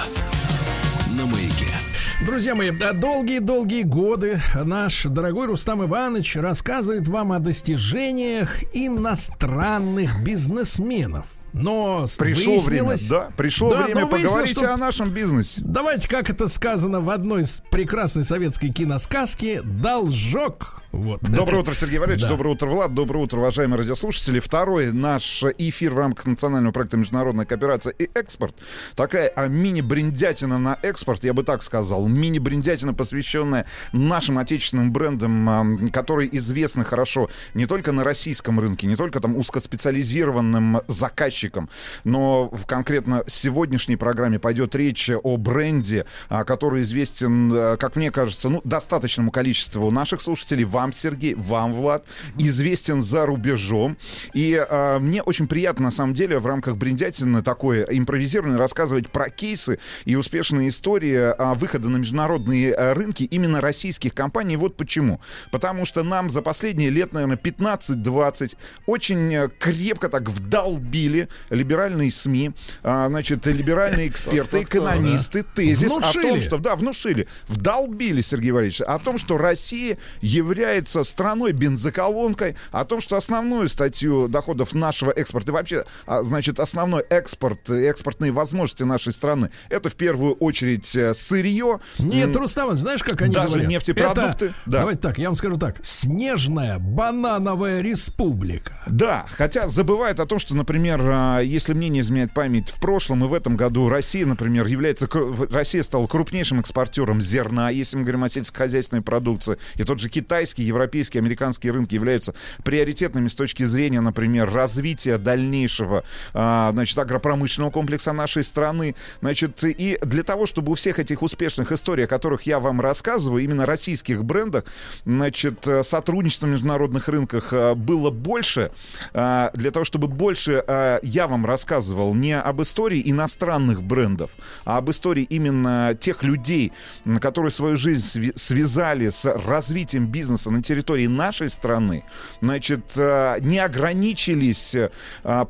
Друзья 2.31 2.55
мои, 2.55 2.71
долгие-долгие 2.71 3.83
годы 3.83 4.39
наш 4.55 5.03
дорогой 5.03 5.47
Рустам 5.47 5.83
Иванович 5.83 6.37
рассказывает 6.37 7.05
вам 7.09 7.33
о 7.33 7.39
достижениях 7.39 8.63
иностранных 8.73 10.23
бизнесменов. 10.23 11.25
Но 11.51 12.05
Пришло 12.17 12.57
время, 12.59 12.95
да, 13.09 13.31
пришло 13.35 13.71
Да, 13.71 13.83
время 13.83 14.05
поговорить 14.05 14.57
что- 14.57 14.73
о 14.73 14.77
нашем 14.77 15.09
бизнесе. 15.09 15.59
Давайте, 15.61 16.07
как 16.07 16.29
это 16.29 16.47
сказано 16.47 17.01
в 17.01 17.09
одной 17.09 17.41
из 17.41 17.61
прекрасной 17.69 18.23
советской 18.23 18.69
киносказки, 18.69 19.59
должок 19.61 20.80
Вот. 20.91 21.21
Доброе 21.21 21.59
утро, 21.59 21.73
Сергей 21.73 21.99
Валерьевич. 21.99 22.23
Да. 22.23 22.29
Доброе 22.29 22.49
утро, 22.49 22.67
Влад. 22.67 22.93
Доброе 22.93 23.19
утро, 23.19 23.39
уважаемые 23.39 23.79
радиослушатели. 23.79 24.41
Второй 24.41 24.91
наш 24.91 25.41
эфир 25.57 25.93
в 25.93 25.97
рамках 25.97 26.25
национального 26.25 26.73
проекта 26.73 26.97
«Международная 26.97 27.45
кооперация 27.45 27.91
и 27.91 28.09
экспорт». 28.13 28.55
Такая 28.95 29.29
а, 29.29 29.47
мини-бриндятина 29.47 30.57
на 30.57 30.77
экспорт, 30.81 31.23
я 31.23 31.33
бы 31.33 31.43
так 31.43 31.63
сказал. 31.63 32.07
Мини-бриндятина, 32.07 32.93
посвященная 32.93 33.67
нашим 33.93 34.37
отечественным 34.37 34.91
брендам, 34.91 35.49
а, 35.49 35.65
которые 35.93 36.35
известны 36.37 36.83
хорошо 36.83 37.29
не 37.53 37.67
только 37.67 37.93
на 37.93 38.03
российском 38.03 38.59
рынке, 38.59 38.85
не 38.85 38.97
только 38.97 39.21
там 39.21 39.37
узкоспециализированным 39.37 40.81
заказчикам, 40.87 41.69
но 42.03 42.49
в 42.49 42.65
конкретно 42.65 43.23
сегодняшней 43.27 43.95
программе 43.95 44.39
пойдет 44.39 44.75
речь 44.75 45.09
о 45.09 45.37
бренде, 45.37 46.05
а, 46.27 46.43
который 46.43 46.81
известен, 46.81 47.49
а, 47.53 47.77
как 47.77 47.95
мне 47.95 48.11
кажется, 48.11 48.49
ну, 48.49 48.59
достаточному 48.65 49.31
количеству 49.31 49.89
наших 49.89 50.21
слушателей, 50.21 50.65
вам, 50.81 50.93
Сергей, 50.93 51.35
вам, 51.35 51.73
Влад, 51.73 52.05
известен 52.37 53.03
за 53.03 53.25
рубежом. 53.25 53.97
И 54.33 54.55
а, 54.57 54.99
мне 54.99 55.21
очень 55.21 55.47
приятно, 55.47 55.85
на 55.85 55.91
самом 55.91 56.13
деле, 56.13 56.39
в 56.39 56.45
рамках 56.47 56.75
бриндятины 56.75 57.43
такое 57.43 57.83
импровизированное 57.83 58.57
рассказывать 58.57 59.09
про 59.09 59.29
кейсы 59.29 59.77
и 60.05 60.15
успешные 60.15 60.69
истории 60.69 61.15
а, 61.15 61.53
выхода 61.53 61.89
на 61.89 61.97
международные 61.97 62.73
а, 62.73 62.93
рынки 62.95 63.23
именно 63.23 63.61
российских 63.61 64.15
компаний. 64.15 64.57
Вот 64.57 64.75
почему. 64.75 65.21
Потому 65.51 65.85
что 65.85 66.03
нам 66.03 66.29
за 66.29 66.41
последние 66.41 66.89
лет, 66.89 67.13
наверное, 67.13 67.37
15-20 67.37 68.57
очень 68.87 69.33
э, 69.33 69.49
крепко 69.59 70.09
так 70.09 70.29
вдолбили 70.29 71.29
либеральные 71.49 72.11
СМИ, 72.11 72.51
а, 72.81 73.07
значит, 73.07 73.45
либеральные 73.45 74.07
эксперты, 74.07 74.63
экономисты, 74.63 75.43
тезис 75.43 75.91
о 75.91 76.21
том, 76.21 76.41
что 76.41 76.57
да, 76.57 76.75
внушили, 76.75 77.27
вдолбили, 77.47 78.21
Сергей 78.21 78.51
Валерьевич, 78.51 78.81
о 78.81 78.97
том, 78.97 79.19
что 79.19 79.37
Россия 79.37 79.97
является 80.21 80.70
страной 81.03 81.51
бензоколонкой, 81.51 82.55
о 82.71 82.85
том, 82.85 83.01
что 83.01 83.17
основную 83.17 83.67
статью 83.67 84.27
доходов 84.27 84.73
нашего 84.73 85.11
экспорта 85.11 85.51
и 85.51 85.53
вообще, 85.53 85.85
а, 86.05 86.23
значит, 86.23 86.59
основной 86.59 87.01
экспорт, 87.09 87.69
и 87.69 87.83
экспортные 87.83 88.31
возможности 88.31 88.83
нашей 88.83 89.13
страны, 89.13 89.51
это 89.69 89.89
в 89.89 89.95
первую 89.95 90.33
очередь 90.33 90.95
э, 90.95 91.13
сырье. 91.13 91.79
Нет, 91.99 92.35
Рустам, 92.35 92.75
знаешь, 92.75 93.03
как 93.03 93.21
они 93.21 93.33
Даже 93.33 93.49
говорят? 93.49 93.69
нефтепродукты, 93.69 94.45
Это, 94.45 94.55
да. 94.65 94.79
Давайте 94.79 95.01
так, 95.01 95.17
я 95.17 95.27
вам 95.29 95.35
скажу 95.35 95.57
так. 95.57 95.77
Снежная 95.81 96.79
банановая 96.79 97.81
республика. 97.81 98.81
Да, 98.87 99.25
хотя 99.29 99.67
забывает 99.67 100.19
о 100.19 100.25
том, 100.25 100.39
что, 100.39 100.55
например, 100.55 101.01
а, 101.03 101.39
если 101.39 101.73
мне 101.73 101.89
не 101.89 101.99
изменяет 101.99 102.33
память, 102.33 102.69
в 102.69 102.79
прошлом 102.79 103.23
и 103.25 103.27
в 103.27 103.33
этом 103.33 103.57
году 103.57 103.89
Россия, 103.89 104.25
например, 104.25 104.65
является... 104.65 105.07
Россия 105.51 105.83
стала 105.83 106.07
крупнейшим 106.07 106.59
экспортером 106.59 107.21
зерна, 107.21 107.69
если 107.69 107.97
мы 107.97 108.03
говорим 108.03 108.23
о 108.23 108.29
сельскохозяйственной 108.29 109.01
продукции. 109.01 109.57
И 109.75 109.83
тот 109.83 109.99
же 109.99 110.09
китайский, 110.09 110.60
европейский, 110.61 111.19
американские 111.19 111.73
рынки 111.73 111.95
являются 111.95 112.33
приоритетными 112.63 113.27
с 113.27 113.35
точки 113.35 113.63
зрения, 113.63 114.01
например, 114.01 114.51
развития 114.51 115.17
дальнейшего, 115.17 116.03
а, 116.33 116.71
значит, 116.71 116.97
агропромышленного 116.97 117.71
комплекса 117.71 118.13
нашей 118.13 118.43
страны. 118.43 118.95
Значит, 119.21 119.63
и 119.63 119.97
для 120.01 120.23
того, 120.23 120.45
чтобы 120.45 120.71
у 120.71 120.75
всех 120.75 120.99
этих 120.99 121.21
успешных 121.21 121.71
историй, 121.71 122.05
о 122.05 122.07
которых 122.07 122.43
я 122.43 122.59
вам 122.59 122.81
рассказываю, 122.81 123.43
именно 123.43 123.65
российских 123.65 124.23
брендах, 124.23 124.65
значит, 125.05 125.67
э, 125.67 125.83
сотрудничество 125.83 126.47
на 126.47 126.51
международных 126.51 127.07
рынках 127.07 127.53
э, 127.53 127.75
было 127.75 128.11
больше, 128.11 128.71
э, 129.13 129.49
для 129.53 129.71
того, 129.71 129.85
чтобы 129.85 130.07
больше 130.07 130.63
э, 130.65 130.99
я 131.03 131.27
вам 131.27 131.45
рассказывал 131.45 132.13
не 132.13 132.37
об 132.37 132.61
истории 132.61 133.01
иностранных 133.05 133.81
брендов, 133.83 134.31
а 134.65 134.77
об 134.77 134.89
истории 134.89 135.23
именно 135.23 135.97
тех 135.99 136.23
людей, 136.23 136.71
которые 137.19 137.51
свою 137.51 137.77
жизнь 137.77 138.31
связали 138.35 139.09
с 139.09 139.25
развитием 139.25 140.07
бизнеса 140.07 140.50
на 140.51 140.63
территории 140.63 141.07
нашей 141.07 141.49
страны, 141.49 142.03
значит, 142.41 142.91
э, 142.95 143.37
не 143.41 143.59
ограничились 143.59 144.75
э, 144.75 144.89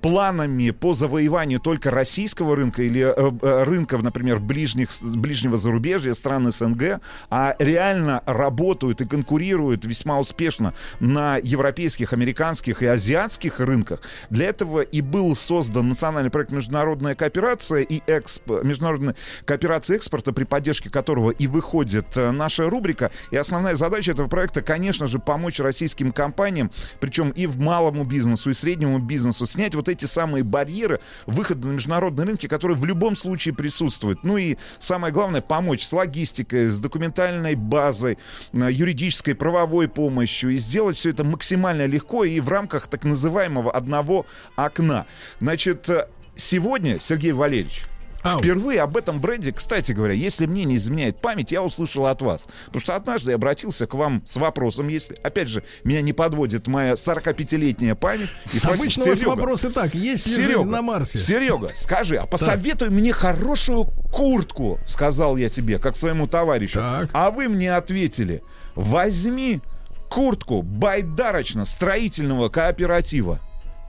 планами 0.01 0.71
по 0.71 0.93
завоеванию 0.93 1.59
только 1.59 1.91
российского 1.91 2.55
рынка 2.55 2.83
или 2.83 3.01
э, 3.01 3.63
рынков, 3.63 4.03
например, 4.03 4.39
ближних, 4.39 4.89
ближнего 5.01 5.57
зарубежья, 5.57 6.13
стран 6.13 6.51
СНГ, 6.51 7.01
а 7.29 7.55
реально 7.59 8.21
работают 8.25 9.01
и 9.01 9.05
конкурируют 9.05 9.85
весьма 9.85 10.19
успешно 10.19 10.73
на 10.99 11.37
европейских, 11.37 12.13
американских 12.13 12.81
и 12.83 12.85
азиатских 12.85 13.59
рынках. 13.59 14.01
Для 14.29 14.47
этого 14.47 14.81
и 14.81 15.01
был 15.01 15.35
создан 15.35 15.89
национальный 15.89 16.29
проект 16.31 16.51
«Международная 16.51 17.15
кооперация» 17.15 17.81
и 17.81 18.01
эксп... 18.07 18.49
международная 18.63 19.15
кооперация 19.45 19.97
экспорта, 19.97 20.33
при 20.33 20.43
поддержке 20.43 20.89
которого 20.89 21.31
и 21.31 21.47
выходит 21.47 22.15
наша 22.15 22.69
рубрика. 22.69 23.11
И 23.31 23.37
основная 23.37 23.75
задача 23.75 24.11
этого 24.11 24.27
проекта, 24.27 24.61
конечно 24.61 24.90
же, 24.91 25.19
помочь 25.19 25.59
российским 25.59 26.11
компаниям, 26.11 26.71
причем 26.99 27.29
и 27.31 27.45
в 27.45 27.59
малому 27.59 28.03
бизнесу, 28.03 28.49
и 28.49 28.53
среднему 28.53 28.99
бизнесу, 28.99 29.45
снять 29.45 29.75
вот 29.75 29.89
эти 29.89 30.05
самые 30.05 30.43
барьеры 30.43 30.99
выхода 31.25 31.67
на 31.67 31.73
международные 31.73 32.25
рынки, 32.25 32.47
которые 32.47 32.77
в 32.77 32.85
любом 32.85 33.15
случае 33.15 33.53
присутствуют. 33.53 34.23
Ну 34.23 34.37
и 34.37 34.57
самое 34.79 35.13
главное, 35.13 35.41
помочь 35.41 35.83
с 35.83 35.93
логистикой, 35.93 36.67
с 36.67 36.79
документальной 36.79 37.55
базой, 37.55 38.17
э, 38.53 38.67
юридической, 38.71 39.35
правовой 39.35 39.87
помощью 39.87 40.51
и 40.51 40.57
сделать 40.57 40.97
все 40.97 41.09
это 41.09 41.23
максимально 41.23 41.85
легко 41.85 42.23
и 42.23 42.39
в 42.39 42.49
рамках 42.49 42.87
так 42.87 43.03
называемого 43.03 43.71
одного 43.71 44.25
окна. 44.55 45.05
Значит, 45.39 45.89
э, 45.89 46.07
сегодня, 46.35 46.99
Сергей 46.99 47.31
Валерьевич, 47.31 47.85
Ау. 48.23 48.39
Впервые 48.39 48.81
об 48.81 48.97
этом 48.97 49.19
бренде, 49.19 49.51
кстати 49.51 49.91
говоря, 49.91 50.13
если 50.13 50.45
мне 50.45 50.63
не 50.63 50.75
изменяет 50.75 51.19
память, 51.19 51.51
я 51.51 51.63
услышал 51.63 52.05
от 52.05 52.21
вас. 52.21 52.47
Потому 52.65 52.81
что 52.81 52.95
однажды 52.95 53.31
я 53.31 53.35
обратился 53.35 53.87
к 53.87 53.93
вам 53.93 54.21
с 54.25 54.37
вопросом, 54.37 54.87
если, 54.87 55.15
опять 55.23 55.47
же, 55.47 55.63
меня 55.83 56.01
не 56.01 56.13
подводит 56.13 56.67
моя 56.67 56.93
45-летняя 56.93 57.95
память. 57.95 58.29
и 58.53 58.59
спросил, 58.59 58.71
Обычно 58.73 59.03
у 59.03 59.07
вас 59.07 59.19
«Серега, 59.19 59.35
вопросы 59.35 59.69
так. 59.71 59.95
Есть 59.95 60.27
ли 60.27 60.35
Серега, 60.35 60.59
жизнь 60.59 60.69
на 60.69 60.81
Марсе? 60.81 61.19
Серега, 61.19 61.69
скажи, 61.75 62.17
а 62.17 62.25
посоветуй 62.25 62.89
мне 62.89 63.11
хорошую 63.11 63.85
куртку, 64.11 64.79
сказал 64.85 65.37
я 65.37 65.49
тебе, 65.49 65.79
как 65.79 65.95
своему 65.95 66.27
товарищу. 66.27 66.79
А 67.13 67.31
вы 67.31 67.47
мне 67.49 67.73
ответили, 67.75 68.43
возьми 68.75 69.61
куртку 70.09 70.61
байдарочно 70.61 71.65
строительного 71.65 72.49
кооператива. 72.49 73.39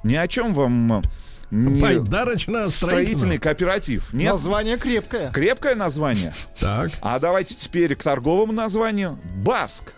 Ни 0.04 0.14
о 0.14 0.26
чем 0.28 0.54
вам... 0.54 1.02
не- 1.52 1.80
Байдарочно 1.80 2.66
строительный 2.68 3.38
кооператив. 3.38 4.12
Нет? 4.12 4.32
Название 4.32 4.78
крепкое. 4.78 5.30
Крепкое 5.30 5.74
название. 5.74 6.32
Так. 6.58 6.90
А 7.00 7.18
давайте 7.18 7.54
теперь 7.54 7.94
к 7.94 8.02
торговому 8.02 8.52
названию. 8.52 9.18
Баск. 9.36 9.92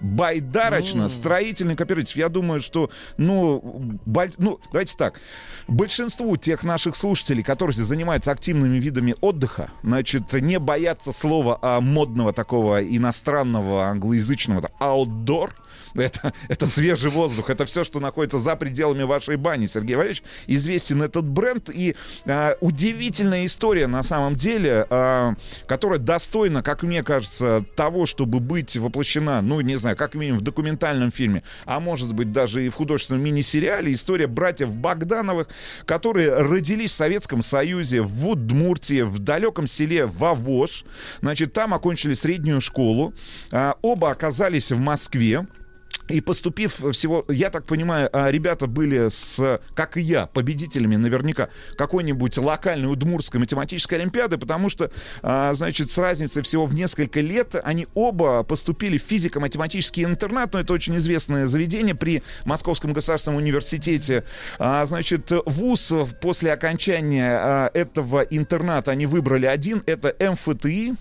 Байдарочно, 0.00 1.08
строительный 1.08 1.76
кооператив. 1.76 2.16
Я 2.16 2.28
думаю, 2.28 2.60
что, 2.60 2.90
ну, 3.16 3.98
боль- 4.04 4.34
ну, 4.38 4.58
давайте 4.72 4.96
так. 4.96 5.20
Большинству 5.66 6.36
тех 6.36 6.62
наших 6.62 6.94
слушателей, 6.94 7.42
которые 7.42 7.74
занимаются 7.74 8.30
активными 8.30 8.78
видами 8.78 9.14
отдыха, 9.22 9.70
значит, 9.82 10.32
не 10.34 10.58
боятся 10.58 11.12
слова 11.12 11.58
а, 11.62 11.80
модного 11.80 12.32
такого 12.34 12.82
иностранного 12.84 13.84
англоязычного 13.86 14.68
outdoor. 14.80 15.50
Это, 16.04 16.32
это 16.48 16.66
свежий 16.66 17.10
воздух, 17.10 17.50
это 17.50 17.64
все, 17.66 17.84
что 17.84 18.00
находится 18.00 18.38
за 18.38 18.56
пределами 18.56 19.04
вашей 19.04 19.36
бани, 19.36 19.66
Сергей 19.66 19.94
Валерьевич. 19.94 20.24
Известен 20.48 21.02
этот 21.02 21.24
бренд 21.24 21.70
и 21.72 21.94
а, 22.26 22.56
удивительная 22.60 23.44
история 23.44 23.86
на 23.86 24.02
самом 24.02 24.34
деле, 24.34 24.86
а, 24.90 25.34
которая 25.66 26.00
достойна, 26.00 26.62
как 26.62 26.82
мне 26.82 27.04
кажется, 27.04 27.64
того, 27.76 28.06
чтобы 28.06 28.40
быть 28.40 28.76
воплощена, 28.76 29.40
ну, 29.40 29.60
не 29.60 29.76
знаю, 29.76 29.96
как 29.96 30.14
минимум 30.14 30.40
в 30.40 30.42
документальном 30.42 31.12
фильме, 31.12 31.44
а 31.64 31.78
может 31.78 32.12
быть 32.12 32.32
даже 32.32 32.66
и 32.66 32.70
в 32.70 32.74
художественном 32.74 33.22
мини-сериале. 33.22 33.92
История 33.92 34.26
братьев 34.26 34.74
Богдановых, 34.74 35.48
которые 35.86 36.34
родились 36.34 36.90
в 36.90 36.96
Советском 36.96 37.40
Союзе, 37.40 38.02
в 38.02 38.28
Удмуртии, 38.28 39.02
в 39.02 39.20
далеком 39.20 39.68
селе 39.68 40.06
Вавош. 40.06 40.84
Значит, 41.20 41.52
там 41.52 41.72
окончили 41.72 42.14
среднюю 42.14 42.60
школу. 42.60 43.14
А, 43.52 43.76
Оба 43.82 44.10
оказались 44.10 44.72
в 44.72 44.78
Москве. 44.80 45.46
И 46.08 46.20
поступив 46.20 46.74
всего, 46.92 47.24
я 47.28 47.48
так 47.50 47.64
понимаю, 47.64 48.10
а, 48.12 48.30
ребята 48.30 48.66
были 48.66 49.08
с, 49.08 49.60
как 49.74 49.96
и 49.96 50.02
я, 50.02 50.26
победителями 50.26 50.96
наверняка 50.96 51.48
какой-нибудь 51.76 52.36
локальной 52.36 52.92
удмуртской 52.92 53.40
математической 53.40 53.94
олимпиады, 53.94 54.36
потому 54.36 54.68
что, 54.68 54.90
а, 55.22 55.54
значит, 55.54 55.90
с 55.90 55.96
разницей 55.96 56.42
всего 56.42 56.66
в 56.66 56.74
несколько 56.74 57.20
лет 57.20 57.54
они 57.64 57.86
оба 57.94 58.42
поступили 58.42 58.98
в 58.98 59.02
физико-математический 59.02 60.04
интернат, 60.04 60.52
но 60.52 60.60
это 60.60 60.74
очень 60.74 60.96
известное 60.98 61.46
заведение 61.46 61.94
при 61.94 62.22
Московском 62.44 62.92
государственном 62.92 63.38
университете. 63.38 64.24
А, 64.58 64.84
значит, 64.84 65.32
вуз 65.46 65.92
после 66.20 66.52
окончания 66.52 67.70
этого 67.72 68.20
интерната 68.20 68.90
они 68.90 69.06
выбрали 69.06 69.46
один, 69.46 69.82
это 69.86 70.14
МФТИ, 70.18 70.94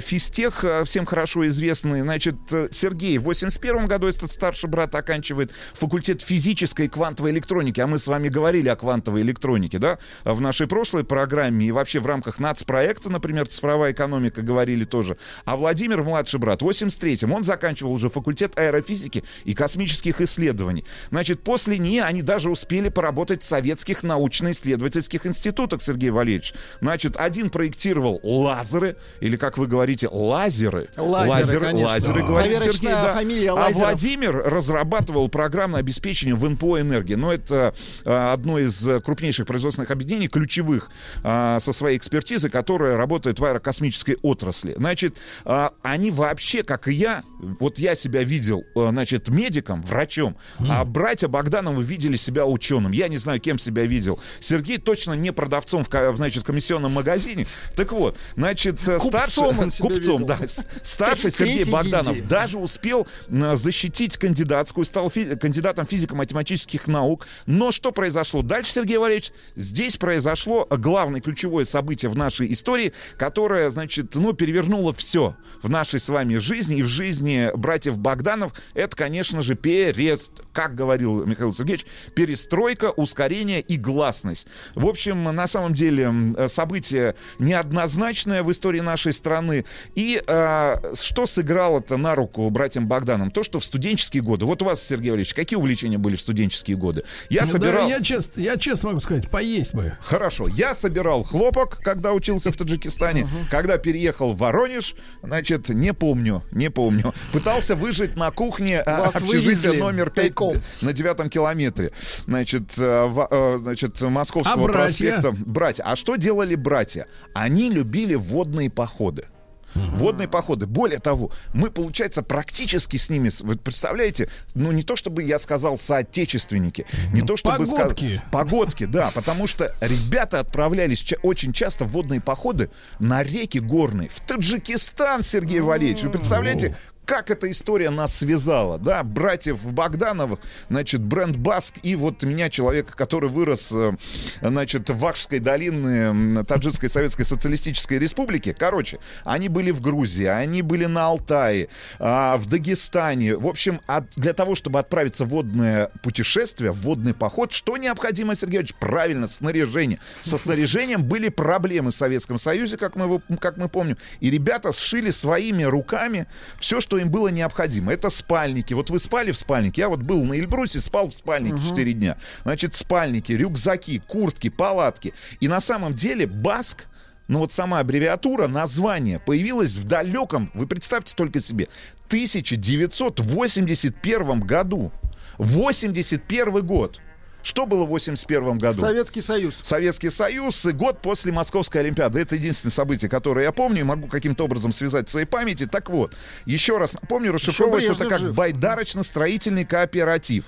физтех, 0.00 0.64
всем 0.84 1.04
хорошо 1.04 1.46
известный. 1.48 2.00
Значит, 2.00 2.36
Сергей 2.70 3.18
в 3.18 3.24
81 3.24 3.86
году, 3.86 4.13
этот 4.16 4.32
старший 4.32 4.68
брат 4.68 4.94
оканчивает 4.94 5.52
факультет 5.74 6.22
физической 6.22 6.86
и 6.86 6.88
квантовой 6.88 7.30
электроники, 7.32 7.80
а 7.80 7.86
мы 7.86 7.98
с 7.98 8.06
вами 8.06 8.28
говорили 8.28 8.68
о 8.68 8.76
квантовой 8.76 9.22
электронике, 9.22 9.78
да, 9.78 9.98
в 10.24 10.40
нашей 10.40 10.66
прошлой 10.66 11.04
программе 11.04 11.66
и 11.66 11.72
вообще 11.72 12.00
в 12.00 12.06
рамках 12.06 12.38
нацпроекта, 12.38 13.10
например, 13.10 13.46
цифровая 13.48 13.92
экономика 13.92 14.42
говорили 14.42 14.84
тоже. 14.84 15.16
А 15.44 15.56
Владимир, 15.56 16.02
младший 16.02 16.40
брат, 16.40 16.62
в 16.62 16.68
83-м, 16.68 17.32
он 17.32 17.42
заканчивал 17.44 17.92
уже 17.92 18.10
факультет 18.10 18.58
аэрофизики 18.58 19.24
и 19.44 19.54
космических 19.54 20.20
исследований. 20.20 20.84
Значит, 21.10 21.42
после 21.42 21.78
НИИ 21.78 22.00
они 22.00 22.22
даже 22.22 22.50
успели 22.50 22.88
поработать 22.88 23.42
в 23.42 23.46
советских 23.46 24.02
научно-исследовательских 24.02 25.26
институтах, 25.26 25.82
Сергей 25.82 26.10
Валерьевич. 26.10 26.54
Значит, 26.80 27.16
один 27.16 27.50
проектировал 27.50 28.20
лазеры, 28.22 28.96
или, 29.20 29.36
как 29.36 29.58
вы 29.58 29.66
говорите, 29.66 30.08
лазеры. 30.08 30.88
Лазеры, 30.96 31.60
конечно. 31.60 31.88
лазеры, 31.88 32.20
Да. 32.20 32.26
говорит 32.26 32.58
Сергей, 32.60 32.90
да. 32.90 33.14
фамилия 33.14 33.50
А 33.50 33.54
Лазеров. 33.54 33.90
Владимир 34.04 34.36
разрабатывал 34.36 35.30
программное 35.30 35.80
обеспечение 35.80 36.34
в 36.34 36.46
НПО 36.46 36.82
«Энергия». 36.82 37.16
Но 37.16 37.32
это 37.32 37.72
а, 38.04 38.34
одно 38.34 38.58
из 38.58 38.86
крупнейших 39.02 39.46
производственных 39.46 39.90
объединений, 39.90 40.28
ключевых 40.28 40.90
а, 41.22 41.58
со 41.58 41.72
своей 41.72 41.96
экспертизой, 41.96 42.50
которое 42.50 42.98
работает 42.98 43.38
в 43.38 43.44
аэрокосмической 43.46 44.18
отрасли. 44.20 44.74
Значит, 44.76 45.16
а, 45.46 45.72
они 45.80 46.10
вообще, 46.10 46.62
как 46.62 46.86
и 46.86 46.92
я, 46.92 47.22
вот 47.60 47.78
я 47.78 47.94
себя 47.94 48.22
видел, 48.24 48.64
значит, 48.74 49.30
медиком, 49.30 49.80
врачом, 49.80 50.36
а 50.58 50.84
братья 50.84 51.28
Богдановы 51.28 51.82
видели 51.82 52.16
себя 52.16 52.44
ученым. 52.44 52.92
Я 52.92 53.08
не 53.08 53.16
знаю, 53.16 53.40
кем 53.40 53.58
себя 53.58 53.86
видел. 53.86 54.20
Сергей 54.38 54.76
точно 54.76 55.14
не 55.14 55.32
продавцом 55.32 55.82
в, 55.82 56.16
значит, 56.16 56.44
комиссионном 56.44 56.92
магазине. 56.92 57.46
Так 57.74 57.92
вот, 57.92 58.18
значит, 58.36 58.86
э, 58.86 58.98
Купцом 58.98 59.54
старший... 59.54 59.78
Купцом, 59.80 60.20
видел. 60.20 60.26
да. 60.26 60.38
Старший 60.82 61.30
Сергей 61.30 61.64
Богданов 61.64 62.16
гильдии. 62.16 62.28
даже 62.28 62.58
успел 62.58 63.06
м, 63.28 63.56
защитить 63.94 64.16
кандидатскую, 64.16 64.84
стал 64.84 65.08
фи- 65.08 65.36
кандидатом 65.36 65.86
физико-математических 65.86 66.88
наук. 66.88 67.28
Но 67.46 67.70
что 67.70 67.92
произошло 67.92 68.42
дальше, 68.42 68.72
Сергей 68.72 68.96
Валерьевич? 68.96 69.30
Здесь 69.54 69.96
произошло 69.96 70.66
главное 70.68 71.20
ключевое 71.20 71.64
событие 71.64 72.10
в 72.10 72.16
нашей 72.16 72.52
истории, 72.52 72.92
которое, 73.16 73.70
значит, 73.70 74.16
ну, 74.16 74.32
перевернуло 74.32 74.92
все 74.92 75.36
в 75.62 75.70
нашей 75.70 76.00
с 76.00 76.08
вами 76.08 76.36
жизни 76.36 76.78
и 76.78 76.82
в 76.82 76.88
жизни 76.88 77.50
братьев 77.56 77.98
Богданов. 77.98 78.52
Это, 78.74 78.96
конечно 78.96 79.42
же, 79.42 79.54
перест, 79.54 80.42
как 80.52 80.74
говорил 80.74 81.24
Михаил 81.24 81.52
Сергеевич, 81.52 81.86
перестройка, 82.16 82.90
ускорение 82.90 83.60
и 83.60 83.76
гласность. 83.76 84.48
В 84.74 84.86
общем, 84.86 85.22
на 85.22 85.46
самом 85.46 85.72
деле 85.72 86.12
событие 86.48 87.14
неоднозначное 87.38 88.42
в 88.42 88.50
истории 88.50 88.80
нашей 88.80 89.12
страны. 89.12 89.64
И 89.94 90.20
э, 90.26 90.94
что 90.94 91.26
сыграло-то 91.26 91.96
на 91.96 92.16
руку 92.16 92.50
братьям 92.50 92.88
Богданам? 92.88 93.30
То, 93.30 93.44
что 93.44 93.60
в 93.60 93.64
студенческие 93.84 94.22
годы... 94.22 94.46
Вот 94.46 94.62
у 94.62 94.64
вас, 94.64 94.82
Сергей 94.82 95.10
Валерьевич, 95.10 95.34
какие 95.34 95.58
увлечения 95.58 95.98
были 95.98 96.16
в 96.16 96.20
студенческие 96.20 96.76
годы? 96.78 97.04
Я 97.28 97.42
Да, 97.42 97.46
собирал... 97.48 97.86
я 97.88 98.00
честно, 98.00 98.40
я 98.40 98.56
честно 98.56 98.88
могу 98.90 99.00
сказать, 99.00 99.28
поесть 99.30 99.74
бы. 99.74 99.92
Хорошо, 100.00 100.48
я 100.48 100.74
собирал 100.74 101.22
хлопок, 101.22 101.78
когда 101.82 102.12
учился 102.14 102.50
в 102.50 102.56
Таджикистане, 102.56 103.26
когда 103.50 103.76
переехал 103.76 104.32
в 104.32 104.38
Воронеж, 104.38 104.94
значит, 105.22 105.68
не 105.68 105.92
помню, 105.92 106.42
не 106.50 106.70
помню. 106.70 107.12
Пытался 107.32 107.76
выжить 107.76 108.16
на 108.16 108.30
кухне 108.30 108.80
а, 108.80 109.00
Вас 109.06 109.16
общежития 109.16 109.74
номер 109.74 110.06
5 110.10 110.14
тайком. 110.14 110.56
на 110.80 110.92
девятом 110.94 111.28
километре. 111.28 111.92
Значит, 112.26 112.78
э, 112.78 113.04
в- 113.06 113.28
э, 113.30 113.58
значит, 113.60 114.00
Московского 114.00 114.54
А 114.54 114.56
братья? 114.64 115.16
проспекта. 115.16 115.32
Братья. 115.44 115.82
А 115.84 115.94
что 115.96 116.16
делали 116.16 116.54
братья? 116.54 117.06
Они 117.34 117.68
любили 117.68 118.14
водные 118.14 118.70
походы. 118.70 119.26
Водные 119.74 120.28
походы. 120.28 120.66
Более 120.66 120.98
того, 120.98 121.30
мы, 121.52 121.70
получается, 121.70 122.22
практически 122.22 122.96
с 122.96 123.08
ними, 123.10 123.30
вы 123.42 123.56
представляете, 123.56 124.28
ну 124.54 124.72
не 124.72 124.82
то 124.82 124.96
чтобы 124.96 125.22
я 125.22 125.38
сказал 125.38 125.78
соотечественники, 125.78 126.86
не 127.12 127.22
то 127.22 127.36
чтобы 127.36 127.58
Погодки. 127.64 128.22
Погодки, 128.30 128.86
да, 128.86 129.10
потому 129.14 129.46
что 129.46 129.74
ребята 129.80 130.40
отправлялись 130.40 131.00
ча- 131.00 131.16
очень 131.22 131.52
часто 131.52 131.84
в 131.84 131.88
водные 131.88 132.20
походы 132.20 132.70
на 132.98 133.22
реки 133.22 133.58
горные. 133.58 134.08
В 134.08 134.20
Таджикистан, 134.20 135.22
Сергей 135.22 135.60
Валерьевич. 135.60 136.02
Вы 136.02 136.10
представляете, 136.10 136.76
как 137.04 137.30
эта 137.30 137.50
история 137.50 137.90
нас 137.90 138.16
связала, 138.16 138.78
да, 138.78 139.02
братьев 139.02 139.62
Богдановых, 139.64 140.40
значит, 140.68 141.02
бренд 141.02 141.36
Баск 141.36 141.74
и 141.82 141.96
вот 141.96 142.22
меня, 142.22 142.50
человека, 142.50 142.96
который 142.96 143.28
вырос, 143.28 143.70
э, 143.72 143.92
значит, 144.40 144.90
в 144.90 144.98
Вахшской 144.98 145.38
долине 145.38 146.44
Таджикской 146.44 146.88
Советской 146.88 147.24
Социалистической 147.24 147.98
Республики. 147.98 148.54
Короче, 148.58 148.98
они 149.24 149.48
были 149.48 149.70
в 149.70 149.80
Грузии, 149.80 150.24
они 150.24 150.62
были 150.62 150.86
на 150.86 151.06
Алтае, 151.06 151.68
а, 151.98 152.36
в 152.36 152.46
Дагестане. 152.46 153.36
В 153.36 153.46
общем, 153.46 153.80
от- 153.86 154.10
для 154.16 154.32
того, 154.32 154.54
чтобы 154.54 154.78
отправиться 154.78 155.24
в 155.24 155.28
водное 155.28 155.90
путешествие, 156.02 156.72
в 156.72 156.80
водный 156.80 157.14
поход, 157.14 157.52
что 157.52 157.76
необходимо, 157.76 158.34
Сергей 158.34 158.58
Ильич? 158.58 158.74
Правильно, 158.74 159.26
снаряжение. 159.26 159.98
Со 160.22 160.38
снаряжением 160.38 161.04
были 161.04 161.28
проблемы 161.28 161.90
в 161.90 161.94
Советском 161.94 162.38
Союзе, 162.38 162.76
как 162.76 162.96
мы, 162.96 163.20
как 163.40 163.56
мы 163.56 163.68
помним. 163.68 163.98
И 164.20 164.30
ребята 164.30 164.72
сшили 164.72 165.10
своими 165.10 165.64
руками 165.64 166.26
все, 166.58 166.80
что 166.80 166.93
им 166.98 167.10
было 167.10 167.28
необходимо. 167.28 167.92
Это 167.92 168.10
спальники. 168.10 168.74
Вот 168.74 168.90
вы 168.90 168.98
спали 168.98 169.30
в 169.30 169.38
спальнике. 169.38 169.82
Я 169.82 169.88
вот 169.88 170.02
был 170.02 170.24
на 170.24 170.34
Эльбрусе, 170.34 170.80
спал 170.80 171.08
в 171.08 171.14
спальнике 171.14 171.60
4 171.60 171.92
дня. 171.92 172.16
Значит, 172.42 172.74
спальники, 172.74 173.32
рюкзаки, 173.32 173.98
куртки, 173.98 174.50
палатки. 174.50 175.14
И 175.40 175.48
на 175.48 175.60
самом 175.60 175.94
деле 175.94 176.26
Баск 176.26 176.86
ну 177.26 177.38
вот 177.38 177.52
сама 177.52 177.78
аббревиатура, 177.78 178.48
название 178.48 179.18
появилась 179.18 179.76
в 179.76 179.84
далеком, 179.84 180.50
вы 180.52 180.66
представьте 180.66 181.14
только 181.16 181.40
себе, 181.40 181.68
1981 182.08 184.40
году. 184.40 184.92
81 185.38 186.64
год. 186.64 187.00
Что 187.44 187.66
было 187.66 187.84
в 187.84 187.88
81 187.88 188.56
году? 188.56 188.80
Советский 188.80 189.20
Союз. 189.20 189.60
Советский 189.60 190.08
Союз 190.08 190.64
и 190.64 190.72
год 190.72 191.02
после 191.02 191.30
Московской 191.30 191.82
Олимпиады. 191.82 192.18
Это 192.18 192.36
единственное 192.36 192.72
событие, 192.72 193.10
которое 193.10 193.44
я 193.44 193.52
помню, 193.52 193.80
и 193.80 193.84
могу 193.84 194.08
каким-то 194.08 194.44
образом 194.44 194.72
связать 194.72 195.08
в 195.08 195.10
своей 195.10 195.26
памяти. 195.26 195.66
Так 195.66 195.90
вот, 195.90 196.16
еще 196.46 196.78
раз 196.78 196.94
напомню, 196.94 197.32
расшифровывается 197.32 197.92
это 197.92 198.08
как 198.08 198.20
жив. 198.20 198.34
байдарочно-строительный 198.34 199.66
кооператив. 199.66 200.46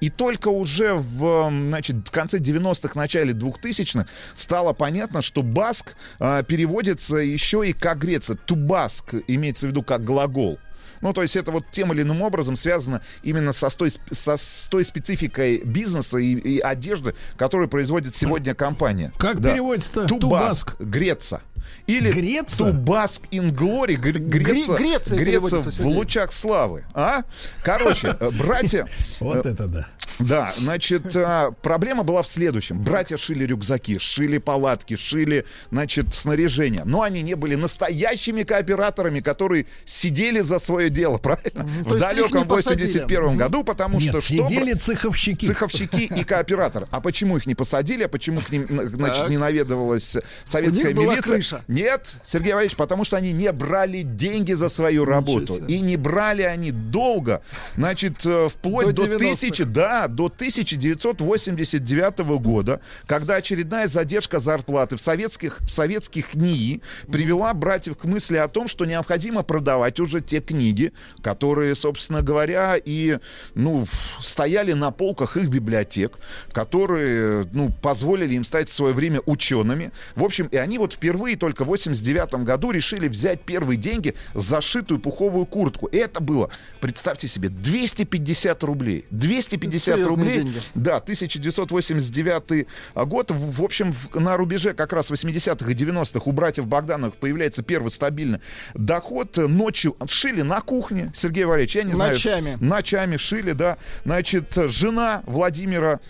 И 0.00 0.08
только 0.08 0.46
уже 0.46 0.94
в, 0.94 1.50
значит, 1.50 1.96
в 2.06 2.10
конце 2.12 2.38
90-х, 2.38 2.92
начале 2.94 3.32
2000-х 3.32 4.06
стало 4.36 4.72
понятно, 4.72 5.22
что 5.22 5.42
баск 5.42 5.96
а, 6.20 6.44
переводится 6.44 7.16
еще 7.16 7.68
и 7.68 7.72
как 7.72 7.98
греция. 7.98 8.36
Тубаск 8.36 9.14
имеется 9.26 9.66
в 9.66 9.70
виду 9.70 9.82
как 9.82 10.04
глагол. 10.04 10.60
Ну, 11.00 11.12
то 11.12 11.22
есть 11.22 11.36
это 11.36 11.52
вот 11.52 11.64
тем 11.70 11.92
или 11.92 12.02
иным 12.02 12.22
образом 12.22 12.56
связано 12.56 13.02
именно 13.22 13.52
со, 13.52 13.68
с 13.70 13.74
той, 13.74 13.88
сп- 13.88 14.14
со, 14.14 14.36
с 14.36 14.68
той 14.70 14.84
спецификой 14.84 15.58
бизнеса 15.64 16.18
и, 16.18 16.32
и 16.34 16.58
одежды, 16.60 17.14
которую 17.36 17.68
производит 17.68 18.16
сегодня 18.16 18.54
компания. 18.54 19.12
Как 19.18 19.40
переводится-то? 19.42 20.06
Тубаск. 20.06 20.80
Греца. 20.80 21.40
Или 21.86 22.10
Греца? 22.10 22.70
Тубаск 22.72 23.22
glory. 23.30 23.96
гр- 23.96 24.18
Греция 24.18 24.76
Греца 24.76 25.16
переводится, 25.16 25.70
в 25.70 25.74
Сергей. 25.74 25.94
лучах 25.94 26.32
славы. 26.32 26.84
А? 26.94 27.22
Короче, 27.62 28.16
э, 28.18 28.30
братья... 28.30 28.86
Вот 29.20 29.46
э, 29.46 29.50
это 29.50 29.66
да. 29.66 29.88
да, 30.18 30.52
значит, 30.56 31.14
а, 31.16 31.50
проблема 31.62 32.02
была 32.02 32.22
в 32.22 32.26
следующем. 32.26 32.80
Братья 32.82 33.16
шили 33.16 33.44
рюкзаки, 33.44 33.98
шили 33.98 34.38
палатки, 34.38 34.96
шили, 34.96 35.44
значит, 35.70 36.12
снаряжение. 36.14 36.82
Но 36.84 37.02
они 37.02 37.22
не 37.22 37.34
были 37.34 37.54
настоящими 37.54 38.42
кооператорами, 38.42 39.20
которые 39.20 39.66
сидели 39.84 40.40
за 40.40 40.58
свое 40.58 40.90
дело, 40.90 41.18
правильно? 41.26 41.66
то 41.84 41.90
В 41.90 41.98
далеком 41.98 42.40
не 42.40 42.44
посадили. 42.46 42.86
81 42.86 43.36
году, 43.36 43.64
потому 43.64 43.98
Нет, 43.98 44.10
что... 44.10 44.20
что 44.20 44.28
сидели 44.28 44.72
бра- 44.72 44.80
цеховщики. 44.80 45.46
Цеховщики 45.46 46.02
и 46.02 46.24
кооператор. 46.24 46.86
А 46.90 47.00
почему 47.00 47.36
их 47.36 47.46
не 47.46 47.54
посадили? 47.54 48.02
А 48.04 48.08
почему 48.08 48.40
к 48.40 48.50
ним, 48.50 48.66
значит, 48.90 49.28
не 49.28 49.38
наведывалась 49.38 50.16
советская 50.44 50.86
У 50.86 50.88
них 50.88 50.96
была 50.96 51.12
милиция? 51.14 51.55
Крыша. 51.58 51.64
Нет, 51.68 52.16
Сергей 52.24 52.52
Валерьевич, 52.52 52.76
потому 52.76 53.04
что 53.04 53.16
они 53.16 53.32
не 53.32 53.52
брали 53.52 54.02
деньги 54.02 54.52
за 54.52 54.68
свою 54.68 55.04
работу. 55.04 55.64
И 55.66 55.80
не 55.80 55.96
брали 55.96 56.42
они 56.42 56.70
долго. 56.70 57.42
Значит, 57.76 58.24
э, 58.24 58.48
вплоть 58.48 58.86
До 58.86 58.92
до, 58.92 59.04
90-х. 59.04 59.18
тысячи, 59.18 59.64
да, 59.64 60.08
до 60.08 60.26
1989 60.26 62.18
года, 62.38 62.80
когда 63.06 63.36
очередная 63.36 63.88
задержка 63.88 64.38
зарплаты 64.38 64.96
в 64.96 65.00
советских, 65.00 65.60
в 65.60 65.70
советских 65.70 66.34
НИИ 66.34 66.82
привела 67.10 67.54
братьев 67.54 67.96
к 67.96 68.04
мысли 68.04 68.36
о 68.36 68.48
том, 68.48 68.68
что 68.68 68.84
необходимо 68.84 69.42
продавать 69.42 70.00
уже 70.00 70.20
те 70.20 70.40
книги, 70.40 70.92
которые, 71.22 71.74
собственно 71.74 72.22
говоря, 72.22 72.76
и, 72.82 73.18
ну, 73.54 73.86
стояли 74.22 74.72
на 74.72 74.90
полках 74.90 75.36
их 75.36 75.48
библиотек, 75.48 76.18
которые, 76.52 77.46
ну, 77.52 77.70
позволили 77.82 78.34
им 78.34 78.44
стать 78.44 78.68
в 78.68 78.72
свое 78.72 78.94
время 78.94 79.20
учеными. 79.26 79.90
В 80.14 80.24
общем, 80.24 80.46
и 80.46 80.56
они 80.56 80.78
вот 80.78 80.94
впервые 80.94 81.36
только 81.46 81.62
в 81.62 81.68
89 81.68 82.42
году 82.44 82.72
решили 82.72 83.06
взять 83.06 83.40
первые 83.40 83.76
деньги 83.76 84.16
за 84.34 84.60
шитую 84.60 84.98
пуховую 84.98 85.46
куртку. 85.46 85.86
И 85.86 85.96
это 85.96 86.18
было, 86.20 86.50
представьте 86.80 87.28
себе, 87.28 87.50
250 87.50 88.64
рублей. 88.64 89.04
250 89.12 89.80
Серьезные 89.80 90.08
рублей. 90.08 90.34
деньги. 90.42 90.60
Да, 90.74 90.96
1989 90.96 92.66
год. 92.96 93.30
В 93.30 93.62
общем, 93.62 93.94
на 94.12 94.36
рубеже 94.36 94.74
как 94.74 94.92
раз 94.92 95.08
80-х 95.12 95.70
и 95.70 95.74
90-х 95.74 96.22
у 96.24 96.32
братьев 96.32 96.66
Богдановых 96.66 97.14
появляется 97.14 97.62
первый 97.62 97.92
стабильный 97.92 98.40
доход. 98.74 99.36
Ночью 99.36 99.94
шили 100.08 100.42
на 100.42 100.60
кухне, 100.60 101.12
Сергей 101.14 101.44
Валерьевич, 101.44 101.76
я 101.76 101.84
не 101.84 101.92
знаю. 101.92 102.12
Ночами. 102.14 102.58
Ночами 102.58 103.18
шили, 103.18 103.52
да. 103.52 103.78
Значит, 104.04 104.46
жена 104.52 105.22
Владимира 105.26 106.00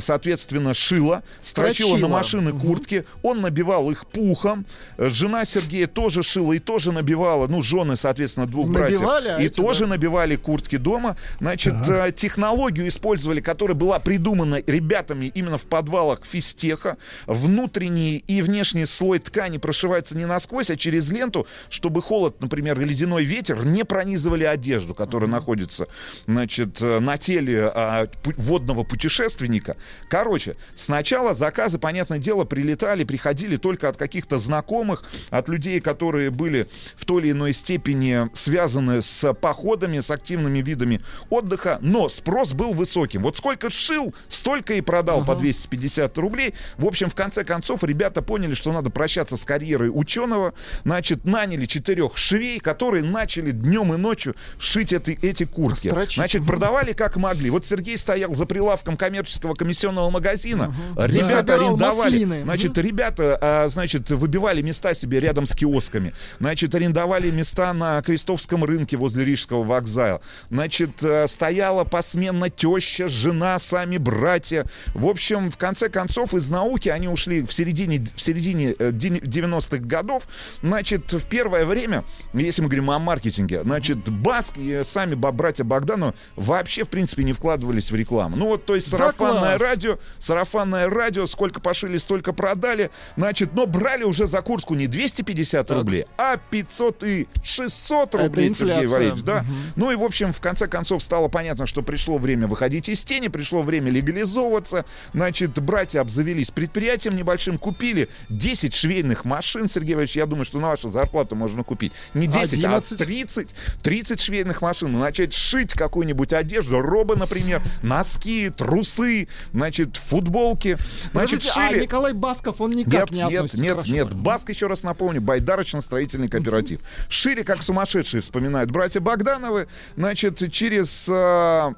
соответственно, 0.00 0.74
шила, 0.74 1.22
строчила 1.42 1.88
Строчила. 1.88 2.08
на 2.08 2.08
машины 2.08 2.52
куртки, 2.52 3.04
он 3.22 3.40
набивал 3.40 3.90
их 3.90 4.06
пухом, 4.06 4.66
Э, 4.96 5.08
жена 5.08 5.44
Сергея 5.44 5.86
тоже 5.86 6.22
шила 6.22 6.52
и 6.52 6.58
тоже 6.58 6.92
набивала, 6.92 7.46
ну, 7.46 7.62
жены, 7.62 7.96
соответственно, 7.96 8.46
двух 8.46 8.68
Набивали, 8.68 8.94
а 8.94 8.98
братьев, 8.98 9.40
и 9.40 9.46
эти, 9.46 9.56
тоже 9.60 9.80
да? 9.80 9.90
набивали 9.90 10.36
куртки 10.36 10.76
дома. 10.76 11.16
Значит, 11.40 11.74
э, 11.88 12.12
технологию 12.14 12.88
использовали, 12.88 13.40
которая 13.40 13.76
была 13.76 13.98
придумана 13.98 14.62
ребятами 14.66 15.26
именно 15.26 15.58
в 15.58 15.62
подвалах 15.62 16.24
физтеха. 16.24 16.96
Внутренний 17.26 18.18
и 18.26 18.42
внешний 18.42 18.84
слой 18.84 19.18
ткани 19.18 19.58
прошивается 19.58 20.16
не 20.16 20.26
насквозь, 20.26 20.70
а 20.70 20.76
через 20.76 21.10
ленту, 21.10 21.46
чтобы 21.70 22.02
холод, 22.02 22.40
например, 22.40 22.80
и 22.80 22.84
ледяной 22.84 23.24
ветер 23.24 23.64
не 23.64 23.84
пронизывали 23.84 24.44
одежду, 24.44 24.94
которая 24.94 25.30
находится, 25.30 25.86
значит, 26.26 26.80
э, 26.80 26.98
на 26.98 27.18
теле 27.18 27.70
а, 27.74 28.08
водного 28.36 28.82
путешественника. 28.84 29.67
Короче, 30.08 30.56
сначала 30.74 31.34
заказы, 31.34 31.78
понятное 31.78 32.18
дело, 32.18 32.44
прилетали, 32.44 33.04
приходили 33.04 33.56
только 33.56 33.88
от 33.88 33.96
каких-то 33.96 34.38
знакомых, 34.38 35.04
от 35.30 35.48
людей, 35.48 35.80
которые 35.80 36.30
были 36.30 36.68
в 36.96 37.04
той 37.04 37.22
или 37.22 37.32
иной 37.32 37.52
степени 37.52 38.28
связаны 38.34 39.02
с 39.02 39.34
походами, 39.34 40.00
с 40.00 40.10
активными 40.10 40.60
видами 40.60 41.00
отдыха, 41.30 41.78
но 41.80 42.08
спрос 42.08 42.52
был 42.52 42.72
высоким. 42.72 43.22
Вот 43.22 43.36
сколько 43.36 43.70
шил, 43.70 44.14
столько 44.28 44.74
и 44.74 44.80
продал 44.80 45.24
по 45.24 45.34
250 45.34 46.16
рублей. 46.18 46.54
В 46.76 46.86
общем, 46.86 47.10
в 47.10 47.14
конце 47.14 47.44
концов, 47.44 47.84
ребята 47.84 48.22
поняли, 48.22 48.54
что 48.54 48.72
надо 48.72 48.90
прощаться 48.90 49.36
с 49.36 49.44
карьерой 49.44 49.90
ученого, 49.92 50.54
значит, 50.84 51.24
наняли 51.24 51.66
четырех 51.66 52.16
швей, 52.16 52.58
которые 52.60 53.04
начали 53.04 53.50
днем 53.50 53.94
и 53.94 53.96
ночью 53.96 54.34
шить 54.58 54.92
эти, 54.92 55.18
эти 55.22 55.44
куртки. 55.44 55.88
Строчить. 55.88 56.16
Значит, 56.16 56.46
продавали 56.46 56.92
как 56.92 57.16
могли. 57.16 57.50
Вот 57.50 57.66
Сергей 57.66 57.96
стоял 57.96 58.34
за 58.34 58.46
прилавком 58.46 58.96
коммерческого 58.96 59.54
комиссионного 59.58 60.08
магазина. 60.10 60.74
Ребята 60.96 61.24
Собирал 61.28 61.60
арендовали. 61.68 62.10
маслины. 62.12 62.42
Значит, 62.42 62.78
ребята, 62.78 63.38
а, 63.40 63.68
значит, 63.68 64.10
выбивали 64.10 64.62
места 64.62 64.94
себе 64.94 65.20
рядом 65.20 65.44
с 65.46 65.54
киосками. 65.54 66.14
Значит, 66.40 66.74
арендовали 66.74 67.30
места 67.30 67.72
на 67.72 68.00
Крестовском 68.02 68.64
рынке 68.64 68.96
возле 68.96 69.24
Рижского 69.24 69.64
вокзала. 69.64 70.20
Значит, 70.50 71.02
э, 71.02 71.26
стояла 71.26 71.84
посменно 71.84 72.48
теща, 72.50 73.08
жена, 73.08 73.58
сами 73.58 73.98
братья. 73.98 74.64
В 74.94 75.06
общем, 75.06 75.50
в 75.50 75.56
конце 75.56 75.88
концов, 75.88 76.34
из 76.34 76.48
науки 76.50 76.88
они 76.88 77.08
ушли 77.08 77.42
в 77.42 77.52
середине, 77.52 78.06
в 78.14 78.20
середине 78.20 78.74
э, 78.78 78.92
ден- 78.92 79.16
90-х 79.18 79.78
годов. 79.78 80.22
Значит, 80.62 81.12
в 81.12 81.24
первое 81.26 81.64
время, 81.64 82.04
если 82.32 82.62
мы 82.62 82.68
говорим 82.68 82.90
о 82.90 82.98
маркетинге, 82.98 83.62
значит, 83.62 84.08
Баск 84.08 84.56
и 84.56 84.80
сами 84.84 85.14
братья 85.14 85.64
Богдану 85.64 86.14
вообще, 86.36 86.84
в 86.84 86.88
принципе, 86.88 87.24
не 87.24 87.32
вкладывались 87.32 87.90
в 87.90 87.94
рекламу. 87.96 88.36
Ну 88.36 88.46
вот, 88.46 88.64
то 88.64 88.74
есть 88.74 88.90
Да 88.90 89.47
сарафанное 89.48 89.58
радио, 89.58 89.98
сарафанное 90.18 90.90
радио, 90.90 91.26
сколько 91.26 91.60
пошили, 91.60 91.96
столько 91.96 92.32
продали. 92.32 92.90
Значит, 93.16 93.54
но 93.54 93.66
брали 93.66 94.04
уже 94.04 94.26
за 94.26 94.42
куртку 94.42 94.74
не 94.74 94.86
250 94.86 95.70
рублей, 95.70 96.06
а 96.16 96.36
500 96.36 97.04
и 97.04 97.28
600 97.42 98.08
Это 98.08 98.18
рублей, 98.24 98.54
Сергей. 98.54 98.86
Валерьевич, 98.86 99.22
да. 99.22 99.44
Ну 99.76 99.90
и, 99.90 99.96
в 99.96 100.02
общем, 100.02 100.32
в 100.32 100.40
конце 100.40 100.66
концов 100.66 101.02
стало 101.02 101.28
понятно, 101.28 101.66
что 101.66 101.82
пришло 101.82 102.18
время 102.18 102.46
выходить 102.46 102.88
из 102.88 103.04
тени, 103.04 103.28
пришло 103.28 103.62
время 103.62 103.90
легализовываться. 103.90 104.84
Значит, 105.12 105.58
братья 105.60 106.00
обзавелись 106.00 106.50
предприятием 106.50 107.16
небольшим, 107.16 107.58
купили 107.58 108.08
10 108.28 108.74
швейных 108.74 109.24
машин, 109.24 109.68
Сергей 109.68 109.94
Валерьевич, 109.94 110.16
я 110.16 110.26
думаю, 110.26 110.44
что 110.44 110.58
на 110.58 110.68
вашу 110.68 110.88
зарплату 110.88 111.36
можно 111.36 111.64
купить 111.64 111.92
не 112.14 112.26
10, 112.26 112.64
11. 112.64 113.00
а 113.00 113.04
30, 113.04 113.48
30 113.82 114.20
швейных 114.20 114.62
машин, 114.62 114.98
начать 114.98 115.32
шить 115.34 115.74
какую-нибудь 115.74 116.32
одежду, 116.32 116.80
робы, 116.80 117.16
например, 117.16 117.62
носки, 117.82 118.50
трусы, 118.50 119.28
значит, 119.52 119.96
футболки. 119.96 120.76
Значит, 121.12 121.40
Подождите, 121.40 121.52
а 121.56 121.68
шили... 121.68 121.82
Николай 121.82 122.12
Басков, 122.12 122.60
он 122.60 122.70
никак 122.70 123.10
Нет, 123.10 123.10
не 123.10 123.18
нет, 123.18 123.26
относится 123.34 123.62
нет, 123.62 123.76
нет. 123.86 124.04
Рашиду? 124.06 124.16
Баск, 124.16 124.48
еще 124.50 124.66
раз 124.66 124.82
напомню, 124.82 125.20
байдарочно-строительный 125.20 126.28
кооператив. 126.28 126.80
Шили 127.08 127.42
как 127.42 127.62
сумасшедшие, 127.62 128.20
вспоминают 128.20 128.70
братья 128.70 129.00
Богдановы. 129.00 129.68
Значит, 129.96 130.42
через 130.52 131.06
э, 131.08 131.74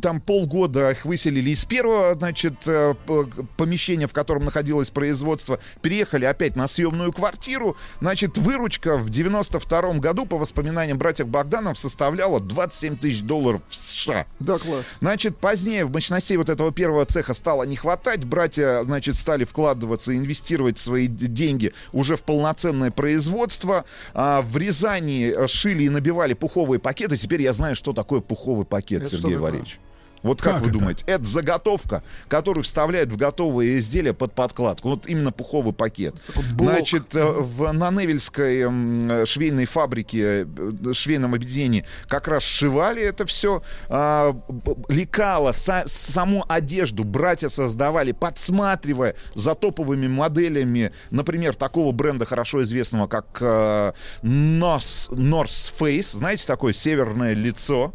там 0.00 0.20
полгода 0.20 0.90
их 0.90 1.04
выселили 1.04 1.50
из 1.50 1.64
первого, 1.64 2.14
значит, 2.14 2.54
э, 2.66 2.94
помещения, 3.56 4.06
в 4.06 4.12
котором 4.12 4.44
находилось 4.44 4.90
производство. 4.90 5.58
Переехали 5.80 6.24
опять 6.24 6.56
на 6.56 6.68
съемную 6.68 7.12
квартиру. 7.12 7.76
Значит, 8.00 8.38
выручка 8.38 8.96
в 8.96 9.10
92 9.10 9.94
году, 9.94 10.26
по 10.26 10.38
воспоминаниям 10.38 10.98
братьев 10.98 11.28
Богданов, 11.28 11.78
составляла 11.78 12.40
27 12.40 12.96
тысяч 12.96 13.22
долларов 13.22 13.62
США. 13.70 14.26
Да, 14.38 14.58
класс. 14.58 14.96
Значит, 15.00 15.36
позднее 15.38 15.84
в 15.84 15.92
мощностей 15.92 16.36
вот 16.36 16.48
этого 16.48 16.61
первого 16.70 17.04
цеха 17.04 17.34
стало 17.34 17.64
не 17.64 17.76
хватать. 17.76 18.24
Братья, 18.24 18.82
значит, 18.84 19.16
стали 19.16 19.44
вкладываться, 19.44 20.16
инвестировать 20.16 20.78
свои 20.78 21.06
деньги 21.06 21.72
уже 21.92 22.16
в 22.16 22.22
полноценное 22.22 22.90
производство. 22.90 23.84
А, 24.14 24.42
в 24.42 24.56
Рязани 24.56 25.32
э, 25.34 25.46
шили 25.48 25.84
и 25.84 25.88
набивали 25.88 26.34
пуховые 26.34 26.78
пакеты. 26.78 27.16
Теперь 27.16 27.42
я 27.42 27.52
знаю, 27.52 27.74
что 27.74 27.92
такое 27.92 28.20
пуховый 28.20 28.64
пакет, 28.66 29.02
Это 29.02 29.10
Сергей 29.10 29.34
такое? 29.34 29.64
Вот 30.22 30.40
как, 30.40 30.54
Как 30.54 30.62
вы 30.62 30.68
это? 30.70 30.78
думаете? 30.78 31.04
Это 31.06 31.24
заготовка, 31.24 32.02
которую 32.28 32.64
вставляют 32.64 33.10
в 33.10 33.16
готовые 33.16 33.78
изделия 33.78 34.12
под 34.12 34.34
подкладку. 34.34 34.90
Вот 34.90 35.06
именно 35.06 35.32
пуховый 35.32 35.72
пакет. 35.72 36.14
блок. 36.54 36.70
Значит, 36.72 37.14
э, 37.14 37.24
в, 37.24 37.72
на 37.72 37.90
Невельской 37.90 39.26
швейной 39.26 39.64
фабрике, 39.66 40.46
э, 40.46 40.92
швейном 40.92 41.34
объединении 41.34 41.84
как 42.08 42.28
раз 42.28 42.42
сшивали 42.44 43.02
это 43.02 43.26
все. 43.26 43.62
лекало, 44.88 45.50
са- 45.52 45.84
саму 45.86 46.44
одежду 46.48 47.04
братья 47.04 47.48
создавали, 47.48 48.12
подсматривая 48.12 49.14
за 49.34 49.54
топовыми 49.54 50.08
моделями, 50.08 50.92
например, 51.10 51.54
такого 51.54 51.92
бренда 51.92 52.24
хорошо 52.26 52.62
известного, 52.62 53.06
как 53.06 53.38
э, 53.40 53.92
North, 54.22 55.10
North 55.10 55.72
Face. 55.78 56.16
Знаете, 56.16 56.46
такое 56.46 56.72
северное 56.72 57.34
лицо. 57.34 57.92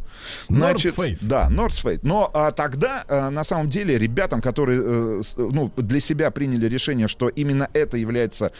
North 0.50 0.94
Face. 0.94 1.26
Да, 1.26 1.48
North 1.50 1.82
Face. 1.84 2.00
Но 2.02 2.17
а, 2.32 2.50
тогда, 2.50 3.04
а, 3.08 3.30
на 3.30 3.44
самом 3.44 3.68
деле, 3.68 3.98
ребятам, 3.98 4.40
которые 4.40 4.80
э, 4.82 5.20
ну, 5.36 5.70
для 5.76 6.00
себя 6.00 6.30
приняли 6.30 6.66
решение, 6.68 7.08
что 7.08 7.28
именно 7.28 7.68
это 7.72 7.96
является 7.96 8.52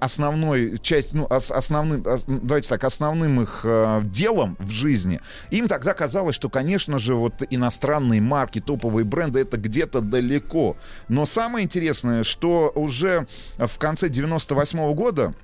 основной 0.00 0.78
часть, 0.78 1.12
ну, 1.14 1.26
ос- 1.28 1.50
основным, 1.50 2.06
ос- 2.06 2.24
давайте 2.26 2.68
так, 2.68 2.84
основным 2.84 3.40
их 3.42 3.60
э, 3.64 4.00
делом 4.04 4.56
в 4.58 4.70
жизни, 4.70 5.20
им 5.50 5.68
тогда 5.68 5.94
казалось, 5.94 6.34
что, 6.34 6.48
конечно 6.48 6.98
же, 6.98 7.14
вот 7.14 7.42
иностранные 7.50 8.20
марки, 8.20 8.60
топовые 8.60 9.04
бренды, 9.04 9.40
это 9.40 9.56
где-то 9.56 10.00
далеко. 10.00 10.76
Но 11.08 11.26
самое 11.26 11.64
интересное, 11.64 12.24
что 12.24 12.72
уже 12.74 13.26
в 13.58 13.78
конце 13.78 14.08
98 14.08 14.94
года 14.94 15.34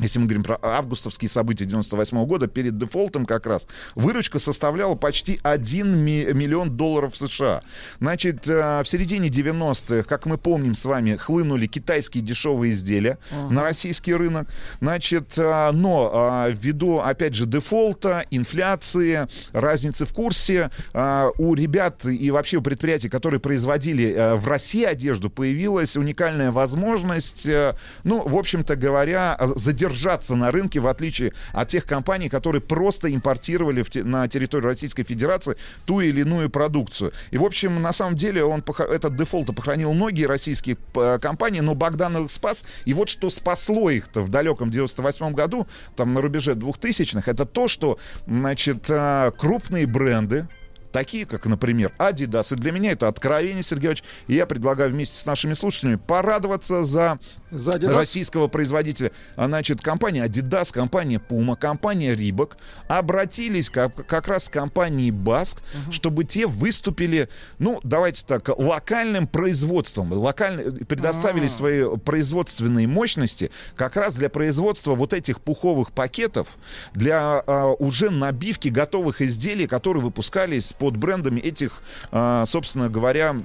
если 0.00 0.18
мы 0.18 0.26
говорим 0.26 0.42
про 0.42 0.58
августовские 0.62 1.28
события 1.28 1.64
98 1.64 2.24
года, 2.26 2.46
перед 2.46 2.76
дефолтом 2.78 3.26
как 3.26 3.46
раз, 3.46 3.66
выручка 3.94 4.38
составляла 4.38 4.94
почти 4.94 5.38
1 5.42 5.96
ми- 5.96 6.32
миллион 6.32 6.76
долларов 6.76 7.16
США. 7.16 7.62
Значит, 8.00 8.48
э, 8.48 8.82
в 8.82 8.88
середине 8.88 9.28
90-х, 9.28 10.04
как 10.04 10.26
мы 10.26 10.38
помним 10.38 10.74
с 10.74 10.84
вами, 10.84 11.16
хлынули 11.16 11.66
китайские 11.66 12.24
дешевые 12.24 12.72
изделия 12.72 13.18
на 13.50 13.62
российский 13.62 14.14
рынок. 14.14 14.48
Значит, 14.80 15.36
э, 15.36 15.70
но 15.72 16.46
э, 16.48 16.52
ввиду, 16.52 16.98
опять 16.98 17.34
же, 17.34 17.46
дефолта, 17.46 18.24
инфляции, 18.30 19.28
разницы 19.52 20.04
в 20.06 20.12
курсе, 20.14 20.70
у 20.94 21.54
ребят 21.54 22.04
и 22.04 22.30
вообще 22.30 22.58
у 22.58 22.62
предприятий, 22.62 23.08
которые 23.08 23.40
производили 23.40 24.36
в 24.36 24.48
России 24.48 24.84
одежду, 24.84 25.30
появилась 25.30 25.96
уникальная 25.96 26.50
возможность, 26.50 27.46
ну, 28.04 28.26
в 28.26 28.36
общем-то 28.36 28.76
говоря, 28.76 29.36
э, 29.38 29.52
задержаться 29.90 30.36
на 30.36 30.50
рынке, 30.50 30.80
в 30.80 30.86
отличие 30.86 31.32
от 31.52 31.68
тех 31.68 31.84
компаний, 31.84 32.28
которые 32.28 32.62
просто 32.62 33.12
импортировали 33.12 33.82
те- 33.82 34.04
на 34.04 34.28
территорию 34.28 34.68
Российской 34.68 35.02
Федерации 35.02 35.56
ту 35.86 36.00
или 36.00 36.20
иную 36.20 36.50
продукцию. 36.50 37.12
И, 37.30 37.38
в 37.38 37.44
общем, 37.44 37.80
на 37.82 37.92
самом 37.92 38.16
деле 38.16 38.44
он 38.44 38.62
этот 38.78 39.16
дефолт 39.16 39.54
похоронил 39.54 39.92
многие 39.92 40.24
российские 40.26 40.76
э, 40.94 41.18
компании, 41.20 41.60
но 41.60 41.74
Богданов 41.74 42.26
их 42.26 42.30
спас. 42.30 42.64
И 42.84 42.94
вот 42.94 43.08
что 43.08 43.30
спасло 43.30 43.90
их-то 43.90 44.22
в 44.22 44.28
далеком 44.28 44.70
98 44.70 45.32
году, 45.32 45.66
там 45.96 46.14
на 46.14 46.20
рубеже 46.20 46.52
2000-х, 46.52 47.30
это 47.30 47.44
то, 47.44 47.68
что, 47.68 47.98
значит, 48.26 48.86
э, 48.88 49.32
крупные 49.36 49.86
бренды, 49.86 50.46
такие 50.92 51.26
как, 51.26 51.46
например, 51.46 51.92
Adidas. 51.98 52.54
И 52.54 52.56
для 52.56 52.72
меня 52.72 52.92
это 52.92 53.08
откровение, 53.08 53.62
Сергей 53.62 53.86
Иванович. 53.86 54.04
И 54.26 54.34
я 54.34 54.46
предлагаю 54.46 54.90
вместе 54.90 55.16
с 55.16 55.26
нашими 55.26 55.54
слушателями 55.54 55.96
порадоваться 55.96 56.82
за 56.82 57.18
За 57.50 57.72
Adidas? 57.72 57.94
российского 57.94 58.48
производителя. 58.48 59.12
А, 59.36 59.46
Значит, 59.46 59.80
компания 59.80 60.24
Adidas, 60.24 60.72
компания 60.72 61.20
Puma, 61.20 61.56
компания 61.56 62.14
Reebok 62.14 62.52
обратились 62.88 63.70
как, 63.70 64.06
как 64.06 64.28
раз 64.28 64.48
к 64.48 64.52
компании 64.52 65.10
Баск, 65.10 65.62
чтобы 65.90 66.24
те 66.24 66.46
выступили, 66.46 67.28
ну, 67.58 67.80
давайте 67.82 68.24
так, 68.26 68.48
локальным 68.58 69.26
производством, 69.26 70.12
локально, 70.12 70.70
предоставили 70.84 71.46
А. 71.46 71.48
свои 71.48 71.96
производственные 71.98 72.86
мощности 72.86 73.50
как 73.76 73.96
раз 73.96 74.14
для 74.14 74.28
производства 74.28 74.94
вот 74.94 75.12
этих 75.12 75.40
пуховых 75.40 75.92
пакетов, 75.92 76.48
для 76.94 77.42
а, 77.46 77.72
уже 77.78 78.10
набивки 78.10 78.68
готовых 78.68 79.20
изделий, 79.22 79.66
которые 79.66 80.02
выпускались 80.02 80.72
под 80.72 80.96
брендами 80.96 81.40
этих, 81.40 81.82
а, 82.12 82.44
собственно 82.46 82.88
говоря, 82.88 83.36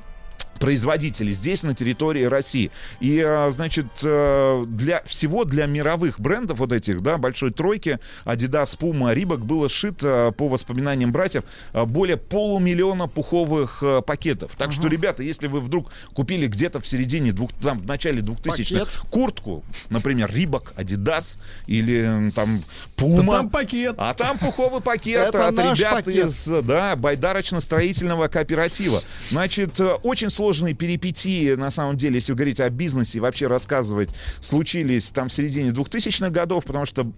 производителей 0.60 1.32
здесь, 1.34 1.64
на 1.64 1.76
территории 1.76 2.24
России. 2.24 2.72
И, 3.00 3.20
а, 3.20 3.52
значит, 3.52 3.88
э, 4.04 4.64
для 4.68 5.04
всего 5.04 5.46
для 5.46 5.66
мировых 5.66 6.20
брендов 6.20 6.60
вот 6.60 6.72
этих, 6.72 7.02
да, 7.02 7.18
большой 7.18 7.52
тройки, 7.52 8.00
Adidas, 8.26 8.78
Puma, 8.78 9.14
Reebok 9.16 9.40
было 9.40 9.70
сшито, 9.70 10.34
по 10.38 10.48
воспоминаниям 10.48 11.12
братьев, 11.12 11.44
более 11.74 12.18
полумиллиона 12.18 13.08
пуховых 13.08 13.82
э, 13.82 14.02
пакетов. 14.02 14.52
Так 14.58 14.72
что, 14.72 14.88
ребята, 14.88 15.24
если 15.24 15.48
вы 15.48 15.60
вдруг 15.60 15.92
купили 16.14 16.48
где-то 16.48 16.80
в 16.80 16.88
середине, 16.88 17.32
двух, 17.32 17.52
там, 17.54 17.80
в 17.80 17.86
начале 17.86 18.22
2000-х 18.22 18.86
Пакет. 18.86 19.00
куртку, 19.10 19.64
например, 19.90 20.32
Reebok, 20.32 20.76
Adidas 20.76 21.40
или 21.68 22.32
там 22.32 22.64
Puma, 22.96 23.32
там 23.32 23.50
пакет. 23.50 23.96
а 23.98 24.14
там 24.14 24.38
пуховый 24.38 24.82
пакет 24.82 25.36
от 25.36 25.58
ребят 25.58 26.06
пакет. 26.06 26.26
из 26.26 26.46
да, 26.46 26.96
байдарочно-строительного 26.96 28.28
кооператива. 28.28 29.02
Значит, 29.30 29.80
э, 29.80 29.94
очень 30.04 30.30
сложные 30.46 30.76
перипетии, 30.76 31.56
на 31.56 31.72
самом 31.72 31.98
деле, 31.98 32.16
если 32.16 32.34
говорить 32.34 32.60
о 32.60 32.70
бизнесе 32.70 33.18
и 33.18 33.22
вообще 33.22 33.48
рассказывать, 33.48 34.12
случились 34.42 35.10
там 35.12 35.28
в 35.28 35.34
середине 35.34 35.72
2000-х 35.72 36.30
годов, 36.30 36.66
потому 36.66 36.86
что 36.86 37.12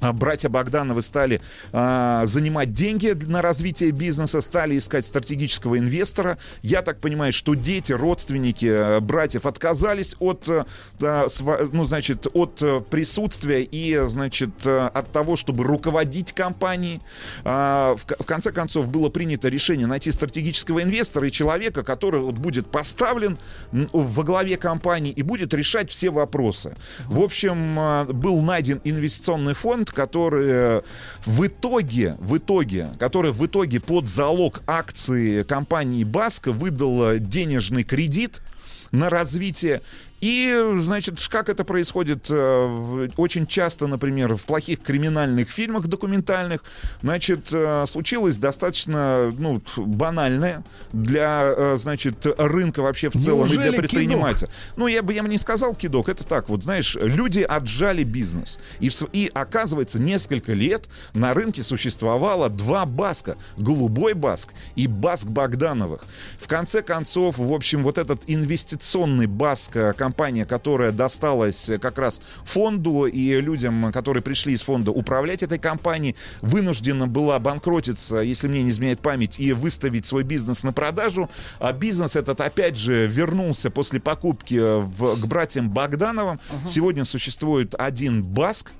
Братья 0.00 0.48
Богдановы 0.48 1.02
стали 1.02 1.40
а, 1.72 2.26
занимать 2.26 2.72
деньги 2.74 3.16
на 3.26 3.42
развитие 3.42 3.90
бизнеса, 3.90 4.40
стали 4.40 4.78
искать 4.78 5.04
стратегического 5.04 5.78
инвестора. 5.78 6.38
Я 6.62 6.82
так 6.82 7.00
понимаю, 7.00 7.32
что 7.32 7.54
дети, 7.54 7.92
родственники 7.92 8.66
э, 8.66 9.00
братьев 9.00 9.46
отказались 9.46 10.14
от, 10.18 10.48
э, 10.48 10.64
сва- 10.98 11.68
ну, 11.72 11.84
значит, 11.84 12.26
от 12.32 12.62
э, 12.62 12.80
присутствия 12.80 13.62
и, 13.62 14.00
значит, 14.06 14.66
э, 14.66 14.90
от 14.92 15.10
того, 15.12 15.36
чтобы 15.36 15.64
руководить 15.64 16.32
компанией. 16.32 17.00
А, 17.44 17.96
в, 17.96 18.04
в 18.04 18.24
конце 18.24 18.52
концов, 18.52 18.88
было 18.88 19.08
принято 19.08 19.48
решение 19.48 19.86
найти 19.86 20.10
стратегического 20.10 20.82
инвестора 20.82 21.28
и 21.28 21.30
человека, 21.30 21.82
который 21.82 22.20
вот 22.20 22.36
будет 22.36 22.66
поставлен 22.70 23.38
во 23.72 24.22
главе 24.22 24.56
компании 24.56 25.12
и 25.12 25.22
будет 25.22 25.54
решать 25.54 25.90
все 25.90 26.10
вопросы. 26.10 26.76
В 27.06 27.20
общем, 27.20 27.78
э, 27.78 28.04
был 28.12 28.40
найден 28.42 28.80
инвестиционный 28.84 29.54
фонд, 29.54 29.90
который 29.94 30.46
э, 30.46 30.82
в 31.24 31.46
итоге, 31.46 32.16
в 32.18 32.36
итоге, 32.36 32.90
который 32.98 33.32
в 33.32 33.44
итоге 33.46 33.80
под 33.80 34.08
залог 34.08 34.62
акции 34.66 35.42
компании 35.42 36.04
Баска 36.04 36.52
выдал 36.52 37.12
э, 37.12 37.18
денежный 37.18 37.84
кредит 37.84 38.42
на 38.90 39.10
развитие. 39.10 39.82
И, 40.24 40.78
значит, 40.80 41.18
как 41.28 41.50
это 41.50 41.64
происходит 41.64 42.28
э, 42.30 43.08
очень 43.18 43.46
часто, 43.46 43.86
например, 43.86 44.36
в 44.36 44.46
плохих 44.46 44.80
криминальных 44.80 45.50
фильмах 45.50 45.86
документальных, 45.86 46.62
значит, 47.02 47.50
э, 47.52 47.84
случилось 47.86 48.38
достаточно, 48.38 49.30
ну, 49.36 49.60
банальное 49.76 50.64
для, 50.94 51.52
э, 51.54 51.76
значит, 51.76 52.26
рынка 52.38 52.80
вообще 52.80 53.10
в 53.10 53.22
целом 53.22 53.40
и 53.40 53.50
Неужели 53.50 53.68
для 53.68 53.72
предпринимателя. 53.78 54.48
кидок? 54.48 54.76
Ну, 54.76 54.86
я 54.86 55.02
бы, 55.02 55.12
я 55.12 55.22
бы 55.22 55.28
не 55.28 55.36
сказал 55.36 55.74
кидок, 55.74 56.08
это 56.08 56.24
так, 56.24 56.48
вот, 56.48 56.62
знаешь, 56.62 56.96
люди 56.98 57.40
отжали 57.40 58.02
бизнес. 58.02 58.58
И, 58.80 58.90
и 59.12 59.30
оказывается, 59.34 59.98
несколько 59.98 60.54
лет 60.54 60.88
на 61.12 61.34
рынке 61.34 61.62
существовало 61.62 62.48
два 62.48 62.86
баска. 62.86 63.36
Голубой 63.58 64.14
баск 64.14 64.54
и 64.74 64.86
баск 64.86 65.26
Богдановых. 65.26 66.06
В 66.40 66.48
конце 66.48 66.80
концов, 66.80 67.36
в 67.36 67.52
общем, 67.52 67.82
вот 67.82 67.98
этот 67.98 68.22
инвестиционный 68.26 69.26
баск, 69.26 69.76
э, 69.76 69.92
компания, 70.14 70.46
которая 70.46 70.92
досталась 70.92 71.68
э, 71.68 71.78
как 71.78 71.98
раз 71.98 72.20
фонду 72.44 73.06
и 73.06 73.40
людям, 73.40 73.90
которые 73.92 74.22
пришли 74.22 74.52
из 74.52 74.62
фонда 74.62 74.92
управлять 74.92 75.42
этой 75.42 75.58
компанией, 75.58 76.14
вынуждена 76.40 77.08
была 77.08 77.40
банкротиться, 77.40 78.18
если 78.18 78.46
мне 78.46 78.62
не 78.62 78.70
изменяет 78.70 79.00
память, 79.00 79.40
и 79.40 79.52
выставить 79.52 80.06
свой 80.06 80.22
бизнес 80.22 80.62
на 80.62 80.72
продажу. 80.72 81.28
А 81.58 81.72
бизнес 81.72 82.14
этот, 82.14 82.40
опять 82.40 82.78
же, 82.78 83.08
вернулся 83.08 83.70
после 83.70 83.98
покупки 83.98 84.54
э, 84.54 84.78
в, 84.78 85.20
к 85.20 85.26
братьям 85.26 85.68
Богдановым. 85.70 86.38
Сегодня 86.64 87.04
существует 87.04 87.74
один 87.76 88.22
Баск. 88.22 88.70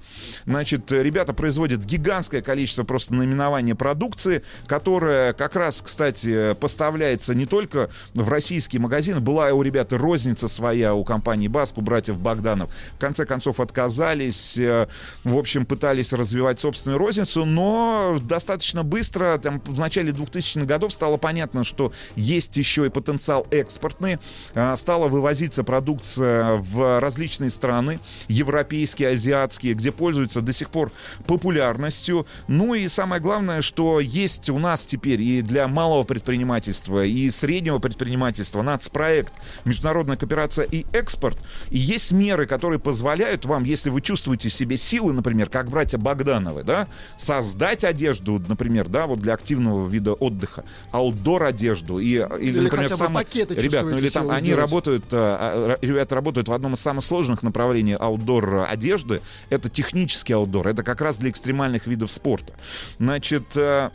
Значит, 0.46 0.92
ребята 0.92 1.32
производят 1.32 1.84
гигантское 1.84 2.42
количество 2.42 2.84
просто 2.84 3.12
наименования 3.14 3.74
продукции, 3.74 4.44
которая 4.68 5.32
как 5.32 5.56
раз, 5.56 5.82
кстати, 5.84 6.54
поставляется 6.54 7.34
не 7.34 7.46
только 7.46 7.90
в 8.14 8.28
российские 8.28 8.80
магазины. 8.80 9.18
Была 9.18 9.48
у 9.48 9.62
ребят 9.62 9.92
розница 9.92 10.46
своя 10.46 10.94
у 10.94 11.02
компании 11.02 11.23
Баск, 11.48 11.78
у 11.78 11.80
братьев 11.80 12.18
Богданов. 12.18 12.70
В 12.96 12.98
конце 12.98 13.24
концов 13.26 13.60
отказались, 13.60 14.58
э, 14.58 14.88
в 15.24 15.38
общем, 15.38 15.66
пытались 15.66 16.12
развивать 16.12 16.60
собственную 16.60 16.98
розницу, 16.98 17.44
но 17.44 18.16
достаточно 18.20 18.84
быстро, 18.84 19.38
там, 19.38 19.60
в 19.64 19.80
начале 19.80 20.12
2000-х 20.12 20.66
годов 20.66 20.92
стало 20.92 21.16
понятно, 21.16 21.64
что 21.64 21.92
есть 22.14 22.56
еще 22.56 22.86
и 22.86 22.90
потенциал 22.90 23.46
экспортный. 23.50 24.18
А, 24.54 24.76
Стала 24.76 25.08
вывозиться 25.08 25.64
продукция 25.64 26.56
в 26.56 27.00
различные 27.00 27.50
страны, 27.50 28.00
европейские, 28.28 29.10
азиатские, 29.10 29.74
где 29.74 29.92
пользуются 29.92 30.40
до 30.40 30.52
сих 30.52 30.68
пор 30.68 30.92
популярностью. 31.26 32.26
Ну 32.48 32.74
и 32.74 32.88
самое 32.88 33.20
главное, 33.22 33.62
что 33.62 34.00
есть 34.00 34.50
у 34.50 34.58
нас 34.58 34.84
теперь 34.84 35.22
и 35.22 35.42
для 35.42 35.68
малого 35.68 36.02
предпринимательства, 36.02 37.04
и 37.04 37.30
среднего 37.30 37.78
предпринимательства 37.78 38.62
нацпроект 38.62 39.32
«Международная 39.64 40.16
кооперация 40.16 40.64
и 40.64 40.84
экспорт». 40.92 41.13
И 41.70 41.78
есть 41.78 42.12
меры, 42.12 42.46
которые 42.46 42.78
позволяют 42.78 43.44
вам, 43.44 43.64
если 43.64 43.90
вы 43.90 44.00
чувствуете 44.00 44.48
в 44.48 44.54
себе 44.54 44.76
силы, 44.76 45.12
например, 45.12 45.48
как 45.48 45.68
братья 45.68 45.98
Богдановы, 45.98 46.62
да, 46.64 46.88
создать 47.16 47.84
одежду, 47.84 48.42
например, 48.48 48.88
да, 48.88 49.06
вот 49.06 49.20
для 49.20 49.34
активного 49.34 49.88
вида 49.88 50.12
отдыха, 50.14 50.64
аутдор 50.90 51.44
одежду 51.44 51.98
и 51.98 52.04
или, 52.14 52.20
Или 52.40 52.60
например, 52.60 52.88
самые- 52.96 53.24
ребят, 53.64 53.84
ну 53.84 53.98
или 53.98 54.08
там 54.08 54.30
они 54.30 54.40
сделать. 54.46 54.60
работают, 54.60 55.04
а, 55.12 55.78
ребята 55.80 56.14
работают 56.14 56.48
в 56.48 56.52
одном 56.52 56.74
из 56.74 56.80
самых 56.80 57.04
сложных 57.04 57.42
направлений 57.42 57.94
аутдор 57.94 58.66
одежды. 58.68 59.20
Это 59.50 59.68
технический 59.68 60.32
аутдор, 60.34 60.68
это 60.68 60.82
как 60.82 61.00
раз 61.00 61.16
для 61.16 61.30
экстремальных 61.30 61.86
видов 61.86 62.10
спорта. 62.10 62.52
Значит, 62.98 63.44
э, 63.56 63.90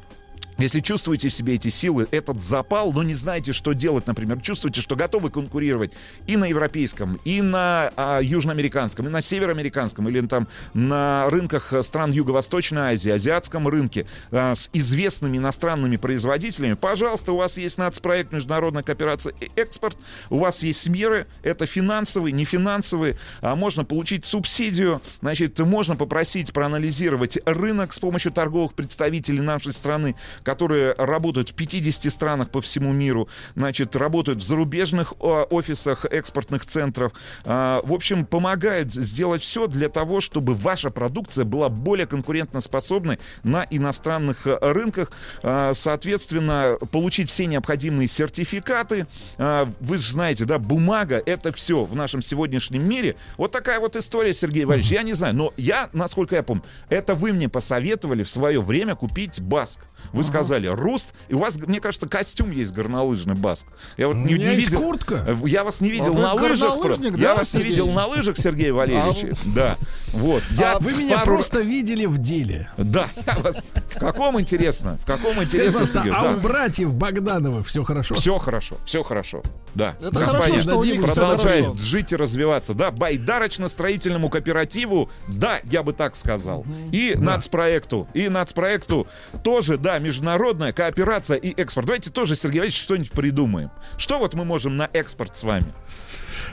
если 0.60 0.81
чувствуете 0.81 1.30
в 1.30 1.34
себе 1.34 1.56
эти 1.56 1.69
силы, 1.69 2.07
этот 2.11 2.41
запал, 2.41 2.91
но 2.91 3.02
не 3.02 3.14
знаете, 3.14 3.53
что 3.53 3.73
делать, 3.73 4.07
например, 4.07 4.41
чувствуете, 4.41 4.81
что 4.81 4.95
готовы 4.95 5.30
конкурировать 5.30 5.94
и 6.27 6.36
на 6.36 6.45
европейском, 6.45 7.19
и 7.23 7.41
на 7.41 7.91
а, 7.95 8.19
южноамериканском, 8.22 9.07
и 9.07 9.10
на 9.10 9.22
североамериканском, 9.22 10.07
или 10.10 10.26
там 10.27 10.48
на 10.73 11.30
рынках 11.30 11.72
э, 11.72 11.81
стран 11.81 12.11
Юго-Восточной 12.11 12.94
Азии, 12.94 13.10
азиатском 13.10 13.68
рынке 13.68 14.06
а, 14.31 14.53
с 14.56 14.69
известными 14.73 15.38
иностранными 15.38 15.95
производителями, 15.95 16.73
пожалуйста, 16.73 17.31
у 17.31 17.38
вас 17.38 17.56
есть 17.57 17.77
нацпроект 17.77 18.34
международная 18.34 18.84
кооперация 18.84 19.34
и 19.40 19.49
экспорт, 19.56 19.98
у 20.30 20.40
вас 20.40 20.61
есть 20.61 20.88
меры, 20.90 21.27
это 21.41 21.65
финансовые, 21.65 22.34
не 22.34 22.44
финансовые, 22.44 23.18
а 23.41 23.56
можно 23.56 23.86
получить 23.86 24.26
субсидию, 24.26 25.02
значит, 25.22 25.57
можно 25.60 25.95
попросить 25.95 26.52
проанализировать 26.52 27.38
рынок 27.45 27.94
с 27.94 27.99
помощью 27.99 28.34
торговых 28.34 28.73
представителей 28.73 29.41
нашей 29.41 29.72
страны, 29.72 30.15
которые 30.49 30.95
работают 30.97 31.49
в 31.49 31.53
50 31.53 32.11
странах 32.11 32.49
по 32.49 32.59
всему 32.59 32.91
миру, 32.91 33.30
значит, 33.55 33.95
работают 33.95 34.39
в 34.39 34.41
зарубежных 34.41 35.13
э, 35.19 35.26
офисах 35.51 36.05
экспортных 36.05 36.65
центров. 36.65 37.11
А, 37.45 37.81
В 37.84 37.93
общем, 37.93 38.26
помогают 38.26 38.91
сделать 38.91 39.43
все 39.43 39.67
для 39.67 39.89
того, 39.89 40.21
чтобы 40.21 40.55
ваша 40.55 40.89
продукция 40.89 41.45
была 41.45 41.69
более 41.69 42.07
конкурентоспособной 42.07 43.19
на 43.43 43.67
иностранных 43.69 44.47
э, 44.47 44.57
рынках. 44.59 45.11
А, 45.43 45.73
Соответственно, 45.76 46.80
получить 46.91 47.30
все 47.30 47.45
необходимые 47.45 48.07
сертификаты. 48.07 49.05
А, 49.38 49.71
Вы 49.80 49.97
же 49.97 50.13
знаете, 50.13 50.45
да, 50.45 50.57
бумага— 50.57 51.21
это 51.27 51.51
все 51.51 51.84
в 51.84 51.95
нашем 51.95 52.23
сегодняшнем 52.23 52.89
мире. 52.89 53.17
Вот 53.38 53.51
такая 53.51 53.80
вот 53.80 53.95
история, 53.95 54.34
Сергей 54.34 54.65
Валерьевич. 54.65 54.91
Я 54.91 55.03
не 55.03 55.13
знаю, 55.13 55.35
но 55.35 55.53
я, 55.57 55.91
насколько 55.93 56.35
я 56.35 56.41
помню, 56.41 56.63
это 56.89 57.13
вы 57.13 57.34
мне 57.34 57.49
посоветовали 57.49 58.23
в 58.23 58.30
свое 58.31 58.59
время 58.59 58.95
купить 58.95 59.39
Баск. 59.39 59.81
Вы 60.11 60.23
сказали 60.23 60.38
Руст, 60.75 61.13
и 61.27 61.33
у 61.33 61.39
вас, 61.39 61.55
мне 61.57 61.79
кажется, 61.79 62.07
костюм 62.07 62.51
есть 62.51 62.71
горнолыжный 62.73 63.35
Баск. 63.35 63.67
Я 63.97 64.07
вот 64.07 64.15
У 64.15 64.19
не, 64.19 64.33
меня 64.35 64.49
не 64.49 64.55
есть 64.55 64.67
видел. 64.67 64.81
куртка. 64.81 65.25
Э, 65.27 65.35
Я 65.45 65.63
вас 65.63 65.81
не 65.81 65.91
видел 65.91 66.15
А 66.17 66.19
на 66.21 66.33
лыжах. 66.33 66.69
горнолыжник, 66.75 67.11
Я 67.17 67.29
да, 67.29 67.35
вас 67.35 67.53
не 67.53 67.59
Сергей? 67.59 67.69
видел 67.71 67.91
на 67.91 68.07
лыжах, 68.07 68.37
Сергей 68.37 68.71
Валерьевич. 68.71 69.37
Да. 69.55 69.77
Вот. 70.14 70.44
Я 70.52 70.73
А 70.73 70.80
Вы 70.80 70.94
меня 70.94 71.19
пару- 71.19 71.36
просто 71.36 71.61
видели 71.61 72.06
в 72.06 72.18
деле. 72.18 72.69
Да, 72.77 73.10
я 73.26 73.36
вас... 73.36 73.57
В 73.95 73.99
каком 73.99 74.40
интересно? 74.40 74.98
В 75.03 75.06
каком 75.06 75.41
интересно, 75.44 75.86
Сергей? 75.86 76.11
а 76.11 76.23
Да. 76.23 76.31
у 76.34 76.38
братьев 76.40 76.94
Богдановых 76.94 77.68
все 77.68 77.84
хорошо? 77.84 78.15
Все 78.15 78.38
хорошо, 78.38 78.77
все 78.86 79.03
хорошо. 79.03 79.44
Да. 79.76 79.95
Это 79.99 80.11
Господин 80.11 80.41
хорошо, 80.44 80.60
что 80.61 80.77
у 80.80 80.84
них 80.84 81.02
продолжает 81.06 81.65
хорошо. 81.65 81.84
жить 81.84 82.11
и 82.14 82.15
развиваться. 82.15 82.73
Да, 82.73 82.91
байдарочно-строительному 82.91 84.30
кооперативу, 84.30 85.10
да, 85.27 85.60
я 85.65 85.84
бы 85.84 85.94
так 85.94 86.15
сказал. 86.15 86.65
И 86.91 87.14
нацпроекту, 87.15 88.07
и 88.14 88.30
нацпроекту 88.30 89.07
тоже, 89.44 89.77
да, 89.77 89.99
международная 89.99 90.73
кооперация 90.73 91.38
и 91.38 91.53
экспорт. 91.60 91.88
Давайте 91.88 92.10
тоже, 92.10 92.36
Сергей 92.36 92.60
Валерьевич, 92.60 92.81
что-нибудь 92.81 93.11
придумаем. 93.11 93.69
Что 93.98 94.18
вот 94.19 94.34
мы 94.34 94.45
можем 94.45 94.76
на 94.77 94.90
экспорт 94.94 95.36
с 95.38 95.44
вами? 95.44 95.72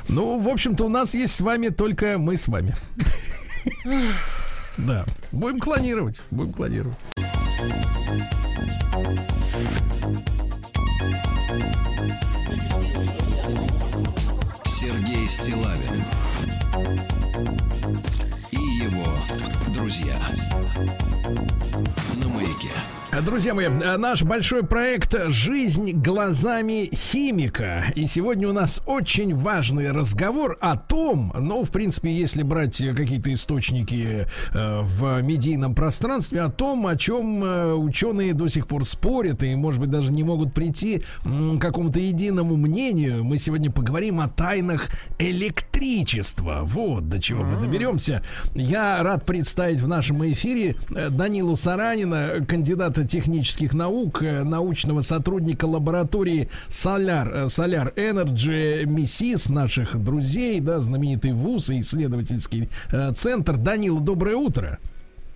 Ну, 0.08 0.38
в 0.38 0.48
общем-то, 0.48 0.84
у 0.84 0.88
нас 0.88 1.14
есть 1.14 1.34
с 1.34 1.40
вами 1.40 1.68
только 1.68 2.18
мы 2.18 2.36
с 2.36 2.48
вами. 2.48 2.74
Да. 4.78 5.04
Будем 5.32 5.58
клонировать. 5.58 6.20
Будем 6.30 6.52
клонировать. 6.52 6.98
Сергей 14.66 15.26
Стилавин 15.26 16.04
и 18.50 18.56
его 18.84 19.06
друзья 19.72 20.18
на 22.16 22.28
маяке. 22.28 22.95
Друзья 23.24 23.54
мои, 23.54 23.68
наш 23.68 24.22
большой 24.22 24.62
проект 24.62 25.14
«Жизнь 25.28 25.92
глазами 25.92 26.90
химика». 26.92 27.84
И 27.94 28.04
сегодня 28.06 28.48
у 28.48 28.52
нас 28.52 28.82
очень 28.84 29.34
важный 29.34 29.90
разговор 29.90 30.58
о 30.60 30.76
том, 30.76 31.32
ну, 31.38 31.64
в 31.64 31.70
принципе, 31.70 32.10
если 32.10 32.42
брать 32.42 32.76
какие-то 32.76 33.32
источники 33.32 34.26
э, 34.52 34.80
в 34.82 35.22
медийном 35.22 35.74
пространстве, 35.74 36.42
о 36.42 36.50
том, 36.50 36.86
о 36.86 36.96
чем 36.96 37.42
э, 37.42 37.72
ученые 37.74 38.34
до 38.34 38.48
сих 38.48 38.66
пор 38.66 38.84
спорят 38.84 39.42
и, 39.42 39.54
может 39.54 39.80
быть, 39.80 39.90
даже 39.90 40.12
не 40.12 40.22
могут 40.22 40.52
прийти 40.52 41.02
к 41.24 41.58
какому-то 41.58 42.00
единому 42.00 42.56
мнению. 42.56 43.24
Мы 43.24 43.38
сегодня 43.38 43.70
поговорим 43.70 44.20
о 44.20 44.28
тайнах 44.28 44.88
электричества. 45.18 46.60
Вот 46.64 47.08
до 47.08 47.20
чего 47.20 47.44
мы 47.44 47.58
доберемся. 47.60 48.22
Я 48.54 49.02
рад 49.02 49.24
представить 49.24 49.80
в 49.80 49.88
нашем 49.88 50.22
эфире 50.26 50.76
э, 50.94 51.08
Данилу 51.08 51.56
Саранина, 51.56 52.44
кандидата 52.46 53.05
технических 53.06 53.74
наук, 53.74 54.22
э, 54.22 54.42
научного 54.42 55.00
сотрудника 55.00 55.66
лаборатории 55.66 56.48
Solar, 56.68 57.30
э, 57.32 57.44
Solar 57.46 57.94
Energy 57.94 58.84
МИСИС, 58.86 59.48
наших 59.48 59.96
друзей, 60.02 60.60
да, 60.60 60.80
знаменитый 60.80 61.32
ВУЗ 61.32 61.70
и 61.70 61.80
исследовательский 61.80 62.68
э, 62.90 63.12
центр. 63.14 63.56
Данила, 63.56 64.00
доброе 64.00 64.36
утро. 64.36 64.78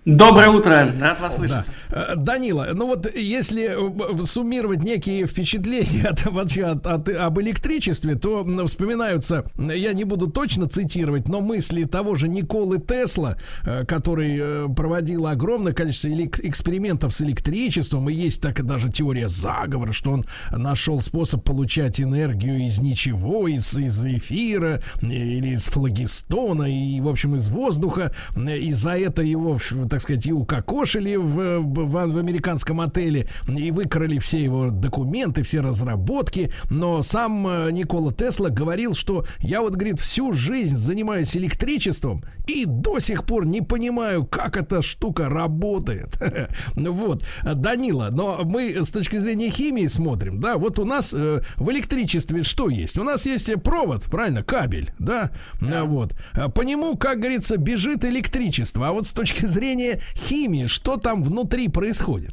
Доброе 0.06 0.48
утро, 0.48 0.94
рад 0.98 1.20
вас 1.20 1.36
слышать. 1.36 1.66
Да. 1.90 2.14
Э, 2.14 2.16
Данила, 2.16 2.68
ну 2.72 2.86
вот 2.86 3.14
если 3.14 3.68
э, 3.68 4.24
суммировать 4.24 4.82
некие 4.82 5.27
впечатления 5.27 6.05
от, 6.09 6.24
вообще 6.24 6.64
от, 6.64 6.86
от- 6.86 7.10
об 7.10 7.39
электричестве, 7.40 8.14
то 8.14 8.47
вспоминаются, 8.66 9.44
я 9.59 9.93
не 9.93 10.05
буду 10.05 10.28
точно 10.28 10.68
цитировать, 10.68 11.28
но 11.28 11.43
мысли 11.43 11.85
того 11.85 12.14
же 12.14 12.28
Николы 12.28 12.78
Тесла, 12.78 13.36
э, 13.66 13.85
который 13.85 14.72
проводил 14.74 15.27
огромное 15.27 15.74
количество 15.74 16.09
экспериментов 16.09 17.12
с 17.12 17.20
электричеством, 17.20 18.09
и 18.09 18.14
есть 18.14 18.40
так 18.40 18.59
и 18.59 18.62
даже 18.62 18.89
теория 18.89 19.28
заговора, 19.28 19.93
что 19.93 20.12
он 20.12 20.24
нашел 20.51 21.01
способ 21.02 21.44
получать 21.44 22.01
энергию 22.01 22.64
из 22.64 22.78
ничего, 22.78 23.48
из, 23.48 23.77
из 23.77 24.02
эфира 24.06 24.81
или 25.02 25.48
из 25.48 25.66
флагистона 25.66 26.64
и, 26.64 27.01
в 27.02 27.09
общем, 27.09 27.35
из 27.36 27.48
воздуха, 27.51 28.14
и 28.35 28.72
за 28.72 28.97
это 28.97 29.22
его, 29.22 29.59
так 29.91 30.01
сказать, 30.01 30.27
и 30.27 30.33
укокошили 30.33 31.17
в, 31.17 31.61
в, 31.61 31.85
в 31.85 32.19
американском 32.19 32.81
отеле, 32.81 33.29
и 33.49 33.71
выкрали 33.71 34.19
все 34.19 34.43
его 34.43 34.71
документы, 34.71 35.43
все 35.43 35.61
разработки, 35.61 36.53
но 36.71 37.03
сам 37.03 37.47
э, 37.47 37.71
Никола 37.73 38.12
Тесла 38.12 38.49
говорил, 38.49 38.95
что 38.95 39.25
я 39.41 39.61
вот, 39.61 39.75
говорит, 39.75 40.01
всю 40.01 40.33
жизнь 40.33 40.77
занимаюсь 40.77 41.37
электричеством 41.37 42.23
и 42.47 42.65
до 42.65 42.99
сих 42.99 43.25
пор 43.25 43.47
не 43.47 43.61
понимаю, 43.61 44.25
как 44.25 44.57
эта 44.57 44.83
штука 44.83 45.29
работает. 45.29 46.17
Ну 46.77 46.93
Вот, 46.93 47.25
Данила, 47.43 48.09
но 48.11 48.41
мы 48.45 48.77
с 48.83 48.91
точки 48.91 49.17
зрения 49.17 49.51
химии 49.51 49.87
смотрим, 49.87 50.41
да, 50.41 50.57
вот 50.57 50.79
у 50.79 50.85
нас 50.85 51.15
э, 51.15 51.43
в 51.57 51.71
электричестве 51.71 52.43
что 52.43 52.69
есть? 52.69 52.99
У 52.99 53.05
нас 53.05 53.27
есть 53.27 53.49
э, 53.49 53.57
провод, 53.57 54.05
правильно, 54.05 54.43
кабель, 54.43 54.93
да, 54.99 55.31
Э, 55.61 55.83
вот. 55.83 56.15
По 56.55 56.62
нему, 56.62 56.97
как 56.97 57.19
говорится, 57.19 57.57
бежит 57.57 58.05
электричество, 58.05 58.89
а 58.89 58.93
вот 58.93 59.07
с 59.07 59.12
точки 59.12 59.45
зрения 59.47 59.80
химии, 60.15 60.66
что 60.66 60.97
там 60.97 61.23
внутри 61.23 61.69
происходит? 61.69 62.32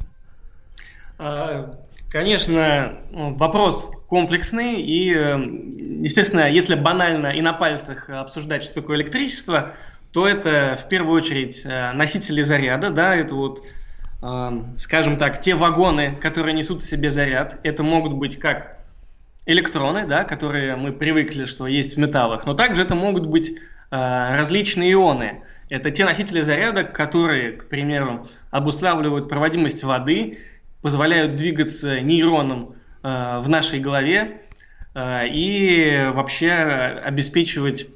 А, 1.18 1.78
Конечно, 2.10 2.94
вопрос 3.10 3.90
комплексный, 4.08 4.80
и, 4.80 5.14
э, 5.14 5.38
естественно, 6.00 6.50
если 6.50 6.74
банально 6.74 7.26
и 7.26 7.42
на 7.42 7.52
пальцах 7.52 8.08
обсуждать, 8.08 8.64
что 8.64 8.76
такое 8.76 8.96
электричество, 8.96 9.74
то 10.12 10.26
это 10.26 10.78
в 10.82 10.88
первую 10.88 11.20
очередь 11.20 11.62
э, 11.66 11.92
носители 11.92 12.40
заряда, 12.40 12.88
да, 12.88 13.14
это 13.14 13.34
вот, 13.34 13.62
э, 14.22 14.48
скажем 14.78 15.18
так, 15.18 15.42
те 15.42 15.54
вагоны, 15.54 16.16
которые 16.16 16.54
несут 16.54 16.80
в 16.80 16.88
себе 16.88 17.10
заряд, 17.10 17.58
это 17.62 17.82
могут 17.82 18.14
быть 18.14 18.38
как 18.38 18.78
электроны, 19.44 20.06
да, 20.06 20.24
которые 20.24 20.76
мы 20.76 20.92
привыкли, 20.92 21.44
что 21.44 21.66
есть 21.66 21.96
в 21.96 22.00
металлах, 22.00 22.46
но 22.46 22.54
также 22.54 22.80
это 22.80 22.94
могут 22.94 23.26
быть 23.26 23.52
различные 23.90 24.92
ионы. 24.92 25.42
Это 25.68 25.90
те 25.90 26.04
носители 26.04 26.42
заряда, 26.42 26.84
которые, 26.84 27.52
к 27.52 27.68
примеру, 27.68 28.26
обуславливают 28.50 29.28
проводимость 29.28 29.84
воды, 29.84 30.38
позволяют 30.82 31.34
двигаться 31.34 32.00
нейронам 32.00 32.74
э, 33.02 33.38
в 33.40 33.48
нашей 33.48 33.80
голове 33.80 34.42
э, 34.94 35.28
и 35.28 36.10
вообще 36.12 36.52
обеспечивать 36.52 37.88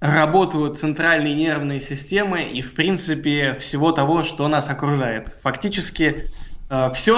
работу 0.00 0.68
центральной 0.74 1.34
нервной 1.34 1.80
системы 1.80 2.42
и, 2.42 2.60
в 2.60 2.74
принципе, 2.74 3.54
всего 3.54 3.90
того, 3.90 4.22
что 4.22 4.46
нас 4.48 4.68
окружает. 4.68 5.28
Фактически 5.28 6.24
все 6.92 7.14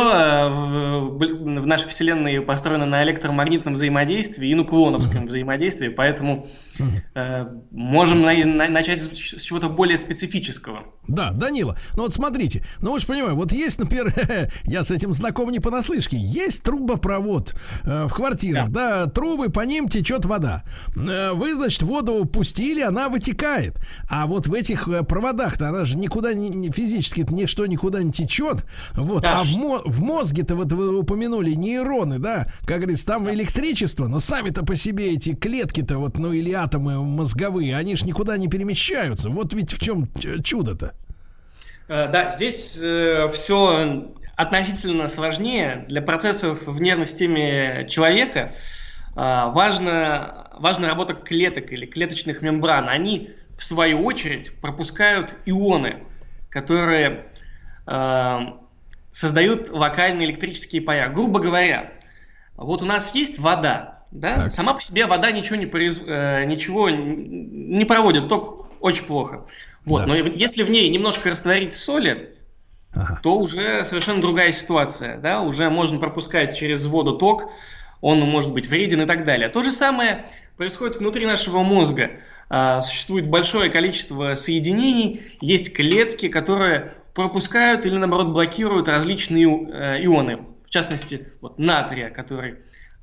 в, 0.50 1.66
нашей 1.66 1.88
Вселенной 1.88 2.40
построено 2.42 2.84
на 2.84 3.02
электромагнитном 3.04 3.74
взаимодействии 3.74 4.50
и 4.50 4.54
нуклоновском 4.54 5.26
взаимодействии, 5.26 5.88
поэтому 5.88 6.46
э, 6.46 6.65
можем 7.70 8.22
на- 8.22 8.44
на- 8.44 8.68
начать 8.68 9.00
с 9.02 9.40
чего-то 9.42 9.68
более 9.68 9.98
специфического. 9.98 10.84
Да, 11.08 11.32
Данила, 11.32 11.78
ну 11.94 12.02
вот 12.02 12.12
смотрите, 12.12 12.64
ну 12.80 12.92
вы 12.92 13.00
же 13.00 13.06
понимаете, 13.06 13.36
вот 13.36 13.52
есть, 13.52 13.78
например, 13.78 14.12
я 14.64 14.82
с 14.82 14.90
этим 14.90 15.12
знаком 15.14 15.50
не 15.50 15.60
понаслышке, 15.60 16.16
есть 16.18 16.62
трубопровод 16.62 17.54
э, 17.84 18.06
в 18.06 18.12
квартирах, 18.14 18.70
да. 18.70 19.06
трубы, 19.06 19.48
по 19.50 19.60
ним 19.60 19.88
течет 19.88 20.24
вода. 20.24 20.64
Э, 20.96 21.32
вы, 21.32 21.54
значит, 21.54 21.82
воду 21.82 22.24
пустили, 22.24 22.80
она 22.82 23.08
вытекает. 23.08 23.78
А 24.10 24.26
вот 24.26 24.46
в 24.46 24.54
этих 24.54 24.88
э, 24.88 25.02
проводах-то 25.02 25.68
она 25.68 25.84
же 25.84 25.96
никуда 25.96 26.34
не, 26.34 26.48
не- 26.50 26.70
физически 26.72 27.24
ничто 27.30 27.66
никуда 27.66 28.02
не 28.02 28.12
течет. 28.12 28.64
Вот, 28.94 29.22
Да. 29.22 29.40
а 29.40 29.44
в, 29.44 29.50
мо- 29.56 29.82
в 29.84 30.02
мозге-то 30.02 30.56
вот 30.56 30.72
вы 30.72 30.98
упомянули 30.98 31.50
нейроны, 31.52 32.18
да, 32.18 32.46
как 32.66 32.78
говорится, 32.80 33.06
там 33.06 33.30
электричество, 33.30 34.06
но 34.08 34.20
сами-то 34.20 34.64
по 34.64 34.76
себе 34.76 35.12
эти 35.12 35.34
клетки-то 35.34 35.98
вот, 35.98 36.18
ну 36.18 36.32
или 36.32 36.52
атомы 36.66 37.02
мозговые, 37.02 37.76
они 37.76 37.96
ж 37.96 38.04
никуда 38.04 38.36
не 38.36 38.48
перемещаются. 38.48 39.30
Вот 39.30 39.54
ведь 39.54 39.72
в 39.72 39.80
чем 39.80 40.08
чудо-то. 40.44 40.92
Э, 41.88 42.08
Да, 42.08 42.30
здесь 42.30 42.76
все 43.32 44.12
относительно 44.36 45.08
сложнее. 45.08 45.86
Для 45.88 46.02
процессов 46.02 46.66
в 46.66 46.80
нервной 46.80 47.06
системе 47.06 47.86
человека 47.88 48.52
э, 48.52 49.14
важна, 49.16 50.48
важна 50.58 50.88
работа 50.88 51.14
клеток 51.14 51.72
или 51.72 51.86
клеточных 51.86 52.42
мембран. 52.42 52.88
Они, 52.88 53.30
в 53.56 53.64
свою 53.64 54.04
очередь, 54.04 54.52
пропускают 54.60 55.34
ионы, 55.46 56.04
которые 56.50 57.24
э, 57.86 58.38
создают 59.10 59.70
локальные 59.70 60.28
электрические 60.28 60.82
поля. 60.82 61.08
Грубо 61.08 61.40
говоря, 61.40 61.92
вот 62.56 62.82
у 62.82 62.84
нас 62.84 63.14
есть 63.14 63.38
вода, 63.38 63.95
да? 64.10 64.48
Сама 64.50 64.74
по 64.74 64.82
себе 64.82 65.06
вода 65.06 65.30
ничего 65.30 65.56
не, 65.56 65.66
произ- 65.66 66.02
э, 66.06 66.44
ничего 66.44 66.88
не 66.90 67.84
проводит, 67.84 68.28
ток 68.28 68.68
очень 68.80 69.04
плохо. 69.04 69.46
Вот, 69.84 70.06
но 70.06 70.14
если 70.16 70.62
в 70.62 70.70
ней 70.70 70.88
немножко 70.88 71.30
растворить 71.30 71.72
соли, 71.74 72.34
то 73.22 73.38
уже 73.38 73.84
совершенно 73.84 74.20
другая 74.20 74.52
ситуация, 74.52 75.18
да? 75.18 75.42
Уже 75.42 75.70
можно 75.70 75.98
пропускать 75.98 76.56
через 76.56 76.86
воду 76.86 77.16
ток, 77.16 77.50
он 78.00 78.20
может 78.20 78.52
быть 78.52 78.68
вреден 78.68 79.02
и 79.02 79.06
так 79.06 79.24
далее. 79.24 79.48
То 79.48 79.62
же 79.62 79.70
самое 79.70 80.26
происходит 80.56 80.96
внутри 80.96 81.26
нашего 81.26 81.62
мозга. 81.62 82.12
А, 82.48 82.80
Существует 82.80 83.28
большое 83.28 83.70
количество 83.70 84.34
соединений, 84.34 85.22
есть 85.40 85.74
клетки, 85.74 86.28
которые 86.28 86.94
пропускают 87.14 87.86
или 87.86 87.96
наоборот 87.96 88.28
блокируют 88.28 88.88
различные 88.88 89.46
э, 89.46 90.04
ионы. 90.04 90.40
В 90.64 90.70
частности, 90.70 91.28
вот 91.40 91.58
натрия, 91.58 92.10
который 92.10 92.56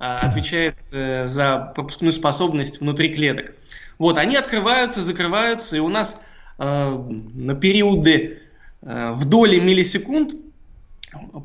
отвечает 0.04 0.76
э, 0.92 1.28
за 1.28 1.72
пропускную 1.76 2.12
способность 2.12 2.82
внутри 2.82 3.14
клеток. 3.14 3.54
Вот, 3.98 4.18
они 4.18 4.36
открываются, 4.36 5.02
закрываются, 5.02 5.78
и 5.78 5.80
у 5.80 5.88
нас 5.88 6.20
э, 6.60 6.64
на 6.64 7.56
периоды 7.56 8.40
э, 8.82 9.12
в 9.12 9.30
доли 9.30 9.60
миллисекунд 9.60 10.36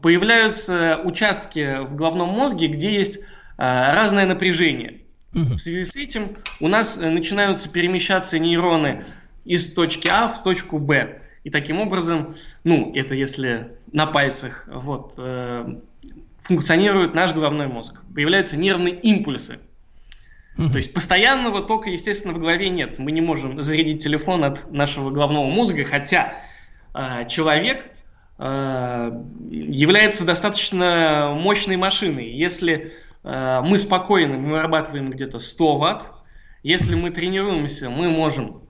появляются 0.02 1.00
участки 1.04 1.84
в 1.84 1.94
головном 1.94 2.30
мозге, 2.30 2.68
где 2.68 2.94
есть 2.94 3.20
разное 3.58 4.24
напряжение. 4.24 5.00
В 5.32 5.58
связи 5.58 5.84
с 5.84 5.94
этим 5.94 6.38
у 6.58 6.68
нас 6.68 6.96
начинаются 6.96 7.68
перемещаться 7.68 8.38
нейроны 8.38 9.04
из 9.44 9.74
точки 9.74 10.08
А 10.08 10.28
в 10.28 10.42
точку 10.42 10.78
Б. 10.78 11.20
И 11.44 11.50
таким 11.50 11.80
образом, 11.80 12.34
ну, 12.64 12.92
это 12.94 13.14
если 13.14 13.72
на 13.92 14.06
пальцах, 14.06 14.64
вот, 14.68 15.14
э, 15.16 15.78
функционирует 16.40 17.14
наш 17.14 17.32
головной 17.32 17.68
мозг. 17.68 18.00
Появляются 18.14 18.56
нервные 18.56 18.94
импульсы. 18.94 19.58
То 20.56 20.76
есть 20.76 20.92
постоянного 20.92 21.62
тока, 21.62 21.88
естественно, 21.88 22.34
в 22.34 22.40
голове 22.40 22.68
нет. 22.68 22.98
Мы 22.98 23.12
не 23.12 23.20
можем 23.20 23.62
зарядить 23.62 24.02
телефон 24.02 24.42
от 24.42 24.72
нашего 24.72 25.10
головного 25.10 25.46
мозга, 25.46 25.84
хотя 25.84 26.36
э, 26.94 27.28
человек 27.28 27.86
э, 28.38 29.22
является 29.48 30.24
достаточно 30.24 31.32
мощной 31.38 31.76
машиной. 31.76 32.32
Если 32.32 32.92
э, 33.22 33.60
мы 33.64 33.78
спокойны, 33.78 34.36
мы 34.36 34.50
вырабатываем 34.54 35.10
где-то 35.10 35.38
100 35.38 35.76
ватт. 35.78 36.10
Если 36.64 36.96
мы 36.96 37.10
тренируемся, 37.10 37.88
мы 37.88 38.10
можем, 38.10 38.62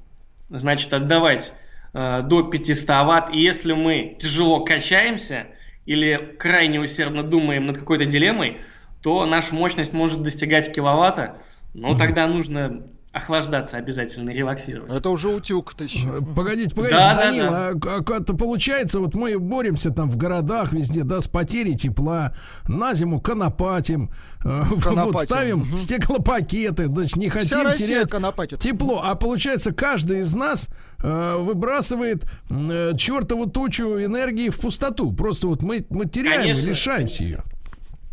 значит, 0.50 0.92
отдавать 0.92 1.54
до 1.92 2.42
500 2.42 2.88
ватт. 3.06 3.30
И 3.34 3.40
если 3.40 3.72
мы 3.72 4.16
тяжело 4.18 4.64
качаемся 4.64 5.46
или 5.86 6.36
крайне 6.38 6.80
усердно 6.80 7.22
думаем 7.22 7.66
над 7.66 7.78
какой-то 7.78 8.04
дилеммой, 8.04 8.58
то 9.02 9.24
наша 9.26 9.54
мощность 9.54 9.92
может 9.92 10.22
достигать 10.22 10.74
киловатта. 10.74 11.38
Но 11.74 11.96
тогда 11.96 12.26
нужно 12.26 12.82
охлаждаться 13.12 13.78
обязательно, 13.78 14.30
релаксировать. 14.30 14.94
Это 14.94 15.08
уже 15.10 15.28
утюг 15.28 15.74
ты 15.74 15.84
еще. 15.84 16.20
Погодите, 16.36 16.74
погодите, 16.74 16.96
Да, 16.98 17.14
да, 17.14 17.24
Данил, 17.24 17.44
да. 17.44 17.68
а 17.68 17.74
как 17.74 18.10
это 18.10 18.34
получается, 18.34 19.00
вот 19.00 19.14
мы 19.14 19.38
боремся 19.38 19.90
там 19.90 20.10
в 20.10 20.16
городах 20.16 20.72
везде, 20.72 21.04
да, 21.04 21.20
с 21.20 21.26
потерей 21.26 21.74
тепла, 21.74 22.34
на 22.68 22.94
зиму 22.94 23.20
конопатим, 23.20 24.10
э, 24.44 24.62
вот 24.70 24.82
Конопатим, 24.84 25.26
ставим 25.26 25.58
мгм. 25.60 25.76
стеклопакеты, 25.78 26.86
значит, 26.86 27.16
не 27.16 27.30
Вся 27.30 27.38
хотим 27.40 27.62
Россия 27.66 27.86
терять 27.88 28.10
конопатит. 28.10 28.58
тепло, 28.60 29.00
а 29.02 29.14
получается 29.14 29.72
каждый 29.72 30.20
из 30.20 30.34
нас 30.34 30.68
э, 30.68 30.72
выбрасывает 31.02 32.24
э, 32.50 32.92
чертову 32.96 33.46
тучу 33.46 34.02
энергии 34.02 34.48
в 34.48 34.60
пустоту, 34.60 35.12
просто 35.12 35.46
вот 35.46 35.62
мы, 35.62 35.84
мы 35.90 36.06
теряем, 36.06 36.42
Конечно, 36.42 36.68
лишаемся 36.68 37.22
ее. 37.22 37.42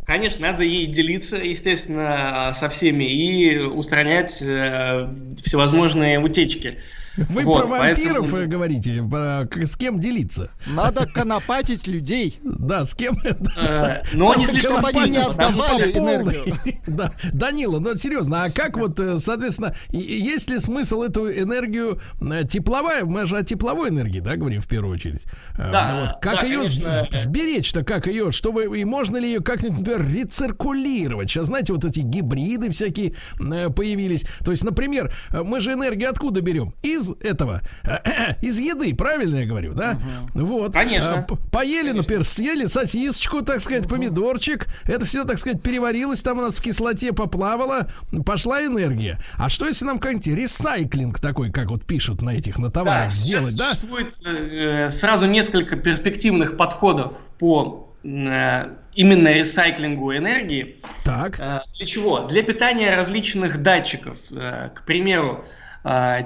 Конечно, 0.06 0.52
надо 0.52 0.64
ей 0.64 0.86
делиться, 0.86 1.38
естественно, 1.38 2.52
со 2.53 2.70
всеми 2.70 3.06
и 3.06 3.57
устранять 3.57 4.40
э, 4.40 5.10
всевозможные 5.44 6.20
утечки. 6.20 6.78
Вы 7.18 7.44
Вот, 7.44 7.62
про 7.62 7.68
вампиров 7.68 8.30
поэтому- 8.32 8.48
говорите, 8.52 9.04
про- 9.10 9.48
к- 9.50 9.66
с 9.66 9.76
кем 9.76 10.00
делиться? 10.00 10.52
Надо 10.68 11.06
конопатить 11.08 11.88
людей. 11.88 12.40
Да, 12.44 12.84
с 12.86 12.94
кем? 12.96 13.16
Э, 13.58 14.02
но 14.14 14.36
не 14.36 14.46
слишком 14.48 14.86
они 14.86 15.00
не 15.10 15.14
сильно, 15.14 15.28
отдавали 15.28 15.92
энергию. 15.94 16.56
Да, 16.88 17.12
Данила, 17.34 17.80
ну 17.80 17.96
серьезно, 17.96 18.44
а 18.44 18.50
как 18.52 18.78
вот, 18.78 19.00
э, 19.00 19.18
соответственно, 19.20 19.76
есть 19.92 20.50
ли 20.50 20.60
смысл 20.60 21.02
эту 21.04 21.32
энергию 21.32 22.00
э, 22.22 22.44
тепловая, 22.48 23.06
мы 23.06 23.26
же 23.26 23.38
о 23.38 23.44
тепловой 23.44 23.90
энергии, 23.90 24.20
да, 24.20 24.36
говорим 24.36 24.62
в 24.62 24.68
первую 24.68 24.94
очередь. 24.96 25.22
Да, 25.58 26.02
вот, 26.02 26.22
как 26.22 26.42
да, 26.42 26.48
ее 26.48 26.64
сберечь-то, 26.66 27.84
как 27.84 28.08
ее, 28.08 28.32
чтобы, 28.32 28.78
и 28.80 28.84
можно 28.86 29.18
ли 29.18 29.28
ее 29.28 29.40
как-нибудь, 29.42 29.80
например, 29.80 30.06
рециркулировать? 30.12 31.30
Сейчас, 31.30 31.48
знаете, 31.48 31.74
вот 31.74 31.86
эти 31.86 32.00
гибриды 32.02 32.70
всякие 32.70 33.14
появились. 33.38 34.26
То 34.44 34.52
есть, 34.52 34.64
например, 34.64 35.14
мы 35.32 35.62
же 35.62 35.74
энергию 35.74 36.10
откуда 36.10 36.42
берем? 36.42 36.74
Из 36.84 37.05
этого, 37.22 37.61
из 38.41 38.60
еды, 38.60 38.95
правильно 38.95 39.38
я 39.38 39.45
говорю, 39.45 39.73
да? 39.73 39.98
Вот. 40.34 40.73
Конечно. 40.73 41.23
П- 41.27 41.36
Поели, 41.52 41.91
например, 41.91 42.23
съели 42.23 42.65
сосисочку, 42.65 43.41
так 43.41 43.61
сказать, 43.61 43.88
помидорчик. 43.88 44.68
Это 44.86 45.06
все, 45.06 45.23
так 45.23 45.38
сказать, 45.38 45.61
переварилось 45.61 46.22
там 46.22 46.40
у 46.40 46.41
нас 46.41 46.57
в 46.57 46.61
кислоте, 46.61 47.14
поплавало, 47.14 47.88
пошла 48.26 48.64
энергия. 48.64 49.19
А 49.38 49.49
что 49.49 49.68
если 49.68 49.86
нам 49.86 49.99
как-нибудь 49.99 50.27
ресайклинг 50.27 51.19
такой, 51.19 51.52
как 51.52 51.69
вот 51.69 51.86
пишут 51.86 52.22
на 52.22 52.32
этих, 52.32 52.57
на 52.57 52.72
товарах, 52.72 53.06
Да, 53.06 53.15
сделать, 53.15 53.57
да? 53.57 53.73
Существует 53.73 54.14
э, 54.26 54.90
сразу 54.90 55.27
несколько 55.27 55.76
перспективных 55.76 56.57
подходов 56.57 57.18
по 57.40 57.94
э, 58.03 58.69
именно 58.95 59.34
ресайклингу 59.34 60.15
энергии. 60.15 60.77
Так. 61.03 61.40
Э, 61.40 61.61
для 61.77 61.86
чего? 61.86 62.19
Для 62.27 62.44
питания 62.44 62.95
различных 62.95 63.61
датчиков. 63.61 64.19
Э, 64.32 64.69
к 64.76 64.86
примеру, 64.86 65.45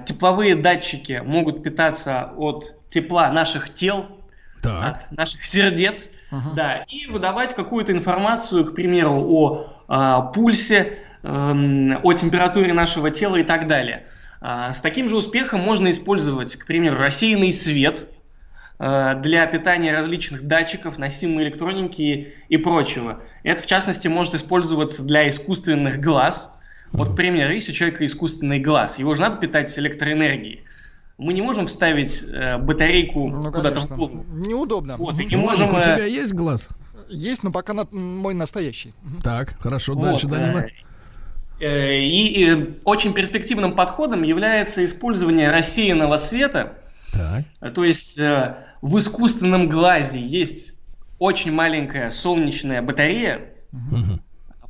тепловые 0.06 0.56
датчики 0.56 1.22
могут 1.26 1.64
питаться 1.64 2.32
от 2.38 2.76
тепла 2.90 3.30
наших 3.32 3.74
тел, 3.74 4.06
Так. 4.62 5.06
от 5.12 5.12
наших 5.12 5.44
сердец, 5.46 6.10
да, 6.56 6.86
и 6.90 7.08
выдавать 7.08 7.54
какую-то 7.54 7.92
информацию, 7.92 8.66
к 8.66 8.76
примеру, 8.76 9.26
о 9.30 9.68
а, 9.90 10.22
пульсе, 10.22 10.94
эм, 11.24 12.00
о 12.04 12.14
температуре 12.14 12.74
нашего 12.74 13.10
тела 13.10 13.38
и 13.38 13.44
так 13.44 13.68
далее. 13.68 14.06
А, 14.40 14.72
с 14.72 14.80
таким 14.82 15.10
же 15.10 15.18
успехом 15.18 15.62
можно 15.62 15.90
использовать, 15.92 16.56
к 16.56 16.66
примеру, 16.66 16.98
рассеянный 16.98 17.52
свет 17.52 18.08
э, 18.80 19.16
для 19.22 19.46
питания 19.48 19.92
различных 19.94 20.44
датчиков, 20.44 20.98
носимой 20.98 21.44
электроники 21.44 22.02
и, 22.02 22.34
и 22.48 22.58
прочего. 22.58 23.22
Это, 23.44 23.64
в 23.64 23.66
частности, 23.66 24.08
может 24.08 24.36
использоваться 24.36 25.04
для 25.04 25.28
искусственных 25.28 26.00
глаз. 26.00 26.54
Вот, 26.92 27.10
к 27.14 27.16
примеру, 27.16 27.54
есть 27.54 27.70
у 27.70 27.72
человека 27.72 28.06
искусственный 28.06 28.60
глаз, 28.60 28.98
его 29.00 29.14
же 29.16 29.22
надо 29.22 29.38
питать 29.38 29.78
электроэнергией. 29.78 30.64
Мы 31.18 31.34
не 31.34 31.42
можем 31.42 31.68
вставить 31.68 32.24
э, 32.24 32.58
батарейку 32.58 33.28
Ну, 33.30 33.52
куда-то 33.52 33.82
в 33.82 33.90
голову. 33.90 34.26
Неудобно. 34.32 34.96
Вот, 34.98 35.20
и 35.20 35.26
не 35.26 35.36
Владик, 35.36 35.60
можем... 35.66 35.76
у 35.76 35.78
э, 35.80 35.84
тебя 35.84 36.06
есть 36.06 36.34
глаз? 36.34 36.70
Есть, 37.10 37.44
но 37.44 37.52
пока 37.52 37.74
на- 37.74 37.88
мой 37.92 38.34
настоящий. 38.34 38.94
Так, 39.24 39.60
хорошо, 39.60 39.96
вот, 39.96 40.04
дальше, 40.06 40.28
Данила. 40.28 40.60
э, 40.60 40.70
э, 41.60 42.00
И 42.04 42.50
э, 42.50 42.68
очень 42.86 43.14
перспективным 43.14 43.76
подходом 43.76 44.24
является 44.24 44.84
использование 44.86 45.52
рассеянного 45.52 46.16
света. 46.18 46.74
Так. 47.12 47.74
То 47.74 47.84
есть 47.84 48.18
э, 48.18 48.56
в 48.82 48.98
искусственном 48.98 49.68
глазе 49.68 50.20
есть 50.22 50.74
очень 51.18 51.52
маленькая 51.52 52.12
солнечная 52.12 52.82
батарея, 52.82 53.42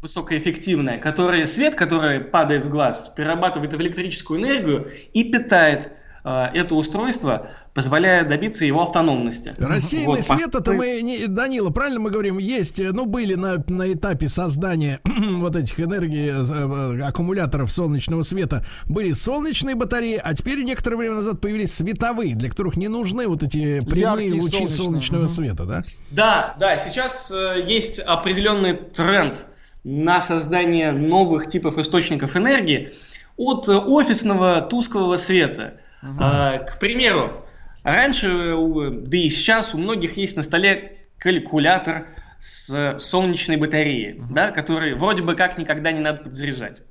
высокоэффективная, 0.01 0.97
которая 0.99 1.45
свет, 1.45 1.75
который 1.75 2.19
падает 2.21 2.65
в 2.65 2.69
глаз, 2.69 3.11
перерабатывает 3.15 3.73
в 3.73 3.81
электрическую 3.81 4.39
энергию 4.39 4.91
и 5.13 5.23
питает 5.25 5.91
э, 6.23 6.45
это 6.53 6.75
устройство, 6.75 7.49
позволяя 7.73 8.27
добиться 8.27 8.65
его 8.65 8.81
автономности. 8.83 9.53
Рассеянный 9.57 10.05
Вот, 10.07 10.23
свет, 10.23 10.55
это 10.55 10.73
мы, 10.73 11.01
не, 11.01 11.27
Данила, 11.27 11.69
правильно 11.69 11.99
мы 11.99 12.09
говорим, 12.11 12.37
есть, 12.37 12.79
э, 12.79 12.91
ну, 12.91 13.05
были 13.05 13.35
на, 13.35 13.63
на 13.67 13.91
этапе 13.93 14.27
создания 14.29 14.99
вот 15.05 15.55
этих 15.55 15.79
энергий, 15.79 16.29
э, 16.29 17.01
аккумуляторов 17.03 17.71
солнечного 17.71 18.23
света, 18.23 18.65
были 18.85 19.11
солнечные 19.13 19.75
батареи, 19.75 20.19
а 20.21 20.33
теперь 20.33 20.63
некоторое 20.63 20.95
время 20.97 21.15
назад 21.15 21.41
появились 21.41 21.73
световые, 21.73 22.35
для 22.35 22.49
которых 22.49 22.75
не 22.77 22.87
нужны 22.87 23.27
вот 23.27 23.43
эти 23.43 23.79
прямые 23.81 24.27
Яркие 24.27 24.41
лучи 24.41 24.55
солнечные. 24.57 24.77
солнечного 24.77 25.21
Мгм. 25.23 25.29
света, 25.29 25.65
да? 25.65 25.81
Да, 26.11 26.55
да, 26.59 26.77
сейчас 26.77 27.31
э, 27.31 27.63
есть 27.65 27.99
определенный 27.99 28.73
тренд 28.73 29.45
на 29.83 30.21
создание 30.21 30.91
новых 30.91 31.49
типов 31.49 31.77
источников 31.77 32.35
энергии 32.35 32.91
от 33.37 33.67
э, 33.67 33.77
офисного 33.77 34.61
тусклого 34.61 35.17
света. 35.17 35.79
Э, 36.01 36.59
к 36.59 36.79
примеру, 36.79 37.45
раньше, 37.83 38.55
да 38.91 39.17
и 39.17 39.29
сейчас 39.29 39.73
у 39.73 39.77
многих 39.77 40.17
есть 40.17 40.35
на 40.35 40.43
столе 40.43 40.97
калькулятор 41.17 42.07
с 42.39 42.97
солнечной 42.99 43.57
батареей, 43.57 44.21
да, 44.29 44.51
который 44.51 44.93
вроде 44.93 45.23
бы 45.23 45.35
как 45.35 45.57
никогда 45.57 45.91
не 45.91 45.99
надо 45.99 46.23
подзаряжать. 46.23 46.81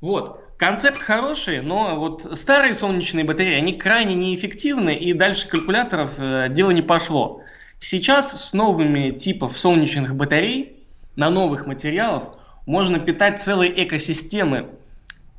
Вот. 0.00 0.42
Концепт 0.58 0.98
хороший, 0.98 1.60
но 1.60 1.96
вот 1.96 2.36
старые 2.36 2.72
солнечные 2.72 3.24
батареи, 3.24 3.56
они 3.56 3.74
крайне 3.74 4.14
неэффективны, 4.14 4.94
и 4.94 5.12
дальше 5.12 5.48
калькуляторов 5.48 6.14
э, 6.18 6.48
дело 6.50 6.70
не 6.70 6.82
пошло. 6.82 7.42
Сейчас 7.78 8.48
с 8.48 8.52
новыми 8.54 9.10
типов 9.10 9.58
солнечных 9.58 10.14
батарей 10.14 10.75
на 11.16 11.30
новых 11.30 11.66
материалах 11.66 12.38
можно 12.66 12.98
питать 12.98 13.40
целые 13.40 13.84
экосистемы 13.84 14.70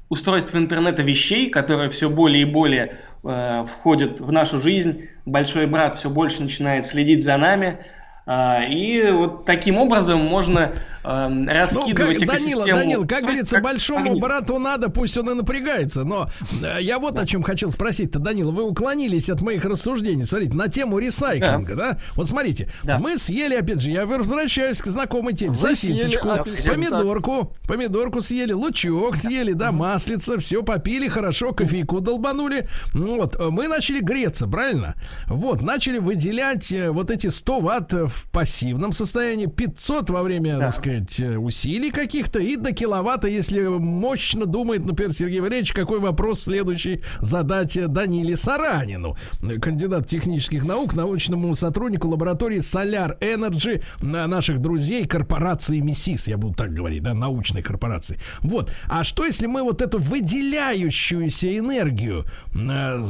устройств 0.09 0.55
интернета 0.55 1.03
вещей, 1.03 1.49
которые 1.49 1.89
все 1.89 2.09
более 2.09 2.43
и 2.43 2.45
более 2.45 2.97
э, 3.23 3.63
входят 3.63 4.19
в 4.19 4.31
нашу 4.31 4.59
жизнь. 4.59 5.09
Большой 5.25 5.65
брат 5.65 5.95
все 5.95 6.09
больше 6.09 6.41
начинает 6.41 6.85
следить 6.85 7.23
за 7.23 7.37
нами. 7.37 7.85
А, 8.29 8.63
И 8.63 9.09
вот 9.11 9.45
таким 9.45 9.77
образом 9.77 10.19
можно 10.19 10.73
Ну, 11.05 11.45
раскидывать 11.47 12.19
как, 12.19 12.27
Данила, 12.27 12.63
экосистему. 12.63 12.77
Данила, 12.77 13.05
как 13.05 13.21
говорится, 13.21 13.55
как 13.55 13.63
большому 13.63 14.05
магнит. 14.05 14.21
брату 14.21 14.59
надо, 14.59 14.89
пусть 14.89 15.17
он 15.17 15.29
и 15.29 15.33
напрягается. 15.33 16.03
Но 16.03 16.29
э, 16.61 16.81
я 16.81 16.99
вот 16.99 17.17
о 17.17 17.25
чем 17.25 17.41
хотел 17.43 17.71
спросить-то, 17.71 18.19
Данила. 18.19 18.51
Вы 18.51 18.63
уклонились 18.63 19.29
от 19.29 19.39
моих 19.39 19.63
рассуждений. 19.63 20.25
Смотрите, 20.25 20.53
на 20.55 20.67
тему 20.67 20.99
ресайклинга, 20.99 21.75
да? 21.75 21.97
Вот 22.15 22.27
смотрите, 22.27 22.69
мы 22.83 23.17
съели, 23.17 23.55
опять 23.55 23.79
же, 23.81 23.91
я 23.91 24.05
возвращаюсь 24.05 24.81
к 24.81 24.87
знакомой 24.87 25.33
теме. 25.33 25.51
Вы 25.51 25.57
Сосисочку, 25.57 26.27
помидорку, 26.67 27.53
помидорку 27.65 28.19
съели, 28.19 28.51
лучок 28.51 29.15
съели, 29.15 29.53
да, 29.53 29.71
маслица, 29.71 30.37
все 30.39 30.63
попили, 30.63 31.07
хорошо, 31.07 31.53
кофейку 31.53 32.01
долбанули. 32.01 32.67
Ну 32.93 33.15
Вот, 33.21 33.37
э, 33.39 33.49
мы 33.49 33.69
начали 33.69 34.01
греться, 34.01 34.47
правильно? 34.47 34.95
Вот, 35.27 35.61
начали 35.61 35.99
выделять 35.99 36.69
э, 36.73 36.89
вот 36.91 37.09
эти 37.11 37.27
100 37.27 37.59
ватт 37.61 37.93
э, 37.93 38.07
в 38.18 38.27
пассивном 38.31 38.91
состоянии, 38.91 39.45
500 39.45 40.10
во 40.10 40.23
время, 40.23 40.57
так 40.57 40.73
сказать, 40.73 41.19
э, 41.19 41.38
усилий 41.38 41.91
каких-то, 41.91 42.39
и 42.39 42.56
до 42.56 42.73
киловатта, 42.73 43.27
если 43.27 43.61
мощно 43.68 44.45
думает, 44.45 44.85
например, 44.85 45.14
Сергей 45.14 45.39
Валерьевич, 45.39 45.73
какой 45.73 45.99
вопрос 45.99 46.41
следующий 46.41 47.02
задать 47.19 47.77
э, 47.77 47.88
Даниле 47.88 48.35
Саранину, 48.35 49.15
э, 49.41 49.60
кандидат 49.60 50.07
технических 50.07 50.65
наук, 50.65 50.94
научному 50.94 51.53
сотруднику 51.56 52.07
лаборатории 52.07 52.57
Solar 52.57 53.19
Energy 53.19 53.84
на 54.02 54.27
наших 54.27 54.60
друзей 54.60 55.06
корпорации 55.06 55.80
МИСИС, 55.80 56.27
я 56.27 56.38
буду 56.38 56.56
так 56.56 56.73
говорить, 56.73 57.03
да, 57.03 57.14
научной 57.14 57.61
корпорации. 57.61 58.19
Вот. 58.41 58.72
А 58.88 59.03
что 59.03 59.26
если 59.26 59.45
мы 59.45 59.61
вот 59.61 59.81
эту 59.81 59.99
выделяющуюся 59.99 61.56
энергию 61.57 62.26
э, 62.56 63.02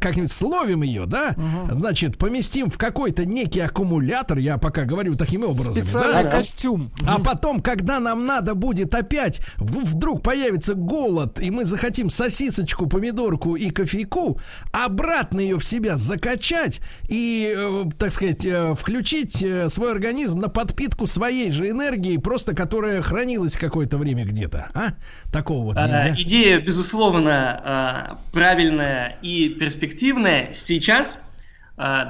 как-нибудь 0.00 0.32
словим 0.32 0.82
ее, 0.82 1.06
да? 1.06 1.34
Значит, 1.70 2.18
поместим 2.18 2.70
в 2.70 2.78
какой-то 2.78 3.24
некий 3.24 3.60
аккумулятор, 3.60 4.31
я 4.38 4.58
пока 4.58 4.84
говорю 4.84 5.14
такими 5.14 5.44
образами, 5.44 5.84
Специальный 5.84 6.24
да? 6.24 6.30
костюм. 6.30 6.90
А 7.06 7.18
потом, 7.18 7.60
когда 7.60 8.00
нам 8.00 8.26
надо 8.26 8.54
будет 8.54 8.94
опять, 8.94 9.40
вдруг 9.56 10.22
появится 10.22 10.74
голод, 10.74 11.40
и 11.40 11.50
мы 11.50 11.64
захотим 11.64 12.10
сосисочку, 12.10 12.86
помидорку 12.86 13.56
и 13.56 13.70
кофейку, 13.70 14.40
обратно 14.72 15.40
ее 15.40 15.58
в 15.58 15.64
себя 15.64 15.96
закачать 15.96 16.80
и, 17.08 17.54
э, 17.56 17.84
так 17.98 18.12
сказать, 18.12 18.44
э, 18.44 18.74
включить 18.74 19.42
э, 19.42 19.68
свой 19.68 19.92
организм 19.92 20.40
на 20.40 20.48
подпитку 20.48 21.06
своей 21.06 21.50
же 21.50 21.68
энергии, 21.68 22.16
просто 22.16 22.54
которая 22.54 23.02
хранилась 23.02 23.56
какое-то 23.56 23.98
время 23.98 24.24
где-то. 24.24 24.70
А? 24.74 24.94
Такого 25.32 25.64
вот 25.64 25.76
А, 25.76 25.86
нельзя. 25.86 26.22
Идея, 26.22 26.60
безусловно, 26.60 27.60
а, 27.64 28.18
правильная 28.32 29.18
и 29.22 29.48
перспективная. 29.48 30.52
Сейчас 30.52 31.20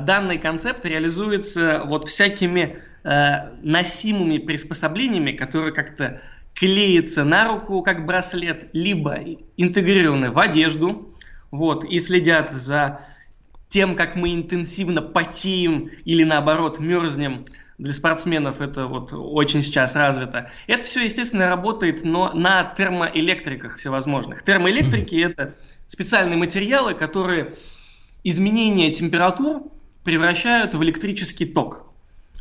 данный 0.01 0.39
концепт 0.39 0.85
реализуется 0.85 1.83
вот 1.87 2.09
всякими 2.09 2.79
а, 3.05 3.53
носимыми 3.63 4.39
приспособлениями, 4.39 5.33
которые 5.33 5.73
как-то 5.73 6.21
клеятся 6.55 7.25
на 7.25 7.49
руку, 7.49 7.83
как 7.83 8.05
браслет, 8.05 8.69
либо 8.73 9.19
интегрированы 9.57 10.31
в 10.31 10.39
одежду, 10.39 11.17
вот, 11.51 11.85
и 11.85 11.99
следят 11.99 12.53
за 12.53 13.01
тем, 13.69 13.97
как 13.97 14.17
мы 14.17 14.35
интенсивно 14.35 15.01
потеем 15.01 15.91
или 16.05 16.25
наоборот 16.25 16.79
мерзнем. 16.79 17.47
Для 17.79 17.95
спортсменов 17.95 18.61
это 18.61 18.87
вот 18.87 19.13
очень 19.13 19.63
сейчас 19.63 19.97
развито. 19.97 20.51
Это 20.67 20.85
все, 20.85 21.03
естественно, 21.05 21.49
работает, 21.49 22.05
но 22.05 22.31
на 22.33 22.75
термоэлектриках 22.77 23.77
всевозможных. 23.79 24.43
Термоэлектрики 24.45 25.17
это 25.17 25.55
специальные 25.89 26.37
материалы, 26.37 26.95
которые 26.95 27.55
изменение 28.25 28.91
температур 28.91 29.63
превращают 30.05 30.75
в 30.75 30.83
электрический 30.83 31.47
ток. 31.47 31.87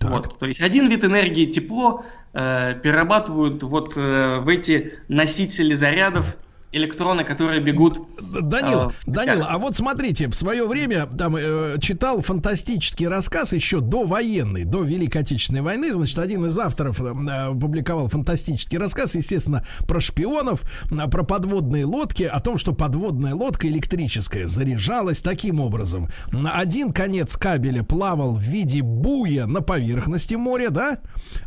Вот, 0.01 0.39
то 0.39 0.47
есть 0.47 0.61
один 0.61 0.89
вид 0.89 1.03
энергии 1.03 1.45
тепло 1.45 2.03
э, 2.33 2.73
перерабатывают 2.81 3.61
вот 3.61 3.95
э, 3.97 4.39
в 4.39 4.49
эти 4.49 4.95
носители 5.07 5.75
зарядов 5.75 6.37
электроны, 6.71 7.23
которые 7.23 7.59
бегут. 7.59 8.01
Данил, 8.21 8.89
э. 8.89 8.91
Данил, 9.07 9.43
а 9.47 9.57
вот 9.57 9.75
смотрите, 9.75 10.27
в 10.27 10.35
свое 10.35 10.65
время 10.65 11.05
там 11.05 11.35
э, 11.35 11.77
читал 11.81 12.21
фантастический 12.21 13.07
рассказ 13.07 13.53
еще 13.53 13.81
до 13.81 14.05
военной, 14.05 14.63
до 14.63 14.83
Великой 14.83 15.21
Отечественной 15.21 15.61
войны. 15.61 15.93
Значит, 15.93 16.19
один 16.19 16.45
из 16.45 16.57
авторов 16.57 17.01
э, 17.01 17.13
публиковал 17.59 18.07
фантастический 18.07 18.77
рассказ, 18.77 19.15
естественно, 19.15 19.65
про 19.87 19.99
шпионов, 19.99 20.63
э, 20.89 21.07
про 21.09 21.23
подводные 21.23 21.85
лодки, 21.85 22.23
о 22.23 22.39
том, 22.39 22.57
что 22.57 22.73
подводная 22.73 23.35
лодка 23.35 23.67
электрическая 23.67 24.47
заряжалась 24.47 25.21
таким 25.21 25.59
образом. 25.59 26.07
Один 26.31 26.93
конец 26.93 27.35
кабеля 27.35 27.83
плавал 27.83 28.33
в 28.33 28.41
виде 28.41 28.81
буя 28.81 29.45
на 29.45 29.61
поверхности 29.61 30.35
моря, 30.35 30.69
да, 30.69 30.99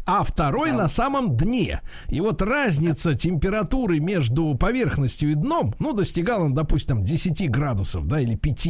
а 0.05 0.23
второй 0.23 0.73
на 0.73 0.89
самом 0.89 1.37
дне. 1.37 1.81
И 2.09 2.21
вот 2.21 2.43
разница 2.43 3.15
температуры 3.15 4.01
между 4.01 4.55
поверхностью 4.55 5.14
и 5.23 5.35
дном, 5.35 5.75
ну, 5.79 5.93
достигала, 5.93 6.51
допустим, 6.51 7.05
10 7.05 7.51
градусов, 7.51 8.07
да, 8.07 8.21
или 8.21 8.35
5. 8.37 8.69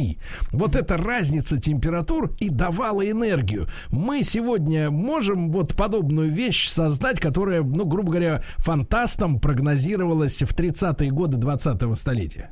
Вот 0.51 0.75
эта 0.75 0.97
разница 0.97 1.59
температур 1.59 2.35
и 2.39 2.49
давала 2.49 3.09
энергию. 3.09 3.67
Мы 3.89 4.23
сегодня 4.23 4.89
можем 4.91 5.51
вот 5.51 5.75
подобную 5.75 6.29
вещь 6.31 6.67
создать, 6.67 7.19
которая, 7.19 7.63
ну, 7.63 7.85
грубо 7.85 8.11
говоря, 8.11 8.43
фантастам 8.57 9.39
прогнозировалась 9.39 10.41
в 10.41 10.55
30-е 10.55 11.11
годы 11.11 11.37
20-го 11.37 11.95
столетия. 11.95 12.51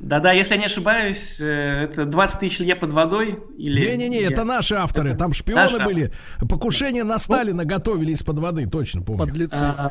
Да-да, 0.00 0.30
если 0.30 0.54
я 0.54 0.60
не 0.60 0.66
ошибаюсь, 0.66 1.40
э, 1.40 1.44
это 1.84 2.04
20 2.04 2.38
тысяч 2.38 2.60
лье 2.60 2.76
под 2.76 2.92
водой 2.92 3.40
или... 3.56 3.80
Не-не-не, 3.80 4.20
это 4.20 4.44
наши 4.44 4.76
авторы. 4.76 5.16
Там 5.16 5.30
Наши 5.30 5.40
шпионы 5.40 5.60
авторы. 5.60 5.84
были. 5.84 6.12
Покушение 6.48 7.02
на 7.02 7.18
Сталина 7.18 7.64
готовили 7.64 8.12
из-под 8.12 8.38
воды, 8.38 8.66
точно 8.68 9.02
помню. 9.02 9.48
А, 9.52 9.90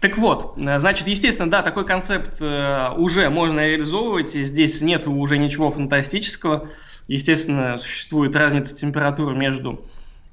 Так 0.00 0.16
вот, 0.16 0.54
э, 0.56 0.78
значит, 0.78 1.08
естественно, 1.08 1.50
да, 1.50 1.62
такой 1.62 1.84
концепт 1.84 2.38
э, 2.40 2.90
уже 2.96 3.28
можно 3.30 3.66
реализовывать, 3.66 4.36
и 4.36 4.44
здесь 4.44 4.80
нет 4.80 5.06
уже 5.06 5.38
ничего 5.38 5.70
фантастического. 5.70 6.68
Естественно, 7.08 7.78
существует 7.78 8.36
разница 8.36 8.76
температуры 8.76 9.34
между, 9.34 9.84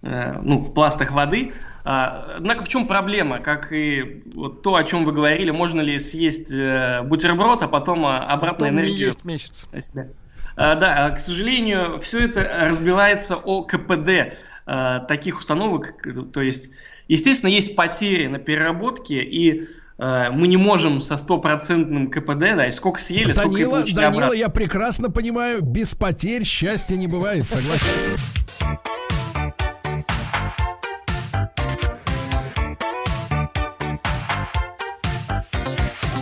э, 0.04 0.40
ну, 0.42 0.60
в 0.60 0.74
пластах 0.74 1.12
воды. 1.12 1.54
А, 1.84 2.36
Однако 2.38 2.64
в 2.64 2.68
чем 2.68 2.88
проблема? 2.88 3.40
Как 3.40 3.72
и 3.72 4.24
вот 4.34 4.62
то, 4.62 4.76
о 4.76 4.84
чем 4.84 5.04
вы 5.04 5.12
говорили, 5.12 5.52
можно 5.52 5.82
ли 5.82 6.00
съесть 6.00 6.52
бутерброд, 6.52 7.62
а 7.62 7.68
потом 7.68 8.06
а, 8.06 8.20
обратно 8.20 8.66
Потом 8.68 8.80
энергию 8.80 9.08
есть 9.08 9.24
месяц. 9.24 9.68
А, 10.58 10.76
да, 10.76 11.12
к 11.12 11.20
сожалению, 11.20 12.00
все 12.00 12.26
это 12.26 12.68
разбивается 12.70 13.36
о 13.36 13.64
КПД 13.64 14.36
а, 14.66 15.00
таких 15.02 15.40
установок. 15.40 15.94
То 16.34 16.42
есть, 16.42 16.72
естественно, 17.08 17.50
есть 17.50 17.76
потери 17.76 18.28
на 18.28 18.40
переработке, 18.40 19.22
и 19.24 19.68
а, 19.98 20.32
мы 20.32 20.48
не 20.48 20.58
можем 20.58 21.02
со 21.02 21.18
стопроцентным 21.18 22.10
КПД, 22.10 22.40
да, 22.40 22.68
и 22.68 22.72
сколько 22.72 23.00
съели, 23.00 23.32
сколько 23.32 23.50
и 23.50 23.54
Данила, 23.54 23.72
получили 23.72 23.96
Данила, 23.96 24.24
обратно. 24.24 24.38
я 24.38 24.50
прекрасно 24.50 25.12
понимаю, 25.12 25.62
без 25.62 25.94
потерь 25.96 26.44
счастья 26.44 26.96
не 26.96 27.08
бывает, 27.08 27.50
согласен. 27.50 27.88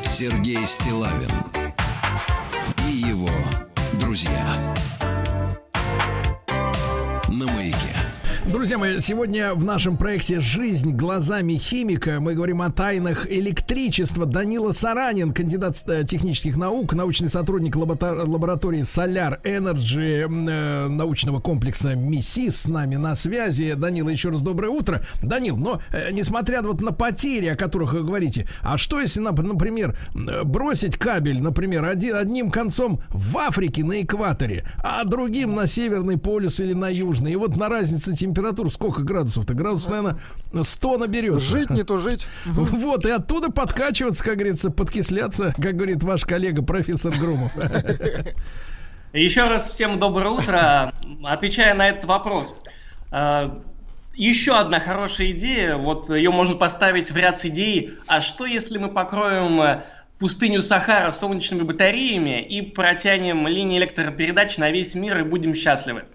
Сергей 0.05 0.65
Стилавин 0.65 1.62
Друзья 8.53 8.77
мои, 8.77 8.99
сегодня 8.99 9.55
в 9.55 9.65
нашем 9.65 9.97
проекте 9.97 10.39
«Жизнь 10.39 10.91
глазами 10.91 11.53
химика» 11.55 12.19
мы 12.19 12.35
говорим 12.35 12.61
о 12.61 12.71
тайнах 12.71 13.25
электричества. 13.27 14.27
Данила 14.27 14.71
Саранин, 14.73 15.33
кандидат 15.33 15.83
э, 15.87 16.03
технических 16.03 16.55
наук, 16.55 16.93
научный 16.93 17.29
сотрудник 17.29 17.75
лаборатории 17.75 18.81
Solar 18.81 19.41
Energy 19.41 20.27
э, 20.27 20.87
научного 20.87 21.39
комплекса 21.39 21.95
МИСИС 21.95 22.61
с 22.61 22.67
нами 22.67 22.95
на 22.95 23.15
связи. 23.15 23.73
Данила, 23.73 24.09
еще 24.09 24.29
раз 24.29 24.43
доброе 24.43 24.69
утро. 24.69 25.01
Данил, 25.23 25.57
но 25.57 25.81
э, 25.91 26.11
несмотря 26.11 26.61
вот 26.61 26.79
на 26.79 26.91
потери, 26.91 27.47
о 27.47 27.55
которых 27.55 27.93
вы 27.93 28.03
говорите, 28.03 28.47
а 28.61 28.77
что 28.77 29.01
если, 29.01 29.19
нап- 29.19 29.41
например, 29.41 29.97
бросить 30.43 30.97
кабель, 30.97 31.41
например, 31.41 31.85
одним 31.85 32.51
концом 32.51 33.01
в 33.09 33.35
Африке 33.35 33.83
на 33.83 33.99
экваторе, 34.03 34.63
а 34.77 35.03
другим 35.05 35.55
на 35.55 35.65
Северный 35.65 36.19
полюс 36.19 36.59
или 36.59 36.73
на 36.73 36.89
Южный, 36.89 37.31
и 37.31 37.35
вот 37.35 37.55
на 37.55 37.67
разнице 37.67 38.15
температур 38.43 38.71
сколько 38.71 39.01
градусов-то? 39.01 39.53
Градусов, 39.53 39.89
наверное, 39.89 40.17
100 40.63 40.97
наберется. 40.97 41.39
Жить 41.39 41.69
не 41.69 41.83
то 41.83 41.97
жить. 41.97 42.25
Вот, 42.45 43.05
и 43.05 43.09
оттуда 43.09 43.49
подкачиваться, 43.51 44.23
как 44.23 44.35
говорится, 44.35 44.69
подкисляться, 44.69 45.53
как 45.55 45.75
говорит 45.75 46.03
ваш 46.03 46.25
коллега 46.25 46.61
профессор 46.63 47.13
Громов. 47.17 47.51
Еще 49.13 49.43
раз 49.47 49.69
всем 49.69 49.99
доброе 49.99 50.29
утро. 50.29 50.91
Отвечая 51.23 51.73
на 51.75 51.87
этот 51.89 52.05
вопрос. 52.05 52.55
э, 53.11 53.49
Еще 54.15 54.57
одна 54.57 54.79
хорошая 54.79 55.31
идея, 55.31 55.77
вот 55.77 56.09
ее 56.09 56.31
можно 56.31 56.55
поставить 56.55 57.11
в 57.11 57.15
ряд 57.17 57.39
с 57.39 57.45
идей. 57.45 57.93
А 58.07 58.21
что 58.21 58.45
если 58.45 58.77
мы 58.79 58.89
покроем 58.89 59.61
э, 59.61 59.83
пустыню 60.19 60.61
Сахара 60.61 61.11
солнечными 61.11 61.61
батареями 61.61 62.41
и 62.41 62.61
протянем 62.63 63.47
линии 63.47 63.77
электропередач 63.77 64.57
на 64.57 64.71
весь 64.71 64.95
мир 64.95 65.19
и 65.19 65.23
будем 65.23 65.53
счастливы? 65.53 66.05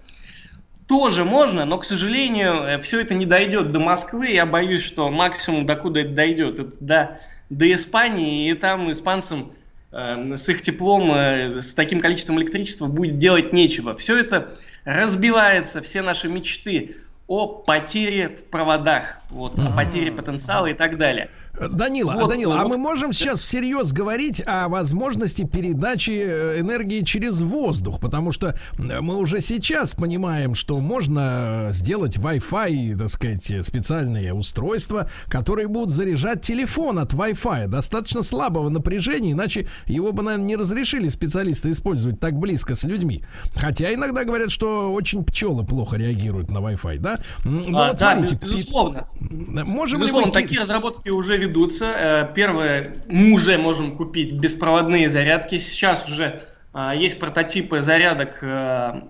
Тоже 0.89 1.25
можно, 1.25 1.67
но, 1.67 1.79
к 1.79 1.85
сожалению, 1.85 2.81
все 2.83 3.01
это 3.01 3.15
не 3.15 3.27
дойдет 3.27 3.71
до 3.71 3.79
Москвы. 3.79 4.31
Я 4.31 4.47
боюсь, 4.47 4.83
что 4.83 5.11
максимум, 5.11 5.67
докуда 5.67 6.01
это 6.01 6.11
дойдет, 6.11 6.59
это 6.59 6.73
до, 6.81 7.21
до 7.51 7.73
Испании, 7.73 8.51
и 8.51 8.55
там 8.55 8.91
испанцам 8.91 9.53
э, 9.93 10.35
с 10.35 10.49
их 10.49 10.63
теплом, 10.63 11.13
э, 11.13 11.61
с 11.61 11.75
таким 11.75 12.01
количеством 12.01 12.41
электричества 12.41 12.87
будет 12.87 13.19
делать 13.19 13.53
нечего. 13.53 13.95
Все 13.95 14.19
это 14.19 14.55
разбивается, 14.85 15.83
все 15.83 16.01
наши 16.01 16.27
мечты 16.29 16.97
о 17.27 17.47
потере 17.47 18.31
в 18.31 18.45
проводах, 18.45 19.19
вот, 19.29 19.59
о 19.59 19.71
потере 19.71 20.11
потенциала 20.11 20.69
и 20.69 20.75
так 20.75 20.97
далее. 20.97 21.29
Данила, 21.71 22.13
Вот, 22.13 22.29
Данила, 22.31 22.61
а 22.61 22.63
вот. 22.65 22.71
мы 22.71 22.79
можем 22.79 23.13
сейчас 23.13 23.43
всерьез 23.43 23.93
говорить 23.93 24.43
о 24.47 24.69
возможности 24.69 25.45
передачи 25.45 26.11
э, 26.25 26.61
энергии 26.61 27.03
через 27.03 27.41
воздух, 27.41 28.01
потому 28.01 28.33
что 28.33 28.57
э, 28.79 29.01
мы 29.01 29.17
уже 29.17 29.41
сейчас 29.41 29.95
понимаем, 29.95 30.55
что 30.55 30.79
можно 30.81 31.69
сделать 31.73 32.17
Wi-Fi, 32.19 32.97
так 32.99 33.09
сказать, 33.09 33.53
специальные 33.65 34.35
устройства, 34.35 35.09
которые 35.29 35.69
будут 35.69 35.91
заряжать 35.91 36.43
телефон 36.43 36.99
от 36.99 37.13
Wi-Fi. 37.13 37.67
Достаточно 37.67 38.23
слабого 38.23 38.69
напряжения, 38.69 39.33
иначе 39.33 39.67
его 39.87 40.13
бы, 40.13 40.23
наверное, 40.23 40.47
не 40.47 40.57
разрешили 40.57 41.09
специалисты 41.09 41.71
использовать 41.71 42.21
так 42.21 42.35
близко 42.39 42.75
с 42.75 42.85
людьми. 42.85 43.25
Хотя 43.55 43.93
иногда 43.93 44.25
говорят, 44.25 44.51
что 44.51 44.93
очень 44.93 45.25
пчелы 45.25 45.65
плохо 45.65 45.97
реагируют 45.97 46.51
на 46.51 46.59
Wi-Fi, 46.59 46.99
да? 46.99 47.19
М, 47.45 47.63
ну 47.67 47.79
А, 47.79 47.89
вот 47.89 47.99
да, 47.99 48.15
смотрите, 48.17 48.39
безусловно. 48.45 49.09
Можем 49.21 50.01
Безусловно, 50.01 50.27
ли 50.27 50.33
мы... 50.33 50.41
ки- 50.41 50.43
такие 50.45 50.61
разработки 50.61 51.09
уже 51.09 51.37
ведутся. 51.49 51.93
Э, 51.97 52.35
Первое, 52.35 53.03
мы 53.09 53.33
уже 53.33 53.59
можем 53.59 53.97
купить 53.97 54.33
беспроводные 54.33 55.09
зарядки. 55.09 55.59
Сейчас 55.59 56.09
уже 56.09 56.45
а, 56.73 56.95
есть 56.95 57.19
прототипы 57.19 57.83
зарядок 57.83 58.39
э, 58.43 59.03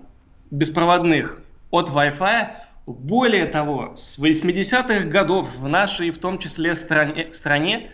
беспроводных 0.49 1.41
от 1.69 1.89
Wi-Fi. 1.89 2.51
Более 2.87 3.45
того, 3.45 3.93
с 3.97 4.17
80-х 4.17 5.05
годов 5.05 5.55
в 5.57 5.67
нашей, 5.67 6.09
в 6.09 6.17
том 6.17 6.39
числе, 6.39 6.75
стране, 6.75 7.33
стране 7.33 7.91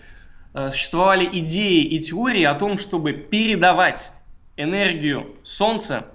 э, 0.54 0.70
существовали 0.70 1.28
идеи 1.40 1.84
и 1.84 2.00
теории 2.00 2.44
о 2.44 2.54
том, 2.54 2.78
чтобы 2.78 3.14
передавать 3.14 4.14
энергию 4.56 5.36
Солнца 5.44 6.08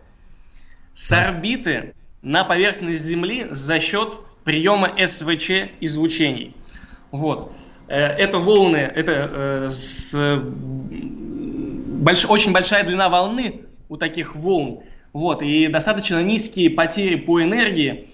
с 0.95 1.13
орбиты 1.13 1.95
на 2.23 2.45
поверхность 2.45 3.03
Земли 3.03 3.47
за 3.51 3.81
счет 3.81 4.19
приема 4.45 4.95
СВЧ 5.07 5.73
излучений. 5.81 6.57
Вот. 7.11 7.53
Э, 7.91 8.07
Это 8.17 8.39
волны, 8.39 8.77
это 8.77 9.31
э, 9.33 9.69
с, 9.71 10.15
больш- 12.01 12.27
очень 12.29 12.53
большая 12.53 12.85
длина 12.85 13.09
волны 13.09 13.63
у 13.89 13.97
таких 13.97 14.37
волн. 14.37 14.85
Вот, 15.13 15.43
и 15.43 15.67
достаточно 15.67 16.23
низкие 16.23 16.71
потери 16.71 17.17
по 17.17 17.43
энергии 17.43 18.09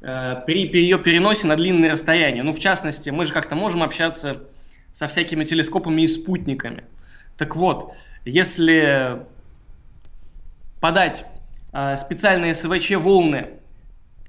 э, 0.00 0.36
при, 0.46 0.66
при 0.68 0.80
ее 0.80 0.98
переносе 0.98 1.46
на 1.46 1.56
длинные 1.56 1.90
расстояния. 1.92 2.42
Ну, 2.42 2.54
в 2.54 2.58
частности, 2.58 3.10
мы 3.10 3.26
же 3.26 3.34
как-то 3.34 3.54
можем 3.54 3.82
общаться 3.82 4.44
со 4.92 5.08
всякими 5.08 5.44
телескопами 5.44 6.00
и 6.02 6.06
спутниками. 6.06 6.84
Так 7.36 7.54
вот, 7.54 7.94
если 8.24 9.26
подать 10.80 11.26
специальные 11.96 12.54
СВЧ 12.54 12.92
волны 12.92 13.48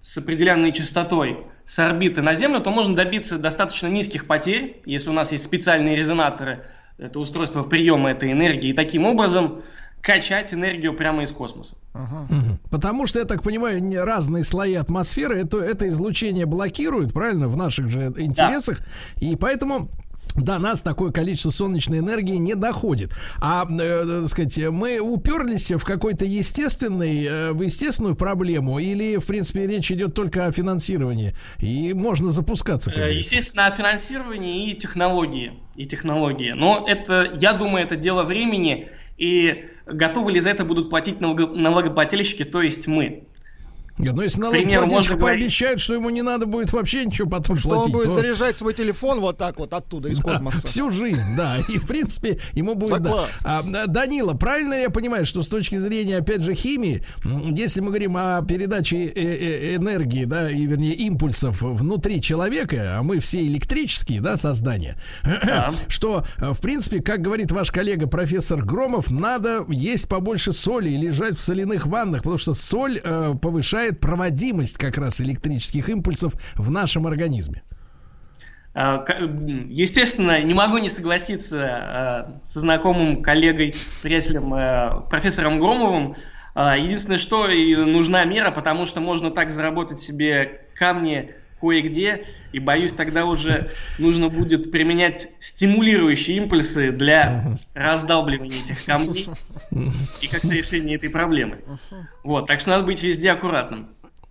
с 0.01 0.17
определенной 0.17 0.73
частотой 0.73 1.37
с 1.69 1.77
орбиты 1.77 2.23
на 2.23 2.33
Землю, 2.33 2.61
то 2.61 2.71
можно 2.71 2.95
добиться 2.95 3.37
достаточно 3.37 3.85
низких 3.85 4.25
потерь, 4.25 4.81
если 4.85 5.09
у 5.09 5.13
нас 5.13 5.31
есть 5.31 5.43
специальные 5.43 5.95
резонаторы, 5.95 6.65
это 6.97 7.19
устройство 7.19 7.61
приема 7.61 8.09
этой 8.09 8.31
энергии, 8.31 8.71
и 8.71 8.73
таким 8.73 9.05
образом 9.05 9.61
качать 10.01 10.51
энергию 10.51 10.95
прямо 10.95 11.21
из 11.21 11.29
космоса. 11.29 11.75
Мгм. 11.93 12.57
Потому 12.71 13.05
что, 13.05 13.19
я 13.19 13.25
так 13.25 13.43
понимаю, 13.43 13.83
не- 13.83 13.99
разные 13.99 14.43
слои 14.43 14.73
атмосферы 14.73 15.41
это, 15.41 15.59
это 15.59 15.87
излучение 15.89 16.47
блокируют, 16.47 17.13
правильно, 17.13 17.47
в 17.47 17.55
наших 17.55 17.89
же 17.89 18.11
интересах. 18.17 18.79
И 19.17 19.35
поэтому 19.35 19.89
до 20.35 20.57
нас 20.59 20.81
такое 20.81 21.11
количество 21.11 21.49
солнечной 21.49 21.99
энергии 21.99 22.35
не 22.35 22.55
доходит. 22.55 23.11
А, 23.41 23.65
э, 23.69 24.21
так 24.21 24.29
сказать, 24.29 24.57
мы 24.69 24.99
уперлись 24.99 25.71
в 25.71 25.83
какой-то 25.83 26.25
естественный, 26.25 27.25
э, 27.25 27.51
в 27.51 27.61
естественную 27.61 28.15
проблему, 28.15 28.79
или, 28.79 29.17
в 29.17 29.25
принципе, 29.25 29.67
речь 29.67 29.91
идет 29.91 30.13
только 30.13 30.45
о 30.45 30.51
финансировании, 30.51 31.35
и 31.59 31.93
можно 31.93 32.31
запускаться. 32.31 32.91
как 32.91 32.99
Э. 32.99 33.17
Естественно, 33.17 33.67
о 33.67 33.71
финансировании 33.71 34.69
и 34.69 34.75
технологии. 34.75 35.53
И 35.75 35.85
технологии. 35.85 36.51
Но 36.51 36.85
это, 36.87 37.31
я 37.39 37.53
думаю, 37.53 37.85
это 37.85 37.95
дело 37.95 38.23
времени, 38.23 38.89
и 39.17 39.65
готовы 39.85 40.31
ли 40.31 40.39
за 40.39 40.51
это 40.51 40.65
будут 40.65 40.89
платить 40.89 41.19
налого- 41.19 41.55
налогоплательщики, 41.55 42.43
то 42.43 42.61
есть 42.61 42.87
мы. 42.87 43.23
Нет, 43.99 44.15
ну, 44.15 44.21
если 44.21 44.39
налогоплательщик 44.39 45.19
пообещает, 45.19 45.79
что 45.79 45.93
ему 45.93 46.09
не 46.09 46.21
надо 46.21 46.45
будет 46.45 46.71
вообще 46.71 47.05
ничего 47.05 47.29
потом 47.29 47.57
Что 47.57 47.69
платить, 47.69 47.85
он 47.87 47.91
будет 47.91 48.07
то- 48.07 48.15
заряжать 48.15 48.55
свой 48.55 48.73
телефон 48.73 49.19
вот 49.19 49.37
так 49.37 49.59
вот 49.59 49.73
оттуда, 49.73 50.09
из 50.09 50.19
Да, 50.19 50.23
космоса. 50.33 50.67
всю 50.67 50.89
жизнь, 50.89 51.35
да. 51.35 51.57
И, 51.67 51.77
в 51.77 51.85
принципе, 51.87 52.39
ему 52.53 52.75
будет... 52.75 53.03
Да 53.03 53.27
да. 53.43 53.61
А, 53.67 53.87
Данила, 53.87 54.33
правильно 54.33 54.73
я 54.73 54.89
понимаю, 54.89 55.25
что 55.25 55.43
с 55.43 55.49
точки 55.49 55.77
зрения, 55.77 56.17
опять 56.17 56.41
же, 56.41 56.53
химии, 56.55 57.03
если 57.51 57.81
мы 57.81 57.87
говорим 57.87 58.15
о 58.17 58.41
передаче 58.43 59.05
э, 59.05 59.11
э, 59.15 59.75
энергии, 59.75 60.25
да, 60.25 60.49
и, 60.49 60.65
вернее, 60.65 60.93
импульсов 60.93 61.61
внутри 61.61 62.21
человека, 62.21 62.99
а 62.99 63.03
мы 63.03 63.19
все 63.19 63.41
электрические, 63.45 64.21
да, 64.21 64.37
создания, 64.37 64.97
что, 65.87 66.23
э, 66.37 66.51
в 66.53 66.59
принципе, 66.61 67.01
как 67.01 67.21
говорит 67.21 67.51
ваш 67.51 67.71
коллега 67.71 68.07
профессор 68.07 68.63
Громов, 68.63 69.11
надо 69.11 69.65
есть 69.69 70.07
побольше 70.07 70.53
соли 70.53 70.89
и 70.89 70.97
лежать 70.97 71.37
в 71.37 71.41
соляных 71.41 71.87
ваннах, 71.87 72.19
потому 72.19 72.37
что 72.37 72.53
соль 72.53 72.99
э, 73.03 73.33
повышает 73.41 73.88
проводимость 73.93 74.77
как 74.77 74.97
раз 74.97 75.21
электрических 75.21 75.89
импульсов 75.89 76.33
в 76.55 76.69
нашем 76.71 77.07
организме. 77.07 77.63
А, 78.73 79.03
Естественно, 79.67 80.41
не 80.41 80.53
могу 80.53 80.77
не 80.77 80.89
согласиться 80.89 81.67
а, 81.67 82.41
со 82.43 82.59
знакомым 82.59 83.21
коллегой, 83.21 83.75
приятелем, 84.01 84.53
а, 84.53 85.01
профессором 85.09 85.59
Громовым. 85.59 86.15
Единственное, 86.55 87.19
что 87.19 87.47
и 87.47 87.75
нужна 87.75 88.25
мера, 88.25 88.51
потому 88.51 88.85
что 88.85 88.99
можно 88.99 89.31
так 89.31 89.51
заработать 89.51 90.01
себе 90.01 90.61
камни 90.75 91.33
кое-где, 91.59 92.25
и 92.51 92.59
боюсь, 92.59 92.93
тогда 92.93 93.25
уже 93.25 93.71
нужно 93.97 94.29
будет 94.29 94.71
применять 94.71 95.29
стимулирующие 95.39 96.37
импульсы 96.37 96.91
для 96.91 97.57
раздалбливания 97.73 98.61
этих 98.63 98.85
камней 98.85 99.27
и 100.21 100.27
как-то 100.27 100.49
решения 100.49 100.95
этой 100.95 101.09
проблемы. 101.09 101.59
Вот, 102.23 102.47
так 102.47 102.59
что 102.59 102.71
надо 102.71 102.83
быть 102.83 103.03
везде 103.03 103.31
аккуратным. 103.31 103.89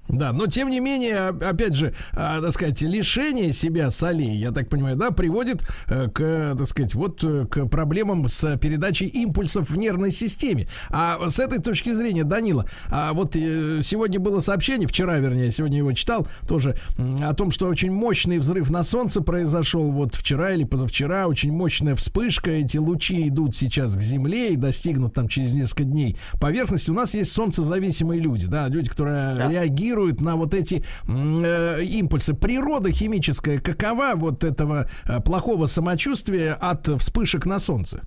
Да, 0.08 0.32
но 0.32 0.46
тем 0.46 0.70
не 0.70 0.80
менее, 0.80 1.16
о- 1.28 1.50
опять 1.50 1.74
же, 1.74 1.94
а, 2.12 2.40
так 2.40 2.52
сказать, 2.52 2.80
лишение 2.82 3.52
себя 3.52 3.90
солей, 3.90 4.36
я 4.36 4.52
так 4.52 4.68
понимаю, 4.68 4.96
да, 4.96 5.10
приводит 5.10 5.62
э, 5.86 6.08
к, 6.08 6.54
так 6.56 6.66
сказать, 6.66 6.94
вот 6.94 7.22
э, 7.22 7.46
к 7.46 7.66
проблемам 7.66 8.26
с 8.26 8.56
передачей 8.56 9.06
импульсов 9.06 9.68
в 9.68 9.76
нервной 9.76 10.10
системе. 10.10 10.66
А 10.88 11.28
с 11.28 11.38
этой 11.38 11.58
точки 11.58 11.92
зрения, 11.92 12.24
Данила, 12.24 12.64
а 12.88 13.12
вот 13.12 13.36
э, 13.36 13.80
сегодня 13.82 14.18
было 14.18 14.40
сообщение, 14.40 14.88
вчера, 14.88 15.18
вернее, 15.18 15.52
сегодня 15.52 15.78
его 15.78 15.92
читал, 15.92 16.26
тоже 16.46 16.76
о 17.22 17.34
том, 17.34 17.50
что 17.50 17.66
очень 17.68 17.92
мощный 17.92 18.38
взрыв 18.38 18.70
на 18.70 18.84
Солнце 18.84 19.20
произошел 19.20 19.90
вот 19.92 20.14
вчера 20.14 20.52
или 20.52 20.64
позавчера, 20.64 21.26
очень 21.26 21.52
мощная 21.52 21.94
вспышка, 21.94 22.50
эти 22.50 22.78
лучи 22.78 23.28
идут 23.28 23.54
сейчас 23.54 23.94
к 23.96 24.00
Земле 24.00 24.54
и 24.54 24.56
достигнут 24.56 25.12
там 25.12 25.28
через 25.28 25.52
несколько 25.52 25.84
дней 25.84 26.16
поверхности. 26.40 26.90
У 26.90 26.94
нас 26.94 27.14
есть 27.14 27.32
солнцезависимые 27.32 28.20
люди, 28.20 28.46
да, 28.46 28.68
люди, 28.68 28.88
которые 28.88 29.36
реагируют 29.48 29.97
на 30.20 30.36
вот 30.36 30.54
эти 30.54 30.84
э, 31.06 31.82
импульсы. 31.82 32.34
Природа 32.34 32.90
химическая 32.90 33.58
какова 33.58 34.12
вот 34.14 34.44
этого 34.44 34.88
э, 35.06 35.20
плохого 35.20 35.66
самочувствия 35.66 36.54
от 36.54 36.88
вспышек 37.00 37.46
на 37.46 37.58
Солнце? 37.58 38.02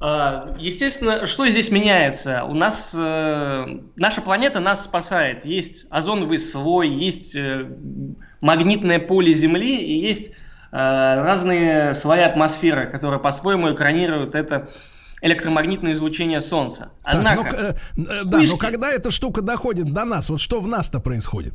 А, 0.00 0.54
Естественно, 0.58 1.26
что 1.26 1.48
здесь 1.48 1.70
меняется? 1.70 2.44
У 2.44 2.54
нас 2.54 2.94
э, 2.96 3.80
наша 3.96 4.20
планета 4.20 4.60
нас 4.60 4.84
спасает. 4.84 5.44
Есть 5.44 5.86
озоновый 5.90 6.38
слой, 6.38 6.88
есть 6.88 7.34
э, 7.34 7.66
магнитное 8.40 9.00
поле 9.00 9.32
Земли 9.32 9.76
и 9.76 9.98
есть 9.98 10.30
э, 10.30 10.34
разные 10.72 11.94
слои 11.94 12.20
атмосферы, 12.20 12.86
которые 12.86 13.18
по-своему 13.18 13.74
экранируют 13.74 14.36
это 14.36 14.68
электромагнитное 15.20 15.92
излучение 15.92 16.40
Солнца. 16.40 16.92
Так, 17.02 17.14
Однако, 17.14 17.76
ну, 17.96 18.04
э, 18.04 18.10
э, 18.10 18.24
да, 18.24 18.38
вспышки- 18.38 18.50
но 18.50 18.56
когда 18.56 18.90
эта 18.90 19.10
штука 19.10 19.42
доходит 19.42 19.92
до 19.92 20.04
нас, 20.04 20.30
вот 20.30 20.40
что 20.40 20.60
в 20.60 20.68
нас-то 20.68 21.00
происходит? 21.00 21.54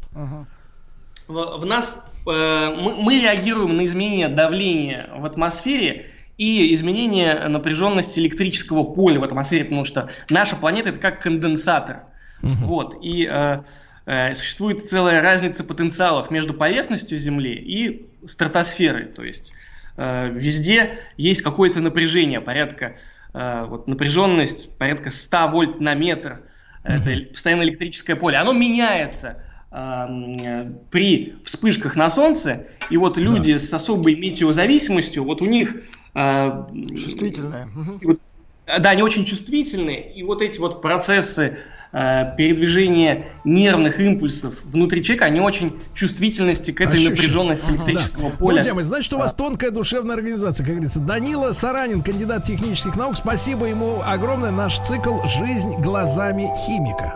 в, 1.27 1.57
в 1.59 1.65
нас 1.65 2.03
э, 2.27 2.29
мы, 2.29 2.95
мы 2.95 3.21
реагируем 3.21 3.77
на 3.77 3.85
изменение 3.85 4.27
давления 4.27 5.09
в 5.15 5.25
атмосфере 5.25 6.07
и 6.37 6.73
изменение 6.73 7.47
напряженности 7.47 8.19
электрического 8.19 8.83
поля 8.83 9.19
в 9.19 9.23
атмосфере, 9.23 9.65
потому 9.65 9.85
что 9.85 10.09
наша 10.29 10.55
планета 10.55 10.89
это 10.89 10.99
как 10.99 11.21
конденсатор. 11.21 12.03
Вот. 12.41 12.97
И 13.01 13.25
э, 13.25 13.61
э, 14.05 14.33
существует 14.33 14.85
целая 14.85 15.21
разница 15.21 15.63
потенциалов 15.63 16.29
между 16.29 16.53
поверхностью 16.53 17.17
Земли 17.17 17.53
и 17.53 18.05
стратосферой. 18.25 19.05
То 19.05 19.23
есть 19.23 19.53
э, 19.95 20.29
везде 20.29 20.97
есть 21.15 21.41
какое-то 21.41 21.79
напряжение, 21.79 22.41
порядка 22.41 22.85
э, 22.85 23.12
вот, 23.33 23.87
напряженность 23.87 24.77
порядка 24.77 25.09
100 25.09 25.47
вольт 25.47 25.79
на 25.79 25.95
метр. 25.95 26.43
Это 26.83 27.11
постоянно 27.31 27.63
электрическое 27.63 28.15
поле. 28.15 28.37
Оно 28.37 28.51
меняется 28.53 29.41
эм, 29.71 30.79
при 30.91 31.35
вспышках 31.43 31.95
на 31.95 32.09
солнце, 32.09 32.67
и 32.89 32.97
вот 32.97 33.17
люди 33.17 33.57
с 33.57 33.73
особой 33.73 34.15
метеозависимостью, 34.15 35.23
вот 35.23 35.41
у 35.41 35.45
них... 35.45 35.75
э, 36.13 36.65
Чувствительная. 36.89 37.69
и 38.01 38.05
вот, 38.05 38.19
э, 38.67 38.79
да, 38.79 38.91
они 38.91 39.01
очень 39.01 39.25
чувствительны, 39.25 39.95
и 40.13 40.23
вот 40.23 40.41
эти 40.41 40.59
вот 40.59 40.81
процессы 40.81 41.57
э, 41.93 42.35
передвижения 42.37 43.25
нервных 43.43 43.99
импульсов 43.99 44.55
внутри 44.63 45.03
человека, 45.03 45.25
они 45.25 45.39
очень 45.39 45.79
чувствительности 45.93 46.71
к 46.71 46.81
этой 46.81 46.99
Ощущ- 46.99 47.09
напряженности 47.09 47.65
Ага. 47.65 47.75
электрического 47.75 48.31
Да. 48.31 48.37
поля. 48.37 48.55
Друзья 48.55 48.73
мои, 48.73 48.83
значит, 48.83 49.13
у 49.13 49.17
вас 49.19 49.33
тонкая 49.33 49.71
душевная 49.71 50.15
организация, 50.15 50.65
как 50.65 50.73
говорится. 50.75 50.99
Данила 50.99 51.51
Саранин, 51.53 52.01
кандидат 52.01 52.43
технических 52.43 52.95
наук. 52.97 53.15
Спасибо 53.15 53.67
ему 53.67 54.01
огромное. 54.05 54.51
Наш 54.51 54.79
цикл 54.79 55.17
«Жизнь 55.27 55.79
глазами 55.79 56.49
химика». 56.65 57.13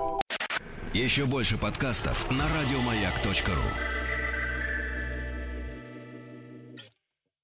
Еще 0.94 1.26
больше 1.26 1.58
подкастов 1.58 2.26
на 2.32 2.44
радиомаяк.ру. 2.62 3.97